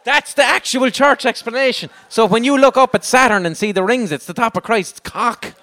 That's 0.04 0.34
the 0.34 0.44
actual 0.44 0.90
church 0.90 1.26
explanation. 1.26 1.90
So 2.10 2.26
when 2.26 2.44
you 2.44 2.58
look 2.58 2.76
up 2.76 2.94
at 2.96 3.06
Saturn 3.06 3.46
and 3.46 3.56
see 3.56 3.72
the 3.72 3.84
rings, 3.84 4.12
it's 4.12 4.26
the 4.26 4.34
top 4.34 4.58
of 4.58 4.64
Christ's 4.64 5.00
cock. 5.00 5.54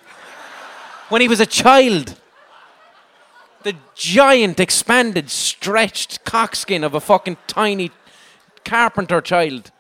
When 1.11 1.21
he 1.21 1.29
was 1.29 1.41
a 1.41 1.47
child, 1.47 2.19
the 3.65 3.77
giant, 3.95 4.61
expanded, 4.61 5.31
stretched 5.31 6.25
cockskin 6.25 6.85
of 6.85 6.95
a 6.95 7.01
fucking 7.01 7.37
tiny 7.47 7.91
carpenter 8.65 9.21
child. 9.21 9.71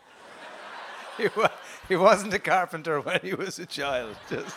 he, 1.16 1.28
wa- 1.36 1.50
he 1.88 1.96
wasn't 1.96 2.34
a 2.34 2.38
carpenter 2.38 3.00
when 3.00 3.20
he 3.22 3.34
was 3.34 3.58
a 3.58 3.66
child. 3.66 4.16
Just. 4.28 4.56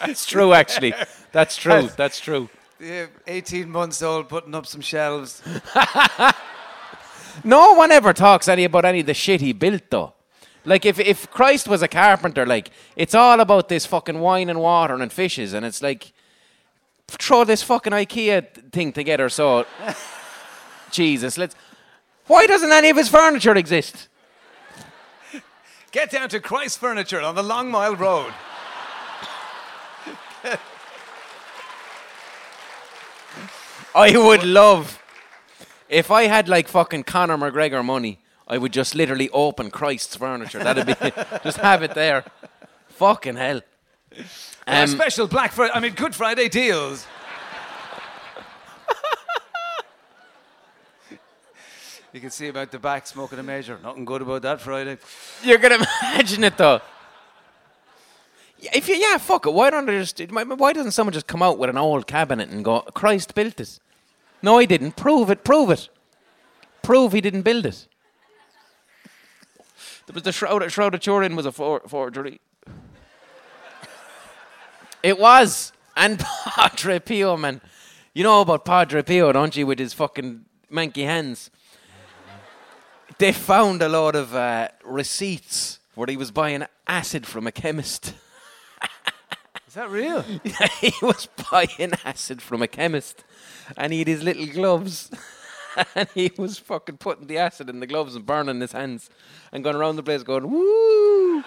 That's 0.00 0.26
true, 0.26 0.52
actually. 0.52 0.94
That's 1.32 1.56
true. 1.56 1.88
That's 1.96 2.20
true. 2.20 2.48
Yeah, 2.80 3.06
uh, 3.06 3.20
18 3.26 3.68
months 3.68 4.02
old, 4.02 4.28
putting 4.28 4.54
up 4.54 4.66
some 4.66 4.80
shelves. 4.80 5.42
No 7.44 7.74
one 7.74 7.92
ever 7.92 8.12
talks 8.12 8.48
any 8.48 8.64
about 8.64 8.84
any 8.84 9.00
of 9.00 9.06
the 9.06 9.14
shit 9.14 9.40
he 9.40 9.52
built, 9.52 9.82
though. 9.90 10.14
Like 10.64 10.84
if 10.84 10.98
if 10.98 11.30
Christ 11.30 11.68
was 11.68 11.82
a 11.82 11.88
carpenter, 11.88 12.44
like 12.44 12.70
it's 12.96 13.14
all 13.14 13.40
about 13.40 13.68
this 13.68 13.86
fucking 13.86 14.20
wine 14.20 14.50
and 14.50 14.60
water 14.60 14.94
and 14.94 15.12
fishes, 15.12 15.52
and 15.52 15.64
it's 15.64 15.82
like 15.82 16.12
throw 17.06 17.44
this 17.44 17.62
fucking 17.62 17.92
IKEA 17.92 18.72
thing 18.72 18.92
together. 18.92 19.28
So 19.28 19.66
Jesus, 20.90 21.38
let's. 21.38 21.54
Why 22.26 22.46
doesn't 22.46 22.70
any 22.70 22.90
of 22.90 22.96
his 22.96 23.08
furniture 23.08 23.56
exist? 23.56 24.08
Get 25.90 26.10
down 26.10 26.28
to 26.28 26.40
Christ 26.40 26.78
Furniture 26.78 27.22
on 27.22 27.34
the 27.34 27.42
Long 27.42 27.70
Mile 27.70 27.96
Road. 27.96 28.34
I 33.94 34.14
would 34.18 34.44
love 34.44 35.02
if 35.88 36.10
I 36.10 36.24
had 36.24 36.46
like 36.46 36.68
fucking 36.68 37.04
Conor 37.04 37.38
McGregor 37.38 37.82
money. 37.82 38.18
I 38.48 38.56
would 38.58 38.72
just 38.72 38.94
literally 38.94 39.28
open 39.30 39.70
Christ's 39.70 40.16
furniture. 40.16 40.58
That'd 40.58 40.86
be 40.86 40.94
just 41.44 41.58
have 41.58 41.82
it 41.82 41.94
there. 41.94 42.24
Fucking 42.88 43.36
hell. 43.36 43.60
Our 44.66 44.82
um, 44.84 44.88
special 44.88 45.26
Black 45.28 45.52
Friday, 45.52 45.72
I 45.74 45.80
mean 45.80 45.92
Good 45.92 46.14
Friday 46.14 46.48
deals. 46.48 47.06
you 52.12 52.20
can 52.20 52.30
see 52.30 52.48
about 52.48 52.70
the 52.70 52.78
back 52.78 53.06
smoking 53.06 53.38
a 53.38 53.42
major. 53.42 53.78
Nothing 53.82 54.04
good 54.04 54.22
about 54.22 54.42
that 54.42 54.60
Friday. 54.60 54.96
You're 55.42 55.58
gonna 55.58 55.76
imagine 56.14 56.44
it 56.44 56.56
though. 56.56 56.80
Yeah, 58.60 58.70
If 58.74 58.88
you, 58.88 58.96
yeah, 58.96 59.18
fuck 59.18 59.46
it. 59.46 59.52
Why 59.52 59.70
don't 59.70 59.86
they 59.86 59.98
just? 60.00 60.18
why- 60.32 60.42
Why 60.44 60.72
doesn't 60.72 60.92
someone 60.92 61.12
just 61.12 61.26
come 61.28 61.42
out 61.42 61.58
with 61.58 61.70
an 61.70 61.78
old 61.78 62.06
cabinet 62.06 62.48
and 62.48 62.64
go, 62.64 62.80
"Christ 62.80 63.34
built 63.34 63.56
this"? 63.56 63.78
No, 64.42 64.58
he 64.58 64.66
didn't. 64.66 64.96
Prove 64.96 65.30
it. 65.30 65.44
Prove 65.44 65.70
it. 65.70 65.88
Prove 66.82 67.12
he 67.12 67.20
didn't 67.20 67.42
build 67.42 67.66
it. 67.66 67.86
There 70.08 70.14
was 70.14 70.22
the 70.22 70.32
shroud. 70.32 70.72
Shroud 70.72 70.94
of 70.94 71.00
Turin 71.00 71.36
was 71.36 71.44
a 71.44 71.52
for, 71.52 71.82
forgery. 71.86 72.40
It 75.02 75.18
was. 75.18 75.70
And 75.94 76.18
Padre 76.46 76.98
Pio, 76.98 77.36
man. 77.36 77.60
You 78.14 78.24
know 78.24 78.40
about 78.40 78.64
Padre 78.64 79.02
Pio, 79.02 79.32
don't 79.32 79.54
you, 79.54 79.66
with 79.66 79.78
his 79.78 79.92
fucking 79.92 80.46
manky 80.72 81.04
hands? 81.04 81.50
They 83.18 83.32
found 83.32 83.82
a 83.82 83.88
lot 83.90 84.16
of 84.16 84.34
uh, 84.34 84.68
receipts 84.82 85.78
where 85.94 86.06
he 86.06 86.16
was 86.16 86.30
buying 86.30 86.64
acid 86.86 87.26
from 87.26 87.46
a 87.46 87.52
chemist. 87.52 88.14
Is 89.68 89.74
that 89.74 89.90
real? 89.90 90.22
he 90.80 90.94
was 91.02 91.28
buying 91.50 91.92
acid 92.02 92.40
from 92.40 92.62
a 92.62 92.66
chemist 92.66 93.24
and 93.76 93.92
he 93.92 93.98
had 93.98 94.08
his 94.08 94.22
little 94.22 94.46
gloves. 94.46 95.10
and 95.94 96.08
he 96.14 96.32
was 96.36 96.58
fucking 96.58 96.96
putting 96.98 97.26
the 97.26 97.38
acid 97.38 97.68
in 97.68 97.80
the 97.80 97.86
gloves 97.86 98.14
and 98.16 98.24
burning 98.26 98.60
his 98.60 98.72
hands 98.72 99.10
and 99.52 99.62
going 99.64 99.76
around 99.76 99.96
the 99.96 100.02
place 100.02 100.22
going, 100.22 100.50
woo! 100.50 101.44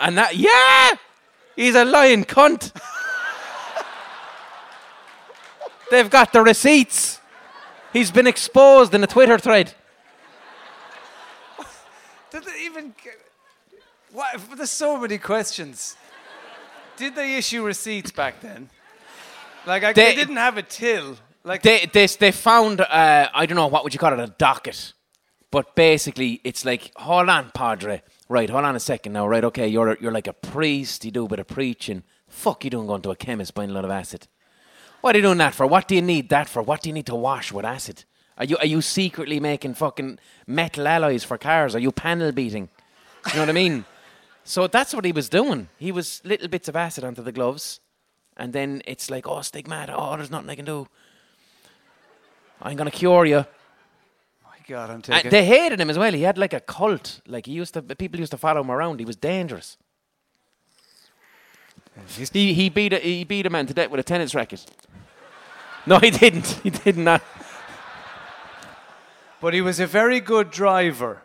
And 0.00 0.16
that, 0.18 0.36
yeah! 0.36 0.92
He's 1.56 1.74
a 1.74 1.84
lying 1.84 2.24
cunt. 2.24 2.72
They've 5.90 6.08
got 6.08 6.32
the 6.32 6.40
receipts. 6.42 7.20
He's 7.92 8.10
been 8.10 8.26
exposed 8.26 8.94
in 8.94 9.02
a 9.02 9.06
Twitter 9.06 9.38
thread. 9.38 9.74
Did 12.30 12.44
they 12.44 12.62
even? 12.64 12.94
What? 14.12 14.40
There's 14.56 14.70
so 14.70 14.96
many 14.98 15.18
questions. 15.18 15.96
Did 16.96 17.16
they 17.16 17.36
issue 17.36 17.64
receipts 17.64 18.12
back 18.12 18.40
then? 18.40 18.70
Like 19.66 19.82
I, 19.82 19.92
they, 19.92 20.10
They- 20.10 20.14
didn't 20.14 20.36
have 20.36 20.56
a 20.56 20.62
till. 20.62 21.16
Like 21.42 21.62
They, 21.62 21.88
they, 21.92 22.06
they 22.06 22.32
found, 22.32 22.80
uh, 22.80 23.28
I 23.32 23.46
don't 23.46 23.56
know, 23.56 23.66
what 23.66 23.84
would 23.84 23.94
you 23.94 24.00
call 24.00 24.12
it, 24.12 24.20
a 24.20 24.26
docket. 24.26 24.92
But 25.50 25.74
basically, 25.74 26.40
it's 26.44 26.64
like, 26.64 26.92
hold 26.96 27.28
on, 27.28 27.50
Padre. 27.54 28.02
Right, 28.28 28.48
hold 28.48 28.64
on 28.64 28.76
a 28.76 28.80
second 28.80 29.12
now. 29.12 29.26
Right, 29.26 29.42
okay, 29.44 29.66
you're, 29.66 29.96
you're 30.00 30.12
like 30.12 30.28
a 30.28 30.32
priest, 30.32 31.04
you 31.04 31.10
do 31.10 31.24
a 31.24 31.28
bit 31.28 31.40
of 31.40 31.48
preaching. 31.48 32.04
Fuck 32.28 32.64
you 32.64 32.70
don't 32.70 32.86
go 32.86 32.94
into 32.94 33.10
a 33.10 33.16
chemist 33.16 33.54
buying 33.54 33.70
a 33.70 33.72
lot 33.72 33.84
of 33.84 33.90
acid? 33.90 34.28
What 35.00 35.14
are 35.14 35.18
you 35.18 35.22
doing 35.22 35.38
that 35.38 35.54
for? 35.54 35.66
What 35.66 35.88
do 35.88 35.96
you 35.96 36.02
need 36.02 36.28
that 36.28 36.48
for? 36.48 36.62
What 36.62 36.82
do 36.82 36.88
you 36.88 36.92
need 36.92 37.06
to 37.06 37.16
wash 37.16 37.52
with 37.52 37.64
acid? 37.64 38.04
Are 38.38 38.44
you, 38.44 38.56
are 38.58 38.66
you 38.66 38.80
secretly 38.80 39.40
making 39.40 39.74
fucking 39.74 40.18
metal 40.46 40.86
alloys 40.86 41.24
for 41.24 41.38
cars? 41.38 41.74
Are 41.74 41.80
you 41.80 41.90
panel 41.90 42.32
beating? 42.32 42.68
You 43.28 43.34
know 43.34 43.42
what 43.42 43.48
I 43.48 43.52
mean? 43.52 43.84
So 44.42 44.66
that's 44.66 44.94
what 44.94 45.04
he 45.04 45.12
was 45.12 45.28
doing. 45.28 45.68
He 45.76 45.92
was 45.92 46.22
little 46.24 46.48
bits 46.48 46.66
of 46.66 46.74
acid 46.74 47.04
onto 47.04 47.22
the 47.22 47.30
gloves. 47.30 47.78
And 48.36 48.52
then 48.52 48.82
it's 48.86 49.10
like, 49.10 49.28
oh, 49.28 49.42
stigmata. 49.42 49.94
Oh, 49.94 50.16
there's 50.16 50.30
nothing 50.30 50.48
I 50.48 50.54
can 50.54 50.64
do. 50.64 50.88
I'm 52.62 52.76
going 52.76 52.90
to 52.90 52.96
cure 52.96 53.24
you. 53.24 53.38
my 54.44 54.56
God, 54.68 54.90
I'm 54.90 54.96
And 54.96 55.04
taking. 55.04 55.30
they 55.30 55.44
hated 55.44 55.80
him 55.80 55.90
as 55.90 55.98
well. 55.98 56.12
He 56.12 56.22
had 56.22 56.36
like 56.38 56.52
a 56.52 56.60
cult. 56.60 57.20
Like 57.26 57.46
he 57.46 57.52
used 57.52 57.74
to, 57.74 57.82
people 57.82 58.20
used 58.20 58.32
to 58.32 58.38
follow 58.38 58.60
him 58.60 58.70
around. 58.70 58.98
He 59.00 59.06
was 59.06 59.16
dangerous. 59.16 59.76
He, 62.32 62.54
he 62.54 62.68
beat 62.68 62.92
a, 62.92 62.98
he 62.98 63.24
beat 63.24 63.46
a 63.46 63.50
man 63.50 63.66
to 63.66 63.74
death 63.74 63.90
with 63.90 64.00
a 64.00 64.02
tennis 64.02 64.34
racket. 64.34 64.64
No, 65.86 65.98
he 65.98 66.10
didn't. 66.10 66.46
He 66.62 66.70
did 66.70 66.96
not. 66.96 67.22
but 69.40 69.54
he 69.54 69.60
was 69.60 69.80
a 69.80 69.86
very 69.86 70.20
good 70.20 70.50
driver. 70.50 71.22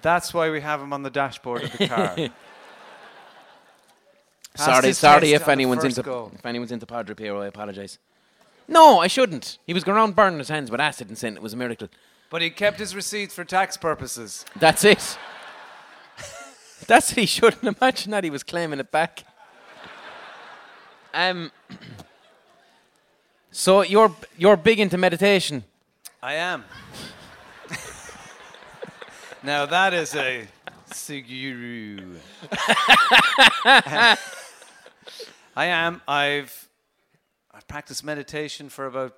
That's 0.00 0.32
why 0.32 0.50
we 0.50 0.60
have 0.60 0.80
him 0.80 0.92
on 0.92 1.02
the 1.02 1.10
dashboard 1.10 1.64
of 1.64 1.72
the 1.76 1.88
car. 1.88 2.16
Sorry, 4.54 4.92
sorry 4.92 5.32
if 5.32 5.48
anyone's 5.48 5.82
into 5.84 6.02
go. 6.02 6.30
if 6.34 6.44
anyone's 6.44 6.72
into 6.72 6.84
Padre 6.84 7.14
Piero, 7.14 7.40
I 7.40 7.46
apologise. 7.46 7.98
No, 8.68 9.00
I 9.00 9.06
shouldn't. 9.06 9.58
He 9.66 9.74
was 9.74 9.84
going 9.84 9.96
around 9.96 10.16
burning 10.16 10.38
his 10.38 10.48
hands 10.48 10.70
with 10.70 10.80
acid 10.80 11.08
and 11.08 11.18
saying 11.18 11.36
it 11.36 11.42
was 11.42 11.52
a 11.52 11.56
miracle. 11.56 11.88
But 12.30 12.42
he 12.42 12.50
kept 12.50 12.78
his 12.78 12.94
receipts 12.94 13.34
for 13.34 13.44
tax 13.44 13.76
purposes. 13.76 14.44
That's 14.56 14.84
it. 14.84 15.18
That's 16.86 17.10
what 17.10 17.18
he 17.18 17.26
shouldn't 17.26 17.64
imagine 17.80 18.10
that 18.12 18.24
he 18.24 18.30
was 18.30 18.42
claiming 18.42 18.80
it 18.80 18.90
back. 18.90 19.24
Um. 21.14 21.52
So 23.54 23.82
you're 23.82 24.16
you're 24.38 24.56
big 24.56 24.80
into 24.80 24.96
meditation. 24.96 25.62
I 26.22 26.34
am. 26.36 26.64
now 29.42 29.66
that 29.66 29.92
is 29.92 30.14
a 30.14 30.48
Siguru. 30.90 32.16
I 35.54 35.66
am. 35.66 36.00
I've 36.08 36.08
I've 36.08 36.61
practiced 37.72 38.04
meditation 38.04 38.68
for 38.68 38.84
about 38.84 39.14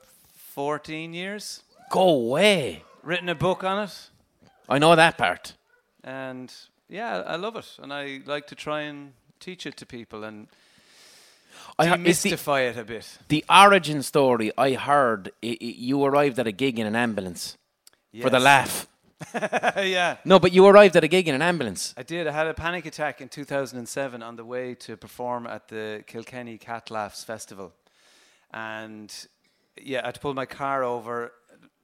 14 0.54 1.12
years. 1.12 1.64
Go 1.90 2.08
away. 2.08 2.84
Written 3.02 3.28
a 3.28 3.34
book 3.34 3.64
on 3.64 3.82
it, 3.82 4.10
I 4.68 4.78
know 4.78 4.94
that 4.94 5.18
part. 5.18 5.54
and 6.04 6.52
yeah, 6.88 7.24
I 7.26 7.34
love 7.34 7.56
it, 7.56 7.68
and 7.82 7.92
I 7.92 8.20
like 8.24 8.46
to 8.46 8.54
try 8.54 8.82
and 8.82 9.12
teach 9.40 9.66
it 9.66 9.76
to 9.78 9.86
people 9.86 10.22
and 10.22 10.46
I 11.78 11.86
heard, 11.86 12.06
it's 12.06 12.22
the, 12.22 12.30
demystify 12.30 12.70
it 12.70 12.76
a 12.78 12.84
bit. 12.84 13.18
the 13.28 13.44
origin 13.50 14.02
story. 14.02 14.52
I 14.56 14.74
heard 14.74 15.32
i 15.42 15.48
i 15.48 15.56
you 15.60 16.04
arrived 16.04 16.38
at 16.38 16.46
a 16.46 16.52
gig 16.52 16.78
in 16.78 16.86
an 16.86 16.96
ambulance 16.96 17.58
for 18.22 18.30
the 18.30 18.40
laugh. 18.40 18.86
yeah. 19.98 20.16
No, 20.24 20.38
but 20.38 20.52
you 20.52 20.66
arrived 20.66 20.96
at 20.96 21.04
a 21.04 21.08
gig 21.08 21.26
in 21.28 21.34
an 21.34 21.42
ambulance. 21.42 21.94
I 21.96 22.04
did. 22.04 22.26
I 22.26 22.32
had 22.32 22.46
a 22.46 22.54
panic 22.54 22.86
attack 22.86 23.20
in 23.20 23.28
2007 23.28 24.22
on 24.22 24.36
the 24.36 24.44
way 24.44 24.74
to 24.86 24.96
perform 24.96 25.46
at 25.46 25.68
the 25.68 26.04
Kilkenny 26.06 26.56
Cat 26.58 26.90
Laughs 26.90 27.24
Festival. 27.24 27.72
And 28.54 29.12
yeah, 29.82 30.02
I 30.02 30.06
had 30.06 30.14
to 30.14 30.20
pull 30.20 30.32
my 30.32 30.46
car 30.46 30.84
over. 30.84 31.32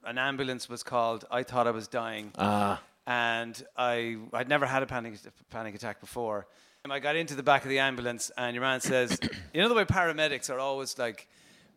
An 0.05 0.17
ambulance 0.17 0.69
was 0.69 0.81
called. 0.81 1.25
I 1.29 1.43
thought 1.43 1.67
I 1.67 1.71
was 1.71 1.87
dying. 1.87 2.31
Ah. 2.37 2.81
And 3.05 3.61
I, 3.77 4.17
I'd 4.33 4.47
never 4.47 4.65
had 4.65 4.81
a 4.81 4.85
panic, 4.85 5.15
panic 5.49 5.75
attack 5.75 5.99
before. 5.99 6.47
And 6.83 6.93
I 6.93 6.99
got 6.99 7.15
into 7.15 7.35
the 7.35 7.43
back 7.43 7.63
of 7.63 7.69
the 7.69 7.77
ambulance, 7.79 8.31
and 8.37 8.55
your 8.55 8.63
man 8.63 8.81
says, 8.81 9.19
You 9.53 9.61
know 9.61 9.69
the 9.69 9.75
way 9.75 9.85
paramedics 9.85 10.49
are 10.49 10.57
always 10.57 10.97
like 10.97 11.27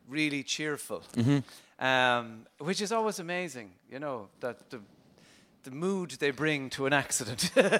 really 0.08 0.42
cheerful, 0.42 1.02
um, 1.78 2.46
which 2.58 2.80
is 2.80 2.92
always 2.92 3.18
amazing, 3.18 3.72
you 3.90 3.98
know, 3.98 4.28
that 4.40 4.70
the, 4.70 4.80
the 5.64 5.70
mood 5.70 6.12
they 6.12 6.30
bring 6.30 6.70
to 6.70 6.86
an 6.86 6.92
accident. 6.92 7.50
the, 7.54 7.70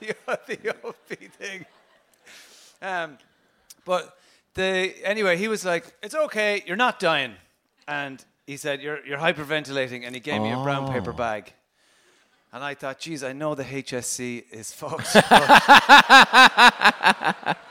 the 0.00 0.56
upbeat 0.56 1.32
thing. 1.32 1.64
Um, 2.82 3.18
but 3.84 4.18
the 4.58 4.94
anyway, 5.04 5.36
he 5.36 5.48
was 5.48 5.64
like, 5.64 5.84
"It's 6.02 6.14
okay, 6.14 6.62
you're 6.66 6.76
not 6.76 6.98
dying," 6.98 7.34
and 7.86 8.22
he 8.46 8.56
said, 8.56 8.82
"You're 8.82 9.04
you're 9.06 9.18
hyperventilating," 9.18 10.04
and 10.04 10.14
he 10.14 10.20
gave 10.20 10.42
me 10.42 10.52
a 10.52 10.62
brown 10.62 10.92
paper 10.92 11.12
bag. 11.12 11.52
And 12.52 12.64
I 12.64 12.74
thought, 12.74 12.98
geez, 12.98 13.22
I 13.22 13.34
know 13.34 13.54
the 13.54 13.62
HSE 13.62 14.44
is 14.50 14.72
fucked. 14.72 15.12
but 15.28 17.58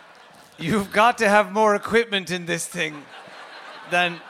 You've 0.60 0.92
got 0.92 1.18
to 1.18 1.28
have 1.28 1.52
more 1.52 1.76
equipment 1.76 2.30
in 2.30 2.46
this 2.46 2.68
thing 2.68 3.04
than 3.90 4.22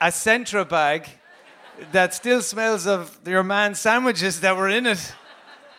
a 0.00 0.06
Centra 0.06 0.66
bag 0.66 1.06
that 1.92 2.14
still 2.14 2.40
smells 2.40 2.86
of 2.86 3.18
your 3.26 3.42
man's 3.42 3.78
sandwiches 3.78 4.40
that 4.40 4.56
were 4.56 4.70
in 4.70 4.86
it 4.86 5.14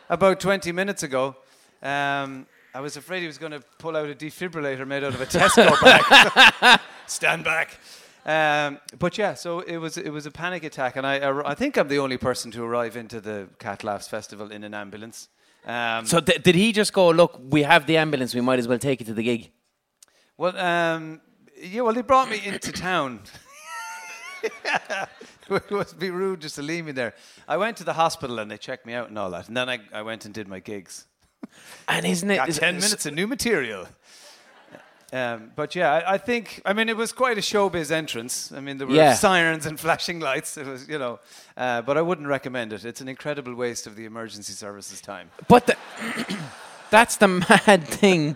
about 0.09 0.39
20 0.39 0.71
minutes 0.71 1.01
ago. 1.01 1.35
Um, 1.81 2.45
I 2.73 2.79
was 2.81 2.97
afraid 2.97 3.21
he 3.21 3.27
was 3.27 3.37
going 3.37 3.53
to 3.53 3.61
pull 3.79 3.95
out 3.95 4.09
a 4.09 4.13
defibrillator 4.13 4.87
made 4.87 5.03
out 5.03 5.13
of 5.13 5.21
a 5.21 5.25
Tesco 5.25 5.79
bag. 5.81 6.79
Stand 7.07 7.43
back. 7.43 7.79
Um, 8.25 8.79
but 8.99 9.17
yeah, 9.17 9.35
so 9.35 9.61
it 9.61 9.77
was 9.77 9.97
it 9.97 10.09
was 10.09 10.25
a 10.25 10.31
panic 10.31 10.65
attack, 10.65 10.97
and 10.97 11.07
I 11.07 11.41
I 11.45 11.55
think 11.55 11.77
I'm 11.77 11.87
the 11.87 11.99
only 11.99 12.17
person 12.17 12.51
to 12.51 12.63
arrive 12.63 12.97
into 12.97 13.21
the 13.21 13.47
Cat 13.57 13.85
Laughs 13.85 14.09
festival 14.09 14.51
in 14.51 14.65
an 14.65 14.73
ambulance. 14.73 15.29
Um, 15.65 16.05
so 16.05 16.19
th- 16.19 16.43
did 16.43 16.55
he 16.55 16.73
just 16.73 16.91
go? 16.91 17.09
Look, 17.09 17.39
we 17.41 17.63
have 17.63 17.87
the 17.87 17.95
ambulance. 17.95 18.35
We 18.35 18.41
might 18.41 18.59
as 18.59 18.67
well 18.67 18.79
take 18.79 18.99
it 18.99 19.05
to 19.05 19.13
the 19.13 19.23
gig. 19.23 19.51
Well, 20.37 20.57
um, 20.57 21.21
yeah. 21.57 21.81
Well, 21.81 21.93
they 21.93 22.01
brought 22.01 22.29
me 22.29 22.41
into 22.45 22.73
town. 22.73 23.21
it 24.43 25.71
would 25.71 25.97
be 25.97 26.11
rude 26.11 26.41
just 26.41 26.55
to 26.55 26.61
leave 26.61 26.85
me 26.85 26.91
there. 26.91 27.13
I 27.47 27.55
went 27.55 27.77
to 27.77 27.85
the 27.85 27.93
hospital 27.93 28.39
and 28.39 28.51
they 28.51 28.57
checked 28.57 28.85
me 28.85 28.93
out 28.93 29.07
and 29.07 29.17
all 29.17 29.31
that, 29.31 29.47
and 29.47 29.55
then 29.55 29.69
I, 29.69 29.79
I 29.93 30.01
went 30.01 30.25
and 30.25 30.33
did 30.33 30.49
my 30.49 30.59
gigs. 30.59 31.05
And 31.87 32.05
isn't 32.05 32.29
it? 32.29 32.37
Got 32.37 32.51
ten 32.51 32.75
minutes 32.75 33.05
of 33.05 33.13
new 33.13 33.27
material. 33.27 33.87
Um, 35.13 35.51
but 35.55 35.73
yeah, 35.73 35.93
I, 35.93 36.15
I, 36.15 36.17
think 36.17 36.61
I 36.65 36.73
mean 36.73 36.89
it 36.89 36.97
was 36.97 37.13
quite 37.13 37.37
a 37.37 37.41
showbiz 37.41 37.91
entrance. 37.91 38.51
I 38.51 38.59
mean 38.59 38.77
there 38.77 38.85
were 38.87 38.93
yeah. 38.93 39.13
sirens 39.13 39.65
and 39.65 39.79
flashing 39.85 40.19
lights. 40.19 40.57
It 40.57 40.65
was 40.65 40.89
you 40.89 40.99
know, 40.99 41.19
uh, 41.55 41.81
but 41.81 41.97
I 41.97 42.01
wouldn't 42.01 42.27
recommend 42.27 42.73
it. 42.73 42.83
It's 42.83 42.99
an 42.99 43.07
incredible 43.07 43.55
waste 43.55 43.87
of 43.87 43.95
the 43.95 44.03
emergency 44.03 44.51
services 44.51 44.99
time. 44.99 45.31
But 45.47 45.67
the 45.67 45.77
that's 46.89 47.15
the 47.15 47.29
mad 47.29 47.87
thing. 47.87 48.35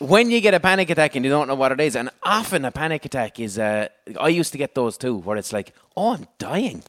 when 0.00 0.32
you 0.32 0.40
get 0.40 0.54
a 0.54 0.60
panic 0.60 0.90
attack 0.90 1.14
and 1.14 1.24
you 1.24 1.30
don't 1.30 1.46
know 1.46 1.54
what 1.54 1.70
it 1.70 1.80
is, 1.80 1.94
and 1.94 2.10
often 2.24 2.64
a 2.64 2.72
panic 2.72 3.04
attack 3.04 3.38
is, 3.38 3.56
uh, 3.58 3.88
I 4.18 4.28
used 4.28 4.50
to 4.52 4.58
get 4.58 4.74
those 4.74 4.96
too, 4.96 5.18
where 5.18 5.36
it's 5.36 5.52
like, 5.52 5.74
oh, 5.96 6.14
I'm 6.14 6.26
dying. 6.38 6.82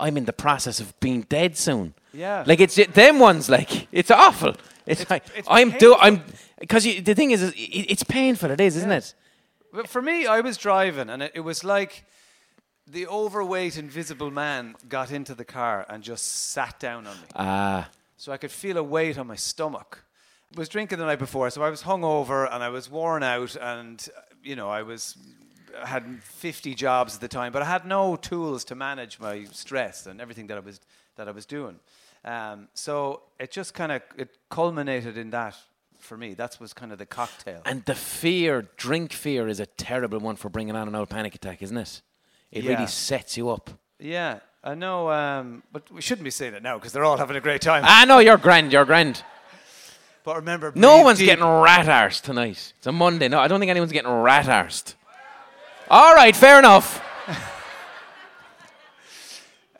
I'm 0.00 0.16
in 0.16 0.24
the 0.24 0.32
process 0.32 0.80
of 0.80 0.98
being 1.00 1.22
dead 1.22 1.56
soon. 1.56 1.94
Yeah. 2.12 2.44
Like 2.46 2.60
it's 2.60 2.74
them 2.74 3.18
ones. 3.18 3.48
Like 3.48 3.88
it's 3.92 4.10
awful. 4.10 4.54
It's, 4.86 5.02
it's 5.02 5.10
like 5.10 5.24
it's 5.36 5.48
I'm 5.50 5.70
do 5.72 5.96
I'm 6.00 6.22
because 6.60 6.84
the 6.84 7.14
thing 7.14 7.30
is, 7.30 7.42
it, 7.42 7.54
it's 7.56 8.04
painful. 8.04 8.50
It 8.50 8.60
is, 8.60 8.76
isn't 8.76 8.92
it? 8.92 9.14
But 9.72 9.88
for 9.88 10.02
me, 10.02 10.26
I 10.26 10.40
was 10.40 10.56
driving, 10.56 11.08
and 11.08 11.22
it, 11.22 11.32
it 11.34 11.40
was 11.40 11.64
like 11.64 12.04
the 12.86 13.06
overweight, 13.06 13.76
invisible 13.76 14.30
man 14.30 14.74
got 14.88 15.10
into 15.10 15.34
the 15.34 15.44
car 15.44 15.86
and 15.88 16.02
just 16.02 16.50
sat 16.50 16.78
down 16.80 17.06
on 17.06 17.16
me. 17.16 17.26
Ah. 17.36 17.88
So 18.16 18.32
I 18.32 18.36
could 18.36 18.50
feel 18.50 18.76
a 18.76 18.82
weight 18.82 19.16
on 19.16 19.26
my 19.26 19.36
stomach. 19.36 20.04
I 20.54 20.58
was 20.58 20.68
drinking 20.68 20.98
the 20.98 21.06
night 21.06 21.20
before, 21.20 21.48
so 21.50 21.62
I 21.62 21.70
was 21.70 21.84
hungover 21.84 22.52
and 22.52 22.62
I 22.62 22.68
was 22.68 22.90
worn 22.90 23.22
out, 23.22 23.56
and 23.56 24.06
you 24.42 24.56
know 24.56 24.68
I 24.68 24.82
was 24.82 25.16
had 25.84 26.22
50 26.22 26.74
jobs 26.74 27.14
at 27.14 27.20
the 27.20 27.28
time, 27.28 27.52
but 27.52 27.62
I 27.62 27.66
had 27.66 27.86
no 27.86 28.16
tools 28.16 28.64
to 28.64 28.74
manage 28.74 29.18
my 29.18 29.44
stress 29.44 30.06
and 30.06 30.20
everything 30.20 30.46
that 30.48 30.56
I 30.56 30.60
was 30.60 30.80
that 31.16 31.28
I 31.28 31.32
was 31.32 31.46
doing. 31.46 31.78
Um, 32.24 32.68
so 32.74 33.22
it 33.38 33.50
just 33.50 33.74
kind 33.74 33.92
of 33.92 34.02
it 34.16 34.36
culminated 34.50 35.16
in 35.16 35.30
that 35.30 35.56
for 35.98 36.16
me. 36.16 36.34
That 36.34 36.58
was 36.60 36.72
kind 36.72 36.92
of 36.92 36.98
the 36.98 37.06
cocktail. 37.06 37.62
And 37.64 37.84
the 37.84 37.94
fear, 37.94 38.68
drink 38.76 39.12
fear, 39.12 39.48
is 39.48 39.60
a 39.60 39.66
terrible 39.66 40.18
one 40.18 40.36
for 40.36 40.48
bringing 40.48 40.76
on 40.76 40.88
an 40.88 40.94
old 40.94 41.08
panic 41.08 41.34
attack, 41.34 41.62
isn't 41.62 41.76
it? 41.76 42.02
It 42.50 42.64
yeah. 42.64 42.72
really 42.72 42.86
sets 42.86 43.36
you 43.36 43.50
up. 43.50 43.70
Yeah, 43.98 44.40
I 44.64 44.74
know, 44.74 45.10
um, 45.10 45.62
but 45.72 45.90
we 45.90 46.00
shouldn't 46.00 46.24
be 46.24 46.30
saying 46.30 46.54
it 46.54 46.62
now 46.62 46.76
because 46.78 46.92
they're 46.92 47.04
all 47.04 47.16
having 47.16 47.36
a 47.36 47.40
great 47.40 47.60
time. 47.60 47.84
I 47.86 48.04
know 48.04 48.18
you're 48.18 48.38
grand, 48.38 48.72
you're 48.72 48.84
grand. 48.84 49.22
But 50.22 50.36
remember, 50.36 50.72
no 50.74 51.02
one's 51.02 51.18
deep. 51.18 51.26
getting 51.26 51.44
rat 51.44 51.86
arsed 51.86 52.22
tonight. 52.22 52.74
It's 52.76 52.86
a 52.86 52.92
Monday. 52.92 53.28
No, 53.28 53.40
I 53.40 53.48
don't 53.48 53.58
think 53.58 53.70
anyone's 53.70 53.92
getting 53.92 54.10
rat 54.10 54.46
arsed. 54.46 54.94
All 55.90 56.14
right, 56.14 56.34
fair 56.36 56.58
enough. 56.58 57.04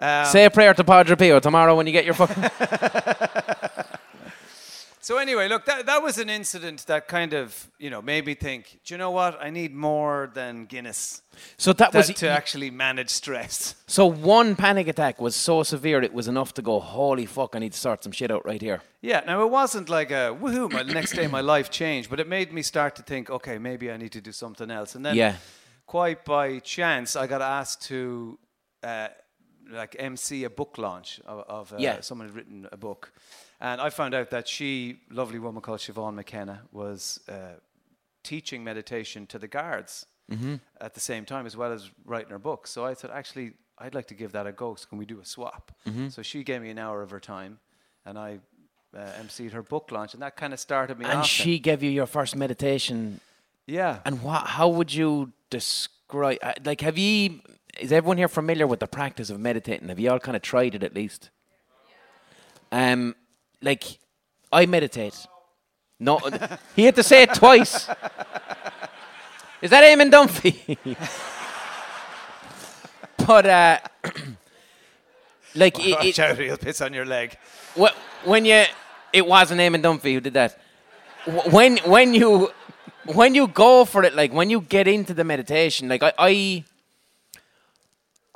Um, 0.03 0.25
Say 0.25 0.47
a 0.47 0.51
prayer 0.51 0.73
to 0.73 0.83
Padre 0.83 1.15
Pio 1.15 1.41
tomorrow 1.41 1.77
when 1.77 1.87
you 1.87 1.93
get 1.93 2.07
your 2.07 2.15
fucking. 2.15 2.43
so 5.03 5.19
anyway, 5.19 5.47
look, 5.47 5.67
that, 5.67 5.85
that 5.85 6.03
was 6.03 6.17
an 6.17 6.31
incident 6.31 6.87
that 6.87 7.07
kind 7.07 7.35
of, 7.35 7.69
you 7.79 7.91
know, 7.91 8.01
made 8.01 8.25
me 8.25 8.33
think. 8.33 8.79
Do 8.83 8.95
you 8.95 8.99
know 8.99 9.11
what? 9.11 9.39
I 9.43 9.51
need 9.51 9.75
more 9.75 10.31
than 10.33 10.65
Guinness. 10.65 11.21
So 11.59 11.75
that, 11.75 11.93
that 11.93 11.99
was 11.99 12.17
to 12.17 12.27
y- 12.29 12.33
actually 12.33 12.71
manage 12.71 13.11
stress. 13.11 13.75
So 13.87 14.07
one 14.07 14.57
panic 14.57 14.89
attack 14.89 15.21
was 15.21 15.37
so 15.37 15.63
severe 15.63 16.01
it 16.03 16.15
was 16.15 16.29
enough 16.29 16.55
to 16.55 16.63
go, 16.63 16.81
holy 16.81 17.27
fuck, 17.27 17.55
I 17.55 17.59
need 17.59 17.73
to 17.75 17.79
sort 17.79 18.03
some 18.03 18.13
shit 18.13 18.31
out 18.31 18.47
right 18.47 18.63
here. 18.63 18.81
Yeah. 19.03 19.21
Now 19.27 19.43
it 19.43 19.51
wasn't 19.51 19.91
like 19.91 20.11
a 20.11 20.35
woohoo. 20.41 20.73
My 20.73 20.83
next 20.83 21.13
day, 21.13 21.27
my 21.27 21.43
life 21.43 21.71
changed, 21.71 22.09
but 22.09 22.21
it 22.21 22.27
made 22.27 22.55
me 22.55 22.63
start 22.63 22.97
to 22.97 23.03
think, 23.03 23.29
okay, 23.29 23.59
maybe 23.59 23.91
I 23.93 23.99
need 23.99 24.13
to 24.13 24.23
do 24.23 24.33
something 24.33 24.71
else. 24.71 24.95
And 24.95 25.05
then, 25.05 25.15
yeah. 25.15 25.35
Quite 25.91 26.25
by 26.25 26.61
chance, 26.61 27.17
I 27.17 27.27
got 27.27 27.43
asked 27.43 27.83
to. 27.89 28.39
Uh, 28.83 29.09
like 29.73 29.95
MC 30.01 30.43
a 30.43 30.51
book 30.51 30.79
launch 30.79 31.21
of, 31.27 31.45
of 31.49 31.73
uh, 31.73 31.77
yeah. 31.79 32.01
someone 32.01 32.27
had 32.27 32.35
written 32.35 32.67
a 32.73 32.77
book, 32.77 33.13
and 33.61 33.81
I 33.81 33.91
found 33.91 34.15
out 34.15 34.31
that 34.31 34.49
she, 34.49 34.99
lovely 35.11 35.39
woman 35.39 35.63
called 35.63 35.79
Siobhan 35.79 36.15
McKenna, 36.15 36.63
was 36.73 37.21
uh, 37.29 37.59
teaching 38.25 38.65
meditation 38.65 39.27
to 39.29 39.39
the 39.39 39.47
guards 39.47 40.07
mm-hmm. 40.31 40.57
at 40.81 40.95
the 40.95 41.01
same 41.01 41.25
time 41.25 41.47
as 41.47 41.57
well 41.57 41.73
as 41.73 41.91
writing 42.05 42.31
her 42.31 42.39
book. 42.39 42.67
So 42.67 42.85
I 42.85 42.95
said, 42.95 43.11
actually, 43.11 43.53
I'd 43.79 43.95
like 43.95 44.09
to 44.09 44.15
give 44.15 44.33
that 44.33 44.47
a 44.47 44.53
go. 44.53 44.75
So 44.75 44.89
can 44.89 44.99
we 44.99 45.07
do 45.07 45.21
a 45.21 45.25
swap? 45.25 45.73
Mm-hmm. 45.87 46.09
So 46.09 46.23
she 46.23 46.43
gave 46.43 46.63
me 46.63 46.71
an 46.71 46.79
hour 46.79 47.03
of 47.03 47.11
her 47.11 47.21
time, 47.21 47.61
and 48.05 48.19
I 48.19 48.41
uh, 48.97 49.01
emceed 49.23 49.53
her 49.53 49.63
book 49.63 49.91
launch, 49.93 50.15
and 50.15 50.23
that 50.23 50.37
kind 50.37 50.53
of 50.53 50.61
started 50.61 50.99
me. 50.99 51.07
And 51.07 51.25
she 51.25 51.59
gave 51.59 51.83
you 51.83 51.91
your 51.91 52.07
first 52.07 52.35
meditation. 52.35 53.21
Yeah. 53.67 54.01
And 54.05 54.23
what? 54.23 54.47
How 54.47 54.69
would 54.69 54.93
you 54.93 55.33
describe? 55.51 56.39
Uh, 56.43 56.53
like, 56.65 56.81
have 56.81 56.97
you 56.99 57.41
is 57.79 57.93
everyone 57.93 58.19
here 58.19 58.29
familiar 58.29 58.67
with 58.67 58.81
the 58.81 58.87
practice 58.87 59.31
of 59.31 59.39
meditating? 59.39 59.89
Have 59.89 59.99
you 59.99 60.11
all 60.11 60.19
kind 60.19 60.37
of 60.37 60.43
tried 60.43 60.75
it 60.75 60.83
at 60.83 60.95
least? 60.95 61.31
Um, 62.73 63.15
like 63.63 63.99
I 64.53 64.67
meditate. 64.67 65.27
No, 65.99 66.19
he 66.77 66.85
had 66.85 66.97
to 66.97 67.03
say 67.03 67.23
it 67.23 67.35
twice. 67.35 67.89
Is 69.63 69.71
that 69.71 69.85
Eamon 69.85 70.11
Dunphy? 70.11 70.79
but 73.27 73.47
uh, 73.47 73.79
like 75.55 75.77
Watch 75.77 76.05
it, 76.07 76.19
out, 76.19 76.39
he'll 76.39 76.57
piss 76.57 76.81
on 76.81 76.95
your 76.95 77.05
leg. 77.05 77.37
When 78.25 78.47
you, 78.47 78.65
it 79.13 79.27
wasn't 79.27 79.61
Eamon 79.61 79.83
Dunphy 79.83 80.15
who 80.15 80.21
did 80.21 80.33
that. 80.35 80.59
When 81.51 81.77
when 81.79 82.15
you 82.15 82.51
when 83.07 83.35
you 83.35 83.49
go 83.49 83.85
for 83.85 84.05
it, 84.05 84.15
like 84.15 84.33
when 84.33 84.51
you 84.51 84.61
get 84.61 84.87
into 84.87 85.15
the 85.15 85.25
meditation, 85.25 85.89
like 85.89 86.03
I, 86.03 86.13
I 86.19 86.65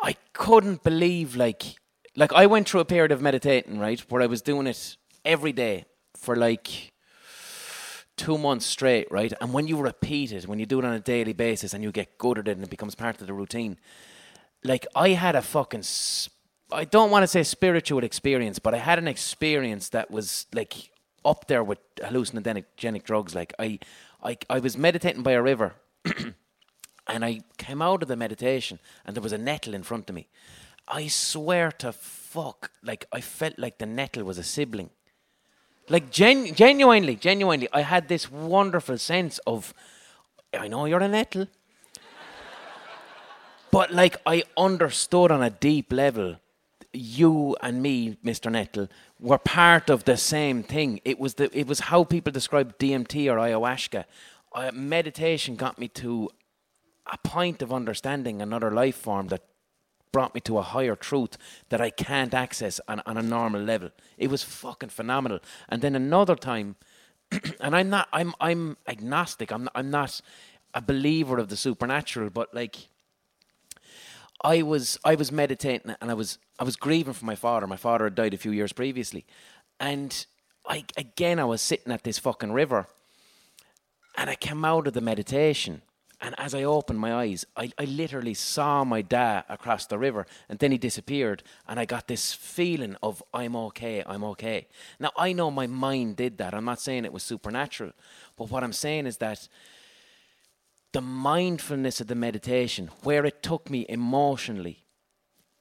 I 0.03 0.17
couldn't 0.33 0.83
believe 0.83 1.37
like 1.37 1.77
like 2.17 2.33
I 2.33 2.47
went 2.47 2.69
through 2.69 2.81
a 2.81 2.85
period 2.85 3.13
of 3.13 3.21
meditating, 3.21 3.79
right, 3.79 4.01
where 4.11 4.23
I 4.23 4.27
was 4.27 4.43
doing 4.43 4.67
it 4.67 4.97
every 5.25 5.53
day 5.53 5.85
for 6.17 6.37
like 6.37 6.93
two 8.17 8.39
months 8.39 8.67
straight, 8.67 9.11
right? 9.11 9.33
And 9.41 9.53
when 9.53 9.67
you 9.67 9.77
repeat 9.77 10.33
it, 10.33 10.47
when 10.47 10.59
you 10.59 10.67
do 10.67 10.79
it 10.79 10.85
on 10.85 10.93
a 10.93 11.01
daily 11.01 11.33
basis 11.33 11.75
and 11.75 11.83
you 11.83 11.91
get 11.91 12.17
good 12.19 12.39
at 12.39 12.49
it 12.49 12.53
and 12.53 12.65
it 12.65 12.71
becomes 12.71 12.95
part 12.95 13.21
of 13.21 13.27
the 13.27 13.33
routine, 13.33 13.79
like 14.63 14.87
I 14.95 15.11
had 15.11 15.35
a 15.35 15.43
fucking 15.43 15.85
I 16.73 16.85
don't 16.85 17.11
want 17.11 17.23
to 17.23 17.27
say 17.27 17.43
spiritual 17.43 18.05
experience, 18.05 18.59
but 18.59 18.75
I 18.75 18.79
had 18.79 18.99
an 18.99 19.09
experience 19.09 19.91
that 19.91 20.11
was 20.11 20.47
like 20.53 20.91
up 21.25 21.47
there 21.47 21.65
with 21.65 21.79
hallucinogenic 21.97 23.05
drugs. 23.05 23.35
Like 23.35 23.55
I, 23.59 23.79
I, 24.25 24.39
I 24.49 24.59
was 24.59 24.77
meditating 24.77 25.23
by 25.23 25.33
a 25.33 25.43
river 25.43 25.75
And 27.07 27.25
I 27.25 27.43
came 27.59 27.83
out 27.83 28.03
of 28.03 28.09
the 28.09 28.17
meditation 28.17 28.79
and 29.05 29.15
there 29.15 29.23
was 29.23 29.33
a 29.33 29.39
nettle 29.39 29.75
in 29.75 29.83
front 29.83 30.09
of 30.09 30.17
me. 30.17 30.27
I 30.89 31.09
swear 31.09 31.71
to 31.73 31.93
fuck, 31.93 32.71
like 32.83 33.07
I 33.13 33.21
felt 33.21 33.59
like 33.59 33.79
the 33.79 33.87
nettle 33.87 34.25
was 34.25 34.39
a 34.39 34.43
sibling. 34.43 34.91
Like 35.89 36.11
gen- 36.11 36.55
genuinely, 36.55 37.17
genuinely, 37.17 37.69
I 37.73 37.83
had 37.83 38.09
this 38.09 38.31
wonderful 38.31 38.97
sense 38.97 39.39
of, 39.47 39.75
I 40.59 40.69
know 40.69 40.87
you're 40.87 41.01
a 41.01 41.09
nettle. 41.09 41.47
but 43.71 43.93
like 43.93 44.17
I 44.25 44.45
understood 44.57 45.31
on 45.31 45.43
a 45.43 45.51
deep 45.51 45.93
level, 45.93 46.37
you 46.95 47.57
and 47.61 47.83
me, 47.83 48.17
Mr. 48.25 48.51
Nettle, 48.51 48.89
were 49.19 49.39
part 49.39 49.91
of 49.91 50.05
the 50.05 50.17
same 50.17 50.63
thing. 50.63 51.01
It 51.05 51.19
was 51.19 51.35
the 51.35 51.51
it 51.59 51.67
was 51.67 51.81
how 51.81 52.05
people 52.05 52.33
describe 52.33 52.79
DMT 52.79 53.31
or 53.31 53.37
ayahuasca. 53.37 54.05
Uh, 54.55 54.71
meditation 54.73 55.57
got 55.57 55.79
me 55.79 55.89
to 55.89 56.31
a 57.13 57.19
point 57.19 57.61
of 57.63 57.73
understanding 57.73 58.41
another 58.41 58.71
life 58.71 58.97
form 58.97 59.29
that 59.29 59.43
brought 60.13 60.35
me 60.35 60.41
to 60.41 60.59
a 60.59 60.63
higher 60.63 60.95
truth 60.95 61.37
that 61.71 61.81
I 61.81 61.91
can't 61.91 62.33
access 62.33 62.81
on, 62.87 63.03
on 63.05 63.17
a 63.17 63.23
normal 63.23 63.61
level. 63.61 63.91
It 64.17 64.31
was 64.31 64.45
fucking 64.45 64.91
phenomenal. 64.91 65.41
And 65.69 65.83
then 65.83 65.97
another 65.97 66.37
time, 66.37 66.77
and 67.61 67.75
I'm 67.75 67.91
not, 67.91 68.09
I'm, 68.13 68.33
I'm 68.41 68.77
agnostic. 68.87 69.51
I'm, 69.51 69.65
not, 69.65 69.73
I'm 69.75 69.91
not 69.91 70.21
a 70.73 70.81
believer 70.81 71.39
of 71.39 71.49
the 71.49 71.57
supernatural, 71.57 72.31
but 72.31 72.55
like, 72.55 72.77
I 74.43 74.63
was, 74.63 74.99
I 75.05 75.17
was 75.17 75.33
meditating 75.33 75.97
and 76.01 76.11
I 76.13 76.15
was, 76.15 76.39
I 76.59 76.65
was 76.65 76.77
grieving 76.77 77.15
for 77.15 77.25
my 77.25 77.35
father. 77.35 77.67
My 77.67 77.77
father 77.77 78.05
had 78.05 78.15
died 78.15 78.35
a 78.35 78.39
few 78.39 78.53
years 78.53 78.73
previously, 78.73 79.25
and 79.81 80.27
I, 80.67 80.85
again, 80.97 81.39
I 81.39 81.45
was 81.45 81.61
sitting 81.61 81.93
at 81.93 82.05
this 82.05 82.19
fucking 82.19 82.53
river, 82.53 82.87
and 84.17 84.31
I 84.31 84.35
came 84.35 84.65
out 84.65 84.87
of 84.87 84.93
the 84.93 85.01
meditation 85.01 85.83
and 86.25 86.35
as 86.39 86.55
I 86.55 86.63
opened 86.63 87.01
my 87.01 87.15
eyes, 87.15 87.45
I, 87.55 87.71
I 87.79 87.85
literally 87.85 88.33
saw 88.33 88.83
my 88.83 89.03
dad 89.03 89.45
across 89.51 89.85
the 89.85 89.99
river, 89.99 90.27
and 90.49 90.59
then 90.59 90.73
he 90.73 90.79
disappeared. 90.79 91.43
And 91.69 91.79
I 91.79 91.85
got 91.85 92.09
this 92.09 92.33
feeling 92.33 92.97
of, 93.03 93.23
I'm 93.35 93.55
okay, 93.57 94.03
I'm 94.07 94.25
okay. 94.25 94.69
Now, 94.99 95.11
I 95.19 95.35
know 95.35 95.51
my 95.51 95.67
mind 95.67 96.17
did 96.17 96.39
that. 96.39 96.55
I'm 96.55 96.65
not 96.65 96.81
saying 96.81 97.05
it 97.05 97.13
was 97.13 97.23
supernatural. 97.23 97.93
But 98.39 98.51
what 98.51 98.65
I'm 98.65 98.73
saying 98.73 99.05
is 99.07 99.19
that 99.19 99.47
the 100.93 101.03
mindfulness 101.03 102.01
of 102.01 102.07
the 102.07 102.15
meditation, 102.15 102.89
where 103.03 103.27
it 103.27 103.43
took 103.43 103.69
me 103.69 103.85
emotionally, 103.89 104.84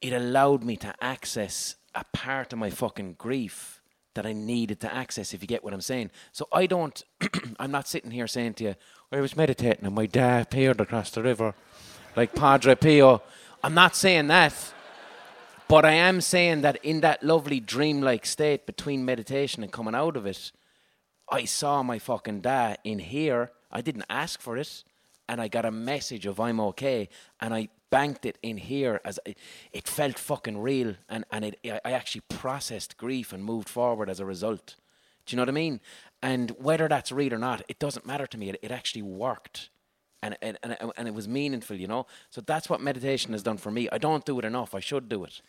it 0.03 0.11
allowed 0.11 0.63
me 0.63 0.75
to 0.77 0.93
access 1.01 1.75
a 1.95 2.03
part 2.11 2.51
of 2.51 2.59
my 2.59 2.69
fucking 2.69 3.13
grief 3.13 3.81
that 4.15 4.25
I 4.25 4.33
needed 4.33 4.81
to 4.81 4.93
access, 4.93 5.33
if 5.33 5.41
you 5.41 5.47
get 5.47 5.63
what 5.63 5.73
I'm 5.73 5.81
saying. 5.81 6.11
So 6.33 6.47
I 6.51 6.65
don't, 6.65 7.01
I'm 7.59 7.71
not 7.71 7.87
sitting 7.87 8.11
here 8.11 8.27
saying 8.27 8.55
to 8.55 8.63
you, 8.65 8.75
I 9.11 9.21
was 9.21 9.37
meditating 9.37 9.85
and 9.85 9.95
my 9.95 10.05
dad 10.05 10.43
appeared 10.43 10.81
across 10.81 11.09
the 11.09 11.23
river 11.23 11.55
like 12.17 12.35
Padre 12.35 12.75
Pio. 12.75 13.23
I'm 13.63 13.73
not 13.73 13.95
saying 13.95 14.27
that. 14.27 14.73
But 15.69 15.85
I 15.85 15.93
am 15.93 16.19
saying 16.19 16.61
that 16.61 16.83
in 16.83 16.99
that 17.01 17.23
lovely 17.23 17.61
dreamlike 17.61 18.25
state 18.25 18.65
between 18.65 19.05
meditation 19.05 19.63
and 19.63 19.71
coming 19.71 19.95
out 19.95 20.17
of 20.17 20.25
it, 20.25 20.51
I 21.31 21.45
saw 21.45 21.81
my 21.81 21.97
fucking 21.97 22.41
dad 22.41 22.79
in 22.83 22.99
here. 22.99 23.51
I 23.71 23.81
didn't 23.81 24.05
ask 24.09 24.41
for 24.41 24.57
it. 24.57 24.83
And 25.29 25.39
I 25.39 25.47
got 25.47 25.63
a 25.63 25.71
message 25.71 26.25
of 26.25 26.41
I'm 26.41 26.59
okay. 26.59 27.07
And 27.39 27.53
I 27.53 27.69
banked 27.93 28.25
it 28.25 28.39
in 28.41 28.57
here 28.57 28.99
as 29.05 29.19
it, 29.23 29.37
it 29.71 29.87
felt 29.87 30.17
fucking 30.17 30.57
real. 30.57 30.95
And, 31.07 31.25
and 31.31 31.45
it, 31.45 31.59
I 31.85 31.91
actually 31.91 32.21
processed 32.27 32.97
grief 32.97 33.31
and 33.31 33.45
moved 33.45 33.69
forward 33.69 34.09
as 34.09 34.19
a 34.19 34.25
result. 34.25 34.77
Do 35.25 35.33
you 35.33 35.37
know 35.37 35.43
what 35.43 35.49
I 35.49 35.51
mean? 35.51 35.79
And 36.19 36.55
whether 36.57 36.87
that's 36.87 37.11
real 37.11 37.35
or 37.35 37.37
not, 37.37 37.61
it 37.67 37.77
doesn't 37.77 38.07
matter 38.07 38.25
to 38.25 38.37
me. 38.37 38.49
It, 38.49 38.57
it 38.63 38.71
actually 38.71 39.03
worked 39.03 39.69
and, 40.23 40.35
and, 40.41 40.57
and, 40.63 40.91
and 40.97 41.07
it 41.07 41.13
was 41.13 41.27
meaningful, 41.27 41.75
you 41.75 41.87
know. 41.87 42.07
So 42.31 42.41
that's 42.41 42.67
what 42.67 42.81
meditation 42.81 43.33
has 43.33 43.43
done 43.43 43.57
for 43.57 43.69
me. 43.69 43.87
I 43.91 43.99
don't 43.99 44.25
do 44.25 44.39
it 44.39 44.45
enough. 44.45 44.73
I 44.73 44.79
should 44.79 45.07
do 45.07 45.23
it. 45.25 45.41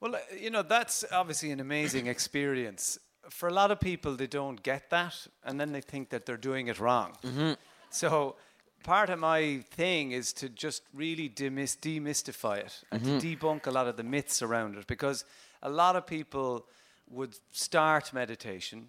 Well, 0.00 0.16
uh, 0.16 0.18
you 0.36 0.50
know, 0.50 0.62
that's 0.62 1.04
obviously 1.12 1.52
an 1.52 1.60
amazing 1.60 2.06
experience. 2.14 2.98
For 3.28 3.48
a 3.48 3.52
lot 3.52 3.70
of 3.70 3.78
people, 3.78 4.16
they 4.16 4.26
don't 4.26 4.60
get 4.60 4.90
that, 4.90 5.14
and 5.44 5.60
then 5.60 5.70
they 5.70 5.82
think 5.82 6.08
that 6.08 6.26
they're 6.26 6.38
doing 6.38 6.66
it 6.66 6.80
wrong. 6.80 7.12
Mm-hmm. 7.22 7.52
So, 7.90 8.36
part 8.82 9.10
of 9.10 9.18
my 9.18 9.58
thing 9.70 10.12
is 10.12 10.32
to 10.34 10.48
just 10.48 10.82
really 10.94 11.28
demys- 11.28 11.76
demystify 11.78 12.58
it 12.58 12.82
and 12.90 13.02
Mm-hmm. 13.02 13.18
to 13.18 13.36
debunk 13.36 13.66
a 13.66 13.70
lot 13.70 13.86
of 13.86 13.96
the 13.96 14.02
myths 14.02 14.42
around 14.42 14.76
it 14.76 14.86
because 14.86 15.24
a 15.62 15.70
lot 15.70 15.96
of 15.96 16.06
people 16.06 16.66
would 17.10 17.34
start 17.52 18.12
meditation 18.12 18.88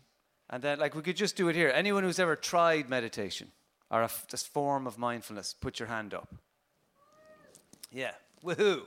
and 0.49 0.61
then, 0.61 0.79
like, 0.79 0.95
we 0.95 1.01
could 1.01 1.15
just 1.15 1.37
do 1.37 1.47
it 1.47 1.55
here. 1.55 1.71
Anyone 1.73 2.03
who's 2.03 2.19
ever 2.19 2.35
tried 2.35 2.89
meditation 2.89 3.51
or 3.89 4.01
a 4.01 4.05
f- 4.05 4.27
this 4.29 4.43
form 4.43 4.85
of 4.85 4.97
mindfulness, 4.97 5.53
put 5.53 5.79
your 5.79 5.87
hand 5.87 6.13
up. 6.13 6.27
Yeah, 7.91 8.11
woohoo. 8.43 8.81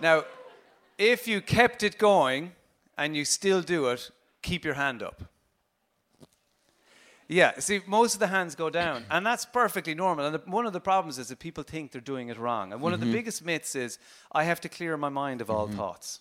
Now, 0.00 0.24
if 0.98 1.26
you 1.26 1.40
kept 1.40 1.82
it 1.82 1.96
going 1.98 2.52
and 2.98 3.16
you 3.16 3.24
still 3.24 3.62
do 3.62 3.86
it, 3.86 4.10
keep 4.42 4.64
your 4.64 4.74
hand 4.74 5.02
up. 5.02 5.22
Yeah, 7.28 7.58
see, 7.58 7.80
most 7.86 8.14
of 8.14 8.20
the 8.20 8.28
hands 8.28 8.54
go 8.54 8.70
down, 8.70 9.04
and 9.10 9.26
that's 9.26 9.44
perfectly 9.44 9.94
normal. 9.94 10.26
And 10.26 10.34
the, 10.36 10.42
one 10.46 10.64
of 10.64 10.72
the 10.72 10.80
problems 10.80 11.18
is 11.18 11.28
that 11.28 11.40
people 11.40 11.64
think 11.64 11.90
they're 11.90 12.00
doing 12.00 12.28
it 12.28 12.38
wrong. 12.38 12.72
And 12.72 12.80
one 12.80 12.92
of 12.92 13.00
the 13.00 13.06
mm-hmm. 13.06 13.14
biggest 13.14 13.44
myths 13.44 13.74
is, 13.74 13.98
I 14.30 14.44
have 14.44 14.60
to 14.60 14.68
clear 14.68 14.96
my 14.96 15.08
mind 15.08 15.40
of 15.40 15.50
all 15.50 15.66
mm-hmm. 15.66 15.76
thoughts. 15.76 16.20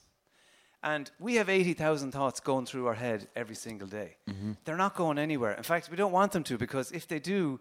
And 0.82 1.10
we 1.20 1.36
have 1.36 1.50
80,000 1.50 2.12
thoughts 2.12 2.40
going 2.40 2.66
through 2.66 2.88
our 2.88 2.94
head 2.94 3.28
every 3.36 3.56
single 3.56 3.88
day. 3.88 4.18
Mm-hmm. 4.30 4.54
They're 4.66 4.78
not 4.78 4.96
going 4.96 5.18
anywhere. 5.18 5.54
In 5.54 5.64
fact, 5.64 5.90
we 5.90 5.98
don't 5.98 6.12
want 6.12 6.32
them 6.32 6.44
to 6.44 6.58
because 6.58 6.92
if 6.92 7.08
they 7.08 7.20
do, 7.20 7.60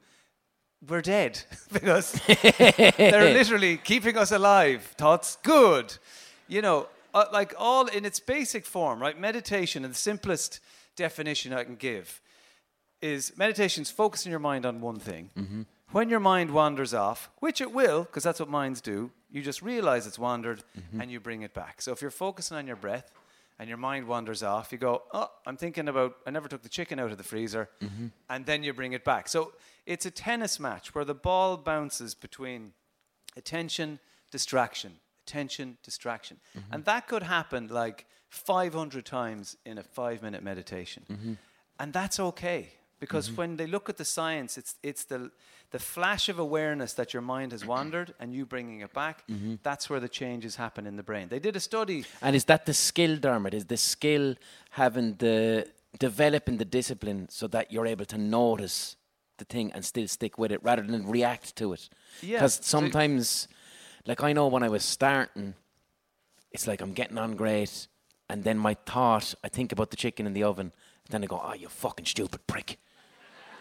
we're 0.87 1.01
dead 1.01 1.41
because 1.73 2.13
they're 2.97 3.33
literally 3.35 3.77
keeping 3.79 4.17
us 4.17 4.31
alive. 4.31 4.83
Thoughts, 4.99 5.37
good. 5.43 5.97
You 6.49 6.63
know, 6.63 6.89
uh, 7.15 7.27
like 7.33 7.55
all 7.59 7.87
in 7.87 8.05
its 8.05 8.21
basic 8.21 8.67
form, 8.67 9.01
right? 9.01 9.19
Meditation, 9.19 9.85
and 9.85 9.95
the 9.95 9.99
simplest 9.99 10.61
definition 10.97 11.53
I 11.53 11.65
can 11.65 11.77
give 11.77 12.21
is 13.05 13.37
meditation's 13.37 13.91
focusing 13.91 14.31
your 14.31 14.41
mind 14.41 14.65
on 14.65 14.81
one 14.81 14.99
thing. 14.99 15.29
Mm-hmm. 15.37 15.63
When 15.93 16.09
your 16.09 16.21
mind 16.21 16.51
wanders 16.51 16.95
off, 16.95 17.31
which 17.39 17.61
it 17.61 17.71
will, 17.71 18.05
because 18.05 18.25
that's 18.25 18.41
what 18.41 18.49
minds 18.49 18.81
do, 18.81 19.11
you 19.31 19.43
just 19.43 19.61
realize 19.61 20.07
it's 20.07 20.19
wandered 20.19 20.65
mm-hmm. 20.77 21.03
and 21.03 21.11
you 21.11 21.21
bring 21.21 21.43
it 21.43 21.53
back. 21.53 21.83
So 21.83 21.93
if 21.93 22.01
you're 22.01 22.11
focusing 22.11 22.57
on 22.57 22.67
your 22.67 22.77
breath 22.77 23.13
and 23.59 23.69
your 23.69 23.77
mind 23.77 24.09
wanders 24.09 24.43
off, 24.43 24.73
you 24.73 24.79
go, 24.79 25.03
Oh, 25.13 25.29
I'm 25.45 25.59
thinking 25.59 25.87
about, 25.87 26.17
I 26.27 26.31
never 26.31 26.49
took 26.49 26.63
the 26.63 26.69
chicken 26.71 26.99
out 26.99 27.11
of 27.11 27.19
the 27.19 27.25
freezer, 27.25 27.69
mm-hmm. 27.83 28.07
and 28.31 28.47
then 28.47 28.63
you 28.63 28.73
bring 28.73 28.95
it 28.95 29.05
back. 29.05 29.29
So 29.29 29.53
it's 29.85 30.07
a 30.07 30.11
tennis 30.11 30.59
match 30.59 30.95
where 30.95 31.05
the 31.05 31.15
ball 31.15 31.59
bounces 31.59 32.15
between 32.15 32.73
attention, 33.37 33.99
distraction, 34.31 34.93
attention, 35.27 35.77
distraction. 35.83 36.39
And 36.73 36.87
that 36.87 37.07
could 37.07 37.23
happen 37.23 37.69
like 37.69 38.07
500 38.31 39.05
times 39.05 39.59
in 39.67 39.77
a 39.77 39.83
five 39.83 40.23
minute 40.23 40.43
meditation. 40.43 41.37
And 41.79 41.93
that's 41.93 42.19
okay 42.19 42.73
because 43.05 43.29
mm-hmm. 43.29 43.37
when 43.37 43.57
they 43.57 43.67
look 43.67 43.91
at 43.91 43.99
the 43.99 44.05
science, 44.19 44.57
it's, 44.57 44.77
it's 44.83 45.05
the, 45.05 45.31
the 45.73 45.79
flash 45.79 46.31
of 46.31 46.39
awareness 46.39 46.95
that 46.95 47.13
your 47.13 47.21
mind 47.21 47.53
has 47.53 47.63
wandered 47.67 48.15
and 48.19 48.33
you 48.33 48.47
bringing 48.47 48.81
it 48.81 48.95
back. 48.95 49.25
Mm-hmm. 49.31 49.57
That's 49.63 49.91
where 49.91 50.01
the 50.01 50.09
changes 50.09 50.57
happen 50.57 50.87
in 50.87 50.97
the 50.97 51.03
brain. 51.03 51.29
They 51.29 51.39
did 51.39 51.55
a 51.55 51.61
study. 51.61 52.07
And 52.23 52.35
is 52.35 52.47
that 52.47 52.65
the 52.65 52.73
skill, 52.73 53.19
Dermot? 53.19 53.53
Is 53.53 53.67
the 53.67 53.77
skill 53.77 54.37
having 54.71 55.17
the 55.17 55.69
developing 55.99 56.57
the 56.57 56.65
discipline 56.65 57.29
so 57.29 57.47
that 57.49 57.71
you're 57.71 57.87
able 57.87 58.07
to 58.07 58.17
notice 58.17 58.97
the 59.37 59.45
thing 59.45 59.71
and 59.73 59.85
still 59.85 60.09
stick 60.09 60.39
with 60.39 60.51
it 60.51 60.65
rather 60.65 60.83
than 60.83 61.07
react 61.07 61.55
to 61.57 61.75
it? 61.75 61.91
Yeah, 62.23 62.39
Because 62.39 62.55
so- 62.55 62.63
sometimes, 62.63 63.49
like 64.07 64.23
I 64.23 64.33
know 64.33 64.47
when 64.47 64.63
I 64.63 64.71
was 64.71 64.83
starting, 64.83 65.53
it's 66.53 66.67
like 66.67 66.81
I'm 66.81 66.95
getting 66.95 67.19
on 67.19 67.37
great, 67.37 67.89
and 68.31 68.45
then 68.45 68.57
my 68.57 68.75
thought, 68.87 69.35
I 69.45 69.49
think 69.51 69.73
about 69.73 69.91
the 69.91 69.97
chicken 69.97 70.27
in 70.27 70.33
the 70.33 70.45
oven, 70.45 70.73
then 71.11 71.23
I 71.23 71.27
go, 71.27 71.39
"Oh, 71.45 71.53
you 71.53 71.69
fucking 71.69 72.07
stupid 72.07 72.47
prick." 72.47 72.79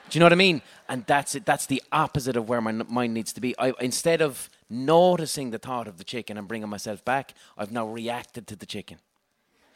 Do 0.10 0.18
you 0.18 0.20
know 0.20 0.26
what 0.26 0.34
I 0.34 0.36
mean? 0.36 0.62
And 0.90 1.06
that's 1.06 1.36
it. 1.36 1.46
That's 1.46 1.66
the 1.66 1.82
opposite 1.92 2.36
of 2.36 2.48
where 2.48 2.62
my 2.62 2.72
mind 2.72 3.14
needs 3.14 3.34
to 3.34 3.42
be. 3.42 3.58
I, 3.58 3.74
instead 3.80 4.22
of 4.22 4.50
noticing 4.70 5.52
the 5.52 5.60
thought 5.60 5.88
of 5.88 5.98
the 5.98 6.04
chicken 6.04 6.38
and 6.38 6.48
bringing 6.48 6.70
myself 6.70 7.04
back, 7.04 7.34
I've 7.58 7.72
now 7.72 7.88
reacted 7.88 8.48
to 8.48 8.56
the 8.56 8.66
chicken. 8.66 8.98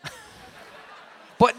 but 1.39 1.55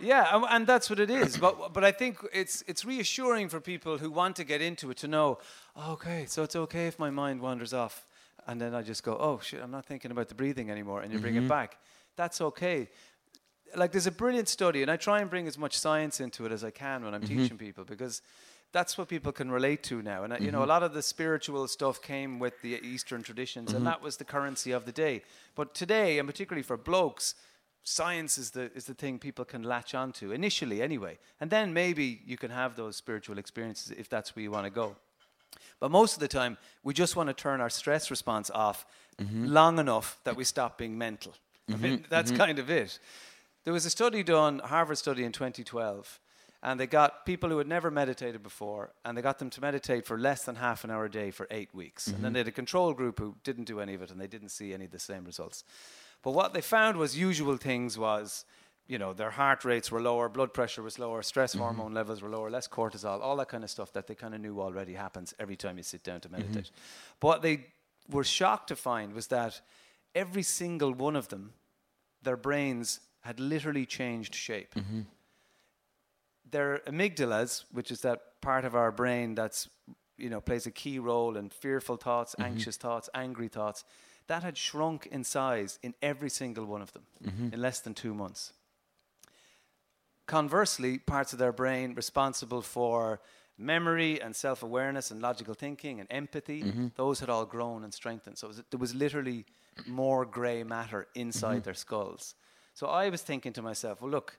Yeah, 0.00 0.34
and, 0.34 0.44
and 0.50 0.66
that's 0.66 0.90
what 0.90 0.98
it 0.98 1.10
is. 1.10 1.36
But 1.36 1.72
but 1.72 1.84
I 1.84 1.92
think 1.92 2.18
it's 2.32 2.64
it's 2.66 2.84
reassuring 2.84 3.48
for 3.48 3.60
people 3.60 3.98
who 3.98 4.10
want 4.10 4.36
to 4.36 4.44
get 4.44 4.60
into 4.60 4.90
it 4.90 4.96
to 4.98 5.08
know, 5.08 5.38
okay, 5.78 6.26
so 6.26 6.42
it's 6.42 6.56
okay 6.56 6.86
if 6.86 6.98
my 6.98 7.10
mind 7.10 7.40
wanders 7.40 7.72
off, 7.72 8.06
and 8.46 8.60
then 8.60 8.74
I 8.74 8.82
just 8.82 9.04
go, 9.04 9.16
oh 9.18 9.40
shit, 9.42 9.62
I'm 9.62 9.70
not 9.70 9.86
thinking 9.86 10.10
about 10.10 10.28
the 10.28 10.34
breathing 10.34 10.70
anymore, 10.70 11.02
and 11.02 11.12
you 11.12 11.18
bring 11.18 11.36
it 11.36 11.40
mm-hmm. 11.40 11.48
back. 11.48 11.78
That's 12.16 12.40
okay. 12.40 12.88
Like 13.74 13.92
there's 13.92 14.06
a 14.06 14.12
brilliant 14.12 14.48
study, 14.48 14.82
and 14.82 14.90
I 14.90 14.96
try 14.96 15.20
and 15.20 15.30
bring 15.30 15.46
as 15.46 15.58
much 15.58 15.76
science 15.78 16.20
into 16.20 16.46
it 16.46 16.52
as 16.52 16.64
I 16.64 16.70
can 16.70 17.04
when 17.04 17.14
I'm 17.14 17.22
mm-hmm. 17.22 17.38
teaching 17.38 17.58
people 17.58 17.84
because 17.84 18.22
that's 18.72 18.96
what 18.96 19.08
people 19.08 19.32
can 19.32 19.50
relate 19.50 19.82
to 19.84 20.02
now. 20.02 20.24
And 20.24 20.32
uh, 20.32 20.36
you 20.40 20.50
know, 20.50 20.58
a 20.58 20.60
mm-hmm. 20.62 20.70
lot 20.70 20.82
of 20.82 20.94
the 20.94 21.02
spiritual 21.02 21.68
stuff 21.68 22.00
came 22.02 22.38
with 22.38 22.60
the 22.62 22.80
Eastern 22.82 23.22
traditions, 23.22 23.70
and 23.70 23.78
mm-hmm. 23.78 23.86
that 23.86 24.02
was 24.02 24.16
the 24.16 24.24
currency 24.24 24.72
of 24.72 24.84
the 24.84 24.92
day. 24.92 25.22
But 25.54 25.74
today, 25.74 26.18
and 26.18 26.28
particularly 26.28 26.62
for 26.62 26.76
blokes, 26.76 27.34
science 27.84 28.38
is 28.38 28.50
the 28.50 28.72
is 28.74 28.84
the 28.84 28.94
thing 28.94 29.18
people 29.18 29.44
can 29.44 29.62
latch 29.62 29.94
onto 29.94 30.32
initially, 30.32 30.82
anyway. 30.82 31.18
And 31.40 31.50
then 31.50 31.72
maybe 31.72 32.20
you 32.24 32.36
can 32.36 32.50
have 32.50 32.76
those 32.76 32.96
spiritual 32.96 33.38
experiences 33.38 33.92
if 33.96 34.08
that's 34.08 34.34
where 34.34 34.42
you 34.42 34.50
want 34.50 34.64
to 34.66 34.70
go. 34.70 34.96
But 35.80 35.90
most 35.90 36.14
of 36.14 36.20
the 36.20 36.28
time, 36.28 36.58
we 36.82 36.94
just 36.94 37.16
want 37.16 37.28
to 37.28 37.34
turn 37.34 37.60
our 37.60 37.70
stress 37.70 38.10
response 38.10 38.50
off 38.50 38.86
long 39.30 39.78
enough 39.78 40.18
that 40.24 40.36
we 40.36 40.44
stop 40.44 40.78
being 40.78 40.96
mental. 40.96 41.34
I 41.72 41.76
mean, 41.76 42.04
that's 42.08 42.30
kind 42.30 42.58
of 42.58 42.70
it. 42.70 42.98
There 43.64 43.72
was 43.72 43.86
a 43.86 43.90
study 43.90 44.22
done, 44.22 44.58
Harvard 44.58 44.98
study 44.98 45.24
in 45.24 45.32
2012, 45.32 46.20
and 46.64 46.78
they 46.80 46.86
got 46.86 47.24
people 47.24 47.48
who 47.48 47.58
had 47.58 47.68
never 47.68 47.90
meditated 47.90 48.42
before, 48.42 48.92
and 49.04 49.16
they 49.16 49.22
got 49.22 49.38
them 49.38 49.50
to 49.50 49.60
meditate 49.60 50.06
for 50.06 50.18
less 50.18 50.44
than 50.44 50.56
half 50.56 50.84
an 50.84 50.90
hour 50.90 51.04
a 51.04 51.10
day 51.10 51.30
for 51.30 51.46
eight 51.50 51.74
weeks. 51.74 52.06
And 52.06 52.16
then 52.16 52.22
mm-hmm. 52.22 52.32
they 52.32 52.40
had 52.40 52.48
a 52.48 52.52
control 52.52 52.92
group 52.92 53.18
who 53.18 53.36
didn't 53.44 53.64
do 53.64 53.80
any 53.80 53.94
of 53.94 54.02
it, 54.02 54.10
and 54.10 54.20
they 54.20 54.26
didn't 54.26 54.50
see 54.50 54.72
any 54.72 54.86
of 54.86 54.90
the 54.90 54.98
same 54.98 55.24
results. 55.24 55.64
But 56.22 56.32
what 56.32 56.54
they 56.54 56.60
found 56.60 56.96
was 56.96 57.16
usual 57.18 57.56
things 57.56 57.98
was, 57.98 58.44
you 58.86 58.98
know, 58.98 59.12
their 59.12 59.30
heart 59.30 59.64
rates 59.64 59.90
were 59.90 60.00
lower, 60.00 60.28
blood 60.28 60.52
pressure 60.52 60.82
was 60.82 60.98
lower, 60.98 61.22
stress 61.22 61.52
mm-hmm. 61.52 61.62
hormone 61.62 61.94
levels 61.94 62.20
were 62.22 62.28
lower, 62.28 62.50
less 62.50 62.68
cortisol, 62.68 63.20
all 63.20 63.36
that 63.36 63.48
kind 63.48 63.64
of 63.64 63.70
stuff 63.70 63.92
that 63.92 64.06
they 64.06 64.14
kind 64.14 64.34
of 64.34 64.40
knew 64.40 64.60
already 64.60 64.94
happens 64.94 65.34
every 65.38 65.56
time 65.56 65.76
you 65.76 65.82
sit 65.82 66.02
down 66.02 66.20
to 66.20 66.28
mm-hmm. 66.28 66.42
meditate. 66.42 66.70
But 67.20 67.28
what 67.28 67.42
they 67.42 67.66
were 68.08 68.24
shocked 68.24 68.68
to 68.68 68.76
find 68.76 69.14
was 69.14 69.28
that 69.28 69.60
every 70.14 70.42
single 70.42 70.92
one 70.92 71.16
of 71.16 71.28
them, 71.28 71.54
their 72.22 72.36
brains 72.36 73.00
had 73.22 73.40
literally 73.40 73.86
changed 73.86 74.34
shape. 74.34 74.74
Mm-hmm. 74.74 75.00
Their 76.50 76.82
amygdalas, 76.86 77.64
which 77.72 77.90
is 77.90 78.02
that 78.02 78.40
part 78.40 78.64
of 78.64 78.74
our 78.74 78.92
brain 78.92 79.34
that's 79.34 79.68
you 80.18 80.28
know 80.28 80.40
plays 80.40 80.66
a 80.66 80.70
key 80.70 80.98
role 80.98 81.36
in 81.36 81.48
fearful 81.50 81.96
thoughts, 81.96 82.34
mm-hmm. 82.34 82.52
anxious 82.52 82.76
thoughts, 82.76 83.08
angry 83.14 83.48
thoughts, 83.48 83.84
that 84.26 84.42
had 84.42 84.56
shrunk 84.56 85.06
in 85.06 85.24
size 85.24 85.78
in 85.82 85.94
every 86.02 86.30
single 86.30 86.64
one 86.66 86.82
of 86.82 86.92
them 86.92 87.04
mm-hmm. 87.24 87.54
in 87.54 87.60
less 87.60 87.80
than 87.80 87.94
two 87.94 88.14
months. 88.14 88.52
Conversely, 90.26 90.98
parts 90.98 91.32
of 91.32 91.38
their 91.38 91.52
brain 91.52 91.94
responsible 91.94 92.62
for 92.62 93.20
memory 93.58 94.20
and 94.20 94.34
self 94.34 94.62
awareness 94.62 95.10
and 95.10 95.20
logical 95.20 95.54
thinking 95.54 96.00
and 96.00 96.08
empathy, 96.10 96.62
those 96.96 97.20
had 97.20 97.28
all 97.30 97.44
grown 97.44 97.84
and 97.84 97.92
strengthened. 97.92 98.38
So 98.38 98.48
was, 98.48 98.62
there 98.70 98.78
was 98.78 98.94
literally 98.94 99.44
more 99.86 100.24
grey 100.24 100.62
matter 100.64 101.06
inside 101.14 101.64
their 101.64 101.74
skulls. 101.74 102.34
So 102.74 102.86
I 102.86 103.08
was 103.10 103.22
thinking 103.22 103.52
to 103.54 103.62
myself, 103.62 104.00
well, 104.00 104.10
look, 104.10 104.38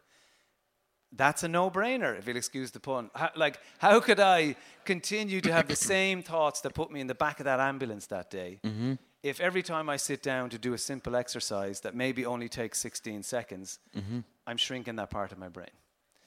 that's 1.15 1.43
a 1.43 1.47
no-brainer, 1.47 2.18
if 2.18 2.27
you'll 2.27 2.38
excuse 2.38 2.72
the 2.72 2.80
pun. 2.80 3.11
How, 3.14 3.30
like, 3.35 3.60
how 3.77 3.99
could 3.99 4.19
I 4.19 4.55
continue 4.85 5.41
to 5.41 5.53
have 5.53 5.68
the 5.68 5.76
same 5.95 6.23
thoughts 6.23 6.61
that 6.61 6.73
put 6.73 6.91
me 6.91 6.99
in 7.01 7.07
the 7.07 7.14
back 7.15 7.39
of 7.39 7.45
that 7.45 7.60
ambulance 7.60 8.07
that 8.07 8.31
day 8.31 8.60
Mm-hmm. 8.64 8.93
if 9.22 9.39
every 9.39 9.61
time 9.61 9.89
I 9.89 9.97
sit 9.97 10.23
down 10.23 10.49
to 10.49 10.57
do 10.57 10.73
a 10.73 10.77
simple 10.77 11.15
exercise 11.15 11.81
that 11.81 11.93
maybe 11.95 12.26
only 12.26 12.49
takes 12.49 12.80
16 12.80 13.22
seconds, 13.23 13.80
Mm-hmm. 13.95 14.19
I'm 14.47 14.57
shrinking 14.57 14.95
that 14.97 15.10
part 15.10 15.31
of 15.31 15.38
my 15.38 15.49
brain? 15.49 15.69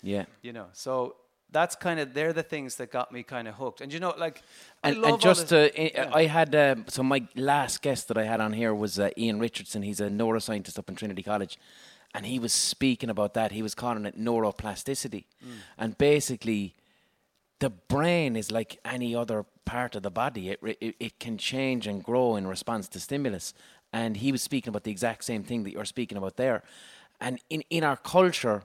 Yeah. 0.02 0.24
You 0.42 0.52
know, 0.52 0.66
so 0.72 1.16
that's 1.50 1.74
kind 1.76 1.98
of 2.00 2.14
they're 2.14 2.32
the 2.32 2.42
things 2.42 2.76
that 2.76 2.90
got 2.92 3.10
me 3.12 3.22
kind 3.24 3.46
of 3.48 3.54
hooked. 3.56 3.80
And 3.80 3.92
you 3.92 3.98
know, 4.00 4.14
like, 4.16 4.42
I 4.84 4.90
And, 4.90 5.02
love 5.02 5.12
and 5.14 5.20
just 5.22 5.52
uh, 5.52 5.68
I- 5.76 6.10
I 6.12 6.24
had 6.26 6.54
uh, 6.54 6.76
so 6.86 7.02
my 7.02 7.26
last 7.34 7.82
guest 7.82 8.06
that 8.08 8.16
I 8.18 8.24
had 8.24 8.40
on 8.40 8.52
here 8.52 8.72
was 8.74 8.98
uh, 9.00 9.10
Ian 9.18 9.38
Richardson. 9.40 9.82
He's 9.82 10.00
a 10.00 10.08
neuroscientist 10.08 10.78
up 10.78 10.88
in 10.88 10.94
Trinity 10.96 11.22
College, 11.22 11.58
and 12.16 12.24
he 12.24 12.38
was 12.38 12.54
speaking 12.54 13.10
about 13.10 13.34
that. 13.34 13.52
He 13.52 13.60
was 13.60 13.74
calling 13.74 14.06
it 14.06 14.18
neuroplasticity, 14.18 15.26
mm. 15.44 15.58
and 15.76 15.98
basically, 15.98 16.74
the 17.58 17.68
brain 17.68 18.36
is 18.36 18.50
like 18.50 18.80
any 18.86 19.14
other 19.14 19.44
part 19.66 19.94
of 19.94 20.02
the 20.02 20.10
body. 20.10 20.48
It, 20.48 20.60
it 20.80 20.96
it 20.98 21.20
can 21.20 21.36
change 21.36 21.86
and 21.86 22.02
grow 22.02 22.36
in 22.36 22.46
response 22.46 22.88
to 22.88 23.00
stimulus. 23.00 23.52
And 23.92 24.16
he 24.16 24.32
was 24.32 24.42
speaking 24.42 24.70
about 24.70 24.84
the 24.84 24.90
exact 24.90 25.24
same 25.24 25.44
thing 25.44 25.64
that 25.64 25.72
you're 25.72 25.84
speaking 25.84 26.16
about 26.16 26.38
there. 26.38 26.62
And 27.20 27.38
in 27.50 27.62
in 27.68 27.84
our 27.84 27.98
culture, 27.98 28.62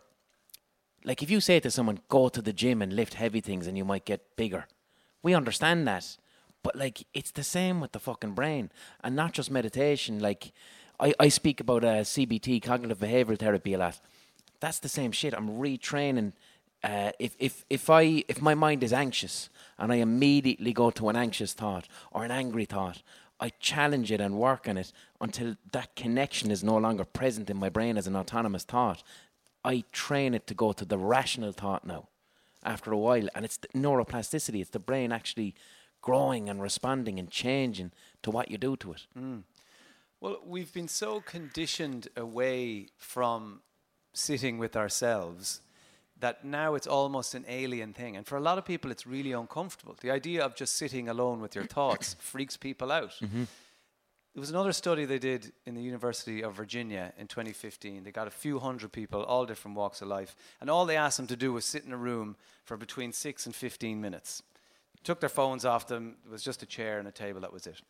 like 1.04 1.22
if 1.22 1.30
you 1.30 1.42
say 1.42 1.60
to 1.60 1.70
someone, 1.70 2.00
go 2.08 2.30
to 2.30 2.42
the 2.42 2.54
gym 2.54 2.82
and 2.82 2.96
lift 2.96 3.16
heavy 3.16 3.42
things 3.42 3.68
and 3.68 3.78
you 3.78 3.84
might 3.84 4.06
get 4.06 4.38
bigger, 4.38 4.66
we 5.24 5.34
understand 5.34 5.86
that. 5.90 6.18
But 6.64 6.78
like 6.78 7.06
it's 7.14 7.32
the 7.32 7.44
same 7.44 7.82
with 7.82 7.92
the 7.92 8.00
fucking 8.00 8.34
brain 8.34 8.72
and 9.04 9.14
not 9.14 9.34
just 9.34 9.52
meditation. 9.52 10.20
Like 10.20 10.54
I, 11.02 11.14
I 11.20 11.30
speak 11.30 11.60
about 11.60 11.84
uh, 11.84 12.02
CBT, 12.02 12.62
cognitive 12.62 13.00
behavioral 13.00 13.40
therapy 13.40 13.74
a 13.74 13.80
lot. 13.80 14.00
That's 14.60 14.80
the 14.80 14.90
same 14.90 15.12
shit. 15.12 15.34
I'm 15.34 15.50
retraining. 15.50 16.34
Uh, 16.84 17.12
if, 17.20 17.36
if, 17.40 17.66
if, 17.70 17.90
I, 17.90 18.24
if 18.28 18.42
my 18.42 18.54
mind 18.54 18.84
is 18.84 18.94
anxious 18.94 19.50
and 19.80 19.92
I 19.92 19.96
immediately 19.96 20.74
go 20.74 20.92
to 20.92 21.10
an 21.10 21.16
anxious 21.16 21.54
thought 21.54 21.88
or 22.12 22.24
an 22.24 22.32
angry 22.32 22.66
thought, 22.66 23.02
I 23.40 23.50
challenge 23.60 24.12
it 24.12 24.22
and 24.22 24.38
work 24.38 24.68
on 24.68 24.78
it 24.78 24.94
until 25.20 25.56
that 25.72 25.96
connection 25.96 26.52
is 26.52 26.64
no 26.64 26.78
longer 26.78 27.04
present 27.04 27.50
in 27.50 27.58
my 27.58 27.70
brain 27.70 27.98
as 27.98 28.06
an 28.06 28.16
autonomous 28.16 28.64
thought. 28.64 29.02
I 29.66 29.84
train 29.92 30.36
it 30.36 30.46
to 30.48 30.54
go 30.54 30.72
to 30.74 30.86
the 30.86 31.00
rational 31.00 31.52
thought 31.52 31.86
now 31.86 32.08
after 32.64 32.92
a 32.92 32.98
while. 32.98 33.28
And 33.34 33.44
it's 33.44 33.58
neuroplasticity, 33.76 34.62
it's 34.62 34.70
the 34.70 34.80
brain 34.80 35.12
actually 35.12 35.56
growing 36.02 36.50
and 36.50 36.62
responding 36.62 37.20
and 37.20 37.30
changing 37.30 37.92
to 38.22 38.30
what 38.30 38.52
you 38.52 38.60
do 38.60 38.76
to 38.78 38.94
it. 38.94 39.08
Well, 40.22 40.38
we've 40.46 40.72
been 40.72 40.88
so 40.88 41.20
conditioned 41.20 42.08
away 42.16 42.90
from 42.96 43.62
sitting 44.14 44.60
with 44.60 44.76
ourselves 44.76 45.62
that 46.20 46.46
now 46.46 46.76
it's 46.76 46.86
almost 46.86 47.34
an 47.34 47.44
alien 47.48 47.92
thing. 47.92 48.16
And 48.16 48.28
for 48.28 48.38
a 48.38 48.40
lot 48.40 48.60
of 48.60 48.66
people, 48.66 48.92
it's 48.92 49.08
really 49.08 49.32
uncomfortable. 49.32 49.96
The 50.00 50.12
idea 50.12 50.46
of 50.46 50.56
just 50.56 50.78
sitting 50.78 51.10
alone 51.10 51.42
with 51.42 51.56
your 51.56 51.66
thoughts 51.66 52.16
freaks 52.20 52.56
people 52.56 52.92
out. 52.92 53.14
Mm-hmm. 53.14 53.46
There 54.34 54.40
was 54.40 54.52
another 54.52 54.74
study 54.74 55.06
they 55.06 55.18
did 55.18 55.52
in 55.66 55.74
the 55.74 55.82
University 55.82 56.44
of 56.44 56.54
Virginia 56.54 57.14
in 57.18 57.26
2015. 57.26 58.04
They 58.04 58.12
got 58.12 58.28
a 58.28 58.32
few 58.32 58.60
hundred 58.60 58.92
people, 58.92 59.24
all 59.24 59.48
different 59.48 59.76
walks 59.76 60.04
of 60.04 60.08
life, 60.08 60.36
and 60.62 60.70
all 60.70 60.86
they 60.86 60.98
asked 60.98 61.18
them 61.18 61.28
to 61.28 61.36
do 61.36 61.52
was 61.52 61.66
sit 61.66 61.84
in 61.84 61.92
a 61.92 61.98
room 61.98 62.36
for 62.64 62.78
between 62.78 63.12
six 63.12 63.48
and 63.48 63.56
15 63.56 64.00
minutes. 64.00 64.44
Took 65.04 65.20
their 65.20 65.30
phones 65.30 65.66
off 65.66 65.88
them, 65.88 66.18
it 66.24 66.32
was 66.32 66.44
just 66.44 66.62
a 66.62 66.68
chair 66.68 67.00
and 67.00 67.08
a 67.08 67.12
table, 67.12 67.42
that 67.42 67.52
was 67.52 67.66
it. 67.66 67.82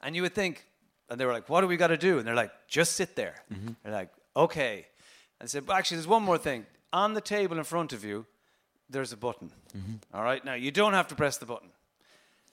And 0.00 0.14
you 0.14 0.22
would 0.22 0.34
think, 0.34 0.64
and 1.12 1.20
they 1.20 1.26
were 1.26 1.32
like, 1.32 1.50
what 1.50 1.60
do 1.60 1.66
we 1.66 1.76
got 1.76 1.88
to 1.88 1.98
do? 1.98 2.18
And 2.18 2.26
they're 2.26 2.34
like, 2.34 2.52
just 2.68 2.92
sit 2.96 3.16
there. 3.16 3.34
Mm-hmm. 3.52 3.72
They're 3.82 3.92
like, 3.92 4.08
okay. 4.34 4.86
And 5.38 5.46
I 5.46 5.46
said, 5.46 5.66
but 5.66 5.76
actually, 5.76 5.98
there's 5.98 6.08
one 6.08 6.22
more 6.22 6.38
thing. 6.38 6.64
On 6.90 7.12
the 7.12 7.20
table 7.20 7.58
in 7.58 7.64
front 7.64 7.92
of 7.92 8.02
you, 8.02 8.24
there's 8.88 9.12
a 9.12 9.16
button. 9.18 9.52
Mm-hmm. 9.76 9.96
All 10.14 10.24
right, 10.24 10.42
now 10.42 10.54
you 10.54 10.70
don't 10.70 10.94
have 10.94 11.08
to 11.08 11.14
press 11.14 11.36
the 11.36 11.44
button. 11.44 11.68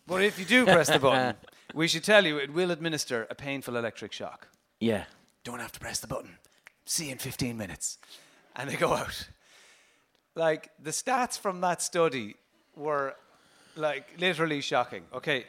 But 0.06 0.24
if 0.24 0.38
you 0.38 0.44
do 0.44 0.66
press 0.66 0.90
the 0.90 1.00
button, 1.00 1.36
we 1.74 1.88
should 1.88 2.04
tell 2.04 2.26
you 2.26 2.38
it 2.38 2.54
will 2.54 2.72
administer 2.72 3.28
a 3.30 3.36
painful 3.36 3.78
electric 3.78 4.12
shock. 4.12 4.50
Yeah. 4.82 5.06
Don't 5.46 5.60
have 5.60 5.72
to 5.72 5.80
press 5.80 6.02
the 6.02 6.08
button. 6.08 6.38
See 6.86 7.06
you 7.06 7.14
in 7.14 7.18
15 7.18 7.56
minutes. 7.56 7.98
And 8.58 8.70
they 8.70 8.76
go 8.76 8.92
out. 8.92 9.30
Like, 10.36 10.70
the 10.84 10.92
stats 10.92 11.40
from 11.40 11.62
that 11.62 11.82
study 11.82 12.36
were, 12.76 13.16
like, 13.78 14.06
literally 14.18 14.60
shocking. 14.60 15.04
Okay. 15.14 15.46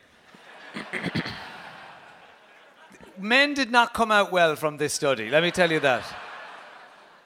Men 3.20 3.52
did 3.52 3.70
not 3.70 3.92
come 3.92 4.10
out 4.10 4.32
well 4.32 4.56
from 4.56 4.78
this 4.78 4.94
study, 4.94 5.28
let 5.28 5.42
me 5.42 5.50
tell 5.50 5.70
you 5.70 5.80
that. 5.80 6.04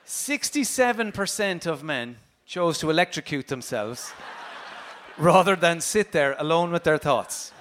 67% 0.06 1.66
of 1.66 1.82
men 1.82 2.16
chose 2.46 2.78
to 2.78 2.90
electrocute 2.90 3.46
themselves 3.46 4.12
rather 5.16 5.54
than 5.54 5.80
sit 5.80 6.10
there 6.10 6.34
alone 6.38 6.72
with 6.72 6.82
their 6.82 6.98
thoughts. 6.98 7.52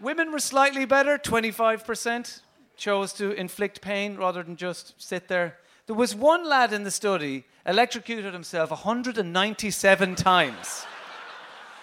Women 0.00 0.32
were 0.32 0.40
slightly 0.40 0.84
better, 0.84 1.16
25% 1.16 2.40
chose 2.76 3.12
to 3.14 3.32
inflict 3.32 3.80
pain 3.80 4.16
rather 4.16 4.42
than 4.42 4.56
just 4.56 4.94
sit 5.00 5.28
there. 5.28 5.58
There 5.86 5.96
was 5.96 6.14
one 6.14 6.48
lad 6.48 6.72
in 6.72 6.84
the 6.84 6.90
study 6.90 7.44
electrocuted 7.64 8.32
himself 8.32 8.70
197 8.70 10.14
times. 10.16 10.86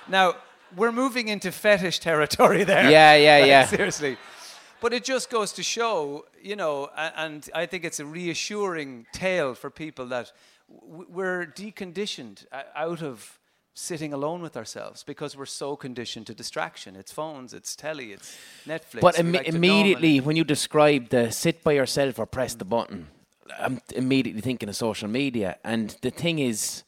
Now, 0.07 0.35
we're 0.75 0.91
moving 0.91 1.27
into 1.27 1.51
fetish 1.51 1.99
territory 1.99 2.63
there. 2.63 2.89
Yeah, 2.89 3.15
yeah, 3.15 3.37
Like, 3.39 3.47
yeah. 3.47 3.65
Seriously. 3.65 4.17
But 4.81 4.93
it 4.93 5.03
just 5.03 5.29
goes 5.29 5.53
to 5.53 5.63
show, 5.63 6.25
you 6.41 6.55
know, 6.55 6.89
and 6.95 7.49
I 7.55 7.65
think 7.65 7.85
it's 7.85 7.99
a 7.99 8.05
reassuring 8.05 9.07
tale 9.13 9.55
for 9.55 9.69
people 9.69 10.05
that 10.07 10.31
we're 10.67 11.45
deconditioned 11.45 12.45
out 12.75 13.01
of 13.01 13.39
sitting 13.73 14.13
alone 14.13 14.41
with 14.41 14.55
ourselves 14.55 15.03
because 15.03 15.35
we're 15.35 15.45
so 15.45 15.75
conditioned 15.75 16.27
to 16.27 16.33
distraction. 16.33 16.95
It's 16.95 17.11
phones, 17.11 17.53
it's 17.53 17.75
telly, 17.75 18.13
it's 18.13 18.37
Netflix. 18.65 19.01
But 19.01 19.15
imme- 19.15 19.33
like 19.35 19.47
immediately, 19.47 20.19
when 20.19 20.35
you 20.35 20.43
describe 20.43 21.09
the 21.09 21.31
sit 21.31 21.63
by 21.63 21.73
yourself 21.73 22.19
or 22.19 22.25
press 22.25 22.53
the 22.55 22.65
button, 22.65 23.07
I'm 23.59 23.81
immediately 23.93 24.41
thinking 24.41 24.69
of 24.69 24.75
social 24.75 25.07
media. 25.07 25.57
And 25.63 25.95
the 26.01 26.09
thing 26.09 26.39
is, 26.39 26.83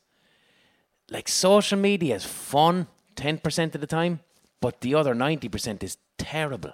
like, 1.10 1.28
social 1.28 1.78
media 1.78 2.16
is 2.16 2.26
fun 2.26 2.88
10% 3.18 3.76
of 3.76 3.82
the 3.82 3.88
time, 3.88 4.22
but 4.62 4.82
the 4.82 4.96
other 4.96 5.14
90% 5.14 5.84
is 5.84 5.98
terrible. 6.18 6.74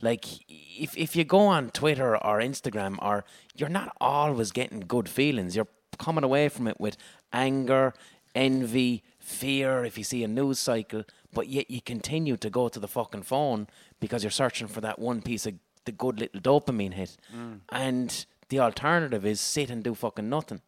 Like, 0.00 0.24
if, 0.48 0.96
if 0.96 1.14
you 1.14 1.24
go 1.24 1.40
on 1.40 1.70
Twitter 1.70 2.16
or 2.16 2.40
Instagram, 2.40 2.96
or 3.00 3.24
you're 3.54 3.68
not 3.68 3.94
always 4.00 4.50
getting 4.50 4.80
good 4.80 5.08
feelings, 5.08 5.54
you're 5.54 5.68
coming 5.98 6.24
away 6.24 6.48
from 6.48 6.66
it 6.66 6.80
with 6.80 6.96
anger, 7.32 7.94
envy, 8.34 9.02
fear 9.20 9.84
if 9.84 9.96
you 9.96 10.04
see 10.04 10.24
a 10.24 10.28
news 10.28 10.58
cycle, 10.58 11.04
but 11.32 11.48
yet 11.48 11.70
you 11.70 11.80
continue 11.80 12.36
to 12.36 12.50
go 12.50 12.68
to 12.68 12.80
the 12.80 12.88
fucking 12.88 13.22
phone 13.22 13.68
because 14.00 14.24
you're 14.24 14.30
searching 14.30 14.66
for 14.66 14.80
that 14.80 14.98
one 14.98 15.22
piece 15.22 15.46
of 15.46 15.54
the 15.84 15.92
good 15.92 16.18
little 16.18 16.40
dopamine 16.40 16.94
hit. 16.94 17.16
Mm. 17.34 17.60
And 17.70 18.26
the 18.48 18.58
alternative 18.58 19.24
is 19.24 19.40
sit 19.40 19.70
and 19.70 19.84
do 19.84 19.94
fucking 19.94 20.28
nothing. 20.28 20.60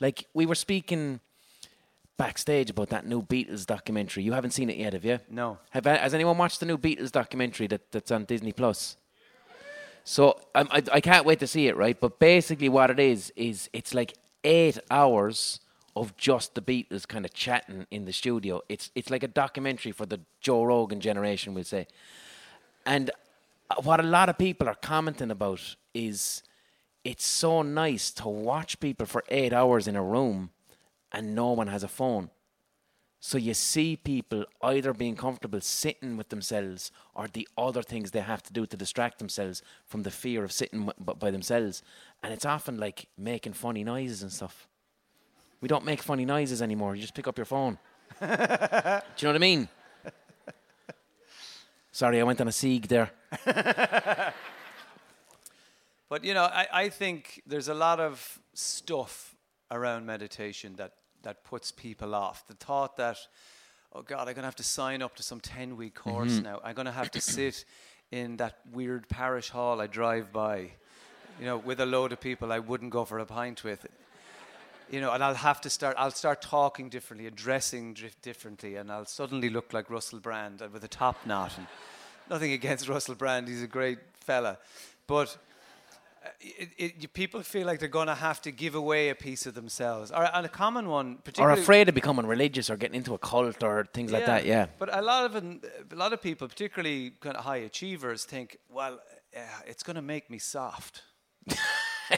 Like, 0.00 0.26
we 0.34 0.46
were 0.46 0.56
speaking 0.56 1.20
backstage 2.20 2.68
about 2.68 2.90
that 2.90 3.06
new 3.06 3.22
Beatles 3.22 3.64
documentary. 3.64 4.22
You 4.22 4.32
haven't 4.34 4.50
seen 4.50 4.68
it 4.68 4.76
yet, 4.76 4.92
have 4.92 5.06
you? 5.06 5.18
No. 5.30 5.56
Have 5.70 5.86
has 5.86 6.12
anyone 6.12 6.36
watched 6.36 6.60
the 6.60 6.66
new 6.66 6.76
Beatles 6.76 7.10
documentary 7.10 7.66
that, 7.68 7.90
that's 7.92 8.10
on 8.10 8.26
Disney 8.26 8.52
Plus? 8.52 8.98
So 10.04 10.38
um, 10.54 10.68
I 10.70 10.82
I 10.92 11.00
can't 11.00 11.24
wait 11.24 11.40
to 11.40 11.46
see 11.46 11.66
it. 11.66 11.76
Right, 11.76 11.98
but 11.98 12.18
basically 12.18 12.68
what 12.68 12.90
it 12.90 13.00
is 13.00 13.32
is 13.36 13.70
it's 13.72 13.94
like 13.94 14.12
eight 14.44 14.78
hours 14.90 15.60
of 15.96 16.14
just 16.18 16.54
the 16.54 16.60
Beatles 16.60 17.08
kind 17.08 17.24
of 17.24 17.32
chatting 17.32 17.86
in 17.90 18.04
the 18.04 18.12
studio. 18.12 18.60
It's 18.68 18.90
it's 18.94 19.08
like 19.08 19.22
a 19.22 19.32
documentary 19.42 19.92
for 19.92 20.04
the 20.04 20.20
Joe 20.42 20.62
Rogan 20.64 21.00
generation, 21.00 21.54
we'll 21.54 21.64
say. 21.64 21.86
And 22.84 23.10
uh, 23.70 23.76
what 23.82 23.98
a 23.98 24.08
lot 24.18 24.28
of 24.28 24.36
people 24.36 24.68
are 24.68 24.80
commenting 24.92 25.30
about 25.30 25.62
is 25.94 26.42
it's 27.02 27.26
so 27.26 27.62
nice 27.62 28.10
to 28.20 28.28
watch 28.28 28.78
people 28.78 29.06
for 29.06 29.24
eight 29.30 29.54
hours 29.54 29.88
in 29.88 29.96
a 29.96 30.02
room 30.02 30.50
and 31.12 31.34
no 31.34 31.52
one 31.52 31.66
has 31.66 31.82
a 31.82 31.88
phone. 31.88 32.30
So 33.22 33.36
you 33.36 33.52
see 33.52 33.96
people 33.96 34.46
either 34.62 34.94
being 34.94 35.14
comfortable 35.14 35.60
sitting 35.60 36.16
with 36.16 36.30
themselves 36.30 36.90
or 37.14 37.28
the 37.28 37.46
other 37.58 37.82
things 37.82 38.10
they 38.10 38.20
have 38.20 38.42
to 38.44 38.52
do 38.52 38.64
to 38.64 38.76
distract 38.76 39.18
themselves 39.18 39.62
from 39.84 40.04
the 40.04 40.10
fear 40.10 40.42
of 40.42 40.52
sitting 40.52 40.90
by 40.98 41.30
themselves. 41.30 41.82
And 42.22 42.32
it's 42.32 42.46
often 42.46 42.78
like 42.78 43.08
making 43.18 43.52
funny 43.52 43.84
noises 43.84 44.22
and 44.22 44.32
stuff. 44.32 44.68
We 45.60 45.68
don't 45.68 45.84
make 45.84 46.00
funny 46.00 46.24
noises 46.24 46.62
anymore. 46.62 46.94
You 46.94 47.02
just 47.02 47.14
pick 47.14 47.28
up 47.28 47.36
your 47.36 47.44
phone. 47.44 47.78
do 48.20 48.26
you 48.26 48.30
know 48.30 49.02
what 49.18 49.34
I 49.34 49.38
mean? 49.38 49.68
Sorry, 51.92 52.20
I 52.20 52.22
went 52.22 52.40
on 52.40 52.48
a 52.48 52.52
sieg 52.52 52.88
there. 52.88 53.10
But 56.10 56.24
you 56.24 56.34
know, 56.34 56.42
I, 56.42 56.66
I 56.72 56.88
think 56.88 57.40
there's 57.46 57.68
a 57.68 57.74
lot 57.74 58.00
of 58.00 58.40
stuff 58.52 59.36
around 59.70 60.06
meditation 60.06 60.74
that, 60.76 60.94
that 61.22 61.44
puts 61.44 61.70
people 61.72 62.14
off. 62.14 62.46
The 62.48 62.54
thought 62.54 62.96
that, 62.96 63.18
oh 63.94 64.02
God, 64.02 64.28
I'm 64.28 64.34
gonna 64.34 64.46
have 64.46 64.56
to 64.56 64.62
sign 64.64 65.02
up 65.02 65.16
to 65.16 65.22
some 65.22 65.40
ten 65.40 65.76
week 65.76 65.94
course 65.94 66.32
Mm-hmm. 66.32 66.44
now. 66.44 66.60
I'm 66.64 66.74
gonna 66.74 66.92
have 66.92 67.10
to 67.12 67.20
sit 67.20 67.64
in 68.10 68.36
that 68.38 68.58
weird 68.72 69.08
parish 69.08 69.50
hall 69.50 69.80
I 69.80 69.86
drive 69.86 70.32
by, 70.32 70.72
you 71.38 71.46
know, 71.46 71.56
with 71.58 71.80
a 71.80 71.86
load 71.86 72.12
of 72.12 72.20
people 72.20 72.52
I 72.52 72.58
wouldn't 72.58 72.90
go 72.90 73.04
for 73.04 73.18
a 73.18 73.26
pint 73.26 73.62
with. 73.64 73.86
you 74.90 75.00
know, 75.00 75.12
and 75.12 75.22
I'll 75.22 75.34
have 75.36 75.60
to 75.60 75.70
start. 75.70 75.94
I'll 75.98 76.10
start 76.10 76.42
talking 76.42 76.88
differently 76.88 77.26
addressing 77.28 77.96
differently, 78.22 78.74
and 78.76 78.90
I'll 78.90 79.06
suddenly 79.06 79.48
look 79.48 79.72
like 79.72 79.88
Russell 79.90 80.18
Brand 80.18 80.62
with 80.72 80.82
a 80.82 80.88
top 80.88 81.24
knot. 81.26 81.52
And 81.56 81.66
nothing 82.28 82.52
against 82.52 82.88
Russell 82.88 83.14
Brand; 83.14 83.46
he's 83.48 83.62
a 83.62 83.68
great 83.68 83.98
fella, 84.20 84.58
but. 85.06 85.36
It, 86.40 86.68
it, 86.78 87.12
people 87.14 87.42
feel 87.42 87.66
like 87.66 87.78
they're 87.80 87.88
going 87.88 88.08
to 88.08 88.14
have 88.14 88.40
to 88.42 88.50
give 88.50 88.74
away 88.74 89.08
a 89.08 89.14
piece 89.14 89.46
of 89.46 89.54
themselves. 89.54 90.10
Or, 90.10 90.28
and 90.34 90.44
a 90.44 90.48
common 90.50 90.88
one, 90.88 91.12
Or 91.14 91.18
particularly 91.24 91.60
afraid 91.62 91.88
of 91.88 91.94
becoming 91.94 92.26
religious 92.26 92.68
or 92.70 92.76
getting 92.76 92.96
into 92.96 93.14
a 93.14 93.18
cult 93.18 93.62
or 93.62 93.86
things 93.92 94.12
like 94.12 94.26
that. 94.26 94.44
Yeah. 94.44 94.66
But 94.78 94.94
a 94.94 95.00
lot 95.00 95.24
of 95.24 95.36
a 95.36 95.96
lot 95.96 96.12
of 96.12 96.20
people, 96.20 96.46
particularly 96.48 97.12
kind 97.20 97.36
of 97.36 97.44
high 97.44 97.58
achievers, 97.58 98.24
think, 98.24 98.58
well, 98.68 99.00
uh, 99.36 99.40
it's 99.66 99.82
going 99.82 99.96
to 99.96 100.02
make 100.02 100.28
me 100.30 100.38
soft. 100.38 101.02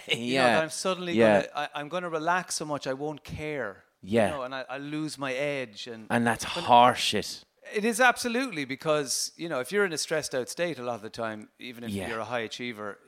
You 0.09 0.17
know, 0.39 0.47
yeah. 0.47 0.61
I'm 0.61 0.71
suddenly 0.71 1.13
Yeah. 1.13 1.43
gonna, 1.43 1.49
I, 1.55 1.81
I'm 1.81 1.89
going 1.91 2.03
to 2.03 2.09
relax 2.09 2.55
so 2.55 2.65
much 2.65 2.87
I 2.87 2.95
won't 2.95 3.23
care. 3.25 3.85
Yeah. 4.03 4.31
You 4.31 4.37
know, 4.37 4.43
and 4.45 4.55
I, 4.55 4.65
I 4.69 4.79
lose 4.79 5.19
my 5.19 5.35
edge. 5.35 5.87
And, 5.87 6.07
and 6.09 6.27
that's 6.27 6.47
horseshit. 6.47 7.45
it 7.75 7.85
is 7.85 8.01
absolutely 8.01 8.65
because 8.65 9.33
you 9.37 9.49
know 9.51 9.61
if 9.61 9.71
you're 9.71 9.85
in 9.85 9.93
a 9.93 9.99
stressed 9.99 10.35
out 10.35 10.49
state 10.49 10.79
a 10.79 10.83
lot 10.83 10.95
of 10.95 11.03
the 11.03 11.11
time, 11.11 11.49
even 11.59 11.85
if 11.85 11.91
Yeah. 11.91 12.09
you're 12.09 12.21
a 12.21 12.25
high 12.25 12.41
achiever, 12.41 12.99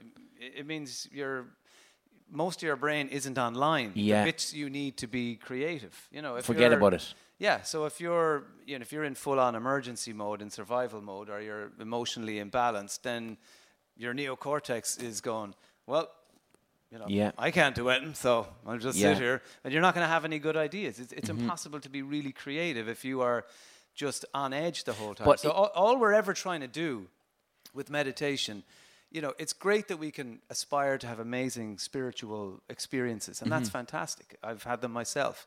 it, 0.57 0.67
means 0.67 1.09
you're 1.13 1.47
most 2.31 2.59
of 2.59 2.67
your 2.67 2.77
brain 2.77 3.09
isn't 3.09 3.39
online. 3.39 3.93
Yeah. 3.95 4.21
The 4.25 4.29
bits 4.29 4.53
you 4.53 4.71
need 4.71 4.97
to 4.99 5.07
be 5.07 5.37
creative. 5.37 6.09
You 6.11 6.23
know, 6.23 6.37
if 6.37 6.45
Forget 6.45 6.73
about 6.73 6.95
it. 6.95 7.15
Yeah, 7.39 7.63
so 7.63 7.85
if 7.85 8.01
you're 8.01 8.45
you 8.67 8.79
know 8.79 8.83
if 8.83 8.93
you're 8.93 9.05
in 9.05 9.15
full 9.15 9.41
on 9.41 9.55
emergency 9.55 10.13
mode 10.13 10.41
in 10.41 10.51
survival 10.51 11.01
mode 11.01 11.29
or 11.31 11.41
you're 11.41 11.73
emotionally 11.81 12.37
imbalanced, 12.45 13.03
then 13.03 13.37
your 13.97 14.15
neocortex 14.15 15.03
is 15.03 15.21
going, 15.21 15.55
well, 15.87 16.11
you 16.91 16.99
know, 16.99 17.07
Yeah. 17.09 17.33
I 17.39 17.51
can't 17.51 17.75
do 17.75 17.89
anything, 17.89 18.15
so 18.15 18.47
I'll 18.67 18.79
just 18.79 18.99
Yeah. 18.99 19.15
sit 19.15 19.23
here. 19.23 19.43
And 19.63 19.73
you're 19.73 19.83
not 19.83 19.95
going 19.95 20.05
to 20.05 20.09
have 20.09 20.25
any 20.25 20.39
good 20.39 20.57
ideas. 20.57 20.99
It's, 20.99 21.13
it's 21.13 21.29
mm-hmm. 21.29 21.41
impossible 21.41 21.81
to 21.81 21.89
be 21.89 22.03
really 22.03 22.33
creative 22.33 22.89
if 22.89 23.05
you 23.05 23.21
are 23.21 23.45
just 23.95 24.25
on 24.35 24.53
edge 24.53 24.85
the 24.85 24.93
whole 24.93 25.15
time. 25.15 25.25
But 25.25 25.41
so 25.41 25.51
all, 25.51 25.71
all 25.75 25.99
we're 25.99 26.13
ever 26.13 26.35
trying 26.35 26.61
to 26.61 26.69
do 26.69 27.09
with 27.73 27.91
meditation, 27.91 28.63
you 29.15 29.21
know, 29.21 29.33
it's 29.39 29.53
great 29.53 29.87
that 29.89 29.99
we 29.99 30.11
can 30.11 30.41
aspire 30.51 30.99
to 30.99 31.07
have 31.07 31.21
amazing 31.21 31.79
spiritual 31.79 32.61
experiences, 32.69 33.41
and 33.41 33.51
that's 33.51 33.69
mm-hmm. 33.69 33.79
fantastic. 33.79 34.37
I've 34.43 34.65
had 34.65 34.81
them 34.81 34.93
myself. 34.93 35.47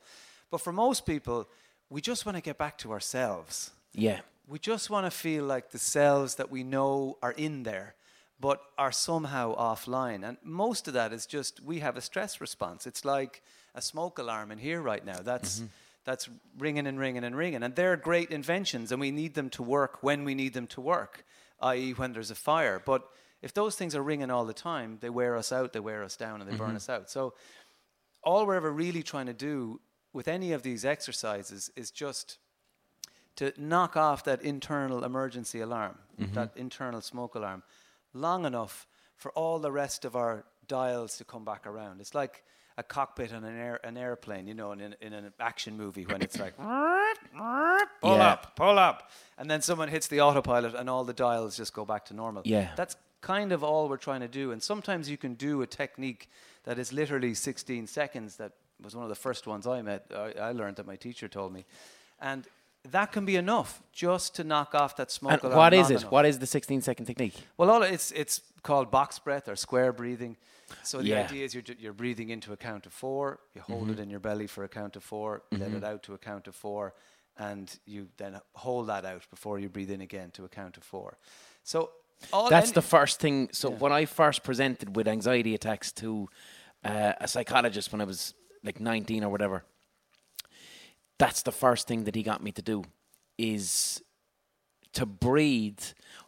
But 0.50 0.62
for 0.62 0.72
most 0.72 1.06
people, 1.06 1.50
we 1.90 2.00
just 2.00 2.26
want 2.26 2.38
to 2.38 2.42
get 2.42 2.58
back 2.58 2.78
to 2.80 2.94
ourselves. 2.94 3.72
Yeah. 3.94 4.22
We 4.48 4.58
just 4.58 4.90
want 4.90 5.06
to 5.06 5.12
feel 5.12 5.44
like 5.44 5.72
the 5.72 5.80
selves 5.80 6.36
that 6.36 6.50
we 6.50 6.64
know 6.64 7.18
are 7.22 7.34
in 7.34 7.64
there, 7.64 7.96
but 8.40 8.62
are 8.78 8.94
somehow 8.94 9.54
offline. 9.58 10.26
And 10.26 10.38
most 10.44 10.88
of 10.88 10.94
that 10.94 11.12
is 11.12 11.26
just 11.26 11.60
we 11.60 11.80
have 11.80 11.98
a 11.98 12.02
stress 12.02 12.40
response. 12.40 12.88
It's 12.88 13.04
like 13.04 13.44
a 13.76 13.82
smoke 13.82 14.18
alarm 14.18 14.50
in 14.50 14.60
here 14.60 14.82
right 14.82 15.06
now. 15.06 15.20
That's 15.22 15.58
mm-hmm. 15.58 15.68
that's 16.06 16.30
ringing 16.58 16.88
and 16.88 16.98
ringing 16.98 17.26
and 17.26 17.36
ringing. 17.36 17.64
And 17.64 17.76
they're 17.76 17.98
great 17.98 18.32
inventions, 18.32 18.94
and 18.94 19.02
we 19.02 19.12
need 19.12 19.34
them 19.34 19.50
to 19.52 19.62
work 19.62 20.02
when 20.04 20.24
we 20.24 20.36
need 20.36 20.54
them 20.54 20.68
to 20.68 20.80
work, 20.80 21.26
i.e., 21.60 21.92
when 21.92 22.14
there's 22.14 22.32
a 22.32 22.36
fire. 22.36 22.82
But 22.86 23.06
if 23.42 23.54
those 23.54 23.76
things 23.76 23.96
are 23.96 24.02
ringing 24.02 24.32
all 24.32 24.46
the 24.46 24.54
time, 24.54 24.98
they 25.02 25.10
wear 25.10 25.36
us 25.36 25.52
out, 25.52 25.74
they 25.74 25.80
wear 25.80 26.04
us 26.04 26.18
down, 26.18 26.42
and 26.42 26.50
they 26.50 26.56
burn 26.56 26.70
mm-hmm. 26.70 26.78
us 26.78 26.90
out. 26.90 27.10
So 27.10 27.34
all 28.24 28.46
we're 28.46 28.56
ever 28.56 28.72
really 28.72 29.04
trying 29.04 29.28
to 29.28 29.34
do 29.34 29.80
with 30.14 30.28
any 30.28 30.52
of 30.54 30.64
these 30.64 30.84
exercises 30.84 31.70
is 31.76 31.92
just 31.92 32.40
to 33.36 33.54
knock 33.58 33.96
off 33.96 34.24
that 34.24 34.42
internal 34.42 35.04
emergency 35.04 35.60
alarm, 35.60 36.00
mm-hmm. 36.20 36.34
that 36.34 36.52
internal 36.56 37.02
smoke 37.02 37.36
alarm, 37.36 37.62
long 38.14 38.46
enough 38.46 38.88
for 39.16 39.32
all 39.34 39.60
the 39.60 39.72
rest 39.72 40.06
of 40.06 40.16
our 40.16 40.44
dials 40.68 41.18
to 41.18 41.24
come 41.24 41.46
back 41.46 41.68
around. 41.68 42.02
It's 42.02 42.16
like 42.16 42.44
a 42.78 42.84
cockpit 42.84 43.34
on 43.34 43.44
an, 43.44 43.58
air, 43.58 43.80
an 43.84 43.98
airplane, 43.98 44.48
you 44.48 44.54
know, 44.54 44.72
in, 44.72 44.96
in 45.02 45.14
an 45.14 45.34
action 45.40 45.78
movie 45.78 46.06
when 46.06 46.22
it's 46.22 46.40
like, 46.40 46.56
pull 48.02 48.18
Yeah. 48.18 48.32
up, 48.32 48.56
pull 48.56 48.78
up. 48.78 49.12
And 49.38 49.50
then 49.50 49.62
someone 49.62 49.90
hits 49.90 50.08
the 50.08 50.22
autopilot 50.22 50.76
and 50.76 50.90
all 50.90 51.04
the 51.04 51.14
dials 51.14 51.58
just 51.58 51.74
go 51.74 51.86
back 51.86 52.06
to 52.06 52.14
normal. 52.14 52.44
Yeah. 52.46 52.72
That's 52.76 52.96
kind 53.22 53.52
of 53.52 53.64
all 53.64 53.90
we're 53.90 53.98
trying 53.98 54.22
to 54.22 54.28
do. 54.28 54.52
And 54.52 54.62
sometimes 54.62 55.10
you 55.10 55.18
can 55.18 55.34
do 55.36 55.62
a 55.62 55.68
technique 55.68 56.30
that 56.64 56.78
is 56.80 56.92
literally 56.94 57.34
16 57.34 57.88
seconds. 57.88 58.36
That 58.38 58.52
was 58.84 58.96
one 58.96 59.04
of 59.04 59.10
the 59.10 59.16
first 59.16 59.48
ones 59.48 59.66
I 59.68 59.82
met. 59.82 60.12
I, 60.16 60.34
I 60.40 60.52
learned 60.52 60.76
that 60.78 60.86
my 60.88 60.96
teacher 60.96 61.28
told 61.28 61.54
me. 61.54 61.66
And 62.20 62.46
that 62.92 63.12
can 63.12 63.26
be 63.26 63.36
enough 63.36 63.82
just 63.92 64.36
to 64.36 64.44
knock 64.44 64.74
off 64.76 64.96
that 64.96 65.12
smoke 65.12 65.44
And 65.44 65.54
alarm 65.54 65.58
what 65.58 65.74
is 65.74 65.90
it? 65.92 66.00
enough. 66.00 66.12
What 66.12 66.26
is 66.26 66.40
the 66.40 66.46
16 66.46 66.82
second 66.82 67.06
technique? 67.06 67.34
Well, 67.58 67.70
all 67.70 67.84
it's 67.84 68.12
it's 68.12 68.42
called 68.64 68.92
box 68.92 69.20
breath 69.20 69.50
or 69.50 69.56
square 69.56 69.92
breathing. 69.92 70.38
So 70.84 71.02
the 71.02 71.10
Yeah. 71.10 71.24
idea 71.26 71.44
is 71.46 71.54
you're 71.54 71.64
you're 71.80 71.94
breathing 71.94 72.30
into 72.30 72.54
a 72.54 72.58
count 72.58 72.86
of 72.86 72.94
four. 72.94 73.40
You 73.56 73.62
hold 73.62 73.90
Mm-hmm. 73.90 74.00
it 74.00 74.00
in 74.04 74.10
your 74.10 74.20
belly 74.22 74.48
for 74.48 74.64
a 74.64 74.70
count 74.70 74.96
of 74.96 75.04
4 75.04 75.42
let 75.52 75.74
it 75.74 75.84
out 75.84 76.04
to 76.04 76.14
a 76.14 76.18
count 76.18 76.48
of 76.48 76.56
four, 76.56 76.94
and 77.38 77.80
you 77.86 78.08
then 78.18 78.40
hold 78.54 78.88
that 78.88 79.06
out 79.06 79.28
before 79.30 79.60
you 79.60 79.70
breathe 79.70 79.92
in 79.92 80.02
again 80.02 80.32
to 80.32 80.46
a 80.46 80.50
count 80.50 80.78
of 80.78 80.84
four. 80.84 81.18
So 81.64 81.90
all 82.34 82.50
That's 82.50 82.68
any- 82.70 82.76
the 82.76 82.82
first 82.82 83.20
thing. 83.20 83.50
So 83.52 83.70
when 83.70 83.92
I 83.92 84.06
first 84.06 84.44
presented 84.44 84.96
with 84.96 85.08
anxiety 85.08 85.54
attacks 85.56 85.92
to 85.94 86.28
uh, 86.84 87.14
a 87.20 87.28
psychologist 87.28 87.92
when 87.92 88.02
I 88.02 88.06
was 88.06 88.34
like 88.64 88.80
19 88.80 89.24
or 89.24 89.30
whatever, 89.30 89.64
that's 91.18 91.42
the 91.42 91.52
first 91.52 91.88
thing 91.88 92.04
that 92.04 92.16
he 92.16 92.24
got 92.24 92.44
me 92.44 92.52
to 92.52 92.62
do 92.62 92.84
is 93.38 94.02
to 94.94 95.06
breathe. 95.06 95.82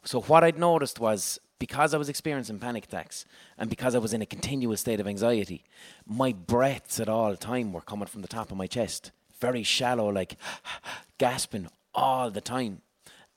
So 0.04 0.22
what 0.22 0.44
I'd 0.44 0.58
noticed 0.58 1.00
was 1.00 1.40
because 1.60 1.94
I 1.94 1.98
was 1.98 2.10
experiencing 2.10 2.60
panic 2.60 2.86
attacks 2.86 3.26
and 3.58 3.70
because 3.70 3.94
I 3.94 4.00
was 4.00 4.14
in 4.14 4.22
a 4.22 4.26
continuous 4.26 4.82
state 4.82 5.00
of 5.00 5.08
anxiety, 5.08 5.64
my 6.08 6.32
breaths 6.34 7.00
at 7.00 7.10
all 7.10 7.36
time 7.36 7.74
were 7.74 7.82
coming 7.82 8.08
from 8.08 8.22
the 8.22 8.28
top 8.28 8.52
of 8.52 8.58
my 8.58 8.68
chest, 8.68 9.12
very 9.40 9.64
shallow, 9.64 10.10
like 10.10 10.38
gasping 11.18 11.68
all 11.94 12.32
the 12.32 12.42
time. 12.42 12.82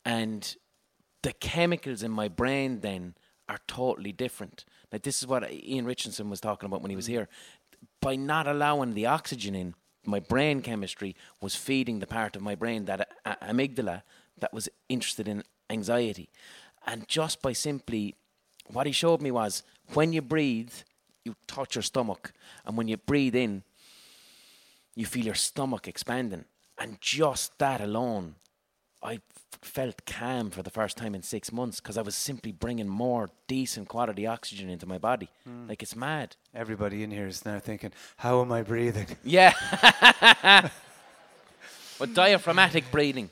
And 0.05 0.57
the 1.23 1.33
chemicals 1.33 2.03
in 2.03 2.11
my 2.11 2.29
brain 2.29 2.81
then 2.81 3.15
are 3.49 3.59
totally 3.67 4.13
different. 4.13 4.65
Like 4.91 5.03
this 5.03 5.21
is 5.21 5.27
what 5.27 5.51
Ian 5.51 5.85
Richardson 5.85 6.31
was 6.31 6.41
talking 6.41 6.67
about 6.67 6.83
when 6.83 6.91
he 6.91 6.97
was 6.97 7.07
mm. 7.07 7.13
here. 7.13 7.29
By 8.01 8.17
not 8.17 8.47
allowing 8.47 8.95
the 8.95 9.07
oxygen 9.07 9.55
in, 9.55 9.75
my 10.05 10.21
brain 10.21 10.63
chemistry 10.63 11.15
was 11.41 11.55
feeding 11.55 12.01
the 12.01 12.07
part 12.07 12.35
of 12.35 12.43
my 12.43 12.55
brain 12.55 12.87
that 12.87 13.09
uh, 13.25 13.35
a- 13.41 13.53
amygdala 13.53 14.03
that 14.39 14.53
was 14.53 14.69
interested 14.89 15.29
in 15.29 15.45
anxiety. 15.71 16.29
And 16.87 17.09
just 17.09 17.41
by 17.43 17.53
simply, 17.53 18.17
what 18.67 18.87
he 18.87 18.93
showed 18.93 19.23
me 19.23 19.31
was 19.31 19.63
when 19.95 20.13
you 20.13 20.23
breathe, 20.23 20.73
you 21.25 21.37
touch 21.47 21.77
your 21.77 21.83
stomach, 21.83 22.33
and 22.65 22.77
when 22.77 22.89
you 22.89 22.97
breathe 22.97 23.37
in, 23.37 23.63
you 24.97 25.07
feel 25.07 25.25
your 25.25 25.35
stomach 25.35 25.87
expanding. 25.87 26.45
And 26.79 27.01
just 27.01 27.59
that 27.59 27.81
alone, 27.81 28.35
I 29.03 29.21
felt 29.63 30.05
calm 30.07 30.51
for 30.51 30.63
the 30.63 30.71
first 30.71 30.97
time 30.97 31.15
in 31.15 31.23
six 31.23 31.53
months 31.53 31.81
because 31.81 31.97
I 31.97 32.03
was 32.03 32.15
simply 32.15 32.53
bringing 32.53 32.89
more 32.89 33.31
decent 33.47 33.89
quality 33.89 34.27
oxygen 34.27 34.69
into 34.69 34.87
my 34.87 34.99
body. 34.99 35.29
Like 35.69 35.83
it's 35.83 35.97
mad. 35.97 36.37
everybody 36.55 37.03
in 37.03 37.11
here 37.11 37.27
is 37.27 37.45
now 37.45 37.59
thinking, 37.59 37.93
how 38.17 38.41
am 38.43 38.53
I 38.53 38.63
breathing? 38.63 39.07
Yeah. 39.25 39.53
but 41.99 42.15
diaphragmatic 42.15 42.91
breathing. 42.91 43.31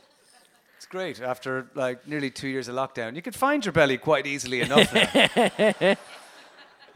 It's 0.76 0.86
great. 0.86 1.20
After 1.20 1.66
like 1.74 2.06
nearly 2.06 2.30
two 2.30 2.48
years 2.48 2.68
of 2.68 2.74
lockdown, 2.76 3.16
you 3.16 3.22
could 3.22 3.34
find 3.34 3.64
your 3.64 3.72
belly 3.72 3.98
quite 3.98 4.26
easily 4.26 4.60
enough. 4.60 4.94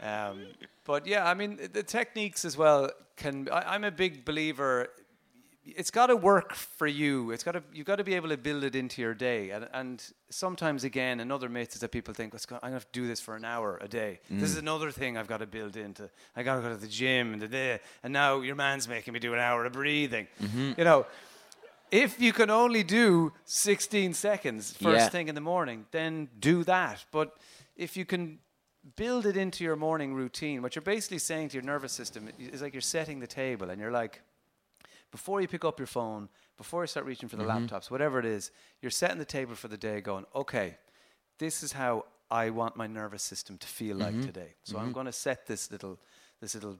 um, 0.01 0.47
but 0.85 1.05
yeah, 1.05 1.27
I 1.29 1.33
mean 1.33 1.59
the 1.73 1.83
techniques 1.83 2.45
as 2.45 2.57
well 2.57 2.89
can. 3.17 3.49
I, 3.51 3.73
I'm 3.75 3.83
a 3.83 3.91
big 3.91 4.23
believer. 4.25 4.89
It's 5.65 5.89
got 5.89 6.07
to 6.07 6.15
work 6.15 6.53
for 6.53 6.85
you. 6.85 7.31
It's 7.31 7.43
got 7.43 7.53
to. 7.53 7.63
You've 7.73 7.87
got 7.87 7.95
to 7.95 8.03
be 8.03 8.13
able 8.13 8.29
to 8.29 8.37
build 8.37 8.63
it 8.63 8.75
into 8.75 9.01
your 9.01 9.15
day. 9.15 9.49
And, 9.49 9.67
and 9.73 10.03
sometimes 10.29 10.83
again, 10.83 11.19
another 11.19 11.49
myth 11.49 11.73
is 11.73 11.81
that 11.81 11.91
people 11.91 12.13
think, 12.13 12.33
"Let's 12.33 12.45
go, 12.45 12.59
I'm 12.61 12.71
going 12.71 12.81
to 12.81 12.87
do 12.91 13.07
this 13.07 13.19
for 13.19 13.35
an 13.35 13.45
hour 13.45 13.79
a 13.81 13.87
day. 13.87 14.19
This 14.29 14.51
is 14.51 14.57
mm. 14.57 14.59
another 14.61 14.91
thing 14.91 15.17
I've 15.17 15.27
got 15.27 15.39
to 15.39 15.47
build 15.47 15.75
into. 15.75 16.09
I 16.35 16.43
got 16.43 16.57
to 16.57 16.61
go 16.61 16.69
to 16.69 16.77
the 16.77 16.87
gym 16.87 17.33
and 17.33 17.41
the. 17.41 17.79
And 18.03 18.13
now 18.13 18.41
your 18.41 18.55
man's 18.55 18.87
making 18.87 19.13
me 19.13 19.19
do 19.19 19.33
an 19.33 19.39
hour 19.39 19.65
of 19.65 19.73
breathing. 19.73 20.27
Mm-hmm. 20.41 20.73
You 20.77 20.83
know." 20.83 21.05
if 21.91 22.19
you 22.19 22.33
can 22.33 22.49
only 22.49 22.83
do 22.83 23.31
16 23.45 24.13
seconds 24.13 24.73
first 24.73 24.97
Yeah. 24.97 25.09
thing 25.09 25.27
in 25.27 25.35
the 25.35 25.41
morning, 25.41 25.85
then 25.91 26.29
do 26.39 26.63
that. 26.63 27.05
But 27.11 27.37
if 27.75 27.95
you 27.95 28.05
can 28.05 28.39
build 28.95 29.25
it 29.25 29.37
into 29.37 29.63
your 29.63 29.75
morning 29.75 30.13
routine, 30.13 30.61
what 30.61 30.75
you're 30.75 30.81
basically 30.81 31.19
saying 31.19 31.49
to 31.49 31.53
your 31.53 31.63
nervous 31.63 31.91
system 31.91 32.29
is 32.37 32.61
like 32.61 32.73
you're 32.73 32.81
setting 32.81 33.19
the 33.19 33.27
table 33.27 33.69
and 33.69 33.79
you're 33.79 33.91
like, 33.91 34.21
before 35.15 35.39
you 35.39 35.47
pick 35.47 35.63
up 35.63 35.79
your 35.79 35.87
phone, 35.87 36.27
before 36.57 36.83
you 36.83 36.87
start 36.87 37.05
reaching 37.05 37.29
for 37.29 37.37
the 37.37 37.45
mm-hmm. 37.45 37.65
laptops, 37.65 37.89
whatever 37.89 38.19
it 38.19 38.25
is, 38.25 38.51
you're 38.81 38.91
setting 38.91 39.17
the 39.17 39.23
table 39.23 39.55
for 39.55 39.69
the 39.69 39.77
day 39.77 40.01
going, 40.01 40.25
okay, 40.35 40.75
this 41.39 41.63
is 41.63 41.71
how 41.71 42.03
I 42.29 42.49
want 42.49 42.75
my 42.75 42.85
nervous 42.85 43.23
system 43.23 43.57
to 43.59 43.67
feel 43.67 43.95
like 43.95 44.13
mm-hmm. 44.13 44.25
today. 44.25 44.55
So 44.63 44.75
I'm 44.75 44.87
mm-hmm. 44.87 44.91
going 44.91 45.05
to 45.05 45.13
set 45.13 45.47
this 45.47 45.71
little, 45.71 45.97
this 46.41 46.53
little 46.53 46.77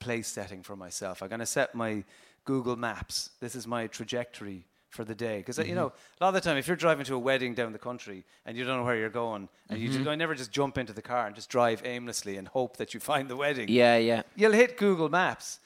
place 0.00 0.26
setting 0.26 0.64
for 0.64 0.74
myself. 0.74 1.22
I'm 1.22 1.28
going 1.28 1.38
to 1.38 1.46
set 1.46 1.72
my 1.72 2.02
Google 2.44 2.74
Maps. 2.74 3.30
This 3.38 3.54
is 3.54 3.64
my 3.64 3.86
trajectory 3.86 4.66
for 4.88 5.04
the 5.04 5.14
day. 5.14 5.38
Because, 5.38 5.60
uh, 5.60 5.62
you 5.62 5.76
know, 5.76 5.92
a 6.20 6.24
lot 6.24 6.28
of 6.30 6.34
the 6.34 6.40
time, 6.40 6.56
if 6.56 6.66
you're 6.66 6.76
driving 6.76 7.04
to 7.04 7.14
a 7.14 7.18
wedding 7.18 7.54
down 7.54 7.72
the 7.72 7.78
country 7.78 8.24
and 8.44 8.56
you 8.56 8.64
don't 8.64 8.78
know 8.78 8.84
where 8.84 8.96
you're 8.96 9.08
going, 9.08 9.48
and 9.68 9.78
you 9.78 9.88
just, 9.88 10.04
I 10.04 10.16
never 10.16 10.34
just 10.34 10.50
jump 10.50 10.78
into 10.78 10.92
the 10.92 11.02
car 11.02 11.26
and 11.26 11.36
just 11.36 11.48
drive 11.48 11.82
aimlessly 11.84 12.38
and 12.38 12.48
hope 12.48 12.76
that 12.78 12.92
you 12.92 12.98
find 12.98 13.30
the 13.30 13.36
wedding. 13.36 13.68
Yeah, 13.68 13.98
yeah. 13.98 14.22
You'll 14.34 14.52
hit 14.52 14.76
Google 14.76 15.08
Maps, 15.08 15.60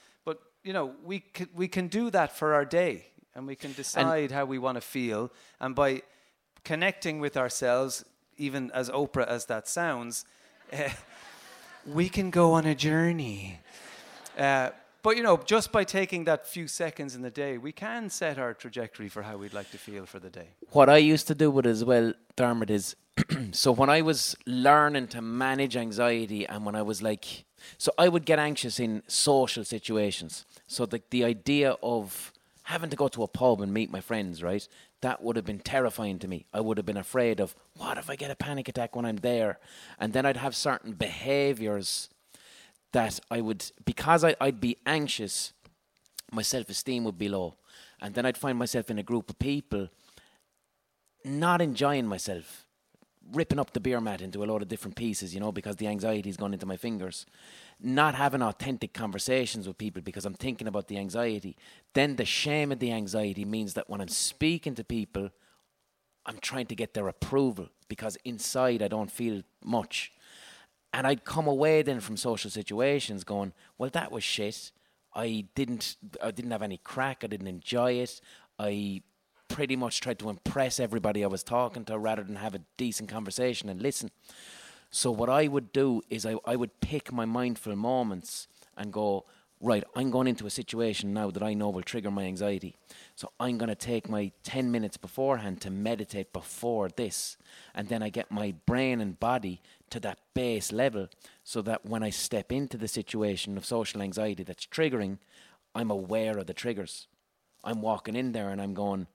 you 0.64 0.72
know, 0.72 0.92
we 1.04 1.20
can, 1.20 1.48
we 1.54 1.68
can 1.68 1.88
do 1.88 2.10
that 2.10 2.36
for 2.36 2.54
our 2.54 2.64
day 2.64 3.06
and 3.34 3.46
we 3.46 3.56
can 3.56 3.72
decide 3.72 4.24
and 4.24 4.32
how 4.32 4.44
we 4.44 4.58
want 4.58 4.76
to 4.76 4.80
feel. 4.80 5.32
And 5.60 5.74
by 5.74 6.02
connecting 6.64 7.20
with 7.20 7.36
ourselves, 7.36 8.04
even 8.36 8.70
as 8.72 8.88
Oprah 8.90 9.26
as 9.26 9.46
that 9.46 9.68
sounds, 9.68 10.24
uh, 10.72 10.88
we 11.86 12.08
can 12.08 12.30
go 12.30 12.52
on 12.52 12.66
a 12.66 12.74
journey. 12.74 13.58
Uh, 14.38 14.70
but 15.02 15.16
you 15.16 15.22
know, 15.24 15.36
just 15.44 15.72
by 15.72 15.82
taking 15.82 16.24
that 16.24 16.46
few 16.46 16.68
seconds 16.68 17.16
in 17.16 17.22
the 17.22 17.30
day, 17.30 17.58
we 17.58 17.72
can 17.72 18.08
set 18.08 18.38
our 18.38 18.54
trajectory 18.54 19.08
for 19.08 19.22
how 19.22 19.36
we'd 19.36 19.52
like 19.52 19.70
to 19.72 19.78
feel 19.78 20.06
for 20.06 20.20
the 20.20 20.30
day. 20.30 20.48
What 20.70 20.88
I 20.88 20.98
used 20.98 21.26
to 21.26 21.34
do 21.34 21.50
with 21.50 21.66
it 21.66 21.70
as 21.70 21.84
well, 21.84 22.14
Dermot, 22.36 22.70
is 22.70 22.94
so 23.50 23.72
when 23.72 23.90
I 23.90 24.02
was 24.02 24.36
learning 24.46 25.08
to 25.08 25.20
manage 25.20 25.76
anxiety 25.76 26.46
and 26.46 26.64
when 26.64 26.76
I 26.76 26.82
was 26.82 27.02
like, 27.02 27.44
so 27.78 27.92
I 27.98 28.08
would 28.08 28.24
get 28.24 28.38
anxious 28.38 28.78
in 28.80 29.02
social 29.06 29.64
situations. 29.64 30.44
So 30.66 30.86
the, 30.86 31.02
the 31.10 31.24
idea 31.24 31.76
of 31.82 32.32
having 32.64 32.90
to 32.90 32.96
go 32.96 33.08
to 33.08 33.22
a 33.22 33.28
pub 33.28 33.60
and 33.60 33.72
meet 33.72 33.90
my 33.90 34.00
friends, 34.00 34.42
right? 34.42 34.66
That 35.00 35.22
would 35.22 35.36
have 35.36 35.44
been 35.44 35.58
terrifying 35.58 36.18
to 36.20 36.28
me. 36.28 36.46
I 36.52 36.60
would 36.60 36.76
have 36.76 36.86
been 36.86 36.96
afraid 36.96 37.40
of 37.40 37.54
what 37.76 37.98
if 37.98 38.08
I 38.08 38.16
get 38.16 38.30
a 38.30 38.36
panic 38.36 38.68
attack 38.68 38.94
when 38.94 39.04
I'm 39.04 39.16
there? 39.16 39.58
And 39.98 40.12
then 40.12 40.24
I'd 40.24 40.36
have 40.36 40.54
certain 40.54 40.92
behaviors 40.92 42.08
that 42.92 43.18
I 43.30 43.40
would, 43.40 43.70
because 43.84 44.22
I, 44.22 44.36
I'd 44.40 44.60
be 44.60 44.76
anxious, 44.86 45.52
my 46.30 46.42
self 46.42 46.68
esteem 46.68 47.04
would 47.04 47.18
be 47.18 47.28
low. 47.28 47.56
And 48.00 48.14
then 48.14 48.26
I'd 48.26 48.38
find 48.38 48.58
myself 48.58 48.90
in 48.90 48.98
a 48.98 49.02
group 49.02 49.30
of 49.30 49.38
people 49.38 49.88
not 51.24 51.60
enjoying 51.60 52.06
myself 52.06 52.61
ripping 53.32 53.58
up 53.58 53.72
the 53.72 53.80
beer 53.80 54.00
mat 54.00 54.20
into 54.20 54.44
a 54.44 54.46
lot 54.46 54.62
of 54.62 54.68
different 54.68 54.96
pieces, 54.96 55.34
you 55.34 55.40
know, 55.40 55.52
because 55.52 55.76
the 55.76 55.86
anxiety's 55.86 56.36
gone 56.36 56.52
into 56.52 56.66
my 56.66 56.76
fingers. 56.76 57.26
Not 57.80 58.14
having 58.14 58.42
authentic 58.42 58.92
conversations 58.92 59.66
with 59.66 59.78
people 59.78 60.02
because 60.02 60.24
I'm 60.24 60.34
thinking 60.34 60.68
about 60.68 60.88
the 60.88 60.98
anxiety. 60.98 61.56
Then 61.94 62.16
the 62.16 62.24
shame 62.24 62.70
of 62.70 62.78
the 62.78 62.92
anxiety 62.92 63.44
means 63.44 63.74
that 63.74 63.88
when 63.88 64.00
I'm 64.00 64.08
speaking 64.08 64.74
to 64.76 64.84
people, 64.84 65.30
I'm 66.26 66.38
trying 66.38 66.66
to 66.66 66.74
get 66.74 66.94
their 66.94 67.08
approval 67.08 67.68
because 67.88 68.16
inside 68.24 68.82
I 68.82 68.88
don't 68.88 69.10
feel 69.10 69.42
much. 69.64 70.12
And 70.92 71.06
I'd 71.06 71.24
come 71.24 71.46
away 71.46 71.82
then 71.82 72.00
from 72.00 72.16
social 72.16 72.50
situations 72.50 73.24
going, 73.24 73.52
well, 73.78 73.90
that 73.90 74.12
was 74.12 74.22
shit. 74.22 74.70
I 75.14 75.46
didn't, 75.54 75.96
I 76.22 76.30
didn't 76.30 76.50
have 76.50 76.62
any 76.62 76.76
craic. 76.76 77.18
I 77.22 77.26
didn't 77.26 77.48
enjoy 77.48 77.92
it. 77.92 78.20
I 78.58 79.02
pretty 79.52 79.76
much 79.76 80.00
tried 80.00 80.18
to 80.18 80.30
impress 80.30 80.80
everybody 80.80 81.22
I 81.22 81.26
was 81.26 81.42
talking 81.42 81.84
to 81.84 81.98
rather 81.98 82.22
than 82.22 82.36
have 82.36 82.54
a 82.54 82.62
decent 82.78 83.10
conversation 83.10 83.68
and 83.68 83.82
listen. 83.82 84.10
So 84.90 85.10
what 85.10 85.28
I 85.28 85.46
would 85.46 85.72
do 85.72 86.00
is 86.08 86.24
I, 86.24 86.36
I 86.46 86.56
would 86.56 86.80
pick 86.80 87.12
my 87.12 87.26
mindful 87.26 87.76
moments 87.76 88.48
and 88.78 88.90
go, 88.92 89.26
right, 89.60 89.84
I'm 89.94 90.10
going 90.10 90.26
into 90.26 90.46
a 90.46 90.50
situation 90.50 91.12
now 91.12 91.30
that 91.30 91.42
I 91.42 91.52
know 91.52 91.68
will 91.68 91.82
trigger 91.82 92.10
my 92.10 92.24
anxiety. 92.24 92.76
So 93.14 93.30
I'm 93.38 93.58
going 93.58 93.68
to 93.68 93.74
take 93.74 94.08
my 94.08 94.32
10 94.42 94.70
minutes 94.70 94.96
beforehand 94.96 95.60
to 95.60 95.70
meditate 95.70 96.32
before 96.32 96.88
this. 96.88 97.36
And 97.74 97.88
then 97.88 98.02
I 98.02 98.08
get 98.08 98.30
my 98.30 98.54
brain 98.64 99.02
and 99.02 99.20
body 99.20 99.60
to 99.90 100.00
that 100.00 100.18
base 100.32 100.72
level 100.72 101.08
so 101.44 101.60
that 101.62 101.84
when 101.84 102.02
I 102.02 102.08
step 102.08 102.50
into 102.50 102.78
the 102.78 102.88
situation 102.88 103.58
of 103.58 103.66
social 103.66 104.00
anxiety 104.00 104.44
that's 104.44 104.66
triggering, 104.66 105.18
I'm 105.74 105.90
aware 105.90 106.38
of 106.38 106.46
the 106.46 106.54
triggers. 106.54 107.06
I'm 107.62 107.82
walking 107.82 108.16
in 108.16 108.32
there 108.32 108.48
and 108.48 108.60
I'm 108.60 108.74
going, 108.74 109.06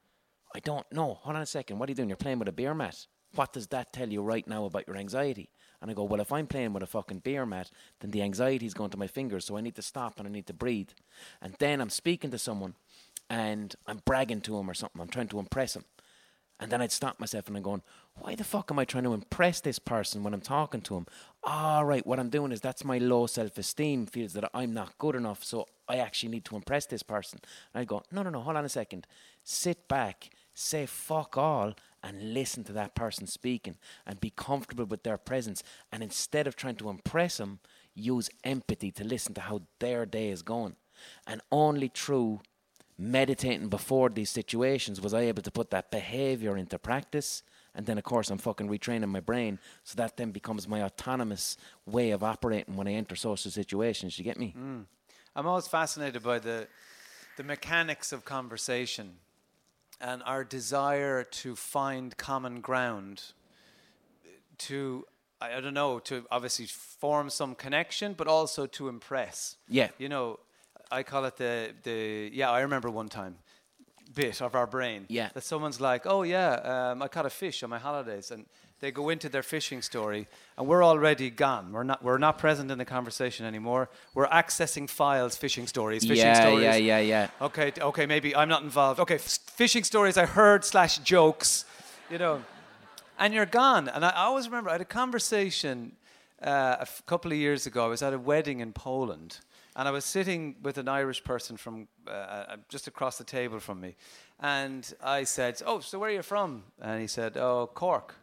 I 0.56 0.60
don't 0.60 0.90
know. 0.91 1.15
Hold 1.22 1.36
on 1.36 1.41
a 1.41 1.45
second. 1.45 1.80
What 1.80 1.90
are 1.90 1.91
you 1.91 1.95
doing? 1.95 2.10
You're 2.10 2.18
playing 2.18 2.40
with 2.40 2.48
a 2.48 2.53
beer 2.53 2.74
mat. 2.74 3.06
What 3.36 3.53
does 3.53 3.68
that 3.68 3.94
tell 3.94 4.10
you 4.10 4.22
right 4.22 4.48
now 4.48 4.65
about 4.65 4.88
your 4.88 4.98
anxiety? 4.98 5.49
And 5.82 5.91
I 5.91 5.94
go, 5.94 6.03
well, 6.03 6.22
if 6.22 6.32
I'm 6.32 6.48
playing 6.48 6.74
with 6.74 6.82
a 6.82 6.88
fucking 6.88 7.19
beer 7.19 7.45
mat, 7.45 7.69
then 7.99 8.11
the 8.11 8.24
anxiety 8.24 8.65
is 8.65 8.74
going 8.74 8.90
to 8.91 8.98
my 8.98 9.07
fingers, 9.07 9.45
so 9.45 9.57
I 9.57 9.61
need 9.61 9.76
to 9.76 9.82
stop 9.82 10.18
and 10.18 10.28
I 10.28 10.32
need 10.32 10.48
to 10.48 10.53
breathe. 10.53 10.90
And 11.41 11.53
then 11.60 11.82
I'm 11.82 11.90
speaking 11.90 12.32
to 12.32 12.40
someone 12.40 12.76
and 13.30 13.76
I'm 13.86 14.02
bragging 14.06 14.41
to 14.41 14.57
him 14.57 14.69
or 14.69 14.74
something. 14.74 15.02
I'm 15.02 15.10
trying 15.10 15.28
to 15.28 15.40
impress 15.40 15.76
him. 15.76 15.84
And 16.60 16.72
then 16.72 16.82
I'd 16.82 16.91
stop 16.91 17.19
myself 17.19 17.48
and 17.48 17.56
I'm 17.56 17.64
going, 17.64 17.84
why 18.19 18.35
the 18.35 18.44
fuck 18.44 18.72
am 18.72 18.80
I 18.80 18.85
trying 18.85 19.03
to 19.06 19.14
impress 19.14 19.61
this 19.61 19.80
person 19.80 20.23
when 20.23 20.34
I'm 20.34 20.41
talking 20.41 20.81
to 20.81 20.95
him? 20.95 21.07
All 21.44 21.89
ah, 21.91 21.99
what 22.03 22.19
I'm 22.19 22.30
doing 22.30 22.52
is 22.52 22.61
that's 22.61 22.84
my 22.84 22.98
low 22.98 23.27
self 23.27 23.57
esteem 23.57 24.06
feels 24.06 24.34
that 24.34 24.49
I'm 24.53 24.73
not 24.73 24.98
good 24.98 25.15
enough, 25.15 25.44
so 25.44 25.68
I 25.88 25.98
actually 25.98 26.30
need 26.30 26.45
to 26.45 26.56
impress 26.56 26.85
this 26.85 27.03
person. 27.03 27.39
And 27.73 27.81
I 27.81 27.85
go, 27.85 28.03
no, 28.11 28.23
no, 28.23 28.30
no, 28.30 28.41
hold 28.41 28.57
on 28.57 28.65
a 28.65 28.69
second. 28.69 29.07
Sit 29.44 29.88
back 29.88 30.30
say 30.57 30.85
fuck 30.85 31.38
all 31.38 31.73
and 32.03 32.34
listen 32.34 32.64
to 32.64 32.73
that 32.73 32.95
person 32.95 33.27
speaking 33.27 33.77
and 34.06 34.19
be 34.19 34.31
comfortable 34.31 34.85
with 34.85 35.03
their 35.03 35.18
presence. 35.18 35.64
And 35.91 36.02
instead 36.02 36.48
of 36.48 36.56
trying 36.56 36.76
to 36.77 36.89
impress 36.89 37.38
them, 37.38 37.60
use 37.94 38.30
empathy 38.44 38.91
to 38.91 39.03
listen 39.03 39.34
to 39.35 39.41
how 39.41 39.61
their 39.80 40.06
day 40.06 40.30
is 40.30 40.41
going. 40.41 40.76
And 41.27 41.41
only 41.52 41.91
through 41.94 42.41
meditating 42.98 43.69
before 43.69 44.10
these 44.10 44.31
situations 44.31 44.99
was 44.99 45.14
I 45.14 45.22
able 45.22 45.44
to 45.44 45.52
put 45.52 45.69
that 45.69 45.91
behavior 45.91 46.57
into 46.57 46.80
practice. 46.80 47.44
And 47.78 47.86
then, 47.86 47.99
of 47.99 48.04
course, 48.04 48.32
I'm 48.32 48.40
fucking 48.40 48.68
retraining 48.68 49.10
my 49.10 49.20
brain 49.20 49.60
so 49.84 49.95
that 49.98 50.18
then 50.18 50.32
becomes 50.32 50.68
my 50.68 50.82
autonomous 50.82 51.58
way 51.86 52.10
of 52.10 52.24
operating 52.24 52.76
when 52.76 52.88
I 52.88 52.94
enter 52.94 53.16
social 53.16 53.52
situations. 53.52 54.18
You 54.18 54.26
get 54.26 54.38
me? 54.38 54.56
Mm. 54.58 54.86
I'm 55.36 55.45
always 55.45 55.68
fascinated 55.68 56.24
by 56.24 56.40
the 56.40 56.68
the 57.38 57.44
mechanics 57.44 58.12
of 58.12 58.26
conversation 58.26 59.18
and 60.02 60.24
our 60.26 60.44
desire 60.44 61.24
to 61.24 61.56
find 61.56 62.18
common 62.18 62.62
ground, 62.62 63.22
to 64.58 65.06
I, 65.40 65.58
I 65.58 65.62
don't 65.62 65.76
know, 65.76 65.99
to 65.99 66.26
obviously 66.32 66.66
form 66.66 67.30
some 67.30 67.54
connection, 67.54 68.14
but 68.14 68.28
also 68.28 68.66
to 68.66 68.90
impress. 68.90 69.56
Yeah. 69.70 69.90
You 69.99 70.10
know, 70.10 70.40
I 70.91 71.04
call 71.04 71.26
it 71.26 71.38
the 71.38 71.74
the 71.84 72.32
yeah. 72.34 72.49
I 72.49 72.62
remember 72.62 72.90
one 72.90 73.08
time 73.08 73.36
bit 74.18 74.41
of 74.41 74.56
our 74.56 74.68
brain. 74.68 75.06
Yeah. 75.07 75.30
That 75.34 75.44
someone's 75.44 75.80
like, 75.80 76.06
oh 76.06 76.23
yeah, 76.23 76.91
um, 76.91 77.02
I 77.02 77.07
caught 77.07 77.27
a 77.27 77.30
fish 77.30 77.64
on 77.64 77.69
my 77.69 77.77
holidays, 77.77 78.31
and 78.31 78.45
they 78.80 78.91
go 78.91 79.10
into 79.10 79.30
their 79.30 79.44
fishing 79.44 79.81
story, 79.81 80.27
and 80.57 80.68
we're 80.68 80.84
already 80.84 81.30
gone. 81.30 81.72
We're 81.72 81.84
not 81.84 82.03
we're 82.03 82.18
not 82.18 82.38
present 82.38 82.72
in 82.72 82.77
the 82.77 82.85
conversation 82.85 83.45
anymore. 83.45 83.89
We're 84.15 84.27
accessing 84.27 84.89
files, 84.89 85.38
fishing 85.38 85.68
stories, 85.68 86.02
fishing 86.02 86.18
yeah, 86.18 86.41
stories. 86.41 86.64
Yeah, 86.64 86.76
yeah, 86.76 86.99
yeah, 86.99 87.27
yeah. 87.39 87.45
Okay, 87.48 87.72
okay, 87.80 88.06
maybe 88.06 88.35
I'm 88.35 88.49
not 88.49 88.64
involved. 88.64 88.99
Okay, 88.99 89.15
f- 89.15 89.39
fishing 89.61 89.84
stories 89.84 90.18
I 90.18 90.26
heard 90.26 90.65
slash 90.65 90.98
jokes, 90.99 91.65
you 92.10 92.18
know, 92.18 92.44
and 93.19 93.34
you're 93.34 93.45
gone. 93.45 93.88
And 93.88 94.03
I, 94.03 94.26
always 94.26 94.48
remember 94.48 94.69
I 94.69 94.73
had 94.73 94.81
a 94.81 94.94
conversation 95.03 95.94
uh, 96.41 96.77
a 96.80 96.81
f- 96.81 97.03
couple 97.06 97.31
of 97.31 97.38
years 97.38 97.68
ago. 97.68 97.85
I 97.85 97.88
was 97.88 98.02
at 98.02 98.14
a 98.14 98.19
wedding 98.19 98.60
in 98.60 98.73
Poland 98.73 99.39
and 99.78 99.88
I 99.88 99.91
was 99.91 100.06
sitting 100.06 100.56
with 100.64 100.80
an 100.80 100.88
Irish 100.88 101.24
person 101.24 101.56
from 101.56 101.88
uh, 102.08 102.12
uh, 102.12 102.56
just 102.68 102.88
across 102.88 103.20
the 103.20 103.24
table 103.24 103.60
from 103.60 103.80
me. 103.80 103.95
And 104.40 104.91
I 105.04 105.24
said, 105.24 105.62
Oh, 105.66 105.80
so 105.80 105.99
where 105.99 106.10
are 106.10 106.14
you 106.14 106.24
from? 106.24 106.64
And 106.82 106.99
he 106.99 107.06
said, 107.06 107.38
Oh, 107.38 107.70
Cork. 107.72 108.16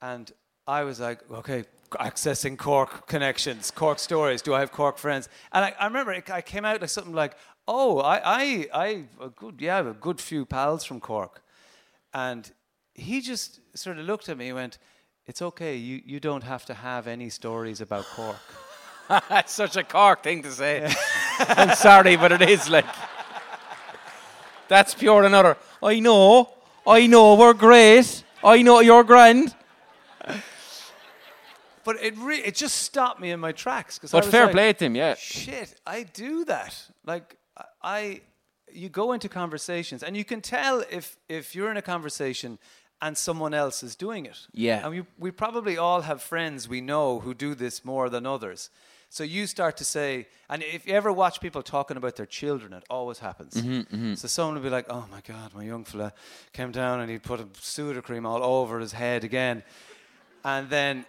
And 0.00 0.30
I 0.68 0.84
was 0.84 1.00
like, 1.00 1.28
Okay, 1.30 1.64
accessing 1.90 2.56
Cork 2.56 3.08
connections, 3.08 3.72
Cork 3.72 3.98
stories. 3.98 4.40
Do 4.40 4.54
I 4.54 4.60
have 4.60 4.70
Cork 4.70 4.98
friends? 4.98 5.28
And 5.50 5.64
I, 5.64 5.74
I 5.80 5.86
remember 5.86 6.12
it, 6.12 6.30
I 6.30 6.40
came 6.40 6.64
out 6.64 6.80
like 6.80 6.90
something 6.90 7.12
like, 7.12 7.36
Oh, 7.66 7.98
I, 7.98 8.20
I, 8.24 8.66
I, 8.72 9.04
a 9.20 9.30
good, 9.30 9.56
yeah, 9.58 9.74
I 9.74 9.76
have 9.78 9.88
a 9.88 9.94
good 9.94 10.20
few 10.20 10.46
pals 10.46 10.84
from 10.84 11.00
Cork. 11.00 11.42
And 12.14 12.48
he 12.94 13.20
just 13.20 13.58
sort 13.76 13.98
of 13.98 14.06
looked 14.06 14.28
at 14.28 14.38
me 14.38 14.46
and 14.46 14.54
went, 14.54 14.78
It's 15.26 15.42
okay, 15.42 15.74
you, 15.74 16.02
you 16.06 16.20
don't 16.20 16.44
have 16.44 16.64
to 16.66 16.74
have 16.74 17.08
any 17.08 17.30
stories 17.30 17.80
about 17.80 18.04
Cork. 18.04 18.36
That's 19.28 19.52
such 19.52 19.76
a 19.76 19.84
Cork 19.84 20.22
thing 20.22 20.42
to 20.42 20.50
say. 20.50 20.90
I'm 21.38 21.74
sorry, 21.74 22.16
but 22.16 22.32
it 22.32 22.42
is 22.42 22.68
like. 22.68 22.86
That's 24.68 24.94
pure 24.94 25.24
another. 25.24 25.56
I 25.82 26.00
know, 26.00 26.48
I 26.86 27.06
know, 27.06 27.34
we're 27.34 27.52
great. 27.52 28.24
I 28.42 28.62
know 28.62 28.80
you're 28.80 29.04
grand. 29.04 29.54
But 31.84 32.00
it 32.00 32.16
re- 32.16 32.38
it 32.38 32.54
just 32.54 32.76
stopped 32.76 33.20
me 33.20 33.32
in 33.32 33.40
my 33.40 33.52
tracks 33.52 33.98
because. 33.98 34.12
But 34.12 34.24
fair 34.24 34.44
like, 34.44 34.52
play 34.52 34.72
to 34.72 34.84
him, 34.86 34.94
yeah. 34.94 35.14
Shit, 35.14 35.74
I 35.86 36.04
do 36.04 36.44
that. 36.44 36.74
Like 37.04 37.36
I, 37.82 38.20
you 38.72 38.88
go 38.88 39.12
into 39.12 39.28
conversations 39.28 40.02
and 40.02 40.16
you 40.16 40.24
can 40.24 40.40
tell 40.40 40.84
if 40.90 41.16
if 41.28 41.54
you're 41.54 41.70
in 41.70 41.76
a 41.76 41.82
conversation 41.82 42.58
and 43.00 43.18
someone 43.18 43.52
else 43.52 43.82
is 43.82 43.96
doing 43.96 44.26
it. 44.26 44.46
Yeah. 44.52 44.86
And 44.86 44.94
we 44.94 45.04
we 45.18 45.30
probably 45.32 45.76
all 45.76 46.02
have 46.02 46.22
friends 46.22 46.68
we 46.68 46.80
know 46.80 47.18
who 47.18 47.34
do 47.34 47.54
this 47.54 47.84
more 47.84 48.08
than 48.08 48.26
others. 48.26 48.70
So 49.12 49.24
you 49.24 49.46
start 49.46 49.76
to 49.76 49.84
say, 49.84 50.26
and 50.48 50.62
if 50.62 50.86
you 50.86 50.94
ever 50.94 51.12
watch 51.12 51.38
people 51.38 51.62
talking 51.62 51.98
about 51.98 52.16
their 52.16 52.24
children, 52.24 52.72
it 52.72 52.82
always 52.88 53.18
happens. 53.18 53.52
Mm-hmm, 53.52 53.94
mm-hmm. 53.94 54.14
So 54.14 54.26
someone 54.26 54.54
will 54.54 54.62
be 54.62 54.70
like, 54.70 54.86
"Oh 54.88 55.04
my 55.10 55.20
God, 55.20 55.52
my 55.54 55.64
young 55.64 55.84
fella 55.84 56.14
came 56.54 56.72
down 56.72 57.00
and 57.00 57.10
he 57.10 57.18
put 57.18 57.38
a 57.38 57.44
Sudocrem 57.60 58.24
all 58.24 58.42
over 58.42 58.80
his 58.80 58.92
head 58.92 59.22
again," 59.22 59.64
and 60.44 60.70
then 60.70 61.04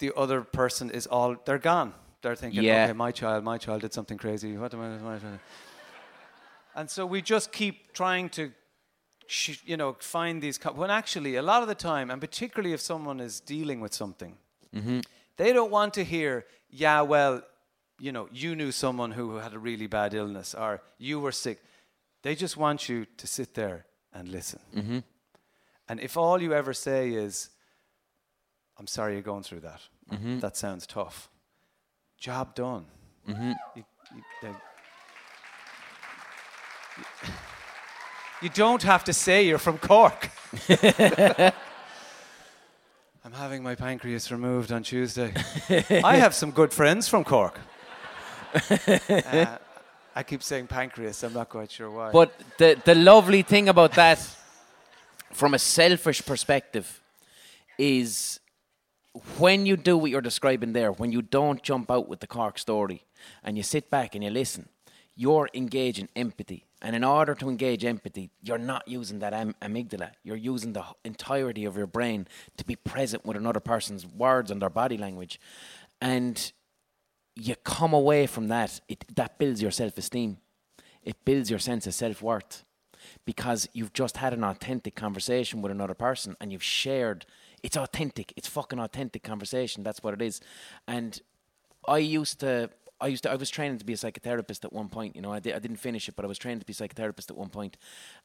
the 0.00 0.12
other 0.16 0.42
person 0.42 0.90
is 0.90 1.06
all 1.06 1.36
they're 1.44 1.64
gone. 1.72 1.94
They're 2.20 2.34
thinking, 2.34 2.64
yeah. 2.64 2.86
"Okay, 2.86 2.92
my 2.94 3.12
child, 3.12 3.44
my 3.44 3.58
child 3.58 3.82
did 3.82 3.92
something 3.92 4.18
crazy. 4.18 4.56
What 4.56 4.74
am 4.74 4.80
I?" 4.80 4.88
What 4.96 5.22
am 5.22 5.38
I 6.74 6.80
and 6.80 6.90
so 6.90 7.06
we 7.06 7.22
just 7.22 7.52
keep 7.52 7.92
trying 7.92 8.28
to 8.30 8.50
you 9.64 9.76
know, 9.76 9.96
find 10.00 10.42
these. 10.42 10.58
when 10.74 10.90
actually, 10.90 11.36
a 11.36 11.42
lot 11.42 11.62
of 11.62 11.68
the 11.68 11.76
time, 11.76 12.10
and 12.10 12.20
particularly 12.20 12.72
if 12.74 12.80
someone 12.80 13.20
is 13.20 13.40
dealing 13.40 13.80
with 13.80 13.94
something, 13.94 14.36
mm-hmm. 14.74 15.00
they 15.36 15.52
don't 15.52 15.70
want 15.70 15.94
to 15.94 16.04
hear, 16.04 16.44
yeah, 16.70 17.00
well, 17.02 17.42
you 17.98 18.12
know, 18.12 18.28
you 18.32 18.54
knew 18.56 18.72
someone 18.72 19.10
who 19.12 19.36
had 19.36 19.54
a 19.54 19.58
really 19.58 19.86
bad 19.86 20.12
illness 20.14 20.54
or 20.54 20.82
you 20.98 21.18
were 21.20 21.32
sick. 21.32 21.62
They 22.22 22.34
just 22.34 22.56
want 22.56 22.88
you 22.88 23.06
to 23.16 23.26
sit 23.26 23.54
there 23.54 23.86
and 24.12 24.28
listen. 24.28 24.60
Mm-hmm. 24.74 24.98
And 25.88 26.00
if 26.00 26.16
all 26.16 26.40
you 26.42 26.52
ever 26.52 26.72
say 26.74 27.10
is, 27.10 27.50
I'm 28.78 28.86
sorry 28.86 29.12
you're 29.14 29.22
going 29.22 29.42
through 29.44 29.60
that, 29.60 29.80
Mm-hmm. 30.12 30.38
that 30.38 30.56
sounds 30.56 30.86
tough, 30.86 31.28
job 32.16 32.54
done. 32.54 32.86
Mm-hmm. 33.28 33.52
You, 33.74 33.84
you, 34.14 34.22
they- 34.42 34.54
you 38.42 38.48
don't 38.54 38.82
have 38.84 39.02
to 39.04 39.12
say 39.12 39.46
you're 39.46 39.58
from 39.58 39.78
Cork. 39.78 40.30
I'm 43.26 43.32
having 43.32 43.60
my 43.60 43.74
pancreas 43.74 44.30
removed 44.30 44.70
on 44.70 44.84
Tuesday. 44.84 45.34
I 46.04 46.14
have 46.14 46.32
some 46.32 46.52
good 46.52 46.72
friends 46.72 47.08
from 47.08 47.24
Cork. 47.24 47.58
Uh, 48.54 49.58
I 50.14 50.22
keep 50.22 50.44
saying 50.44 50.68
pancreas, 50.68 51.24
I'm 51.24 51.32
not 51.32 51.48
quite 51.48 51.72
sure 51.72 51.90
why. 51.90 52.12
But 52.12 52.32
the, 52.56 52.80
the 52.84 52.94
lovely 52.94 53.42
thing 53.42 53.68
about 53.68 53.94
that, 53.94 54.24
from 55.32 55.54
a 55.54 55.58
selfish 55.58 56.24
perspective, 56.24 57.00
is 57.76 58.38
when 59.38 59.66
you 59.66 59.76
do 59.76 59.98
what 59.98 60.12
you're 60.12 60.20
describing 60.20 60.72
there, 60.72 60.92
when 60.92 61.10
you 61.10 61.20
don't 61.20 61.60
jump 61.64 61.90
out 61.90 62.08
with 62.08 62.20
the 62.20 62.28
Cork 62.28 62.60
story 62.60 63.02
and 63.42 63.56
you 63.56 63.64
sit 63.64 63.90
back 63.90 64.14
and 64.14 64.22
you 64.22 64.30
listen, 64.30 64.68
you're 65.16 65.50
engaging 65.52 66.08
empathy. 66.14 66.64
And 66.86 66.94
in 66.94 67.02
order 67.02 67.34
to 67.34 67.48
engage 67.48 67.84
empathy, 67.84 68.30
you're 68.44 68.58
not 68.58 68.86
using 68.86 69.18
that 69.18 69.34
am- 69.34 69.56
amygdala. 69.60 70.12
You're 70.22 70.36
using 70.36 70.72
the 70.72 70.84
entirety 71.04 71.64
of 71.64 71.76
your 71.76 71.88
brain 71.88 72.28
to 72.58 72.64
be 72.64 72.76
present 72.76 73.26
with 73.26 73.36
another 73.36 73.58
person's 73.58 74.06
words 74.06 74.52
and 74.52 74.62
their 74.62 74.70
body 74.70 74.96
language. 74.96 75.40
And 76.00 76.52
you 77.34 77.56
come 77.56 77.92
away 77.92 78.28
from 78.28 78.46
that, 78.48 78.80
it, 78.86 79.04
that 79.16 79.36
builds 79.36 79.60
your 79.60 79.72
self 79.72 79.98
esteem. 79.98 80.36
It 81.02 81.16
builds 81.24 81.50
your 81.50 81.58
sense 81.58 81.88
of 81.88 81.94
self 81.94 82.22
worth 82.22 82.64
because 83.24 83.68
you've 83.72 83.92
just 83.92 84.18
had 84.18 84.32
an 84.32 84.44
authentic 84.44 84.94
conversation 84.94 85.62
with 85.62 85.72
another 85.72 85.94
person 85.94 86.36
and 86.40 86.52
you've 86.52 86.62
shared. 86.62 87.26
It's 87.64 87.76
authentic. 87.76 88.32
It's 88.36 88.46
fucking 88.46 88.78
authentic 88.78 89.24
conversation. 89.24 89.82
That's 89.82 90.04
what 90.04 90.14
it 90.14 90.22
is. 90.22 90.40
And 90.86 91.20
I 91.88 91.98
used 91.98 92.38
to. 92.40 92.70
I 93.00 93.08
used 93.08 93.24
to. 93.24 93.30
I 93.30 93.36
was 93.36 93.50
training 93.50 93.78
to 93.78 93.84
be 93.84 93.92
a 93.92 93.96
psychotherapist 93.96 94.64
at 94.64 94.72
one 94.72 94.88
point. 94.88 95.16
You 95.16 95.22
know, 95.22 95.32
I, 95.32 95.40
di- 95.40 95.52
I 95.52 95.58
didn't 95.58 95.76
finish 95.78 96.08
it, 96.08 96.16
but 96.16 96.24
I 96.24 96.28
was 96.28 96.38
trained 96.38 96.60
to 96.60 96.66
be 96.66 96.72
a 96.72 96.76
psychotherapist 96.76 97.30
at 97.30 97.36
one 97.36 97.50
point. 97.50 97.76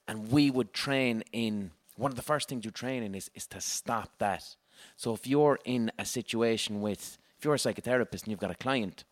and 0.08 0.32
we 0.32 0.50
would 0.50 0.74
train 0.74 1.24
in. 1.32 1.72
One 1.98 2.10
of 2.12 2.16
the 2.16 2.24
first 2.24 2.48
things 2.48 2.64
you 2.66 2.72
train 2.72 3.04
in 3.04 3.14
is 3.16 3.30
is 3.36 3.48
to 3.48 3.62
stop 3.62 4.12
that. 4.20 4.56
So 4.96 5.14
if 5.14 5.28
you're 5.28 5.60
in 5.66 5.92
a 6.00 6.06
situation 6.06 6.82
with, 6.82 7.18
if 7.38 7.46
you're 7.46 7.54
a 7.54 7.58
psychotherapist 7.58 8.24
and 8.24 8.28
you've 8.30 8.40
got 8.40 8.50
a 8.52 8.56
client, 8.56 9.04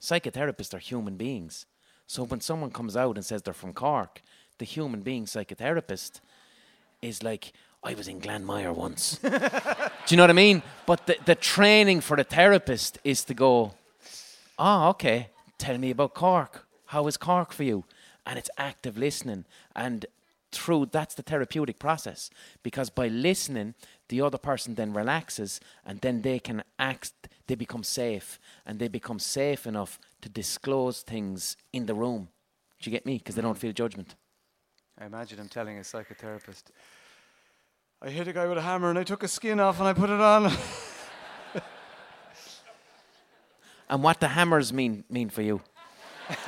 psychotherapists 0.00 0.72
are 0.72 0.78
human 0.78 1.16
beings. 1.16 1.66
So 2.06 2.24
when 2.24 2.40
someone 2.40 2.70
comes 2.70 2.96
out 2.96 3.16
and 3.16 3.24
says 3.24 3.42
they're 3.42 3.52
from 3.52 3.74
Cork, 3.74 4.22
the 4.58 4.64
human 4.64 5.00
being 5.00 5.26
psychotherapist 5.26 6.20
is 7.02 7.22
like, 7.22 7.52
I 7.84 7.94
was 7.94 8.08
in 8.08 8.20
Glanmire 8.20 8.74
once. 8.74 9.18
Do 9.22 9.30
you 10.08 10.16
know 10.16 10.22
what 10.22 10.30
I 10.30 10.32
mean? 10.32 10.62
But 10.86 11.06
the, 11.06 11.16
the 11.26 11.34
training 11.34 12.00
for 12.00 12.16
the 12.16 12.24
therapist 12.24 12.98
is 13.04 13.24
to 13.24 13.34
go, 13.34 13.74
oh, 14.58 14.88
okay, 14.90 15.30
tell 15.58 15.78
me 15.78 15.90
about 15.90 16.14
Cork. 16.14 16.66
How 16.86 17.06
is 17.06 17.16
Cork 17.16 17.52
for 17.52 17.64
you? 17.64 17.84
And 18.26 18.38
it's 18.38 18.50
active 18.58 18.98
listening. 18.98 19.44
And 19.74 20.06
through 20.50 20.86
that's 20.86 21.14
the 21.14 21.22
therapeutic 21.22 21.78
process 21.78 22.30
because 22.62 22.90
by 22.90 23.08
listening, 23.08 23.74
the 24.08 24.20
other 24.20 24.38
person 24.38 24.74
then 24.74 24.92
relaxes 24.94 25.60
and 25.84 26.00
then 26.00 26.22
they 26.22 26.38
can 26.38 26.62
act, 26.78 27.12
they 27.46 27.54
become 27.54 27.82
safe 27.82 28.38
and 28.64 28.78
they 28.78 28.88
become 28.88 29.18
safe 29.18 29.66
enough 29.66 29.98
to 30.22 30.28
disclose 30.28 31.02
things 31.02 31.56
in 31.72 31.86
the 31.86 31.94
room. 31.94 32.28
Do 32.80 32.90
you 32.90 32.96
get 32.96 33.04
me? 33.06 33.18
Because 33.18 33.34
they 33.34 33.42
don't 33.42 33.56
mm. 33.56 33.60
feel 33.60 33.72
judgment. 33.72 34.14
I 34.98 35.06
imagine 35.06 35.38
him 35.38 35.48
telling 35.48 35.78
a 35.78 35.82
psychotherapist, 35.82 36.64
I 38.00 38.10
hit 38.10 38.28
a 38.28 38.32
guy 38.32 38.46
with 38.46 38.58
a 38.58 38.62
hammer 38.62 38.90
and 38.90 38.98
I 38.98 39.04
took 39.04 39.22
his 39.22 39.32
skin 39.32 39.60
off 39.60 39.78
and 39.78 39.88
I 39.88 39.92
put 39.92 40.10
it 40.10 40.20
on. 40.20 40.52
And 43.90 44.02
what 44.02 44.20
the 44.20 44.28
hammers 44.28 44.72
mean 44.72 45.04
mean 45.08 45.30
for 45.30 45.42
you? 45.42 45.60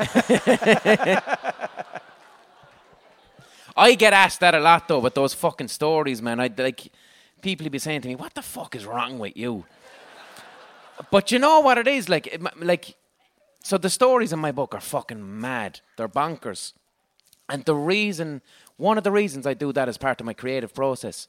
I 3.77 3.95
get 3.95 4.13
asked 4.13 4.41
that 4.41 4.55
a 4.55 4.61
lot 4.61 4.89
though, 4.89 4.99
with 4.99 5.15
those 5.15 5.33
fucking 5.33 5.69
stories, 5.69 6.21
man. 6.21 6.39
I 6.39 6.51
like 6.57 6.93
people 7.41 7.69
be 7.71 7.79
saying 7.79 8.03
to 8.03 8.09
me, 8.09 8.15
"What 8.15 8.35
the 8.35 8.43
fuck 8.43 8.75
is 8.77 8.85
wrong 8.85 9.19
with 9.19 9.37
you?" 9.37 9.65
But 11.11 11.33
you 11.33 11.39
know 11.39 11.61
what 11.61 11.79
it 11.79 11.89
is 11.89 12.09
like, 12.09 12.27
it 12.27 12.43
like. 12.63 12.97
So 13.63 13.79
the 13.79 13.91
stories 13.91 14.33
in 14.33 14.39
my 14.39 14.53
book 14.53 14.75
are 14.75 14.81
fucking 14.81 15.41
mad. 15.41 15.81
They're 15.97 16.09
bonkers, 16.09 16.75
and 17.49 17.65
the 17.65 17.75
reason, 17.75 18.43
one 18.77 18.99
of 18.99 19.05
the 19.05 19.13
reasons 19.13 19.47
I 19.47 19.55
do 19.55 19.73
that 19.73 19.89
as 19.89 19.97
part 19.97 20.21
of 20.21 20.27
my 20.27 20.35
creative 20.35 20.75
process. 20.75 21.27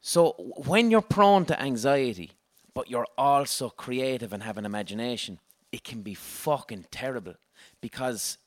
So 0.00 0.32
when 0.66 0.90
you're 0.90 1.00
prone 1.00 1.44
to 1.46 1.60
anxiety, 1.60 2.32
but 2.74 2.88
you're 2.90 3.06
also 3.18 3.68
creative 3.68 4.32
and 4.32 4.42
have 4.42 4.58
an 4.58 4.64
imagination, 4.64 5.38
it 5.70 5.84
can 5.84 6.02
be 6.02 6.14
fucking 6.14 6.86
terrible 6.90 7.34
because 7.80 8.38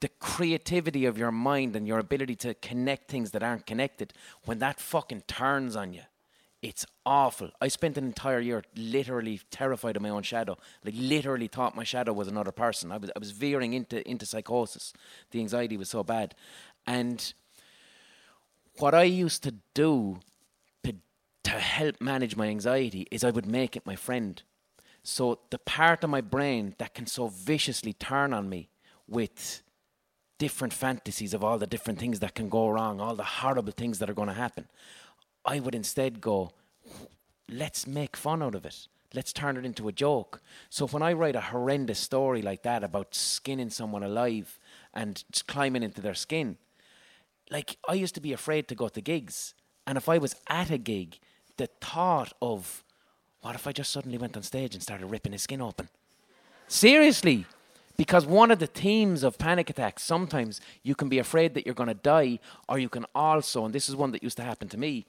the 0.00 0.08
creativity 0.08 1.04
of 1.04 1.18
your 1.18 1.30
mind 1.30 1.76
and 1.76 1.86
your 1.86 1.98
ability 1.98 2.34
to 2.34 2.54
connect 2.54 3.10
things 3.10 3.32
that 3.32 3.42
aren't 3.42 3.66
connected, 3.66 4.12
when 4.44 4.58
that 4.58 4.80
fucking 4.80 5.22
turns 5.26 5.76
on 5.76 5.92
you, 5.92 6.02
it's 6.62 6.84
awful. 7.06 7.50
I 7.60 7.68
spent 7.68 7.96
an 7.96 8.04
entire 8.04 8.40
year 8.40 8.62
literally 8.76 9.40
terrified 9.50 9.96
of 9.96 10.02
my 10.02 10.10
own 10.10 10.22
shadow. 10.22 10.58
Like 10.84 10.94
literally 10.96 11.48
thought 11.48 11.74
my 11.74 11.84
shadow 11.84 12.12
was 12.12 12.28
another 12.28 12.52
person. 12.52 12.92
I 12.92 12.98
was 12.98 13.10
I 13.16 13.18
was 13.18 13.30
veering 13.30 13.72
into 13.72 14.06
into 14.08 14.26
psychosis. 14.26 14.92
The 15.30 15.40
anxiety 15.40 15.78
was 15.78 15.88
so 15.88 16.02
bad. 16.02 16.34
And 16.86 17.32
what 18.78 18.94
I 18.94 19.04
used 19.04 19.42
to 19.44 19.54
do 19.72 20.20
to, 21.44 21.50
help 21.50 22.00
manage 22.00 22.36
my 22.36 22.48
anxiety 22.48 23.06
is 23.10 23.24
I 23.24 23.30
would 23.30 23.46
make 23.46 23.76
it 23.76 23.86
my 23.86 23.96
friend. 23.96 24.42
So 25.02 25.40
the 25.50 25.58
part 25.58 26.04
of 26.04 26.10
my 26.10 26.20
brain 26.20 26.74
that 26.78 26.94
can 26.94 27.06
so 27.06 27.28
viciously 27.28 27.92
turn 27.92 28.34
on 28.34 28.48
me 28.48 28.68
with 29.08 29.62
different 30.38 30.72
fantasies 30.72 31.34
of 31.34 31.42
all 31.42 31.58
the 31.58 31.66
different 31.66 31.98
things 31.98 32.20
that 32.20 32.34
can 32.34 32.48
go 32.48 32.68
wrong, 32.68 33.00
all 33.00 33.14
the 33.14 33.22
horrible 33.22 33.72
things 33.72 33.98
that 33.98 34.10
are 34.10 34.14
going 34.14 34.28
to 34.28 34.34
happen, 34.34 34.66
I 35.44 35.60
would 35.60 35.74
instead 35.74 36.20
go, 36.20 36.52
let's 37.48 37.86
make 37.86 38.16
fun 38.16 38.42
out 38.42 38.54
of 38.54 38.66
it. 38.66 38.88
Let's 39.12 39.32
turn 39.32 39.56
it 39.56 39.64
into 39.64 39.88
a 39.88 39.92
joke. 39.92 40.40
So 40.68 40.86
when 40.86 41.02
I 41.02 41.14
write 41.14 41.34
a 41.34 41.40
horrendous 41.40 41.98
story 41.98 42.42
like 42.42 42.62
that 42.62 42.84
about 42.84 43.14
skinning 43.14 43.70
someone 43.70 44.04
alive 44.04 44.58
and 44.94 45.24
climbing 45.48 45.82
into 45.82 46.00
their 46.00 46.14
skin, 46.14 46.58
like 47.50 47.76
I 47.88 47.94
used 47.94 48.14
to 48.14 48.20
be 48.20 48.32
afraid 48.32 48.68
to 48.68 48.74
go 48.74 48.88
to 48.88 49.00
gigs. 49.00 49.54
And 49.86 49.98
if 49.98 50.08
I 50.08 50.18
was 50.18 50.36
at 50.46 50.70
a 50.70 50.78
gig, 50.78 51.18
the 51.60 51.68
thought 51.80 52.32
of 52.40 52.82
what 53.42 53.54
if 53.54 53.66
I 53.66 53.72
just 53.72 53.92
suddenly 53.92 54.16
went 54.16 54.34
on 54.34 54.42
stage 54.42 54.74
and 54.74 54.82
started 54.82 55.06
ripping 55.06 55.32
his 55.32 55.42
skin 55.42 55.60
open? 55.60 55.90
Seriously. 56.68 57.44
Because 57.98 58.24
one 58.24 58.50
of 58.50 58.60
the 58.60 58.66
themes 58.66 59.22
of 59.22 59.36
panic 59.36 59.68
attacks, 59.68 60.02
sometimes 60.02 60.58
you 60.82 60.94
can 60.94 61.10
be 61.10 61.18
afraid 61.18 61.52
that 61.52 61.66
you're 61.66 61.74
going 61.74 61.88
to 61.88 61.94
die, 61.94 62.38
or 62.66 62.78
you 62.78 62.88
can 62.88 63.04
also, 63.14 63.66
and 63.66 63.74
this 63.74 63.90
is 63.90 63.94
one 63.94 64.10
that 64.12 64.22
used 64.22 64.38
to 64.38 64.42
happen 64.42 64.68
to 64.68 64.78
me, 64.78 65.04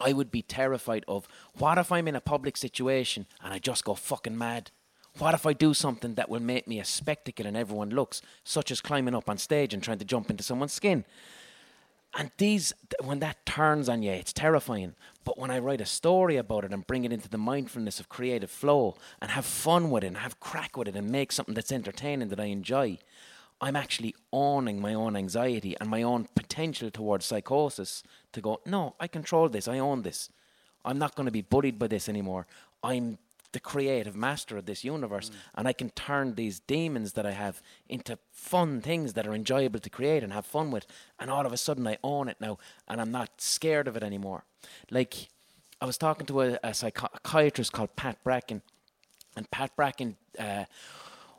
I 0.00 0.12
would 0.12 0.30
be 0.30 0.42
terrified 0.42 1.04
of 1.08 1.26
what 1.58 1.76
if 1.76 1.90
I'm 1.90 2.06
in 2.06 2.14
a 2.14 2.20
public 2.20 2.56
situation 2.56 3.26
and 3.42 3.52
I 3.52 3.58
just 3.58 3.84
go 3.84 3.94
fucking 3.94 4.38
mad? 4.38 4.70
What 5.18 5.34
if 5.34 5.44
I 5.44 5.54
do 5.54 5.74
something 5.74 6.14
that 6.14 6.28
will 6.28 6.40
make 6.40 6.68
me 6.68 6.78
a 6.78 6.84
spectacle 6.84 7.46
and 7.46 7.56
everyone 7.56 7.90
looks, 7.90 8.22
such 8.44 8.70
as 8.70 8.80
climbing 8.80 9.14
up 9.16 9.28
on 9.28 9.38
stage 9.38 9.74
and 9.74 9.82
trying 9.82 9.98
to 9.98 10.04
jump 10.04 10.30
into 10.30 10.44
someone's 10.44 10.72
skin? 10.72 11.04
And 12.16 12.30
these, 12.38 12.72
when 13.02 13.18
that 13.20 13.44
turns 13.44 13.88
on 13.88 14.02
you, 14.02 14.12
it's 14.12 14.32
terrifying. 14.32 14.94
But 15.24 15.38
when 15.38 15.50
I 15.50 15.58
write 15.58 15.80
a 15.80 15.86
story 15.86 16.36
about 16.36 16.64
it 16.64 16.72
and 16.72 16.86
bring 16.86 17.04
it 17.04 17.12
into 17.12 17.28
the 17.28 17.38
mindfulness 17.38 17.98
of 17.98 18.08
creative 18.08 18.50
flow 18.50 18.96
and 19.20 19.32
have 19.32 19.44
fun 19.44 19.90
with 19.90 20.04
it 20.04 20.08
and 20.08 20.18
have 20.18 20.38
craic 20.38 20.76
with 20.76 20.86
it 20.86 20.96
and 20.96 21.10
make 21.10 21.32
something 21.32 21.54
that's 21.54 21.72
entertaining 21.72 22.28
that 22.28 22.38
I 22.38 22.44
enjoy, 22.44 22.98
I'm 23.60 23.74
actually 23.74 24.14
owning 24.32 24.80
my 24.80 24.94
own 24.94 25.16
anxiety 25.16 25.76
and 25.80 25.88
my 25.88 26.02
own 26.02 26.28
potential 26.36 26.90
towards 26.90 27.26
psychosis 27.26 28.02
to 28.32 28.40
go, 28.40 28.60
no, 28.64 28.94
I 29.00 29.08
control 29.08 29.48
this, 29.48 29.66
I 29.66 29.78
own 29.78 30.02
this. 30.02 30.28
I'm 30.84 30.98
not 30.98 31.16
going 31.16 31.26
to 31.26 31.32
be 31.32 31.42
bullied 31.42 31.78
by 31.78 31.88
this 31.88 32.08
anymore. 32.08 32.46
I'm 32.82 33.18
the 33.54 33.60
creative 33.60 34.14
master 34.14 34.58
of 34.58 34.66
this 34.66 34.84
universe, 34.84 35.30
and 35.54 35.66
I 35.66 35.72
can 35.72 35.88
turn 35.90 36.34
these 36.34 36.60
demons 36.60 37.14
that 37.14 37.24
I 37.24 37.30
have 37.30 37.62
into 37.88 38.18
fun 38.30 38.82
things 38.82 39.14
that 39.14 39.26
are 39.26 39.32
enjoyable 39.32 39.80
to 39.80 39.88
create 39.88 40.22
and 40.22 40.32
have 40.32 40.44
fun 40.44 40.70
with. 40.70 40.86
And 41.18 41.30
all 41.30 41.46
of 41.46 41.52
a 41.52 41.56
sudden, 41.56 41.86
I 41.86 41.96
own 42.04 42.28
it 42.28 42.36
now, 42.40 42.58
and 42.86 43.00
I'm 43.00 43.10
not 43.10 43.40
scared 43.40 43.88
of 43.88 43.96
it 43.96 44.02
anymore. 44.02 44.44
Like, 44.90 45.28
I 45.80 45.86
was 45.86 45.96
talking 45.96 46.26
to 46.26 46.42
a, 46.42 46.58
a 46.62 46.74
psychiatrist 46.74 47.72
called 47.72 47.96
Pat 47.96 48.22
Bracken, 48.22 48.60
and 49.36 49.50
Pat 49.50 49.74
Bracken 49.74 50.16
uh, 50.38 50.64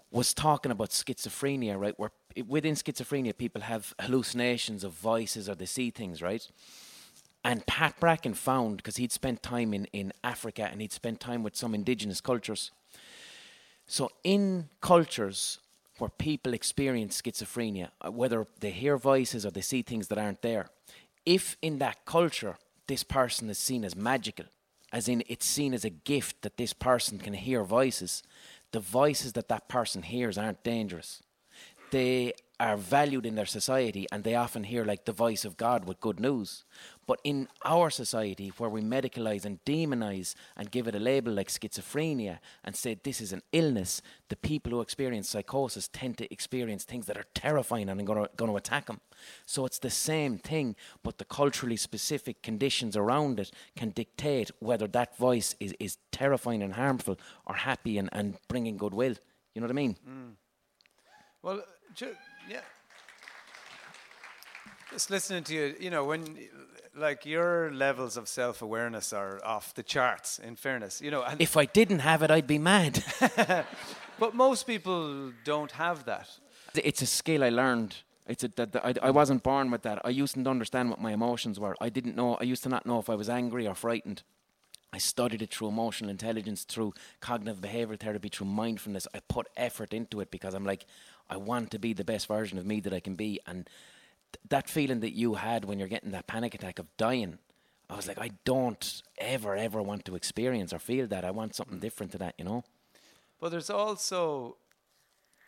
was 0.09 0.33
talking 0.33 0.71
about 0.71 0.89
schizophrenia, 0.89 1.77
right? 1.77 1.97
Where 1.99 2.11
within 2.47 2.75
schizophrenia, 2.75 3.37
people 3.37 3.61
have 3.61 3.93
hallucinations 3.99 4.83
of 4.83 4.91
voices 4.93 5.47
or 5.47 5.55
they 5.55 5.65
see 5.65 5.89
things, 5.91 6.21
right? 6.21 6.47
And 7.45 7.63
Pat 7.67 7.99
Bracken 7.99 8.34
found, 8.34 8.77
because 8.77 8.97
he'd 8.97 9.11
spent 9.11 9.43
time 9.43 9.72
in, 9.72 9.85
in 9.93 10.11
Africa 10.23 10.67
and 10.72 10.81
he'd 10.81 10.91
spent 10.91 11.19
time 11.19 11.43
with 11.43 11.55
some 11.55 11.76
indigenous 11.76 12.19
cultures, 12.19 12.72
So 13.88 14.09
in 14.23 14.69
cultures 14.81 15.59
where 15.99 16.09
people 16.09 16.53
experience 16.53 17.22
schizophrenia, 17.22 17.89
uh, 18.01 18.11
whether 18.11 18.47
they 18.59 18.72
hear 18.72 18.97
voices 18.97 19.45
or 19.45 19.51
they 19.51 19.61
see 19.61 19.81
things 19.81 20.07
that 20.07 20.17
aren't 20.17 20.41
there, 20.41 20.69
if 21.26 21.55
in 21.61 21.77
that 21.80 22.05
culture 22.05 22.57
this 22.88 23.03
person 23.03 23.49
is 23.49 23.57
seen 23.57 23.85
as 23.85 23.95
magical, 23.95 24.45
as 24.91 25.07
in 25.07 25.23
it's 25.27 25.45
seen 25.45 25.73
as 25.73 25.85
a 25.85 25.89
gift 25.89 26.41
that 26.41 26.57
this 26.57 26.73
person 26.73 27.19
can 27.19 27.34
hear 27.34 27.63
voices, 27.63 28.23
the 28.72 28.80
voices 28.80 29.34
that 29.34 29.47
that 29.49 29.69
person 29.69 30.01
hears 30.01 30.38
aren't 30.38 30.63
dangerous. 30.63 31.22
They 31.91 32.34
are 32.60 32.77
valued 32.77 33.26
in 33.26 33.36
their 33.36 33.45
society 33.45 34.07
and 34.11 34.23
they 34.23 34.36
often 34.36 34.64
hear 34.64 34.86
like 34.86 35.06
the 35.06 35.11
voice 35.11 35.44
of 35.44 35.57
God 35.57 35.86
with 35.86 35.99
good 35.99 36.19
news. 36.19 36.64
But 37.06 37.19
in 37.23 37.48
our 37.64 37.90
society, 37.90 38.52
where 38.57 38.69
we 38.69 38.82
medicalize 38.82 39.45
and 39.45 39.64
demonize 39.65 40.36
and 40.56 40.72
give 40.72 40.88
it 40.88 40.95
a 40.95 40.99
label 40.99 41.34
like 41.34 41.49
schizophrenia 41.49 42.40
and 42.64 42.76
say 42.76 42.95
this 42.95 43.22
is 43.22 43.34
an 43.34 43.41
illness, 43.52 44.02
the 44.30 44.36
people 44.36 44.72
who 44.72 44.82
experience 44.82 45.30
psychosis 45.30 45.88
tend 45.88 46.18
to 46.18 46.32
experience 46.32 46.84
things 46.84 47.06
that 47.07 47.18
are 47.18 47.26
terrifying 47.34 47.90
and 47.90 48.02
are 48.02 48.27
going 48.36 48.52
to 48.52 48.57
attack 48.57 48.88
them. 48.88 49.02
So 49.45 49.65
it's 49.65 49.80
the 49.80 49.90
same 49.90 50.38
thing, 50.38 50.76
but 51.03 51.18
the 51.18 51.26
culturally 51.26 51.77
specific 51.77 52.41
conditions 52.41 52.95
around 52.95 53.40
it 53.40 53.52
can 53.76 53.90
dictate 53.90 54.49
whether 54.60 54.88
that 54.88 55.18
voice 55.18 55.56
is, 55.60 55.76
is 55.80 55.98
terrifying 56.11 56.64
and 56.64 56.73
harmful 56.73 57.19
or 57.45 57.56
happy 57.56 57.98
and, 57.98 58.10
and 58.11 58.38
bringing 58.48 58.77
goodwill. 58.77 59.15
You 59.53 59.61
know 59.61 59.65
what 59.65 59.72
I 59.72 59.73
mean? 59.73 59.98
Mm. 60.10 60.32
Well, 61.41 61.61
ju- 61.94 62.15
yeah. 62.49 62.61
Just 64.91 65.09
listening 65.09 65.43
to 65.45 65.53
you, 65.53 65.76
you 65.80 65.89
know, 65.89 66.05
when 66.05 66.38
like 66.95 67.26
your 67.26 67.72
levels 67.72 68.17
of 68.17 68.27
self-awareness 68.27 69.11
are 69.13 69.43
off 69.43 69.73
the 69.73 69.84
charts. 69.84 70.39
In 70.39 70.55
fairness, 70.55 71.01
you 71.01 71.11
know. 71.11 71.26
if 71.39 71.57
I 71.57 71.65
didn't 71.65 71.99
have 71.99 72.23
it, 72.23 72.31
I'd 72.31 72.47
be 72.47 72.57
mad. 72.57 73.03
but 74.19 74.34
most 74.34 74.65
people 74.65 75.34
don't 75.43 75.72
have 75.72 76.05
that. 76.05 76.30
It's 76.73 77.01
a 77.01 77.05
skill 77.05 77.43
I 77.43 77.49
learned. 77.49 77.97
It's 78.27 78.43
a, 78.43 78.47
that, 78.55 78.72
that 78.73 78.85
I, 78.85 78.93
I 79.07 79.11
wasn't 79.11 79.43
born 79.43 79.69
with 79.69 79.84
that. 79.84 80.01
I 80.03 80.09
used 80.09 80.34
to 80.35 80.49
understand 80.49 80.89
what 80.89 80.99
my 80.99 81.11
emotions 81.11 81.59
were. 81.59 81.76
I 81.80 81.89
didn't 81.89 82.15
know. 82.15 82.35
I 82.35 82.43
used 82.43 82.63
to 82.63 82.69
not 82.69 82.85
know 82.85 82.99
if 82.99 83.09
I 83.09 83.15
was 83.15 83.30
angry 83.30 83.67
or 83.67 83.76
frightened. 83.76 84.23
I 84.91 84.97
studied 84.97 85.41
it 85.41 85.53
through 85.53 85.67
emotional 85.67 86.09
intelligence, 86.09 86.63
through 86.63 86.93
cognitive 87.19 87.61
behavioral 87.61 87.99
therapy, 87.99 88.30
through 88.30 88.47
mindfulness. 88.47 89.07
I 89.13 89.19
put 89.27 89.47
effort 89.57 89.93
into 89.93 90.22
it 90.22 90.31
because 90.31 90.53
I'm 90.53 90.65
like, 90.65 90.85
I 91.30 91.38
want 91.38 91.72
to 91.72 91.80
be 91.80 91.93
the 91.93 92.03
best 92.03 92.27
version 92.27 92.57
of 92.57 92.65
me 92.65 92.80
that 92.81 92.93
I 92.93 92.99
can 92.99 93.15
be. 93.15 93.39
And 93.45 93.69
that 94.49 94.69
feeling 94.69 94.99
that 94.99 95.14
you 95.14 95.35
had 95.35 95.65
when 95.65 95.80
you're 95.80 95.88
getting 95.88 96.11
that 96.11 96.27
panic 96.27 96.53
attack 96.53 96.80
of 96.80 96.88
dying, 96.97 97.39
I 97.89 97.95
was 97.95 98.07
like, 98.07 98.19
I 98.19 98.31
don't 98.45 99.02
ever, 99.18 99.56
ever 99.56 99.81
want 99.81 100.06
to 100.06 100.15
experience 100.15 100.73
or 100.73 100.80
feel 100.80 101.07
that. 101.07 101.23
I 101.23 101.31
want 101.31 101.56
something 101.56 101.80
different 101.80 102.11
to 102.14 102.18
that, 102.19 102.35
you 102.38 102.45
know? 102.45 102.64
But 103.39 103.49
there's 103.52 103.69
also 103.69 104.57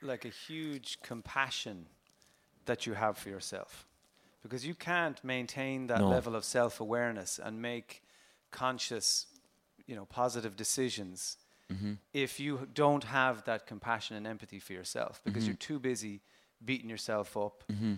like 0.02 0.26
a 0.26 0.30
huge 0.30 1.00
compassion 1.02 1.88
that 2.66 2.86
you 2.86 2.94
have 2.94 3.18
for 3.18 3.30
yourself 3.30 3.88
because 4.44 4.66
you 4.66 4.76
can't 4.76 5.24
maintain 5.24 5.88
that 5.88 6.00
no. 6.00 6.10
level 6.10 6.36
of 6.36 6.46
self 6.46 6.80
awareness 6.80 7.40
and 7.44 7.62
make 7.62 8.04
conscious, 8.52 9.26
you 9.86 9.96
know, 9.96 10.06
positive 10.06 10.56
decisions 10.56 11.38
mm-hmm. 11.72 11.94
if 12.14 12.40
you 12.40 12.68
don't 12.74 13.04
have 13.04 13.44
that 13.46 13.68
compassion 13.68 14.16
and 14.16 14.28
empathy 14.28 14.60
for 14.60 14.74
yourself 14.74 15.22
because 15.24 15.44
mm-hmm. 15.44 15.52
you're 15.52 15.58
too 15.58 15.80
busy 15.80 16.22
beating 16.64 16.90
yourself 16.90 17.36
up. 17.38 17.64
Mm-hmm 17.72 17.96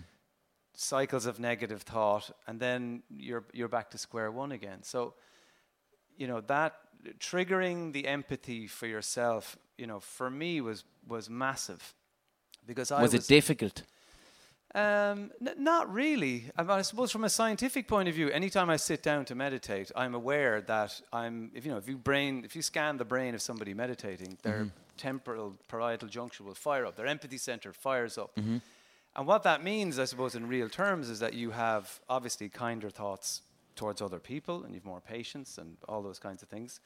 cycles 0.74 1.26
of 1.26 1.38
negative 1.38 1.82
thought, 1.82 2.30
and 2.46 2.60
then 2.60 3.02
you're 3.10 3.44
you're 3.52 3.68
back 3.68 3.90
to 3.90 3.98
square 3.98 4.30
one 4.30 4.52
again. 4.52 4.82
So, 4.82 5.14
you 6.16 6.26
know 6.26 6.40
that 6.42 6.74
triggering 7.18 7.92
the 7.92 8.06
empathy 8.06 8.66
for 8.66 8.86
yourself, 8.86 9.56
you 9.78 9.86
know, 9.86 10.00
for 10.00 10.30
me 10.30 10.60
was 10.60 10.84
was 11.06 11.28
massive 11.28 11.94
because 12.66 12.90
I 12.90 13.02
was, 13.02 13.12
was 13.12 13.24
it 13.24 13.28
difficult. 13.28 13.82
Um, 14.74 15.32
n- 15.44 15.54
not 15.58 15.92
really. 15.92 16.50
I, 16.56 16.62
mean, 16.62 16.70
I 16.70 16.82
suppose 16.82 17.10
from 17.10 17.24
a 17.24 17.28
scientific 17.28 17.88
point 17.88 18.08
of 18.08 18.14
view, 18.14 18.30
anytime 18.30 18.70
I 18.70 18.76
sit 18.76 19.02
down 19.02 19.24
to 19.26 19.34
meditate, 19.34 19.90
I'm 19.96 20.14
aware 20.14 20.60
that 20.62 21.00
I'm. 21.12 21.50
If 21.54 21.64
you 21.64 21.72
know, 21.72 21.78
if 21.78 21.88
you 21.88 21.96
brain, 21.96 22.42
if 22.44 22.54
you 22.54 22.62
scan 22.62 22.96
the 22.96 23.04
brain 23.04 23.34
of 23.34 23.42
somebody 23.42 23.74
meditating, 23.74 24.38
their 24.42 24.60
mm-hmm. 24.60 24.68
temporal 24.96 25.56
parietal 25.68 26.08
junction 26.08 26.46
will 26.46 26.54
fire 26.54 26.86
up. 26.86 26.96
Their 26.96 27.06
empathy 27.06 27.38
center 27.38 27.72
fires 27.72 28.16
up. 28.16 28.34
Mm-hmm 28.36 28.58
and 29.16 29.26
what 29.26 29.42
that 29.42 29.64
means, 29.64 29.98
I 29.98 30.04
suppose, 30.04 30.34
in 30.34 30.46
real 30.46 30.68
terms, 30.68 31.08
is 31.08 31.18
that 31.18 31.34
you 31.34 31.50
have 31.50 32.00
obviously 32.08 32.48
kinder 32.48 32.90
thoughts 32.90 33.42
towards 33.74 34.00
other 34.00 34.18
people 34.18 34.64
and 34.64 34.74
you've 34.74 34.84
more 34.84 35.00
patience 35.00 35.58
and 35.58 35.76
all 35.88 36.02
those 36.02 36.18
kinds 36.18 36.42
of 36.42 36.48
things. 36.48 36.80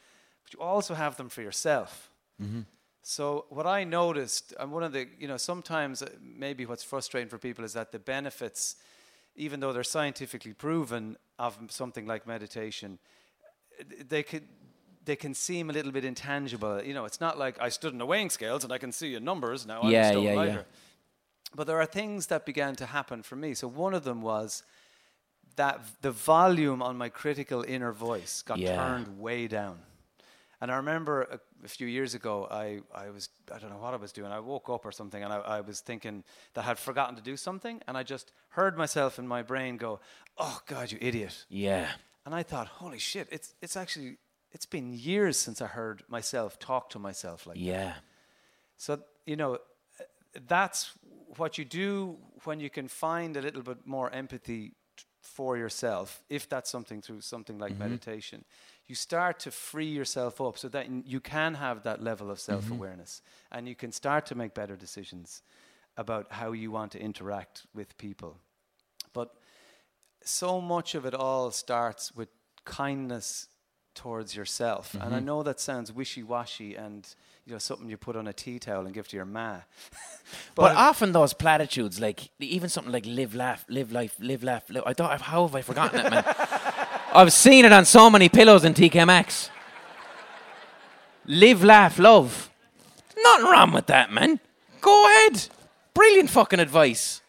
But 0.45 0.55
you 0.55 0.61
also 0.61 0.95
have 0.95 1.17
them 1.17 1.29
for 1.29 1.43
yourself. 1.43 2.11
Mm-hmm. 2.43 2.61
So 3.07 3.45
what 3.51 3.67
I 3.67 3.85
noticed, 3.85 4.55
and 4.59 4.73
one 4.73 4.83
of 4.83 4.93
the, 4.95 5.07
you 5.19 5.29
know, 5.29 5.37
sometimes 5.37 6.01
uh, 6.01 6.09
maybe 6.23 6.65
what's 6.65 6.83
frustrating 6.83 7.29
for 7.29 7.37
people 7.37 7.63
is 7.63 7.75
that 7.75 7.93
the 7.93 7.99
benefits, 7.99 8.77
even 9.37 9.61
though 9.61 9.75
they're 9.75 9.85
scientifically 9.85 10.55
proven 10.55 11.19
of 11.39 11.59
something 11.69 12.07
like 12.07 12.27
meditation, 12.27 12.99
they 14.09 14.23
could 14.23 14.45
they 15.05 15.17
can 15.17 15.35
seem 15.35 15.69
a 15.69 15.73
little 15.75 15.93
bit 15.93 16.07
intangible. 16.07 16.83
You 16.83 16.95
know, 16.95 17.05
it's 17.05 17.21
not 17.21 17.39
like 17.39 17.61
I 17.61 17.69
stood 17.69 17.93
in 17.93 17.99
the 17.99 18.07
weighing 18.07 18.31
scales 18.31 18.65
and 18.65 18.73
I 18.73 18.79
can 18.79 18.91
see 18.91 19.09
your 19.09 19.21
numbers 19.21 19.67
now. 19.67 19.83
Yeah, 19.83 20.13
I'm 20.13 20.17
a 20.17 20.21
yeah, 20.23 20.43
yeah. 20.45 20.63
But 21.55 21.67
there 21.67 21.79
are 21.79 21.85
things 21.85 22.29
that 22.29 22.47
began 22.47 22.75
to 22.77 22.87
happen 22.87 23.23
for 23.23 23.37
me. 23.37 23.53
So 23.53 23.69
one 23.69 23.93
of 23.93 24.05
them 24.05 24.23
was 24.23 24.63
that 25.57 25.79
the 26.01 26.11
volume 26.11 26.81
on 26.81 26.97
my 26.97 27.11
critical 27.11 27.63
inner 27.69 27.93
voice 27.93 28.41
got 28.41 28.59
yeah. 28.59 28.77
turned 28.77 29.21
way 29.21 29.47
down. 29.47 29.79
And 30.65 30.73
I 30.73 30.77
remember 30.77 31.25
a, 31.25 31.41
a, 31.63 31.69
few 31.69 31.87
years 31.87 32.15
ago, 32.15 32.49
I, 32.51 32.81
I 32.95 33.11
was, 33.11 33.29
I 33.55 33.59
don't 33.59 33.69
know 33.69 33.77
what 33.77 33.93
I 33.93 33.99
was 33.99 34.13
doing. 34.13 34.33
I 34.33 34.41
woke 34.41 34.71
up 34.71 34.87
or 34.87 34.93
something 34.93 35.23
and 35.23 35.31
I, 35.31 35.37
I 35.37 35.61
was 35.61 35.81
thinking 35.81 36.25
that 36.55 36.63
I 36.63 36.65
had 36.65 36.79
forgotten 36.79 37.17
to 37.17 37.23
do 37.23 37.37
something. 37.37 37.83
And 37.87 37.99
I 37.99 38.03
just 38.03 38.33
heard 38.49 38.79
myself 38.79 39.19
in 39.19 39.29
my 39.29 39.43
brain 39.43 39.77
go, 39.77 40.01
oh, 40.39 40.59
God, 40.67 40.91
you 40.91 40.97
idiot. 41.03 41.45
Yeah. 41.51 41.89
And 42.25 42.35
I 42.35 42.43
thought, 42.43 42.67
holy 42.67 42.99
shit, 42.99 43.29
it's, 43.31 43.53
it's 43.61 43.77
actually, 43.77 44.17
it's 44.53 44.65
been 44.65 44.95
years 44.95 45.37
since 45.37 45.61
I 45.61 45.67
heard 45.67 46.03
myself 46.09 46.59
talk 46.59 46.89
to 46.91 46.99
myself 46.99 47.47
like 47.47 47.59
that. 47.59 47.63
yeah. 47.63 47.85
that. 47.85 48.03
So, 48.79 49.01
you 49.27 49.37
know, 49.37 49.59
that's 50.49 50.93
what 51.37 51.59
you 51.59 51.67
do 51.67 52.17
when 52.45 52.59
you 52.59 52.71
can 52.71 52.89
find 52.89 53.37
a 53.37 53.43
little 53.43 53.61
bit 53.61 53.87
more 53.87 54.11
empathy 54.11 54.73
for 55.25 55.57
yourself, 55.57 56.23
if 56.29 56.49
that's 56.49 56.71
something 56.71 57.01
through 57.01 57.23
something 57.23 57.59
like 57.59 57.73
mm-hmm. 57.73 57.81
meditation, 57.81 58.45
you 58.87 58.95
start 58.95 59.41
to 59.41 59.51
free 59.51 59.87
yourself 59.87 60.41
up 60.41 60.59
so 60.59 60.69
that 60.69 60.89
you 61.07 61.19
can 61.19 61.55
have 61.55 61.83
that 61.83 62.03
level 62.03 62.31
of 62.31 62.39
self 62.39 62.71
awareness 62.71 63.23
mm-hmm. 63.23 63.59
and 63.59 63.69
you 63.69 63.75
can 63.75 63.91
start 63.91 64.27
to 64.27 64.35
make 64.35 64.55
better 64.55 64.77
decisions 64.77 65.43
about 65.97 66.31
how 66.31 66.53
you 66.53 66.71
want 66.71 66.93
to 66.93 67.01
interact 67.01 67.67
with 67.75 67.97
people. 67.99 68.37
But 69.13 69.35
so 70.23 70.61
much 70.61 70.95
of 70.95 71.07
it 71.07 71.15
all 71.15 71.51
starts 71.51 72.15
with 72.15 72.29
kindness 72.65 73.49
towards 73.95 74.37
yourself. 74.37 74.93
Mm-hmm. 74.93 75.07
And 75.07 75.15
I 75.15 75.19
mm-hmm. 75.19 75.27
know 75.27 75.43
that 75.43 75.61
sounds 75.61 75.93
wishy 75.93 76.23
washy 76.23 76.75
and 76.75 77.07
you 77.47 77.53
know 77.53 77.59
something 77.59 77.89
you 77.89 77.97
put 77.97 78.17
on 78.17 78.27
a 78.27 78.33
tea 78.33 78.59
towel 78.59 78.87
and 78.87 78.95
give 78.95 79.09
to 79.09 79.17
your 79.17 79.25
ma. 79.25 79.59
but, 80.55 80.63
but 80.63 80.77
often 80.77 81.13
those 81.13 81.35
platitudes, 81.35 82.01
like 82.01 82.31
even 82.39 82.69
something 82.69 82.93
like 82.93 83.07
"live, 83.07 83.35
laugh, 83.35 83.65
live 83.69 83.93
life, 83.93 84.17
live, 84.19 84.43
laugh." 84.43 84.69
Live, 84.71 84.85
I 84.87 84.93
don't. 84.93 85.21
How 85.21 85.47
have 85.47 85.55
I 85.55 85.63
forgotten 85.63 86.01
it, 86.01 86.11
man? 86.11 86.25
I've 87.15 87.33
seen 87.33 87.65
it 87.65 87.73
on 87.73 87.85
so 87.85 88.11
many 88.11 88.29
pillows 88.29 88.65
in 88.65 88.75
TK 88.75 89.07
Maxx. 89.07 89.51
live, 91.27 91.63
laugh, 91.63 91.99
love. 91.99 92.51
Nothing 93.17 93.47
wrong 93.47 93.73
with 93.73 93.87
that, 93.87 94.11
man. 94.11 94.41
Go 94.81 95.07
ahead. 95.07 95.49
Brilliant 95.95 96.31
fucking 96.31 96.61
advice. 96.61 97.23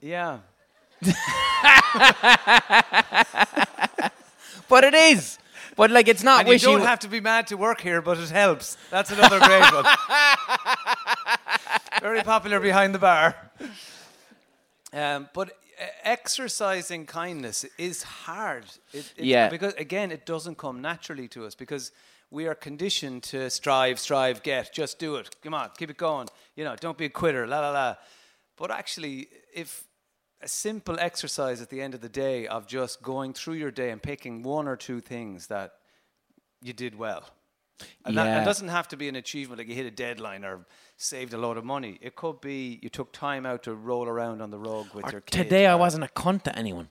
Yeah. 0.00 0.38
but 4.68 4.84
it 4.84 4.94
is. 4.94 5.38
But 5.76 5.90
like, 5.90 6.08
it's 6.08 6.22
not. 6.22 6.40
And 6.40 6.48
you 6.48 6.58
don't 6.58 6.86
have 6.86 7.00
to 7.00 7.08
be 7.08 7.20
mad 7.20 7.48
to 7.48 7.56
work 7.56 7.80
here, 7.80 8.00
but 8.00 8.18
it 8.18 8.30
helps. 8.30 8.76
That's 8.90 9.10
another 9.10 9.38
great 9.40 9.72
one. 9.72 9.84
Very 12.00 12.22
popular 12.22 12.60
behind 12.60 12.94
the 12.94 12.98
bar. 12.98 13.36
Um, 14.92 15.28
but 15.34 15.50
uh, 15.78 15.84
exercising 16.02 17.04
kindness 17.04 17.66
is 17.76 18.02
hard. 18.02 18.64
It, 18.92 19.12
yeah. 19.18 19.50
Because 19.50 19.74
again, 19.74 20.10
it 20.10 20.24
doesn't 20.24 20.56
come 20.56 20.80
naturally 20.80 21.28
to 21.28 21.44
us 21.44 21.54
because 21.54 21.92
we 22.30 22.46
are 22.46 22.54
conditioned 22.54 23.22
to 23.24 23.50
strive, 23.50 23.98
strive, 23.98 24.42
get. 24.42 24.72
Just 24.72 24.98
do 24.98 25.16
it. 25.16 25.36
Come 25.42 25.54
on, 25.54 25.70
keep 25.76 25.90
it 25.90 25.98
going. 25.98 26.28
You 26.54 26.64
know, 26.64 26.76
don't 26.76 26.96
be 26.96 27.04
a 27.04 27.10
quitter. 27.10 27.46
La 27.46 27.60
la 27.60 27.70
la. 27.70 27.96
But 28.56 28.70
actually, 28.70 29.28
if 29.54 29.85
a 30.42 30.48
simple 30.48 30.98
exercise 30.98 31.62
at 31.62 31.70
the 31.70 31.80
end 31.80 31.94
of 31.94 32.00
the 32.00 32.08
day 32.08 32.46
of 32.46 32.66
just 32.66 33.02
going 33.02 33.32
through 33.32 33.54
your 33.54 33.70
day 33.70 33.90
and 33.90 34.02
picking 34.02 34.42
one 34.42 34.68
or 34.68 34.76
two 34.76 35.00
things 35.00 35.46
that 35.48 35.72
you 36.60 36.72
did 36.72 36.98
well. 36.98 37.24
And 38.04 38.14
yeah. 38.14 38.24
that, 38.24 38.42
it 38.42 38.44
doesn't 38.44 38.68
have 38.68 38.88
to 38.88 38.96
be 38.96 39.08
an 39.08 39.16
achievement 39.16 39.58
like 39.58 39.68
you 39.68 39.74
hit 39.74 39.86
a 39.86 39.90
deadline 39.90 40.44
or 40.44 40.66
saved 40.96 41.34
a 41.34 41.38
lot 41.38 41.56
of 41.56 41.64
money. 41.64 41.98
It 42.00 42.16
could 42.16 42.40
be 42.40 42.78
you 42.82 42.88
took 42.88 43.12
time 43.12 43.44
out 43.44 43.64
to 43.64 43.74
roll 43.74 44.08
around 44.08 44.40
on 44.40 44.50
the 44.50 44.58
rug 44.58 44.94
with 44.94 45.06
or 45.06 45.12
your 45.12 45.20
kids. 45.20 45.42
Today 45.42 45.66
I 45.66 45.74
wasn't 45.74 46.04
a 46.04 46.08
cunt 46.08 46.42
to 46.44 46.58
anyone. 46.58 46.88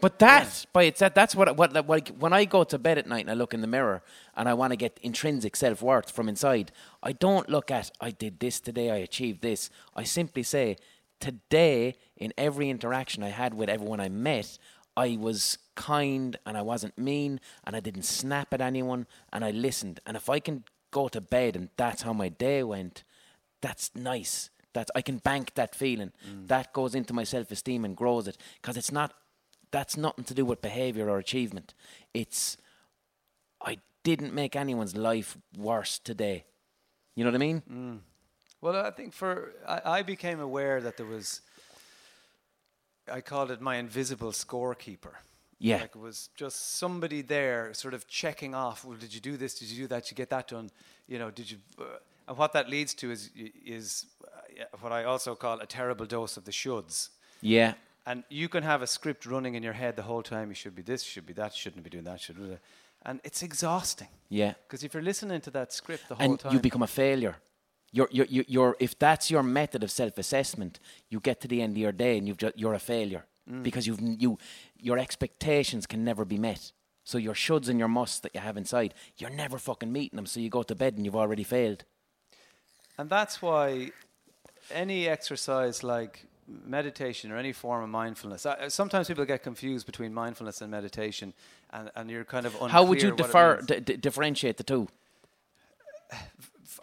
But 0.00 0.18
that, 0.18 0.66
by 0.72 0.82
itself, 0.84 1.14
that's 1.14 1.36
what, 1.36 1.56
what, 1.56 1.72
like, 1.88 2.08
when 2.18 2.32
I 2.32 2.44
go 2.44 2.64
to 2.64 2.76
bed 2.76 2.98
at 2.98 3.06
night 3.06 3.20
and 3.20 3.30
I 3.30 3.34
look 3.34 3.54
in 3.54 3.60
the 3.60 3.68
mirror 3.68 4.02
and 4.34 4.48
I 4.48 4.54
want 4.54 4.72
to 4.72 4.76
get 4.76 4.98
intrinsic 5.00 5.54
self 5.54 5.80
worth 5.80 6.10
from 6.10 6.28
inside, 6.28 6.72
I 7.04 7.12
don't 7.12 7.48
look 7.48 7.70
at, 7.70 7.92
I 8.00 8.10
did 8.10 8.40
this 8.40 8.58
today, 8.58 8.90
I 8.90 8.96
achieved 8.96 9.42
this. 9.42 9.70
I 9.94 10.02
simply 10.02 10.42
say, 10.42 10.76
today, 11.22 11.94
in 12.16 12.32
every 12.36 12.68
interaction 12.68 13.22
I 13.22 13.28
had 13.28 13.54
with 13.54 13.68
everyone 13.68 14.00
I 14.00 14.08
met, 14.08 14.58
I 14.96 15.16
was 15.18 15.56
kind 15.76 16.36
and 16.44 16.58
I 16.58 16.62
wasn't 16.62 16.98
mean 16.98 17.40
and 17.64 17.76
I 17.76 17.80
didn't 17.80 18.02
snap 18.02 18.52
at 18.52 18.60
anyone 18.60 19.06
and 19.32 19.44
I 19.44 19.52
listened. 19.52 20.00
And 20.04 20.16
if 20.16 20.28
I 20.28 20.40
can 20.40 20.64
go 20.90 21.08
to 21.08 21.20
bed 21.20 21.54
and 21.54 21.68
that's 21.76 22.02
how 22.02 22.12
my 22.12 22.28
day 22.28 22.64
went, 22.64 23.04
that's 23.60 23.92
nice. 23.94 24.50
That's 24.74 24.90
I 24.96 25.00
can 25.00 25.18
bank 25.18 25.54
that 25.54 25.76
feeling. 25.76 26.10
Mm. 26.28 26.48
That 26.48 26.72
goes 26.72 26.94
into 26.94 27.14
my 27.14 27.24
self 27.24 27.50
esteem 27.52 27.84
and 27.84 27.96
grows 27.96 28.26
it 28.26 28.36
because 28.60 28.76
it's 28.76 28.92
not 28.92 29.14
that's 29.70 29.96
nothing 29.96 30.24
to 30.24 30.34
do 30.34 30.44
with 30.44 30.60
behavior 30.60 31.08
or 31.08 31.18
achievement. 31.18 31.72
It's 32.12 32.56
I 33.64 33.78
didn't 34.02 34.34
make 34.34 34.56
anyone's 34.56 34.96
life 34.96 35.38
worse 35.56 36.00
today. 36.00 36.46
You 37.14 37.24
know 37.24 37.30
what 37.30 37.36
I 37.36 37.46
mean? 37.46 37.62
Mm. 37.70 37.98
Well, 38.62 38.76
I 38.76 38.90
think 38.90 39.12
for 39.12 39.52
I, 39.68 39.98
I, 39.98 40.02
became 40.02 40.40
aware 40.40 40.80
that 40.80 40.96
there 40.96 41.04
was. 41.04 41.42
I 43.12 43.20
called 43.20 43.50
it 43.50 43.60
my 43.60 43.76
invisible 43.76 44.30
scorekeeper. 44.30 45.14
Yeah. 45.58 45.80
Like 45.80 45.96
it 45.96 46.00
was 46.00 46.30
just 46.36 46.78
somebody 46.78 47.22
there, 47.22 47.74
sort 47.74 47.92
of 47.92 48.06
checking 48.06 48.54
off. 48.54 48.84
Well, 48.84 48.96
did 48.96 49.12
you 49.12 49.20
do 49.20 49.36
this? 49.36 49.58
Did 49.58 49.68
you 49.68 49.82
do 49.82 49.86
that? 49.88 50.04
Did 50.04 50.12
you 50.12 50.16
get 50.16 50.30
that 50.30 50.48
done? 50.48 50.70
You 51.08 51.18
know, 51.18 51.30
did 51.30 51.50
you? 51.50 51.58
Uh, 51.78 51.84
and 52.28 52.38
what 52.38 52.52
that 52.52 52.70
leads 52.70 52.94
to 52.94 53.10
is 53.10 53.30
is 53.66 54.06
uh, 54.24 54.64
what 54.80 54.92
I 54.92 55.04
also 55.04 55.34
call 55.34 55.60
a 55.60 55.66
terrible 55.66 56.06
dose 56.06 56.36
of 56.36 56.44
the 56.44 56.52
shoulds. 56.52 57.08
Yeah. 57.40 57.74
And 58.06 58.24
you 58.28 58.48
can 58.48 58.62
have 58.62 58.82
a 58.82 58.86
script 58.86 59.26
running 59.26 59.54
in 59.54 59.62
your 59.62 59.74
head 59.74 59.96
the 59.96 60.02
whole 60.02 60.22
time. 60.22 60.48
You 60.48 60.54
should 60.54 60.74
be 60.74 60.82
this, 60.82 61.04
you 61.04 61.10
should 61.10 61.26
be 61.26 61.32
that, 61.34 61.54
shouldn't 61.54 61.84
be 61.84 61.90
doing 61.90 62.04
that, 62.04 62.20
should 62.20 62.36
be 62.36 62.48
that. 62.48 62.60
And 63.04 63.20
it's 63.24 63.42
exhausting. 63.42 64.08
Yeah. 64.28 64.54
Because 64.62 64.84
if 64.84 64.94
you're 64.94 65.02
listening 65.02 65.40
to 65.42 65.50
that 65.50 65.72
script 65.72 66.08
the 66.08 66.14
whole 66.16 66.30
and 66.30 66.38
time. 66.38 66.50
And 66.50 66.58
you 66.58 66.62
become 66.62 66.82
a 66.82 66.88
failure. 66.88 67.36
You're, 67.92 68.08
you're, 68.10 68.26
you're, 68.28 68.76
if 68.80 68.98
that's 68.98 69.30
your 69.30 69.42
method 69.42 69.84
of 69.84 69.90
self 69.90 70.16
assessment, 70.18 70.80
you 71.10 71.20
get 71.20 71.40
to 71.42 71.48
the 71.48 71.60
end 71.60 71.72
of 71.72 71.78
your 71.78 71.92
day 71.92 72.16
and 72.18 72.26
you've 72.26 72.38
ju- 72.38 72.52
you're 72.56 72.74
a 72.74 72.78
failure. 72.78 73.26
Mm. 73.50 73.62
Because 73.62 73.86
you've, 73.86 74.00
you, 74.00 74.38
your 74.78 74.98
expectations 74.98 75.86
can 75.86 76.04
never 76.04 76.24
be 76.24 76.38
met. 76.38 76.72
So 77.04 77.18
your 77.18 77.34
shoulds 77.34 77.68
and 77.68 77.78
your 77.78 77.88
musts 77.88 78.20
that 78.20 78.34
you 78.34 78.40
have 78.40 78.56
inside, 78.56 78.94
you're 79.18 79.30
never 79.30 79.58
fucking 79.58 79.92
meeting 79.92 80.16
them. 80.16 80.26
So 80.26 80.40
you 80.40 80.48
go 80.48 80.62
to 80.62 80.74
bed 80.74 80.94
and 80.94 81.04
you've 81.04 81.16
already 81.16 81.42
failed. 81.42 81.84
And 82.96 83.10
that's 83.10 83.42
why 83.42 83.90
any 84.70 85.08
exercise 85.08 85.82
like 85.82 86.26
meditation 86.46 87.30
or 87.32 87.36
any 87.36 87.52
form 87.52 87.82
of 87.82 87.88
mindfulness. 87.88 88.46
Uh, 88.46 88.68
sometimes 88.68 89.08
people 89.08 89.24
get 89.24 89.42
confused 89.42 89.86
between 89.86 90.12
mindfulness 90.12 90.60
and 90.60 90.70
meditation, 90.70 91.32
and, 91.70 91.90
and 91.94 92.10
you're 92.10 92.24
kind 92.24 92.46
of 92.46 92.54
How 92.54 92.84
would 92.84 93.02
you 93.02 93.12
differ, 93.12 93.62
d- 93.64 93.80
d- 93.80 93.96
differentiate 93.96 94.56
the 94.56 94.64
two? 94.64 94.88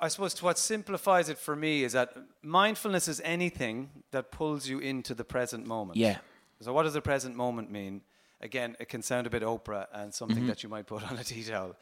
I 0.02 0.08
suppose 0.08 0.42
what 0.42 0.58
simplifies 0.58 1.30
it 1.30 1.38
for 1.38 1.56
me 1.56 1.84
is 1.84 1.94
that 1.94 2.14
mindfulness 2.42 3.08
is 3.08 3.22
anything 3.24 3.90
that 4.12 4.32
pulls 4.32 4.68
you 4.68 4.80
into 4.80 5.14
the 5.14 5.24
present 5.24 5.66
moment. 5.66 5.98
Yeah. 5.98 6.18
So, 6.62 6.74
what 6.74 6.84
does 6.84 6.94
the 6.94 7.02
present 7.02 7.36
moment 7.36 7.72
mean? 7.72 8.02
Again, 8.42 8.78
it 8.80 8.88
can 8.88 9.02
sound 9.02 9.28
a 9.28 9.30
bit 9.30 9.44
Oprah 9.44 9.88
and 9.94 10.14
something 10.14 10.38
mm-hmm. 10.38 10.48
that 10.48 10.64
you 10.64 10.70
might 10.70 10.88
put 10.88 11.04
on 11.12 11.18
a 11.18 11.24
tea 11.24 11.44
towel. 11.44 11.76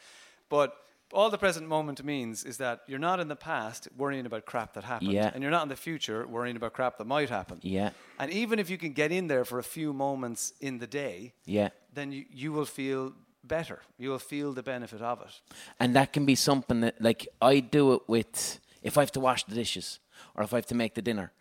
But 0.50 0.76
all 1.14 1.30
the 1.30 1.38
present 1.38 1.68
moment 1.68 2.04
means 2.04 2.44
is 2.44 2.58
that 2.58 2.82
you're 2.88 3.00
not 3.00 3.20
in 3.20 3.28
the 3.28 3.36
past 3.36 3.88
worrying 3.96 4.26
about 4.26 4.46
crap 4.46 4.74
that 4.74 4.84
happened. 4.84 5.14
Yeah. 5.14 5.32
And 5.34 5.42
you're 5.42 5.52
not 5.52 5.64
in 5.64 5.70
the 5.70 5.76
future 5.76 6.28
worrying 6.28 6.56
about 6.56 6.74
crap 6.74 6.98
that 6.98 7.08
might 7.08 7.30
happen. 7.30 7.60
Yeah. 7.62 7.92
And 8.20 8.32
even 8.32 8.60
if 8.60 8.70
you 8.70 8.78
can 8.78 8.94
get 8.94 9.12
in 9.12 9.28
there 9.28 9.46
for 9.46 9.60
a 9.60 9.64
few 9.64 9.94
moments 9.94 10.54
in 10.60 10.80
the 10.80 10.88
day, 10.88 11.34
yeah. 11.46 11.70
then 11.94 12.12
you, 12.12 12.26
you 12.32 12.52
will 12.52 12.66
feel 12.66 13.14
better. 13.48 13.82
You 13.98 14.10
will 14.10 14.20
feel 14.20 14.54
the 14.54 14.64
benefit 14.64 15.02
of 15.02 15.22
it. 15.22 15.42
And 15.80 15.96
that 15.96 16.14
can 16.14 16.26
be 16.26 16.36
something 16.36 16.82
that, 16.82 17.02
like, 17.02 17.28
I 17.42 17.60
do 17.60 17.94
it 17.94 18.02
with, 18.08 18.60
if 18.84 18.98
I 18.98 19.02
have 19.02 19.12
to 19.14 19.20
wash 19.20 19.44
the 19.44 19.56
dishes 19.56 20.00
or 20.36 20.44
if 20.44 20.54
I 20.54 20.58
have 20.58 20.66
to 20.68 20.76
make 20.76 20.94
the 20.94 21.02
dinner, 21.02 21.32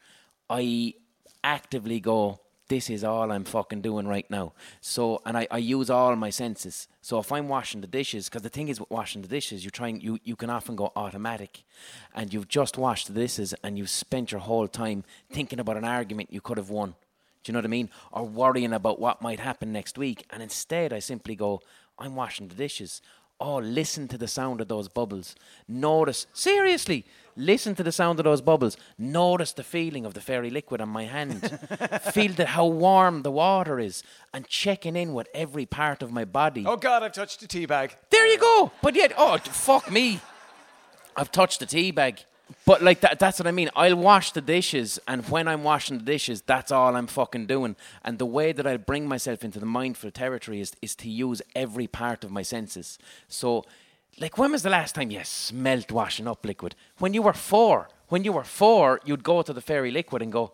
I 0.49 0.95
actively 1.43 2.01
go, 2.01 2.41
this 2.69 2.91
is 2.91 3.05
all 3.05 3.31
I'm 3.31 3.45
fucking 3.45 3.81
doing 3.81 4.09
right 4.09 4.28
now. 4.28 4.53
So, 4.81 5.23
and 5.24 5.39
I, 5.39 5.47
I 5.51 5.59
use 5.59 5.89
all 5.89 6.16
my 6.16 6.31
senses. 6.31 6.89
So 7.01 7.19
if 7.20 7.31
I'm 7.31 7.49
washing 7.49 7.81
the 7.81 7.87
dishes, 7.87 8.28
because 8.28 8.43
the 8.43 8.49
thing 8.49 8.69
is 8.69 8.81
with 8.81 8.91
washing 8.91 9.23
the 9.23 9.28
dishes, 9.28 9.65
you're 9.65 9.70
trying, 9.70 10.01
you, 10.01 10.19
you 10.24 10.35
can 10.35 10.51
often 10.51 10.74
go 10.74 10.93
automatic 10.97 11.62
and 12.15 12.33
you've 12.35 12.49
just 12.49 12.77
washed 12.77 13.07
the 13.07 13.20
dishes 13.20 13.55
and 13.62 13.78
you've 13.78 13.91
spent 13.91 14.33
your 14.33 14.41
whole 14.41 14.66
time 14.66 15.05
thinking 15.31 15.61
about 15.61 15.77
an 15.77 15.85
argument 15.85 16.33
you 16.33 16.41
could 16.41 16.57
have 16.57 16.70
won. 16.70 16.97
Do 17.45 17.51
you 17.51 17.53
know 17.53 17.59
what 17.59 17.66
I 17.66 17.69
mean? 17.69 17.91
Or 18.11 18.24
worrying 18.24 18.73
about 18.73 18.99
what 18.99 19.23
might 19.23 19.39
happen 19.39 19.70
next 19.70 19.97
week. 19.97 20.27
And 20.31 20.43
instead, 20.43 20.93
I 20.93 20.99
simply 20.99 21.37
go, 21.37 21.62
I'm 21.98 22.14
washing 22.14 22.48
the 22.48 22.55
dishes. 22.55 23.02
Oh, 23.39 23.59
listen 23.59 24.09
to 24.09 24.18
the 24.18 24.28
sound 24.28 24.60
of 24.60 24.68
those 24.68 24.89
bubbles. 24.89 25.35
Notice, 25.68 26.27
seriously, 26.32 27.05
Listen 27.36 27.74
to 27.74 27.82
the 27.82 27.93
sound 27.93 28.18
of 28.18 28.24
those 28.24 28.40
bubbles. 28.40 28.78
Notice 28.97 29.52
the 29.52 29.62
feeling 29.62 30.06
of 30.06 30.14
the 30.14 30.23
fairy 30.23 30.48
liquid 30.48 30.81
on 30.81 30.89
my 30.89 31.05
hand. 31.05 31.43
Feel 32.12 32.32
the, 32.32 32.47
how 32.47 32.64
warm 32.64 33.23
the 33.23 33.31
water 33.31 33.78
is. 33.78 34.02
And 34.32 34.48
checking 34.48 34.97
in 34.97 35.12
with 35.12 35.28
every 35.35 35.66
part 35.66 36.02
of 36.02 36.10
my 36.10 36.24
body. 36.24 36.64
Oh, 36.66 36.77
God, 36.77 37.02
I've 37.02 37.12
touched 37.12 37.40
the 37.40 37.47
tea 37.47 37.66
bag. 37.66 37.94
There 38.09 38.27
you 38.27 38.39
go. 38.39 38.73
But 38.82 38.94
yet, 38.94 39.12
oh, 39.18 39.36
fuck 39.36 39.90
me. 39.90 40.20
I've 41.14 41.31
touched 41.31 41.60
the 41.60 41.66
tea 41.66 41.90
bag. 41.90 42.24
But 42.64 42.82
like 42.82 43.01
that, 43.01 43.18
that's 43.18 43.40
what 43.40 43.47
I 43.47 43.51
mean. 43.51 43.70
I'll 43.74 43.97
wash 43.97 44.32
the 44.32 44.40
dishes, 44.40 45.01
and 45.09 45.28
when 45.28 45.48
I'm 45.48 45.64
washing 45.64 45.98
the 45.98 46.05
dishes, 46.05 46.43
that's 46.43 46.70
all 46.70 46.94
I'm 46.94 47.09
fucking 47.09 47.47
doing. 47.47 47.74
And 48.05 48.18
the 48.18 48.27
way 48.27 48.52
that 48.52 48.66
I 48.66 48.77
bring 48.77 49.09
myself 49.09 49.43
into 49.43 49.59
the 49.59 49.66
mindful 49.66 50.12
territory 50.12 50.60
is 50.60 50.73
is 50.81 50.94
to 50.97 51.09
use 51.09 51.43
every 51.56 51.86
part 51.89 52.23
of 52.23 52.31
my 52.31 52.43
senses. 52.43 52.98
So 53.28 53.64
like, 54.18 54.39
when 54.39 54.52
was 54.52 54.62
the 54.62 54.70
last 54.70 54.94
time 54.94 55.10
you 55.10 55.20
smelt 55.24 55.93
washing 55.93 56.27
up 56.27 56.44
liquid? 56.44 56.74
When 56.98 57.12
you 57.12 57.23
were 57.23 57.35
four. 57.35 57.89
When 58.09 58.23
you 58.23 58.32
were 58.32 58.44
four, 58.44 59.01
you'd 59.05 59.24
go 59.24 59.43
to 59.43 59.52
the 59.52 59.60
fairy 59.60 59.90
liquid 59.90 60.23
and 60.23 60.31
go, 60.32 60.52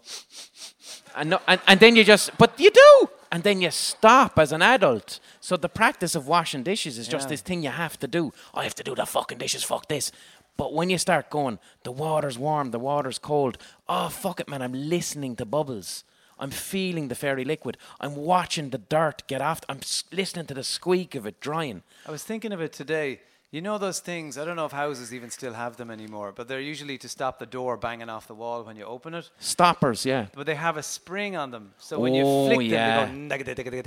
and, 1.14 1.30
no, 1.30 1.40
and, 1.46 1.60
and 1.66 1.78
then 1.78 1.96
you 1.96 2.02
just, 2.02 2.36
but 2.38 2.58
you 2.58 2.70
do. 2.70 3.10
And 3.30 3.42
then 3.42 3.60
you 3.60 3.70
stop 3.70 4.38
as 4.38 4.52
an 4.52 4.62
adult. 4.62 5.20
So 5.40 5.56
the 5.56 5.68
practice 5.68 6.14
of 6.14 6.26
washing 6.26 6.62
dishes 6.62 6.98
is 6.98 7.06
just 7.06 7.26
yeah. 7.26 7.30
this 7.30 7.40
thing 7.42 7.62
you 7.62 7.70
have 7.70 7.98
to 8.00 8.06
do. 8.06 8.32
I 8.54 8.64
have 8.64 8.74
to 8.76 8.82
do 8.82 8.94
the 8.94 9.06
fucking 9.06 9.38
dishes, 9.38 9.62
fuck 9.62 9.86
this. 9.88 10.12
But 10.56 10.74
when 10.74 10.90
you 10.90 10.98
start 10.98 11.30
going, 11.30 11.58
the 11.82 11.92
water's 11.92 12.38
warm, 12.38 12.70
the 12.70 12.78
water's 12.78 13.18
cold. 13.18 13.58
Oh, 13.88 14.08
fuck 14.08 14.40
it, 14.40 14.48
man. 14.48 14.62
I'm 14.62 14.72
listening 14.72 15.36
to 15.36 15.44
bubbles. 15.44 16.04
I'm 16.38 16.50
feeling 16.50 17.08
the 17.08 17.14
fairy 17.14 17.44
liquid. 17.44 17.76
I'm 18.00 18.16
watching 18.16 18.70
the 18.70 18.78
dirt 18.78 19.22
get 19.28 19.40
off. 19.40 19.60
I'm 19.68 19.80
listening 20.10 20.46
to 20.46 20.54
the 20.54 20.64
squeak 20.64 21.14
of 21.14 21.26
it 21.26 21.40
drying. 21.40 21.82
I 22.06 22.10
was 22.10 22.24
thinking 22.24 22.52
of 22.52 22.60
it 22.60 22.72
today. 22.72 23.20
You 23.52 23.60
know 23.60 23.76
those 23.76 24.00
things, 24.00 24.38
I 24.38 24.46
don't 24.46 24.56
know 24.56 24.64
if 24.64 24.72
houses 24.72 25.12
even 25.12 25.28
still 25.28 25.52
have 25.52 25.76
them 25.76 25.90
anymore, 25.90 26.32
but 26.34 26.48
they're 26.48 26.58
usually 26.58 26.96
to 26.96 27.06
stop 27.06 27.38
the 27.38 27.44
door 27.44 27.76
banging 27.76 28.08
off 28.08 28.26
the 28.26 28.34
wall 28.34 28.62
when 28.62 28.76
you 28.76 28.86
open 28.86 29.12
it. 29.12 29.28
Stoppers, 29.38 30.06
yeah. 30.06 30.28
But 30.34 30.46
they 30.46 30.54
have 30.54 30.78
a 30.78 30.82
spring 30.82 31.36
on 31.36 31.50
them. 31.50 31.74
So 31.76 32.00
when 32.00 32.14
you 32.14 32.24
oh, 32.24 32.46
flick 32.46 32.66
yeah. 32.66 33.04
them, 33.04 33.28
they 33.28 33.66
go 33.66 33.82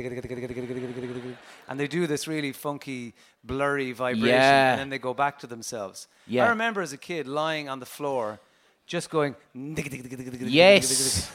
and 1.68 1.80
they 1.80 1.88
do 1.88 2.06
this 2.06 2.28
really 2.28 2.52
funky, 2.52 3.16
blurry 3.44 3.92
vibration 3.92 4.28
yeah. 4.28 4.74
and 4.74 4.82
then 4.82 4.90
they 4.92 5.00
go 5.00 5.16
back 5.16 5.40
to 5.40 5.48
themselves. 5.48 6.08
Yeah. 6.28 6.46
I 6.46 6.50
remember 6.50 6.84
as 6.84 6.94
a 6.94 6.98
kid 6.98 7.28
lying 7.28 7.68
on 7.68 7.80
the 7.80 7.88
floor 7.88 8.40
just 8.86 9.10
going 9.10 9.36
Yes. 9.56 11.32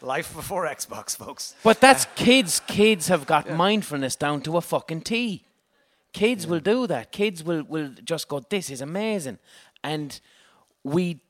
Life 0.00 0.32
before 0.32 0.64
Xbox, 0.68 1.16
folks. 1.16 1.56
But 1.64 1.80
that's 1.80 2.06
kids. 2.14 2.60
Kids 2.68 3.08
have 3.08 3.26
got 3.26 3.46
yeah. 3.46 3.56
mindfulness 3.56 4.14
down 4.14 4.42
to 4.42 4.56
a 4.56 4.60
fucking 4.60 5.00
T. 5.00 5.42
Kids 6.18 6.44
yeah. 6.44 6.50
will 6.50 6.60
do 6.60 6.86
that. 6.88 7.12
Kids 7.12 7.44
will, 7.44 7.62
will 7.62 7.90
just 8.02 8.26
go, 8.26 8.40
this 8.40 8.70
is 8.70 8.80
amazing. 8.80 9.38
And 9.84 10.20
we, 10.82 11.20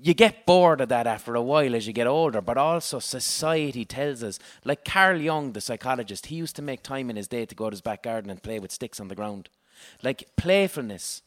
you 0.00 0.14
get 0.14 0.46
bored 0.46 0.80
of 0.80 0.88
that 0.90 1.08
after 1.08 1.34
a 1.34 1.42
while 1.42 1.74
as 1.74 1.88
you 1.88 1.92
get 1.92 2.06
older, 2.06 2.40
but 2.40 2.56
also 2.56 3.00
society 3.00 3.84
tells 3.84 4.22
us, 4.22 4.38
like 4.64 4.84
Carl 4.84 5.20
Jung, 5.20 5.52
the 5.52 5.60
psychologist, 5.60 6.26
he 6.26 6.36
used 6.36 6.54
to 6.54 6.62
make 6.62 6.84
time 6.84 7.10
in 7.10 7.16
his 7.16 7.26
day 7.26 7.44
to 7.44 7.54
go 7.56 7.68
to 7.68 7.74
his 7.74 7.80
back 7.80 8.04
garden 8.04 8.30
and 8.30 8.40
play 8.40 8.60
with 8.60 8.70
sticks 8.70 9.00
on 9.00 9.08
the 9.08 9.16
ground. 9.16 9.48
Like 10.04 10.28
playfulness. 10.36 11.22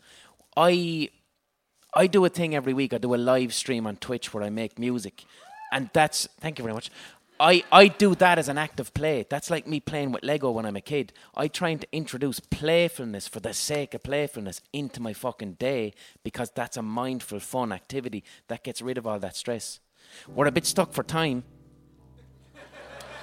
I, 0.55 1.09
I 1.93 2.07
do 2.07 2.23
a 2.23 2.29
thing 2.29 2.55
every 2.55 2.73
week. 2.73 2.93
I 2.93 2.97
do 2.97 3.13
a 3.13 3.17
live 3.17 3.53
stream 3.53 3.85
on 3.87 3.97
Twitch 3.97 4.33
where 4.33 4.43
I 4.43 4.49
make 4.49 4.79
music. 4.79 5.25
And 5.73 5.89
that's, 5.91 6.29
thank 6.39 6.59
you 6.59 6.63
very 6.63 6.73
much. 6.73 6.89
I, 7.39 7.63
I 7.71 7.89
do 7.89 8.15
that 8.15 8.39
as 8.39 8.47
an 8.47 8.57
act 8.57 8.79
of 8.79 8.93
play. 8.93 9.25
That's 9.29 9.49
like 9.49 9.67
me 9.67 9.79
playing 9.81 10.11
with 10.13 10.23
Lego 10.23 10.51
when 10.51 10.65
I'm 10.65 10.77
a 10.77 10.81
kid. 10.81 11.11
I 11.35 11.49
trying 11.49 11.79
to 11.79 11.87
introduce 11.91 12.39
playfulness 12.39 13.27
for 13.27 13.41
the 13.41 13.53
sake 13.53 13.93
of 13.93 14.03
playfulness 14.03 14.61
into 14.71 15.01
my 15.01 15.11
fucking 15.11 15.53
day 15.53 15.93
because 16.23 16.51
that's 16.51 16.77
a 16.77 16.81
mindful, 16.81 17.41
fun 17.41 17.73
activity 17.73 18.23
that 18.47 18.63
gets 18.63 18.81
rid 18.81 18.97
of 18.97 19.05
all 19.05 19.19
that 19.19 19.35
stress. 19.35 19.81
We're 20.27 20.47
a 20.47 20.51
bit 20.51 20.65
stuck 20.65 20.93
for 20.93 21.03
time. 21.03 21.43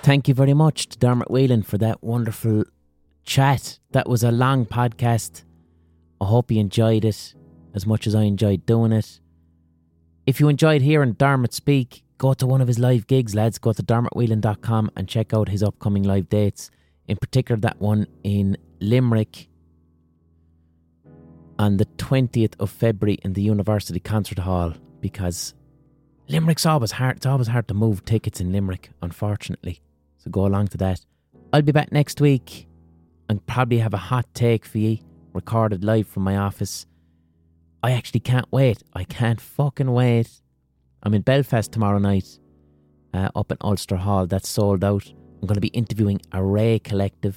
Thank 0.02 0.28
you 0.28 0.34
very 0.34 0.54
much 0.54 0.88
to 0.88 0.98
Dermot 0.98 1.30
Whelan 1.30 1.62
for 1.62 1.78
that 1.78 2.02
wonderful 2.02 2.64
chat. 3.24 3.78
That 3.92 4.08
was 4.08 4.22
a 4.22 4.32
long 4.32 4.66
podcast. 4.66 5.44
I 6.20 6.26
hope 6.26 6.50
you 6.50 6.60
enjoyed 6.60 7.04
it 7.04 7.34
as 7.72 7.86
much 7.86 8.06
as 8.06 8.14
I 8.14 8.22
enjoyed 8.22 8.66
doing 8.66 8.92
it. 8.92 9.20
If 10.26 10.38
you 10.38 10.48
enjoyed 10.48 10.82
hearing 10.82 11.14
Dermot 11.14 11.54
speak, 11.54 12.01
Go 12.22 12.34
to 12.34 12.46
one 12.46 12.60
of 12.60 12.68
his 12.68 12.78
live 12.78 13.08
gigs, 13.08 13.34
lads. 13.34 13.58
Go 13.58 13.72
to 13.72 13.82
dermotwhelan.com 13.82 14.92
and 14.96 15.08
check 15.08 15.34
out 15.34 15.48
his 15.48 15.60
upcoming 15.60 16.04
live 16.04 16.28
dates. 16.28 16.70
In 17.08 17.16
particular, 17.16 17.60
that 17.62 17.80
one 17.80 18.06
in 18.22 18.56
Limerick 18.78 19.48
on 21.58 21.78
the 21.78 21.86
20th 21.86 22.54
of 22.60 22.70
February 22.70 23.18
in 23.24 23.32
the 23.32 23.42
University 23.42 23.98
Concert 23.98 24.38
Hall 24.38 24.72
because 25.00 25.54
Limerick's 26.28 26.64
always 26.64 26.92
hard. 26.92 27.16
It's 27.16 27.26
always 27.26 27.48
hard 27.48 27.66
to 27.66 27.74
move 27.74 28.04
tickets 28.04 28.40
in 28.40 28.52
Limerick, 28.52 28.90
unfortunately. 29.02 29.80
So 30.18 30.30
go 30.30 30.46
along 30.46 30.68
to 30.68 30.78
that. 30.78 31.04
I'll 31.52 31.62
be 31.62 31.72
back 31.72 31.90
next 31.90 32.20
week 32.20 32.68
and 33.28 33.44
probably 33.46 33.78
have 33.78 33.94
a 33.94 34.04
hot 34.12 34.32
take 34.32 34.64
for 34.64 34.78
you 34.78 34.98
recorded 35.32 35.82
live 35.82 36.06
from 36.06 36.22
my 36.22 36.36
office. 36.36 36.86
I 37.82 37.90
actually 37.90 38.20
can't 38.20 38.46
wait. 38.52 38.84
I 38.92 39.02
can't 39.02 39.40
fucking 39.40 39.90
wait. 39.90 40.41
I'm 41.02 41.14
in 41.14 41.22
Belfast 41.22 41.70
tomorrow 41.72 41.98
night, 41.98 42.38
uh, 43.12 43.28
up 43.34 43.50
in 43.50 43.58
Ulster 43.60 43.96
Hall. 43.96 44.26
That's 44.26 44.48
sold 44.48 44.84
out. 44.84 45.04
I'm 45.08 45.48
going 45.48 45.56
to 45.56 45.60
be 45.60 45.68
interviewing 45.68 46.20
Array 46.32 46.78
Collective, 46.78 47.36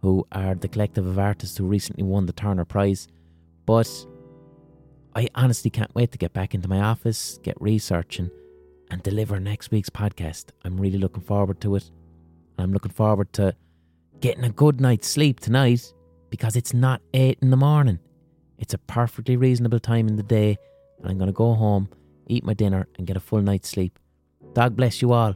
who 0.00 0.26
are 0.32 0.54
the 0.54 0.68
collective 0.68 1.06
of 1.06 1.18
artists 1.18 1.58
who 1.58 1.66
recently 1.66 2.04
won 2.04 2.24
the 2.24 2.32
Turner 2.32 2.64
Prize. 2.64 3.06
But 3.66 3.90
I 5.14 5.28
honestly 5.34 5.70
can't 5.70 5.94
wait 5.94 6.12
to 6.12 6.18
get 6.18 6.32
back 6.32 6.54
into 6.54 6.68
my 6.68 6.80
office, 6.80 7.38
get 7.42 7.60
researching, 7.60 8.30
and 8.90 9.02
deliver 9.02 9.38
next 9.40 9.70
week's 9.70 9.90
podcast. 9.90 10.46
I'm 10.64 10.80
really 10.80 10.98
looking 10.98 11.22
forward 11.22 11.60
to 11.60 11.76
it. 11.76 11.90
I'm 12.58 12.72
looking 12.72 12.92
forward 12.92 13.30
to 13.34 13.54
getting 14.20 14.44
a 14.44 14.50
good 14.50 14.80
night's 14.80 15.08
sleep 15.08 15.40
tonight 15.40 15.92
because 16.30 16.56
it's 16.56 16.72
not 16.72 17.02
8 17.12 17.38
in 17.42 17.50
the 17.50 17.56
morning. 17.58 17.98
It's 18.58 18.72
a 18.72 18.78
perfectly 18.78 19.36
reasonable 19.36 19.80
time 19.80 20.08
in 20.08 20.16
the 20.16 20.22
day, 20.22 20.56
and 20.98 21.10
I'm 21.10 21.18
going 21.18 21.28
to 21.28 21.34
go 21.34 21.52
home, 21.52 21.90
eat 22.28 22.44
my 22.44 22.54
dinner, 22.54 22.88
and 22.96 23.06
get 23.06 23.16
a 23.16 23.20
full 23.20 23.42
night's 23.42 23.68
sleep. 23.68 23.98
God 24.54 24.76
bless 24.76 25.02
you 25.02 25.12
all. 25.12 25.34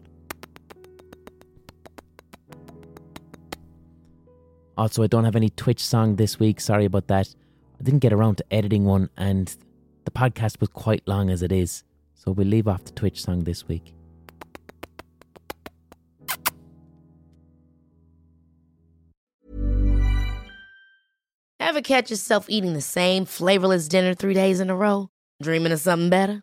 Also, 4.78 5.02
I 5.02 5.06
don't 5.08 5.24
have 5.24 5.36
any 5.36 5.50
Twitch 5.50 5.84
song 5.84 6.16
this 6.16 6.38
week. 6.38 6.60
Sorry 6.60 6.86
about 6.86 7.08
that. 7.08 7.28
I 7.78 7.82
didn't 7.82 8.00
get 8.00 8.12
around 8.12 8.36
to 8.36 8.44
editing 8.50 8.84
one, 8.84 9.10
and 9.16 9.54
the 10.04 10.10
podcast 10.10 10.60
was 10.60 10.70
quite 10.70 11.06
long 11.06 11.28
as 11.28 11.42
it 11.42 11.52
is. 11.52 11.84
So 12.14 12.32
we'll 12.32 12.46
leave 12.46 12.66
off 12.66 12.84
the 12.84 12.92
Twitch 12.92 13.22
song 13.22 13.44
this 13.44 13.68
week. 13.68 13.94
Ever 21.58 21.82
catch 21.82 22.10
yourself 22.10 22.46
eating 22.48 22.72
the 22.72 22.80
same 22.80 23.26
flavorless 23.26 23.86
dinner 23.86 24.14
three 24.14 24.34
days 24.34 24.60
in 24.60 24.70
a 24.70 24.76
row? 24.76 25.08
Dreaming 25.42 25.72
of 25.72 25.80
something 25.80 26.10
better? 26.10 26.42